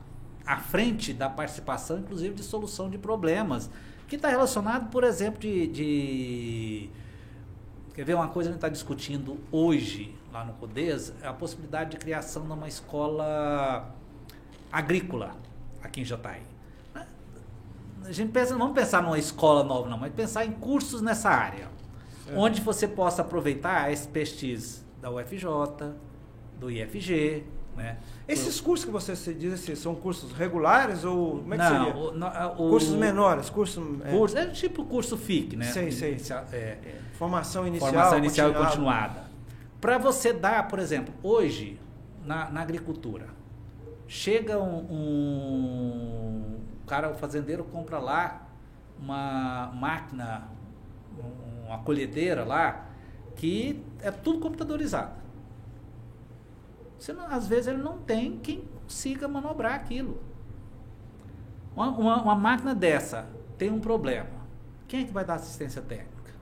à 0.45 0.57
frente 0.57 1.13
da 1.13 1.29
participação, 1.29 1.99
inclusive 1.99 2.35
de 2.35 2.43
solução 2.43 2.91
de 2.91 2.99
problemas, 2.99 3.71
que 4.09 4.17
está 4.17 4.29
relacionado, 4.29 4.91
por 4.91 5.05
exemplo, 5.05 5.39
de, 5.39 5.67
de 5.69 6.91
Quer 7.99 8.05
ver 8.05 8.15
uma 8.15 8.29
coisa 8.29 8.49
que 8.49 8.51
a 8.51 8.53
gente 8.53 8.59
está 8.59 8.69
discutindo 8.69 9.41
hoje 9.51 10.15
lá 10.33 10.45
no 10.45 10.53
CODES? 10.53 11.15
É 11.21 11.27
a 11.27 11.33
possibilidade 11.33 11.91
de 11.91 11.97
criação 11.97 12.47
de 12.47 12.53
uma 12.53 12.69
escola 12.69 13.93
agrícola 14.71 15.33
aqui 15.83 16.03
em 16.03 16.05
Jataí. 16.05 16.43
A 16.95 18.13
gente 18.13 18.31
pensa, 18.31 18.53
não 18.53 18.61
vamos 18.61 18.75
pensar 18.77 19.03
numa 19.03 19.19
escola 19.19 19.65
nova, 19.65 19.89
não, 19.89 19.99
mas 19.99 20.13
pensar 20.13 20.47
em 20.47 20.53
cursos 20.53 21.03
nessa 21.03 21.29
área. 21.29 21.69
É. 22.29 22.37
Onde 22.37 22.61
você 22.61 22.87
possa 22.87 23.23
aproveitar 23.23 23.85
a 23.85 23.93
expertise 23.93 24.83
da 25.01 25.11
UFJ, 25.11 25.47
do 26.59 26.71
IFG, 26.71 27.45
né? 27.79 27.97
Esses 28.27 28.61
cursos 28.61 28.85
que 28.85 28.91
você 28.91 29.33
diz 29.33 29.55
assim, 29.55 29.75
são 29.75 29.95
cursos 29.95 30.33
regulares 30.33 31.05
ou 31.05 31.39
como 31.39 31.55
é 31.55 31.57
que 31.57 31.63
não, 31.63 31.85
seria? 31.85 31.97
O, 31.97 32.13
no, 32.13 32.27
o, 32.27 32.71
cursos 32.71 32.97
menores, 32.97 33.49
curso, 33.49 34.01
é... 34.05 34.11
curso 34.11 34.37
é 34.37 34.47
tipo 34.47 34.85
curso 34.85 35.17
FIC, 35.17 35.57
né? 35.57 35.67
Sei, 35.67 35.91
sei. 35.93 36.13
Inicia, 36.13 36.45
é, 36.53 36.77
formação 37.13 37.67
inicial, 37.67 37.93
formação 37.93 38.19
inicial 38.19 38.49
continuada. 38.49 38.67
e 38.67 38.77
continuada. 38.77 39.29
Para 39.81 39.97
você 39.97 40.33
dar, 40.33 40.67
por 40.67 40.81
exemplo, 40.81 41.15
hoje 41.23 41.79
na, 42.25 42.51
na 42.51 42.61
agricultura, 42.61 43.29
chega 44.09 44.59
um, 44.59 44.87
um 44.91 46.61
cara, 46.87 47.11
o 47.11 47.15
fazendeiro 47.15 47.63
compra 47.65 47.99
lá 47.99 48.49
uma 48.99 49.71
máquina, 49.75 50.49
uma 51.67 51.79
colhedeira 51.79 52.45
lá 52.45 52.87
que 53.37 53.83
é 54.01 54.11
tudo 54.11 54.41
computadorizado. 54.41 55.13
Você 56.99 57.13
não, 57.13 57.27
às 57.27 57.47
vezes 57.47 57.69
ele 57.69 57.83
não 57.83 57.99
tem 57.99 58.39
quem 58.39 58.65
consiga 58.83 59.29
manobrar 59.29 59.75
aquilo. 59.75 60.21
Uma, 61.77 61.89
uma, 61.91 62.23
uma, 62.23 62.35
máquina 62.35 62.75
dessa 62.75 63.27
tem 63.57 63.71
um 63.71 63.79
problema. 63.79 64.27
Quem 64.89 65.03
é 65.03 65.05
que 65.05 65.13
vai 65.13 65.25
dar 65.25 65.35
assistência 65.35 65.81
técnica? 65.81 66.33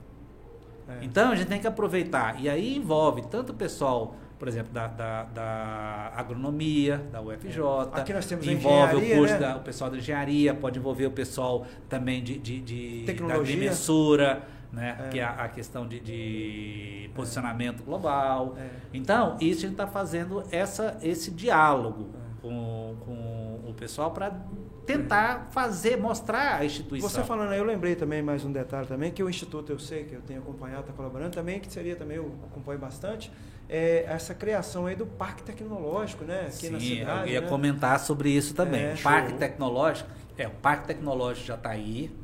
É. 0.89 1.05
Então 1.05 1.31
a 1.31 1.35
gente 1.35 1.48
tem 1.48 1.61
que 1.61 1.66
aproveitar. 1.66 2.40
E 2.40 2.48
aí 2.48 2.74
envolve 2.74 3.23
tanto 3.27 3.51
o 3.51 3.55
pessoal, 3.55 4.15
por 4.39 4.48
exemplo, 4.48 4.73
da, 4.73 4.86
da, 4.86 5.24
da 5.24 6.12
agronomia, 6.16 7.07
da 7.12 7.20
UFJ. 7.20 7.61
É. 7.94 8.01
Aqui 8.01 8.15
nós 8.15 8.24
temos 8.24 8.47
envolve 8.47 8.97
o 8.97 9.16
curso 9.16 9.35
né? 9.35 9.40
da, 9.40 9.57
o 9.57 9.61
pessoal 9.61 9.90
da 9.90 9.98
engenharia, 9.98 10.55
pode 10.55 10.78
envolver 10.78 11.07
o 11.07 11.11
pessoal 11.11 11.66
também 11.90 12.23
de, 12.23 12.39
de, 12.39 12.61
de 12.62 13.03
Tecnologia. 13.05 13.36
da 13.36 13.43
agrimensura 13.43 14.55
né? 14.77 14.97
É. 15.07 15.09
que 15.09 15.19
é 15.19 15.24
a, 15.24 15.48
questão 15.48 15.89
de, 15.89 15.98
de 15.98 17.11
posicionamento 17.15 17.82
é. 17.82 17.85
global. 17.85 18.55
É. 18.59 18.69
Então, 18.93 19.36
isso 19.40 19.61
a 19.61 19.62
gente 19.62 19.73
está 19.73 19.86
fazendo 19.86 20.44
essa, 20.53 20.98
esse 21.03 21.31
diálogo 21.31 22.11
é. 22.15 22.43
com, 22.43 22.97
com 23.01 23.70
o 23.70 23.74
pessoal 23.74 24.11
para 24.11 24.39
tentar 24.85 25.48
fazer, 25.51 25.97
mostrar 25.97 26.61
a 26.61 26.65
instituição. 26.65 27.09
Você 27.09 27.24
falando 27.24 27.51
aí, 27.51 27.59
eu 27.59 27.65
lembrei 27.65 27.97
também 27.97 28.23
mais 28.23 28.44
um 28.44 28.53
detalhe 28.53 28.86
também, 28.86 29.11
que 29.11 29.23
o 29.23 29.28
Instituto, 29.28 29.73
eu 29.73 29.78
sei 29.78 30.05
que 30.05 30.15
eu 30.15 30.20
tenho 30.20 30.40
acompanhado, 30.40 30.82
está 30.82 30.93
colaborando 30.93 31.32
também, 31.32 31.59
que 31.59 31.73
seria 31.73 31.97
também, 31.97 32.19
eu 32.19 32.32
acompanho 32.44 32.78
bastante, 32.78 33.32
é 33.69 34.05
essa 34.07 34.32
criação 34.32 34.86
aí 34.86 34.94
do 34.94 35.07
Parque 35.07 35.43
Tecnológico, 35.43 36.24
né? 36.24 36.43
Aqui 36.43 36.53
Sim, 36.53 36.70
na 36.70 36.81
cidade. 36.81 37.28
eu 37.28 37.35
ia 37.35 37.40
né? 37.40 37.48
comentar 37.48 37.98
sobre 37.98 38.31
isso 38.31 38.55
também. 38.55 38.85
É, 38.85 38.97
Parque 38.97 39.31
show. 39.31 39.39
Tecnológico, 39.39 40.09
é, 40.39 40.47
o 40.47 40.53
Parque 40.53 40.86
Tecnológico 40.86 41.47
já 41.47 41.55
está 41.55 41.70
aí, 41.70 42.15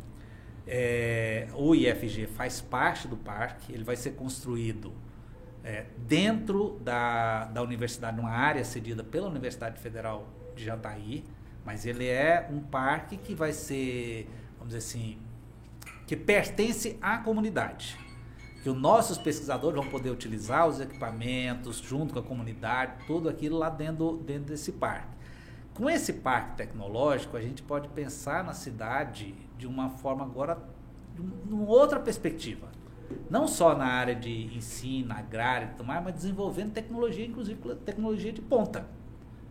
é, 0.66 1.48
o 1.54 1.74
IFG 1.74 2.26
faz 2.26 2.60
parte 2.60 3.08
do 3.08 3.16
parque, 3.16 3.72
ele 3.72 3.84
vai 3.84 3.96
ser 3.96 4.12
construído 4.12 4.92
é, 5.64 5.86
dentro 5.98 6.78
da, 6.80 7.44
da 7.46 7.62
universidade, 7.62 8.16
numa 8.16 8.30
área 8.30 8.64
cedida 8.64 9.02
pela 9.02 9.28
Universidade 9.28 9.80
Federal 9.80 10.28
de 10.54 10.64
Jataí, 10.64 11.24
mas 11.64 11.86
ele 11.86 12.06
é 12.06 12.48
um 12.50 12.60
parque 12.60 13.16
que 13.16 13.34
vai 13.34 13.52
ser, 13.52 14.28
vamos 14.58 14.74
dizer 14.74 14.78
assim, 14.78 15.18
que 16.06 16.16
pertence 16.16 16.98
à 17.00 17.18
comunidade. 17.18 17.98
Que 18.62 18.70
os 18.70 18.76
nossos 18.76 19.18
pesquisadores 19.18 19.76
vão 19.76 19.88
poder 19.88 20.10
utilizar 20.10 20.68
os 20.68 20.80
equipamentos 20.80 21.78
junto 21.78 22.14
com 22.14 22.20
a 22.20 22.22
comunidade, 22.22 23.04
tudo 23.06 23.28
aquilo 23.28 23.58
lá 23.58 23.68
dentro, 23.68 24.18
dentro 24.18 24.52
desse 24.52 24.72
parque. 24.72 25.16
Com 25.74 25.88
esse 25.88 26.12
parque 26.12 26.56
tecnológico, 26.56 27.36
a 27.36 27.40
gente 27.40 27.62
pode 27.62 27.88
pensar 27.88 28.44
na 28.44 28.52
cidade 28.52 29.34
de 29.62 29.66
uma 29.68 29.90
forma 29.90 30.24
agora, 30.24 30.58
de 31.14 31.52
uma 31.54 31.68
outra 31.68 32.00
perspectiva. 32.00 32.66
Não 33.30 33.46
só 33.46 33.76
na 33.76 33.84
área 33.84 34.14
de 34.14 34.56
ensino, 34.56 35.12
agrária 35.12 35.66
e 35.66 35.68
tudo 35.68 35.84
mais, 35.84 36.02
mas 36.02 36.14
desenvolvendo 36.14 36.72
tecnologia, 36.72 37.24
inclusive 37.24 37.60
tecnologia 37.76 38.32
de 38.32 38.42
ponta. 38.42 38.86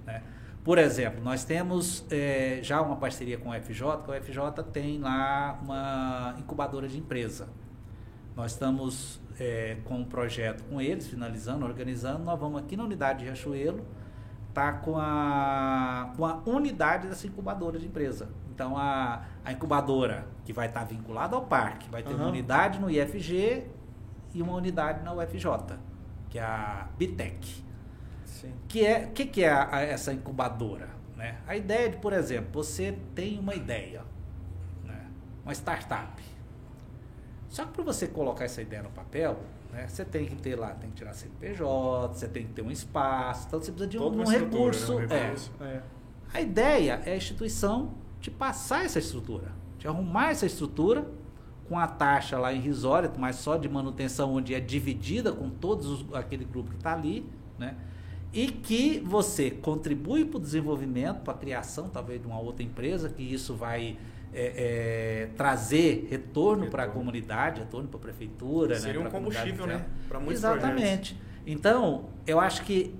Né? 0.05 0.21
Por 0.65 0.77
exemplo, 0.77 1.23
nós 1.23 1.45
temos 1.45 2.05
é, 2.11 2.59
já 2.61 2.81
uma 2.81 2.97
parceria 2.97 3.37
com 3.37 3.53
a 3.53 3.57
UFJ, 3.57 3.77
que 4.03 4.11
a 4.11 4.19
UFJ 4.19 4.63
tem 4.73 4.99
lá 4.99 5.57
uma 5.63 6.35
incubadora 6.37 6.89
de 6.89 6.97
empresa. 6.97 7.47
Nós 8.35 8.51
estamos 8.51 9.21
é, 9.39 9.77
com 9.85 9.99
um 9.99 10.05
projeto 10.05 10.63
com 10.65 10.81
eles, 10.81 11.07
finalizando, 11.07 11.65
organizando. 11.65 12.23
Nós 12.23 12.37
vamos 12.37 12.61
aqui 12.61 12.75
na 12.75 12.83
unidade 12.83 13.19
de 13.19 13.25
Riachuelo, 13.25 13.85
tá 14.53 14.73
com 14.73 14.97
a, 14.97 16.13
com 16.17 16.25
a 16.25 16.41
unidade 16.45 17.07
dessa 17.07 17.25
incubadora 17.27 17.79
de 17.79 17.87
empresa. 17.87 18.29
Então 18.61 18.77
a, 18.77 19.23
a 19.43 19.51
incubadora 19.51 20.27
que 20.45 20.53
vai 20.53 20.67
estar 20.67 20.83
vinculada 20.83 21.35
ao 21.35 21.47
parque 21.47 21.89
vai 21.89 22.03
ter 22.03 22.13
uhum. 22.13 22.19
uma 22.19 22.27
unidade 22.27 22.79
no 22.79 22.91
IFG 22.91 23.65
e 24.35 24.41
uma 24.41 24.53
unidade 24.53 25.03
na 25.03 25.11
UFJ, 25.13 25.79
que 26.29 26.37
é 26.37 26.43
a 26.43 26.87
Bitec. 26.95 27.65
Sim. 28.23 28.53
Que 28.67 28.85
é 28.85 29.07
que, 29.07 29.25
que 29.25 29.43
é 29.43 29.49
a, 29.49 29.77
a, 29.77 29.81
essa 29.81 30.13
incubadora? 30.13 30.89
Né? 31.17 31.39
A 31.47 31.55
ideia 31.55 31.89
de, 31.89 31.97
por 31.97 32.13
exemplo, 32.13 32.63
você 32.63 32.95
tem 33.15 33.39
uma 33.39 33.55
ideia, 33.55 34.03
né? 34.85 35.07
uma 35.43 35.53
startup. 35.53 36.21
Só 37.49 37.65
que 37.65 37.71
para 37.71 37.83
você 37.83 38.07
colocar 38.07 38.45
essa 38.45 38.61
ideia 38.61 38.83
no 38.83 38.91
papel, 38.91 39.39
né? 39.71 39.87
Você 39.87 40.05
tem 40.05 40.27
que 40.27 40.35
ter 40.35 40.55
lá, 40.55 40.75
tem 40.75 40.91
que 40.91 40.97
tirar 40.97 41.13
CNPJ, 41.13 42.13
você 42.13 42.27
tem 42.27 42.45
que 42.45 42.53
ter 42.53 42.61
um 42.61 42.69
espaço, 42.69 43.47
então 43.47 43.59
você 43.59 43.71
precisa 43.71 43.89
de 43.89 43.97
um, 43.97 44.21
um 44.21 44.23
recurso. 44.23 44.99
Né? 44.99 45.05
Um 45.05 45.07
recurso. 45.07 45.51
É. 45.59 45.65
É. 45.65 45.81
A 46.31 46.41
ideia 46.41 47.01
é 47.05 47.13
a 47.13 47.15
instituição 47.17 47.99
te 48.21 48.29
passar 48.29 48.85
essa 48.85 48.99
estrutura, 48.99 49.51
te 49.77 49.87
arrumar 49.87 50.29
essa 50.29 50.45
estrutura 50.45 51.05
com 51.67 51.79
a 51.79 51.87
taxa 51.87 52.37
lá 52.37 52.53
irrisória, 52.53 53.11
mas 53.17 53.37
só 53.37 53.57
de 53.57 53.67
manutenção, 53.67 54.33
onde 54.33 54.53
é 54.53 54.59
dividida 54.59 55.31
com 55.31 55.49
todos 55.49 55.87
os, 55.87 56.13
aquele 56.13 56.45
grupo 56.45 56.69
que 56.69 56.77
está 56.77 56.93
ali, 56.93 57.25
né? 57.57 57.75
E 58.33 58.47
que 58.47 58.99
você 59.05 59.51
contribui 59.51 60.23
para 60.23 60.37
o 60.37 60.39
desenvolvimento, 60.39 61.21
para 61.21 61.33
a 61.33 61.37
criação 61.37 61.89
talvez 61.89 62.21
de 62.21 62.27
uma 62.27 62.39
outra 62.39 62.63
empresa, 62.63 63.09
que 63.09 63.23
isso 63.23 63.55
vai 63.55 63.97
é, 64.33 65.23
é, 65.23 65.29
trazer 65.35 66.07
retorno, 66.09 66.69
para 66.69 66.83
a 66.83 66.87
comunidade, 66.87 67.59
retorno 67.59 67.87
para 67.89 67.99
a 67.99 68.01
prefeitura. 68.01 68.79
Seria 68.79 69.01
né, 69.01 69.07
um 69.07 69.11
combustível, 69.11 69.67
né? 69.67 69.85
Para 70.07 70.19
muitos 70.19 70.43
Exatamente. 70.43 71.15
Projetos. 71.15 71.15
Então, 71.45 72.05
eu 72.25 72.39
acho 72.39 72.63
que 72.63 72.95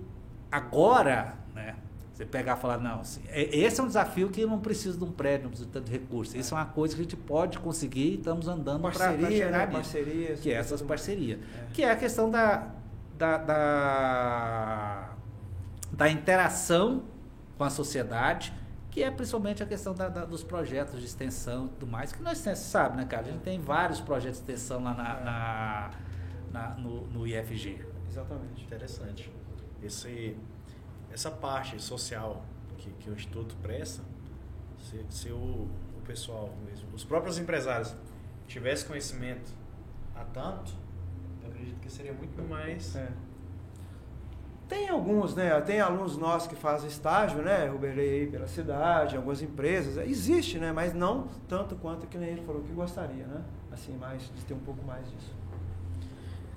agora, 0.52 1.23
né, 1.23 1.35
você 2.22 2.26
pegar 2.26 2.57
e 2.57 2.60
falar, 2.60 2.77
não, 2.77 3.02
assim, 3.02 3.22
é, 3.27 3.56
esse 3.56 3.80
é 3.80 3.84
um 3.84 3.88
desafio 3.88 4.30
que 4.30 4.45
não 4.45 4.60
precisa 4.60 4.98
de 4.98 5.03
um 5.03 5.11
prédio, 5.11 5.43
não 5.43 5.49
precisa 5.49 5.68
de 5.68 5.73
tanto 5.73 5.91
recurso. 5.91 6.38
Isso 6.38 6.53
é 6.53 6.57
uma 6.57 6.65
coisa 6.65 6.95
que 6.95 7.02
a 7.02 7.03
gente 7.03 7.18
pode 7.18 7.60
conseguir 7.60 8.11
e 8.11 8.15
estamos 8.15 8.48
andando 8.48 8.81
para 8.81 8.91
chegar 8.91 9.52
né? 9.52 9.68
Parcerias. 9.68 10.39
Que 10.39 10.52
é 10.52 10.56
essas 10.56 10.81
parcerias. 10.81 11.39
É. 11.39 11.65
Que 11.73 11.84
é 11.84 11.91
a 11.91 11.95
questão 11.95 12.30
da, 12.30 12.68
da, 13.18 13.38
da, 13.38 15.10
da 15.91 16.10
interação 16.10 17.03
com 17.57 17.64
a 17.64 17.69
sociedade 17.69 18.53
que 18.91 19.02
é 19.02 19.10
principalmente 19.10 19.64
a 19.64 19.65
questão 19.65 19.93
da, 19.95 20.10
da, 20.10 20.26
dos 20.26 20.43
projetos 20.43 20.99
de 20.99 21.06
extensão 21.06 21.68
e 21.68 21.69
tudo 21.69 21.88
mais, 21.88 22.11
que 22.11 22.22
nós 22.22 22.38
sabe, 22.38 22.98
né, 22.98 23.06
cara? 23.06 23.26
A 23.26 23.31
gente 23.31 23.41
tem 23.41 23.60
vários 23.60 24.02
projetos 24.02 24.39
de 24.39 24.52
extensão 24.52 24.84
lá 24.84 24.93
na, 24.93 25.19
na, 25.22 25.91
na 26.52 26.76
no, 26.76 27.07
no, 27.07 27.26
IFG. 27.26 27.85
Exatamente. 28.10 28.65
Interessante. 28.65 29.31
Esse, 29.81 30.35
essa 31.11 31.29
parte 31.29 31.81
social 31.81 32.43
que, 32.77 32.91
que 32.91 33.09
o 33.09 33.13
Instituto 33.13 33.55
presta, 33.61 34.01
se, 34.79 35.05
se 35.09 35.29
o, 35.29 35.67
o 35.97 36.01
pessoal, 36.05 36.49
mesmo, 36.65 36.88
os 36.93 37.03
próprios 37.03 37.38
empresários, 37.38 37.95
tivessem 38.47 38.88
conhecimento 38.88 39.51
a 40.15 40.23
tanto, 40.23 40.73
eu 41.43 41.49
acredito 41.49 41.79
que 41.79 41.91
seria 41.91 42.13
muito 42.13 42.41
mais. 42.43 42.95
É 42.95 43.11
tem 44.71 44.88
alguns, 44.88 45.35
né? 45.35 45.59
Tem 45.59 45.81
alunos 45.81 46.15
nossos 46.15 46.47
que 46.47 46.55
fazem 46.55 46.88
estágio, 46.88 47.41
né? 47.41 47.69
Uberei 47.69 48.25
pela 48.27 48.47
cidade, 48.47 49.17
algumas 49.17 49.41
empresas. 49.41 49.97
Existe, 50.07 50.57
né? 50.59 50.71
Mas 50.71 50.93
não 50.93 51.27
tanto 51.45 51.75
quanto 51.75 52.07
que 52.07 52.17
nem 52.17 52.29
ele 52.29 52.41
falou 52.43 52.61
que 52.61 52.71
gostaria, 52.71 53.27
né? 53.27 53.43
Assim, 53.69 53.97
mais, 53.97 54.21
de 54.33 54.45
ter 54.45 54.53
um 54.53 54.59
pouco 54.59 54.81
mais 54.85 55.05
disso. 55.11 55.35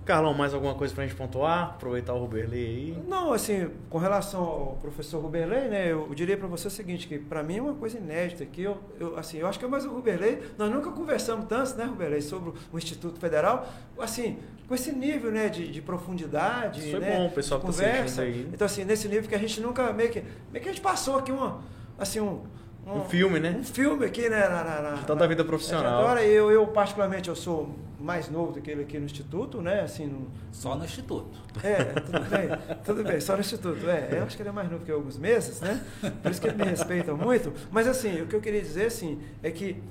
Carlão, 0.05 0.35
mais 0.35 0.53
alguma 0.53 0.75
coisa 0.75 0.95
para 0.95 1.05
a 1.05 1.07
gente 1.07 1.17
pontuar? 1.17 1.71
Aproveitar 1.71 2.13
o 2.13 2.19
Ruberley 2.19 2.67
aí? 2.67 3.03
Não, 3.09 3.33
assim, 3.33 3.71
com 3.89 3.97
relação 3.97 4.43
ao 4.43 4.79
professor 4.81 5.21
Ruberley, 5.21 5.69
né, 5.69 5.93
eu 5.93 6.09
diria 6.15 6.37
para 6.37 6.47
você 6.47 6.69
o 6.69 6.71
seguinte, 6.71 7.09
que 7.09 7.19
para 7.19 7.43
mim 7.43 7.57
é 7.57 7.63
uma 7.63 7.75
coisa 7.75 7.97
inédita, 7.97 8.45
que 8.45 8.63
eu, 8.63 8.79
eu, 9.01 9.17
assim, 9.17 9.39
eu 9.39 9.47
acho 9.47 9.59
que 9.59 9.65
é 9.65 9.69
mais 9.69 9.87
o 9.87 9.91
Ruberley, 9.91 10.43
nós 10.59 10.71
nunca 10.71 10.91
conversamos 10.91 11.47
tanto, 11.47 11.75
né, 11.77 11.85
Ruberley, 11.85 12.21
sobre 12.21 12.53
o 12.73 12.77
Instituto 12.77 13.19
Federal, 13.19 13.67
assim, 13.99 14.39
com 14.69 14.75
esse 14.75 14.93
nível, 14.93 15.31
né, 15.31 15.49
de, 15.49 15.69
de 15.69 15.81
profundidade, 15.81 16.81
Isso 16.81 16.99
né, 16.99 17.17
bom, 17.17 17.27
o 17.27 17.31
pessoal 17.31 17.61
que 17.61 17.67
tá 17.67 17.73
conversa. 17.73 18.23
Aí. 18.23 18.49
Então, 18.53 18.67
assim, 18.67 18.85
nesse 18.85 19.09
nível 19.09 19.29
que 19.29 19.35
a 19.35 19.39
gente 19.39 19.61
nunca, 19.61 19.93
meio 19.93 20.11
que, 20.11 20.23
meio 20.53 20.63
que 20.63 20.69
a 20.69 20.73
gente 20.73 20.83
passou 20.83 21.19
aqui 21.19 21.33
uma, 21.33 21.63
assim, 21.99 22.21
um 22.21 22.43
um, 22.87 22.99
um, 22.99 23.05
filme, 23.05 23.41
né? 23.41 23.57
Um 23.59 23.65
filme 23.65 24.05
aqui, 24.05 24.29
né? 24.29 24.49
Na, 24.49 24.65
na, 24.65 24.83
na 24.83 24.91
de 24.93 25.07
tanta 25.07 25.27
vida 25.27 25.45
profissional. 25.45 26.01
Agora 26.01 26.25
eu, 26.25 26.51
eu, 26.51 26.67
particularmente, 26.67 27.29
eu 27.29 27.37
sou 27.37 27.75
mais 27.99 28.29
novo 28.29 28.53
do 28.53 28.61
que 28.61 28.71
ele 28.71 28.83
aqui 28.83 28.99
no 28.99 29.07
Instituto, 29.07 29.63
né? 29.63 29.81
Assim, 29.81 30.07
no, 30.07 30.31
só 30.53 30.77
no 30.77 30.85
Instituto. 30.85 31.39
É, 31.63 31.83
tudo 32.01 32.21
bem, 32.29 32.49
tudo 32.85 33.05
bem, 33.05 33.21
só 33.21 33.35
no 33.35 33.41
Instituto. 33.41 33.89
É, 33.89 34.19
eu 34.19 34.25
acho 34.25 34.37
que 34.37 34.43
ele 34.43 34.51
é 34.51 34.53
mais 34.53 34.71
novo 34.71 34.85
que 34.85 34.93
eu 34.93 34.97
alguns 34.97 35.17
meses, 35.17 35.61
né? 35.61 35.83
Por 36.23 36.31
isso 36.31 36.41
que 36.41 36.49
ele 36.49 36.57
me 36.57 36.65
respeita 36.65 37.15
muito. 37.15 37.53
Mas 37.71 37.89
assim, 37.89 38.21
o 38.21 38.27
que 38.27 38.37
eu 38.37 38.41
queria 38.41 38.61
dizer, 38.61 38.87
assim, 38.87 39.19
é 39.43 39.51
que 39.51 39.83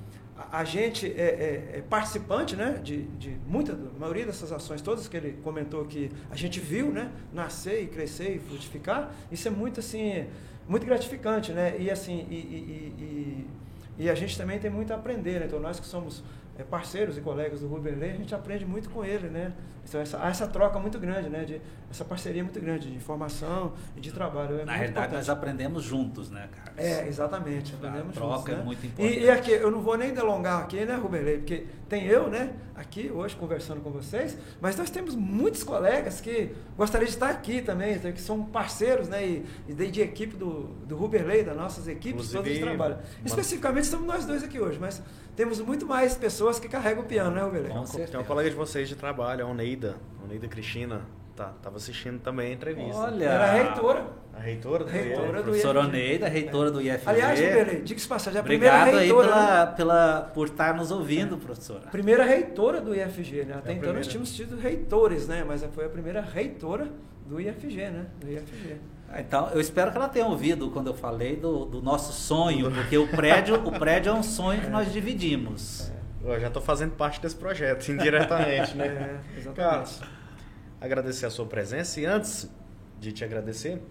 a, 0.50 0.64
gente 0.64 1.06
é, 1.06 1.10
é, 1.22 1.78
é, 1.78 1.82
participante, 1.82 2.54
né? 2.54 2.80
De, 2.82 3.02
de 3.02 3.36
muita, 3.46 3.72
a 3.72 3.98
maioria 3.98 4.26
dessas 4.26 4.52
ações, 4.52 4.80
todas 4.80 5.08
que 5.08 5.16
ele 5.16 5.38
comentou 5.42 5.84
que 5.84 6.10
a 6.30 6.36
gente 6.36 6.60
viu, 6.60 6.90
né? 6.90 7.10
Nascer 7.32 7.82
e 7.82 7.86
crescer 7.86 8.36
e 8.36 8.38
frutificar. 8.38 9.12
Isso 9.30 9.48
é 9.48 9.50
muito, 9.50 9.80
assim, 9.80 10.26
muito 10.68 10.86
gratificante, 10.86 11.52
né? 11.52 11.76
E 11.78 11.90
assim, 11.90 12.26
e, 12.30 12.34
e, 12.34 13.46
e, 13.98 14.04
e 14.04 14.10
a 14.10 14.14
gente 14.14 14.36
também 14.36 14.58
tem 14.58 14.70
muito 14.70 14.92
a 14.92 14.96
aprender, 14.96 15.40
né? 15.40 15.46
Então 15.46 15.60
nós 15.60 15.78
que 15.78 15.86
somos 15.86 16.22
é, 16.58 16.62
parceiros 16.62 17.18
e 17.18 17.20
colegas 17.20 17.60
do 17.60 17.68
Ruberley, 17.68 18.10
a 18.10 18.16
gente 18.16 18.34
aprende 18.34 18.64
muito 18.64 18.90
com 18.90 19.04
ele, 19.04 19.28
né? 19.28 19.52
Então 19.86 20.00
essa, 20.00 20.22
há 20.22 20.28
essa 20.28 20.46
troca 20.46 20.78
muito 20.78 20.98
grande, 20.98 21.28
né? 21.28 21.44
De, 21.44 21.60
essa 21.90 22.04
parceria 22.04 22.42
muito 22.42 22.60
grande 22.60 22.90
de 22.90 22.96
informação 22.96 23.72
e 23.96 24.00
de 24.00 24.10
trabalho. 24.10 24.60
É 24.60 24.64
Na 24.64 24.72
realidade, 24.72 25.06
importante. 25.06 25.14
nós 25.14 25.28
aprendemos 25.28 25.84
juntos, 25.84 26.30
né, 26.30 26.48
cara? 26.52 26.72
É, 26.76 27.06
exatamente. 27.06 27.74
Aprendemos 27.74 28.08
a 28.08 28.12
troca 28.12 28.36
juntos, 28.36 28.48
é 28.52 28.56
né? 28.56 28.62
muito 28.64 28.86
importante. 28.86 29.18
E, 29.18 29.22
e, 29.24 29.30
aqui, 29.30 29.52
eu 29.52 29.70
não 29.70 29.80
vou 29.80 29.96
nem 29.96 30.12
delongar 30.12 30.62
aqui, 30.62 30.84
né, 30.84 30.96
Ruberley? 30.96 31.38
Porque 31.38 31.66
tem 31.88 32.06
eu, 32.06 32.28
né, 32.28 32.52
aqui 32.74 33.10
hoje 33.14 33.36
conversando 33.36 33.80
com 33.80 33.90
vocês, 33.90 34.36
mas 34.60 34.76
nós 34.76 34.90
temos 34.90 35.14
muitos 35.14 35.62
colegas 35.62 36.20
que 36.20 36.52
gostariam 36.76 37.06
de 37.06 37.14
estar 37.14 37.30
aqui 37.30 37.62
também, 37.62 37.98
que 37.98 38.20
são 38.20 38.42
parceiros, 38.44 39.08
né, 39.08 39.24
e, 39.24 39.46
e 39.68 39.74
de, 39.74 39.90
de, 39.90 40.00
equipe 40.00 40.36
do, 40.36 40.64
do 40.84 40.96
Ruberley, 40.96 41.44
das 41.44 41.56
nossas 41.56 41.86
equipes, 41.86 42.32
Inclusive, 42.32 42.38
todos 42.38 42.52
de 42.54 42.60
trabalho. 42.60 42.98
Especificamente 43.24 43.84
estamos 43.84 44.06
nós 44.06 44.24
dois 44.24 44.42
aqui 44.42 44.58
hoje, 44.58 44.78
mas 44.80 45.00
temos 45.36 45.60
muito 45.60 45.86
mais 45.86 46.16
pessoas 46.16 46.58
que 46.58 46.68
carregam 46.68 47.04
o 47.04 47.06
piano, 47.06 47.30
né, 47.30 47.42
Ruberley? 47.42 47.70
Tem 48.06 48.16
uma 48.16 48.24
colega 48.24 48.50
de 48.50 48.56
vocês 48.56 48.88
de 48.88 48.96
trabalho, 48.96 49.44
a 49.44 49.48
Oneida, 49.74 49.96
Oneida 50.22 50.48
Cristina, 50.48 51.02
tá, 51.34 51.52
tava 51.60 51.76
assistindo 51.76 52.20
também 52.20 52.50
a 52.50 52.54
entrevista. 52.54 52.96
Olha! 52.96 53.24
Era 53.24 53.44
a 53.44 53.52
reitora. 53.52 54.06
A 54.32 54.40
reitora 54.40 54.84
do 54.84 54.90
reitora 54.90 55.24
IFG. 55.24 55.42
Professora 55.42 55.80
Oneida, 55.80 56.28
reitora 56.28 56.70
do 56.70 56.80
IFG. 56.80 57.02
Aliás, 57.06 57.40
diga-se 57.84 58.08
passagem, 58.08 58.40
a 58.40 58.42
primeira 58.42 58.82
Obrigado 58.82 58.98
reitora... 59.00 59.28
Obrigado 59.28 59.40
aí 59.40 59.46
pela, 59.46 59.66
né? 59.66 59.76
pela, 59.76 60.30
por 60.34 60.46
estar 60.46 60.74
nos 60.74 60.90
ouvindo, 60.90 61.34
é. 61.34 61.38
professora. 61.38 61.88
Primeira 61.90 62.24
reitora 62.24 62.80
do 62.80 62.94
IFG, 62.94 63.44
né? 63.44 63.54
Até 63.58 63.72
é 63.72 63.74
então 63.74 63.92
nós 63.92 64.06
tínhamos 64.06 64.34
tido 64.34 64.56
reitores, 64.56 65.28
né? 65.28 65.44
Mas 65.46 65.64
foi 65.72 65.86
a 65.86 65.88
primeira 65.88 66.20
reitora 66.20 66.88
do 67.26 67.40
IFG, 67.40 67.76
né? 67.90 68.06
Do 68.20 68.30
IFG. 68.30 68.76
Ah, 69.08 69.20
então, 69.20 69.48
eu 69.50 69.60
espero 69.60 69.90
que 69.92 69.96
ela 69.96 70.08
tenha 70.08 70.26
ouvido 70.26 70.70
quando 70.70 70.88
eu 70.88 70.94
falei 70.94 71.36
do, 71.36 71.64
do 71.64 71.82
nosso 71.82 72.12
sonho, 72.12 72.70
porque 72.72 72.98
o 72.98 73.06
prédio, 73.06 73.54
o 73.64 73.72
prédio 73.78 74.10
é 74.10 74.14
um 74.14 74.22
sonho 74.22 74.60
que 74.60 74.68
nós 74.68 74.92
dividimos. 74.92 75.90
É. 75.90 76.03
Eu 76.24 76.40
já 76.40 76.48
estou 76.48 76.62
fazendo 76.62 76.92
parte 76.92 77.20
desse 77.20 77.36
projeto, 77.36 77.88
indiretamente, 77.88 78.76
né? 78.76 79.20
É, 79.34 79.38
exatamente. 79.38 79.98
Cara, 79.98 80.10
agradecer 80.80 81.26
a 81.26 81.30
sua 81.30 81.46
presença 81.46 82.00
e 82.00 82.06
antes 82.06 82.50
de 82.98 83.12
te 83.12 83.24
agradecer, 83.24 83.82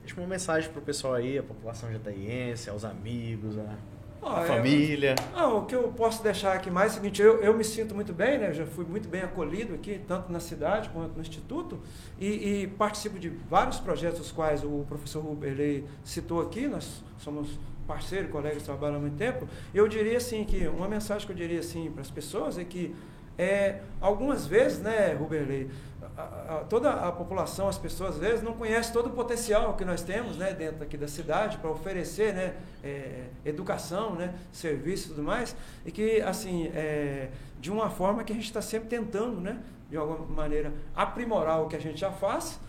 deixa 0.00 0.20
uma 0.20 0.26
mensagem 0.26 0.70
para 0.70 0.78
o 0.78 0.82
pessoal 0.82 1.14
aí, 1.14 1.38
a 1.38 1.42
população 1.42 1.90
jataiense, 1.92 2.70
aos 2.70 2.84
amigos, 2.84 3.58
a 3.58 3.76
a 4.22 4.42
família. 4.42 5.14
Não, 5.32 5.58
o 5.58 5.66
que 5.66 5.74
eu 5.74 5.84
posso 5.92 6.22
deixar 6.22 6.54
aqui 6.54 6.70
mais 6.70 6.92
é 6.92 6.94
o 6.94 6.96
seguinte, 6.96 7.22
eu, 7.22 7.40
eu 7.40 7.56
me 7.56 7.64
sinto 7.64 7.94
muito 7.94 8.12
bem, 8.12 8.38
né? 8.38 8.48
Eu 8.48 8.54
já 8.54 8.66
fui 8.66 8.84
muito 8.84 9.08
bem 9.08 9.22
acolhido 9.22 9.74
aqui, 9.74 10.00
tanto 10.06 10.30
na 10.30 10.40
cidade 10.40 10.88
quanto 10.90 11.14
no 11.14 11.20
Instituto, 11.20 11.80
e, 12.18 12.62
e 12.62 12.66
participo 12.66 13.18
de 13.18 13.28
vários 13.28 13.78
projetos, 13.78 14.20
os 14.20 14.32
quais 14.32 14.64
o 14.64 14.84
professor 14.88 15.22
Ruberley 15.22 15.84
citou 16.04 16.40
aqui, 16.40 16.66
nós 16.66 17.02
somos 17.18 17.58
parceiros, 17.88 18.30
colegas, 18.30 18.62
trabalham 18.62 18.96
há 18.96 19.00
muito 19.00 19.16
tempo. 19.16 19.48
Eu 19.74 19.88
diria 19.88 20.18
assim 20.18 20.44
que, 20.44 20.68
uma 20.68 20.86
mensagem 20.86 21.26
que 21.26 21.32
eu 21.32 21.36
diria 21.36 21.60
assim 21.60 21.90
para 21.90 22.02
as 22.02 22.10
pessoas 22.10 22.58
é 22.58 22.64
que 22.64 22.94
é, 23.38 23.80
algumas 24.00 24.46
vezes, 24.46 24.80
né, 24.80 25.14
Ruberley, 25.14 25.70
toda 26.68 26.90
a 26.90 27.12
população, 27.12 27.68
as 27.68 27.78
pessoas 27.78 28.16
às 28.16 28.20
vezes 28.20 28.42
não 28.42 28.52
conhecem 28.52 28.92
todo 28.92 29.06
o 29.06 29.10
potencial 29.10 29.74
que 29.74 29.84
nós 29.84 30.02
temos 30.02 30.36
né, 30.36 30.52
dentro 30.52 30.82
aqui 30.82 30.96
da 30.96 31.06
cidade 31.06 31.56
para 31.58 31.70
oferecer 31.70 32.34
né, 32.34 32.54
é, 32.82 33.26
educação, 33.44 34.14
né, 34.16 34.34
serviço 34.52 35.06
e 35.06 35.08
tudo 35.10 35.22
mais, 35.22 35.56
e 35.86 35.92
que 35.92 36.20
assim, 36.20 36.70
é, 36.74 37.28
de 37.60 37.70
uma 37.70 37.88
forma 37.88 38.24
que 38.24 38.32
a 38.32 38.34
gente 38.34 38.46
está 38.46 38.60
sempre 38.60 38.88
tentando, 38.88 39.40
né, 39.40 39.58
de 39.88 39.96
alguma 39.96 40.26
maneira, 40.26 40.72
aprimorar 40.94 41.62
o 41.62 41.68
que 41.68 41.76
a 41.76 41.80
gente 41.80 41.98
já 41.98 42.10
faz 42.10 42.60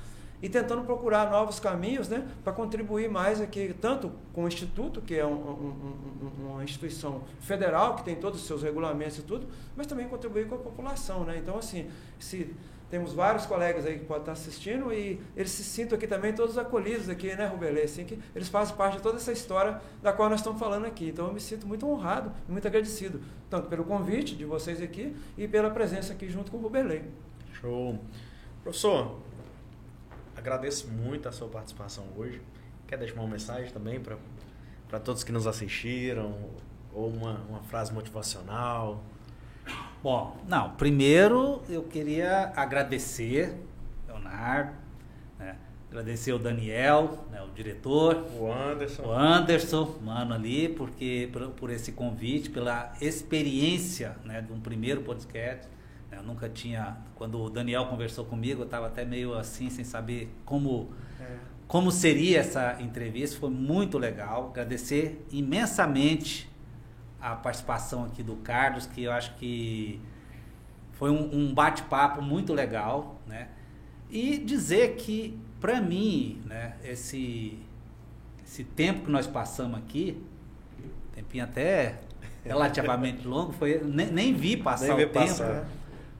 e 0.41 0.49
tentando 0.49 0.84
procurar 0.84 1.30
novos 1.30 1.60
caminhos 1.60 2.07
né, 2.07 2.28
para 2.44 2.53
contribuir 2.53 3.10
mais 3.10 3.41
aqui, 3.41 3.76
tanto 3.80 4.11
com 4.34 4.45
o 4.45 4.48
Instituto, 4.48 5.02
que 5.02 5.16
é 5.16 5.26
um, 5.26 5.34
um, 5.34 6.49
uma 6.49 6.64
instituição 6.64 7.24
federal, 7.41 7.95
que 7.95 8.03
tem 8.03 8.16
todos 8.16 8.41
os 8.41 8.48
seus 8.48 8.64
regulamentos 8.64 9.18
e 9.18 9.22
tudo, 9.24 9.48
mas 9.76 9.88
também 9.88 10.07
contribuir 10.07 10.48
com 10.48 10.56
a 10.56 10.60
população. 10.60 11.24
Né? 11.24 11.38
Então, 11.38 11.57
assim, 11.57 11.90
se 12.18 12.56
temos 12.90 13.14
vários 13.14 13.45
colegas 13.45 13.86
aí 13.86 13.99
que 13.99 14.06
podem 14.06 14.24
estar 14.24 14.32
assistindo 14.32 14.91
e 14.91 15.22
eles 15.36 15.52
se 15.52 15.64
sintam 15.64 15.95
aqui 15.95 16.07
também 16.07 16.34
todos 16.34 16.57
acolhidos 16.57 17.07
aqui, 17.07 17.36
né, 17.36 17.45
Rubelê? 17.45 17.84
Assim, 17.84 18.03
que 18.03 18.18
eles 18.36 18.49
fazem 18.49 18.76
parte 18.76 18.98
de 18.98 19.03
toda 19.03 19.18
essa 19.18 19.32
história 19.32 19.80
da 20.02 20.11
qual 20.11 20.28
nós 20.28 20.40
estamos 20.40 20.60
falando 20.60 20.86
aqui. 20.86 21.10
Então 21.10 21.28
eu 21.28 21.34
me 21.34 21.40
sinto 21.40 21.68
muito 21.68 21.88
honrado 21.88 22.32
e 22.48 22.52
muito 22.52 22.68
agradecido, 22.68 23.22
tanto 23.49 23.70
pelo 23.70 23.84
convite 23.84 24.36
de 24.36 24.44
vocês 24.44 24.82
aqui 24.82 25.16
e 25.38 25.48
pela 25.48 25.70
presença 25.70 26.14
aqui 26.14 26.28
junto 26.30 26.49
com 26.49 26.57
o 26.57 26.61
Rubelê. 26.61 27.02
Show. 27.61 27.99
Professor, 28.64 29.18
agradeço 30.40 30.88
muito 30.88 31.28
a 31.28 31.32
sua 31.32 31.48
participação 31.48 32.06
hoje. 32.16 32.41
Quer 32.88 32.98
deixar 32.98 33.16
uma 33.16 33.28
mensagem 33.28 33.72
também 33.72 33.99
para 33.99 34.99
todos 34.99 35.24
que 35.24 35.32
nos 35.32 35.45
assistiram? 35.45 36.34
Ou 36.94 37.10
uma, 37.10 37.34
uma 37.48 37.61
frase 37.61 37.94
motivacional? 37.94 39.03
Bom, 40.02 40.38
não, 40.48 40.72
primeiro 40.72 41.61
eu 41.70 41.84
queria 41.84 42.52
agradecer, 42.56 43.53
Leonardo, 44.07 44.72
né? 45.38 45.56
agradecer 45.90 46.32
o 46.34 46.40
Daniel, 46.40 47.26
né, 47.30 47.41
o 47.41 47.49
diretor, 47.49 48.26
o 48.40 48.52
Anderson, 48.52 49.03
o 49.03 49.11
Anderson, 49.11 49.99
mano 50.02 50.34
ali, 50.34 50.70
porque 50.70 51.30
por, 51.32 51.49
por 51.49 51.70
esse 51.70 51.91
convite, 51.91 52.49
pela 52.49 52.94
experiência 53.02 54.16
né, 54.24 54.41
de 54.41 54.53
um 54.53 54.60
primeiro 54.60 55.02
podcast. 55.02 55.68
Eu 56.11 56.23
nunca 56.23 56.49
tinha, 56.49 56.98
quando 57.15 57.40
o 57.40 57.49
Daniel 57.49 57.86
conversou 57.86 58.26
comigo, 58.26 58.61
eu 58.61 58.65
estava 58.65 58.88
até 58.88 59.06
meio 59.06 59.34
assim, 59.34 59.69
sem 59.69 59.86
saber 59.86 60.34
como, 60.44 60.90
é. 61.19 61.38
como 61.68 61.91
seria 61.91 62.40
essa 62.40 62.77
entrevista. 62.81 63.40
Foi 63.40 63.49
muito 63.49 63.98
legal. 63.98 64.49
Agradecer 64.49 65.26
imensamente 65.31 66.49
a 67.22 67.36
participação 67.36 68.06
aqui 68.06 68.23
do 68.23 68.38
Carlos, 68.38 68.86
que 68.86 69.03
eu 69.03 69.11
acho 69.11 69.36
que 69.36 70.02
foi 70.94 71.11
um, 71.11 71.34
um 71.34 71.53
bate-papo 71.53 72.22
muito 72.22 72.53
legal, 72.53 73.22
né? 73.27 73.48
E 74.10 74.38
dizer 74.38 74.95
que, 74.95 75.40
para 75.61 75.80
mim, 75.80 76.41
né, 76.45 76.76
esse, 76.84 77.60
esse 78.44 78.64
tempo 78.64 79.06
que 79.06 79.11
nós 79.11 79.27
passamos 79.27 79.77
aqui, 79.77 80.22
tempinho 81.14 81.44
até 81.44 81.99
relativamente 82.44 83.27
longo, 83.27 83.53
foi, 83.53 83.81
nem, 83.84 84.07
nem 84.07 84.34
vi 84.34 84.57
passar 84.57 84.95
nem 84.95 85.06
o 85.06 85.10
tempo, 85.10 85.27
passar. 85.27 85.68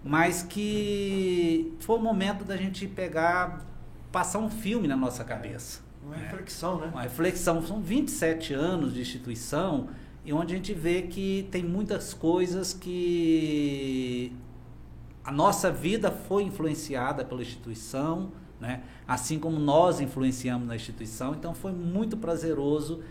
Mas 0.04 0.44
que 0.44 1.74
foi 1.80 1.98
o 1.98 2.02
momento 2.02 2.44
da 2.44 2.56
gente 2.56 2.88
pegar, 2.88 3.66
passar 4.12 4.40
um 4.40 4.50
filme 4.50 4.88
na 4.88 4.96
nossa 4.96 5.24
cabeça. 5.24 5.82
Uma 6.04 6.16
né? 6.16 6.24
reflexão, 6.24 6.80
né? 6.80 6.88
Uma 6.92 7.02
reflexão. 7.02 7.62
São 7.66 7.82
27 7.82 8.54
anos 8.54 8.94
de 8.94 9.02
instituição 9.02 9.90
e 10.24 10.34
onde 10.34 10.54
a 10.54 10.58
gente 10.58 10.74
vê 10.74 11.04
que 11.04 11.48
tem 11.52 11.64
muitas 11.64 12.14
coisas 12.14 12.74
que 12.74 14.34
a 15.24 15.32
nossa 15.32 15.72
vida 15.72 16.12
foi 16.12 16.44
influenciada 16.44 17.24
pela 17.26 17.42
instituição, 17.42 18.32
né? 18.60 18.82
assim 19.08 19.40
como 19.40 19.60
nós 19.60 20.00
influenciamos 20.00 20.68
na 20.68 20.76
instituição, 20.76 21.34
então 21.34 21.54
foi 21.54 21.72
muito 21.72 22.18
prazeroso 22.18 23.02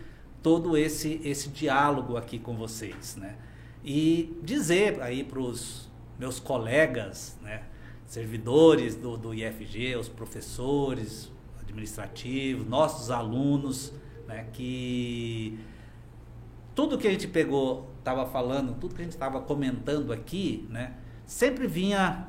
todo 0.41 0.77
esse, 0.77 1.19
esse 1.23 1.49
diálogo 1.49 2.17
aqui 2.17 2.39
com 2.39 2.55
vocês. 2.55 3.15
Né? 3.15 3.35
E 3.83 4.37
dizer 4.43 5.01
aí 5.01 5.23
para 5.23 5.39
os 5.39 5.88
meus 6.19 6.39
colegas, 6.39 7.37
né? 7.41 7.63
servidores 8.05 8.95
do, 8.95 9.15
do 9.15 9.33
IFG, 9.33 9.95
os 9.95 10.09
professores 10.09 11.31
administrativos, 11.61 12.67
nossos 12.67 13.09
alunos, 13.09 13.93
né? 14.27 14.47
que 14.51 15.59
tudo 16.75 16.97
que 16.97 17.07
a 17.07 17.11
gente 17.11 17.27
pegou, 17.27 17.89
estava 17.99 18.25
falando, 18.25 18.73
tudo 18.79 18.95
que 18.95 19.01
a 19.01 19.03
gente 19.03 19.13
estava 19.13 19.41
comentando 19.41 20.11
aqui, 20.11 20.65
né? 20.69 20.93
Sempre 21.25 21.67
vinha 21.67 22.27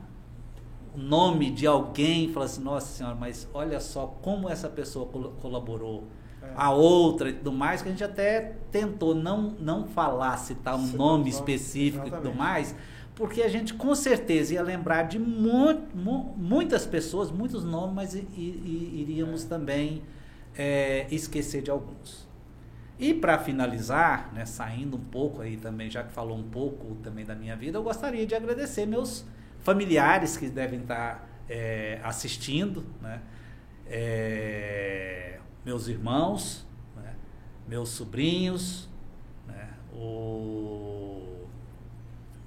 o 0.94 0.98
nome 0.98 1.50
de 1.50 1.66
alguém, 1.66 2.32
falando 2.32 2.48
assim, 2.48 2.62
nossa 2.62 2.86
senhora, 2.86 3.14
mas 3.14 3.48
olha 3.54 3.78
só 3.78 4.06
como 4.20 4.48
essa 4.48 4.68
pessoa 4.68 5.06
col 5.06 5.30
colaborou. 5.40 6.08
É. 6.42 6.52
A 6.56 6.72
outra 6.72 7.30
e 7.30 7.34
tudo 7.34 7.52
mais, 7.52 7.80
que 7.80 7.88
a 7.88 7.92
gente 7.92 8.02
até 8.02 8.56
tentou 8.70 9.14
não, 9.14 9.54
não 9.58 9.86
falar, 9.86 10.36
citar 10.38 10.74
um 10.74 10.86
Sim, 10.86 10.96
nome 10.96 11.30
específico 11.30 12.06
exatamente. 12.06 12.26
e 12.26 12.30
tudo 12.30 12.36
mais, 12.36 12.74
porque 13.20 13.42
a 13.42 13.48
gente 13.48 13.74
com 13.74 13.94
certeza 13.94 14.54
ia 14.54 14.62
lembrar 14.62 15.02
de 15.02 15.18
mu 15.18 15.74
mu 15.92 16.34
muitas 16.38 16.86
pessoas, 16.86 17.30
muitos 17.30 17.62
nomes, 17.62 17.94
mas 17.94 18.14
iríamos 18.14 19.44
é. 19.44 19.46
também 19.46 20.02
é, 20.56 21.06
esquecer 21.10 21.60
de 21.60 21.70
alguns. 21.70 22.26
E 22.98 23.12
para 23.12 23.38
finalizar, 23.38 24.32
né, 24.32 24.46
saindo 24.46 24.96
um 24.96 25.04
pouco 25.04 25.42
aí 25.42 25.58
também, 25.58 25.90
já 25.90 26.02
que 26.02 26.10
falou 26.12 26.34
um 26.34 26.48
pouco 26.48 26.94
também 27.02 27.26
da 27.26 27.34
minha 27.34 27.54
vida, 27.54 27.76
eu 27.76 27.82
gostaria 27.82 28.26
de 28.26 28.34
agradecer 28.34 28.86
meus 28.86 29.26
familiares 29.58 30.38
que 30.38 30.48
devem 30.48 30.80
estar 30.80 31.28
é, 31.46 32.00
assistindo, 32.02 32.86
né? 33.02 33.20
É, 33.86 35.40
meus 35.62 35.88
irmãos, 35.88 36.66
né? 36.96 37.12
meus 37.68 37.90
sobrinhos, 37.90 38.88
né? 39.46 39.68
o, 39.92 41.09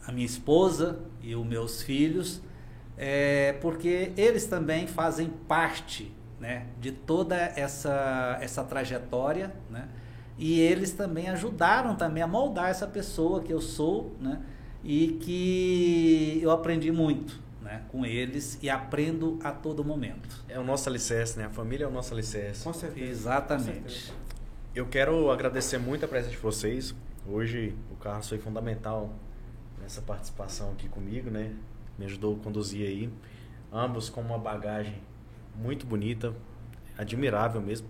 a 0.06 0.12
minha 0.12 0.26
esposa 0.26 1.00
e 1.22 1.36
os 1.36 1.46
meus 1.46 1.82
filhos, 1.82 2.42
é, 2.98 3.54
porque 3.62 4.12
eles 4.18 4.46
também 4.46 4.88
fazem 4.88 5.30
parte 5.48 6.14
né, 6.40 6.68
de 6.80 6.92
toda 6.92 7.36
essa, 7.36 8.38
essa 8.42 8.64
trajetória, 8.64 9.54
né? 9.70 9.88
e 10.38 10.60
eles 10.60 10.92
também 10.92 11.30
ajudaram 11.30 11.96
também 11.96 12.24
a 12.24 12.28
moldar 12.28 12.70
essa 12.70 12.88
pessoa 12.88 13.42
que 13.42 13.54
eu 13.54 13.62
sou, 13.62 14.16
né? 14.20 14.42
E 14.84 15.20
que 15.22 16.40
eu 16.42 16.52
aprendi 16.52 16.92
muito, 16.92 17.40
né? 17.62 17.84
Com 17.90 18.06
eles 18.06 18.58
e 18.62 18.70
aprendo 18.70 19.40
a 19.44 19.52
todo 19.52 19.84
momento. 19.84 20.44
É 20.50 20.60
o 20.60 20.64
nosso 20.64 20.90
alicerce, 20.90 21.38
né? 21.38 21.46
A 21.46 21.50
família 21.50 21.86
é 21.86 21.88
o 21.88 21.92
nosso 21.92 22.14
alicerce. 22.14 22.64
Com 22.64 22.74
certeza. 22.74 23.10
Exatamente. 23.10 23.82
Com 23.82 23.90
certeza. 23.90 24.14
Eu 24.76 24.88
quero 24.88 25.30
agradecer 25.32 25.78
muito 25.78 26.04
a 26.04 26.08
presença 26.08 26.32
de 26.32 26.42
vocês. 26.42 26.94
Hoje 27.28 27.74
o 27.92 27.96
Carlos 27.96 28.28
foi 28.28 28.40
fundamental 28.40 29.14
nessa 29.84 30.02
participação 30.02 30.72
aqui 30.72 30.88
comigo, 30.88 31.30
né? 31.30 31.54
Me 31.98 32.06
ajudou 32.06 32.36
a 32.36 32.40
conduzir 32.40 32.88
aí. 32.88 33.14
Ambos 33.72 34.10
com 34.10 34.22
uma 34.22 34.38
bagagem 34.38 34.96
muito 35.56 35.86
bonita, 35.86 36.34
admirável 36.98 37.62
mesmo. 37.62 37.88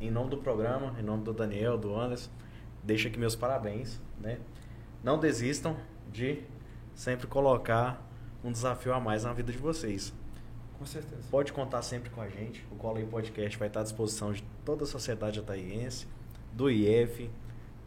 Em 0.00 0.10
nome 0.10 0.30
do 0.30 0.38
programa, 0.38 0.94
em 0.98 1.02
nome 1.02 1.24
do 1.24 1.32
Daniel, 1.32 1.76
do 1.76 1.94
Anderson, 1.94 2.30
deixo 2.82 3.08
aqui 3.08 3.18
meus 3.18 3.34
parabéns, 3.34 4.00
né? 4.20 4.38
Não 5.02 5.18
desistam 5.18 5.76
de 6.12 6.42
sempre 6.94 7.26
colocar 7.26 8.00
um 8.44 8.52
desafio 8.52 8.94
a 8.94 9.00
mais 9.00 9.24
na 9.24 9.32
vida 9.32 9.50
de 9.50 9.58
vocês. 9.58 10.14
Com 10.78 10.86
certeza. 10.86 11.22
Pode 11.30 11.52
contar 11.52 11.82
sempre 11.82 12.10
com 12.10 12.20
a 12.20 12.28
gente. 12.28 12.64
O 12.70 12.76
Cola 12.76 12.98
aí 12.98 13.06
Podcast 13.06 13.58
vai 13.58 13.68
estar 13.68 13.80
à 13.80 13.82
disposição 13.82 14.32
de 14.32 14.44
toda 14.64 14.84
a 14.84 14.86
sociedade 14.86 15.40
ataiense, 15.40 16.06
do 16.52 16.70
IF, 16.70 17.30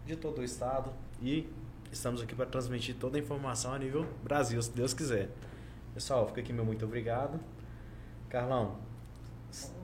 de 0.06 0.16
todo 0.16 0.40
o 0.40 0.44
estado 0.44 0.92
e 1.22 1.48
estamos 1.92 2.22
aqui 2.22 2.36
para 2.36 2.46
transmitir 2.46 2.96
toda 2.96 3.18
a 3.18 3.20
informação 3.22 3.74
a 3.74 3.80
nível 3.80 4.06
Brasil, 4.24 4.62
se 4.62 4.72
Deus 4.72 4.94
quiser. 4.94 5.30
Pessoal, 5.94 6.28
fica 6.28 6.42
aqui 6.42 6.54
meu 6.54 6.66
muito 6.66 6.86
obrigado. 6.86 7.40
Carlão, 8.30 8.76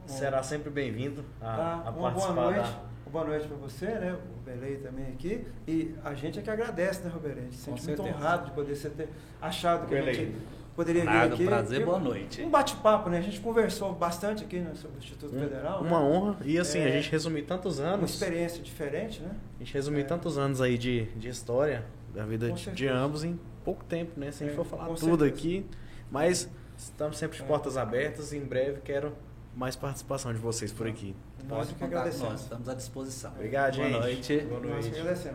será 0.05 0.43
sempre 0.43 0.69
bem-vindo 0.69 1.23
a, 1.41 1.45
Tá, 1.55 1.73
a 1.85 1.89
uma 1.89 1.91
boa 1.91 2.11
participar 2.11 2.41
noite. 2.41 2.57
da... 2.71 2.95
Uma 3.05 3.11
boa 3.11 3.25
noite 3.25 3.47
para 3.47 3.57
você, 3.57 3.85
né? 3.85 4.13
O 4.13 4.39
Belei 4.43 4.77
também 4.77 5.07
aqui. 5.07 5.47
E 5.67 5.95
a 6.03 6.13
gente 6.15 6.39
é 6.39 6.41
que 6.41 6.49
agradece, 6.49 7.03
né, 7.03 7.09
Roberto? 7.13 7.37
A 7.37 7.41
gente 7.41 7.55
se 7.55 7.69
Com 7.69 7.77
sente 7.77 8.01
muito 8.01 8.15
honrado 8.15 8.45
de 8.45 8.51
poder 8.51 8.75
ser 8.75 8.89
ter 8.91 9.09
achado 9.41 9.87
que 9.87 9.93
a 9.95 9.97
Belei. 9.99 10.13
gente 10.13 10.37
poderia 10.75 11.01
vir 11.01 11.07
Nada, 11.09 11.33
aqui. 11.33 11.45
prazer, 11.45 11.81
E 11.81 11.85
boa 11.85 11.99
noite. 11.99 12.41
Um 12.43 12.49
bate-papo, 12.49 13.09
né? 13.09 13.17
A 13.19 13.21
gente 13.21 13.39
conversou 13.39 13.93
bastante 13.93 14.43
aqui 14.43 14.59
né, 14.59 14.71
sobre 14.75 14.97
o 14.97 14.99
Instituto 14.99 15.33
Federal. 15.37 15.81
Uma 15.81 15.99
né? 15.99 16.05
honra. 16.05 16.37
E 16.43 16.57
assim, 16.59 16.79
a 16.79 16.87
É, 16.89 16.91
gente 16.91 17.11
resumir 17.11 17.43
tantos 17.43 17.79
Uma 17.79 17.89
anos. 17.89 18.11
experiência 18.13 18.61
diferente, 18.61 19.21
né? 19.21 19.31
A 19.55 19.63
gente 19.63 19.73
resumir 19.73 20.01
É. 20.01 20.03
tantos 20.03 20.37
anos 20.37 20.61
aí 20.61 20.77
de, 20.77 21.05
de 21.15 21.29
história 21.29 21.85
da 22.13 22.25
vida 22.25 22.51
de, 22.51 22.71
de 22.71 22.87
ambos 22.87 23.23
em 23.23 23.39
pouco 23.63 23.83
tempo, 23.85 24.19
né? 24.19 24.31
Se 24.31 24.43
a 24.43 24.47
gente 24.47 24.53
É, 24.53 24.57
for 24.57 24.65
falar 24.65 24.85
tudo 24.87 24.99
certeza. 24.99 25.25
aqui. 25.25 25.65
Mas 26.11 26.49
estamos 26.77 27.17
sempre 27.17 27.37
de 27.37 27.43
É. 27.43 27.47
portas 27.47 27.77
abertas 27.77 28.31
e 28.33 28.37
em 28.37 28.45
breve 28.45 28.81
quero 28.83 29.13
mais 29.55 29.75
participação 29.75 30.33
de 30.33 30.39
vocês 30.39 30.71
por 30.71 30.85
aqui. 30.87 31.15
Nós 31.47 31.67
Pode 31.67 31.75
que 31.75 31.83
agradecemos. 31.83 32.29
nós, 32.31 32.41
estamos 32.41 32.67
à 32.67 32.73
disposição. 32.73 33.31
Obrigado, 33.31 33.75
Boa 33.77 33.87
gente. 33.87 33.99
noite. 34.01 34.37
Boa 34.49 34.59
noite. 34.59 34.87
agradecemos. 34.89 35.25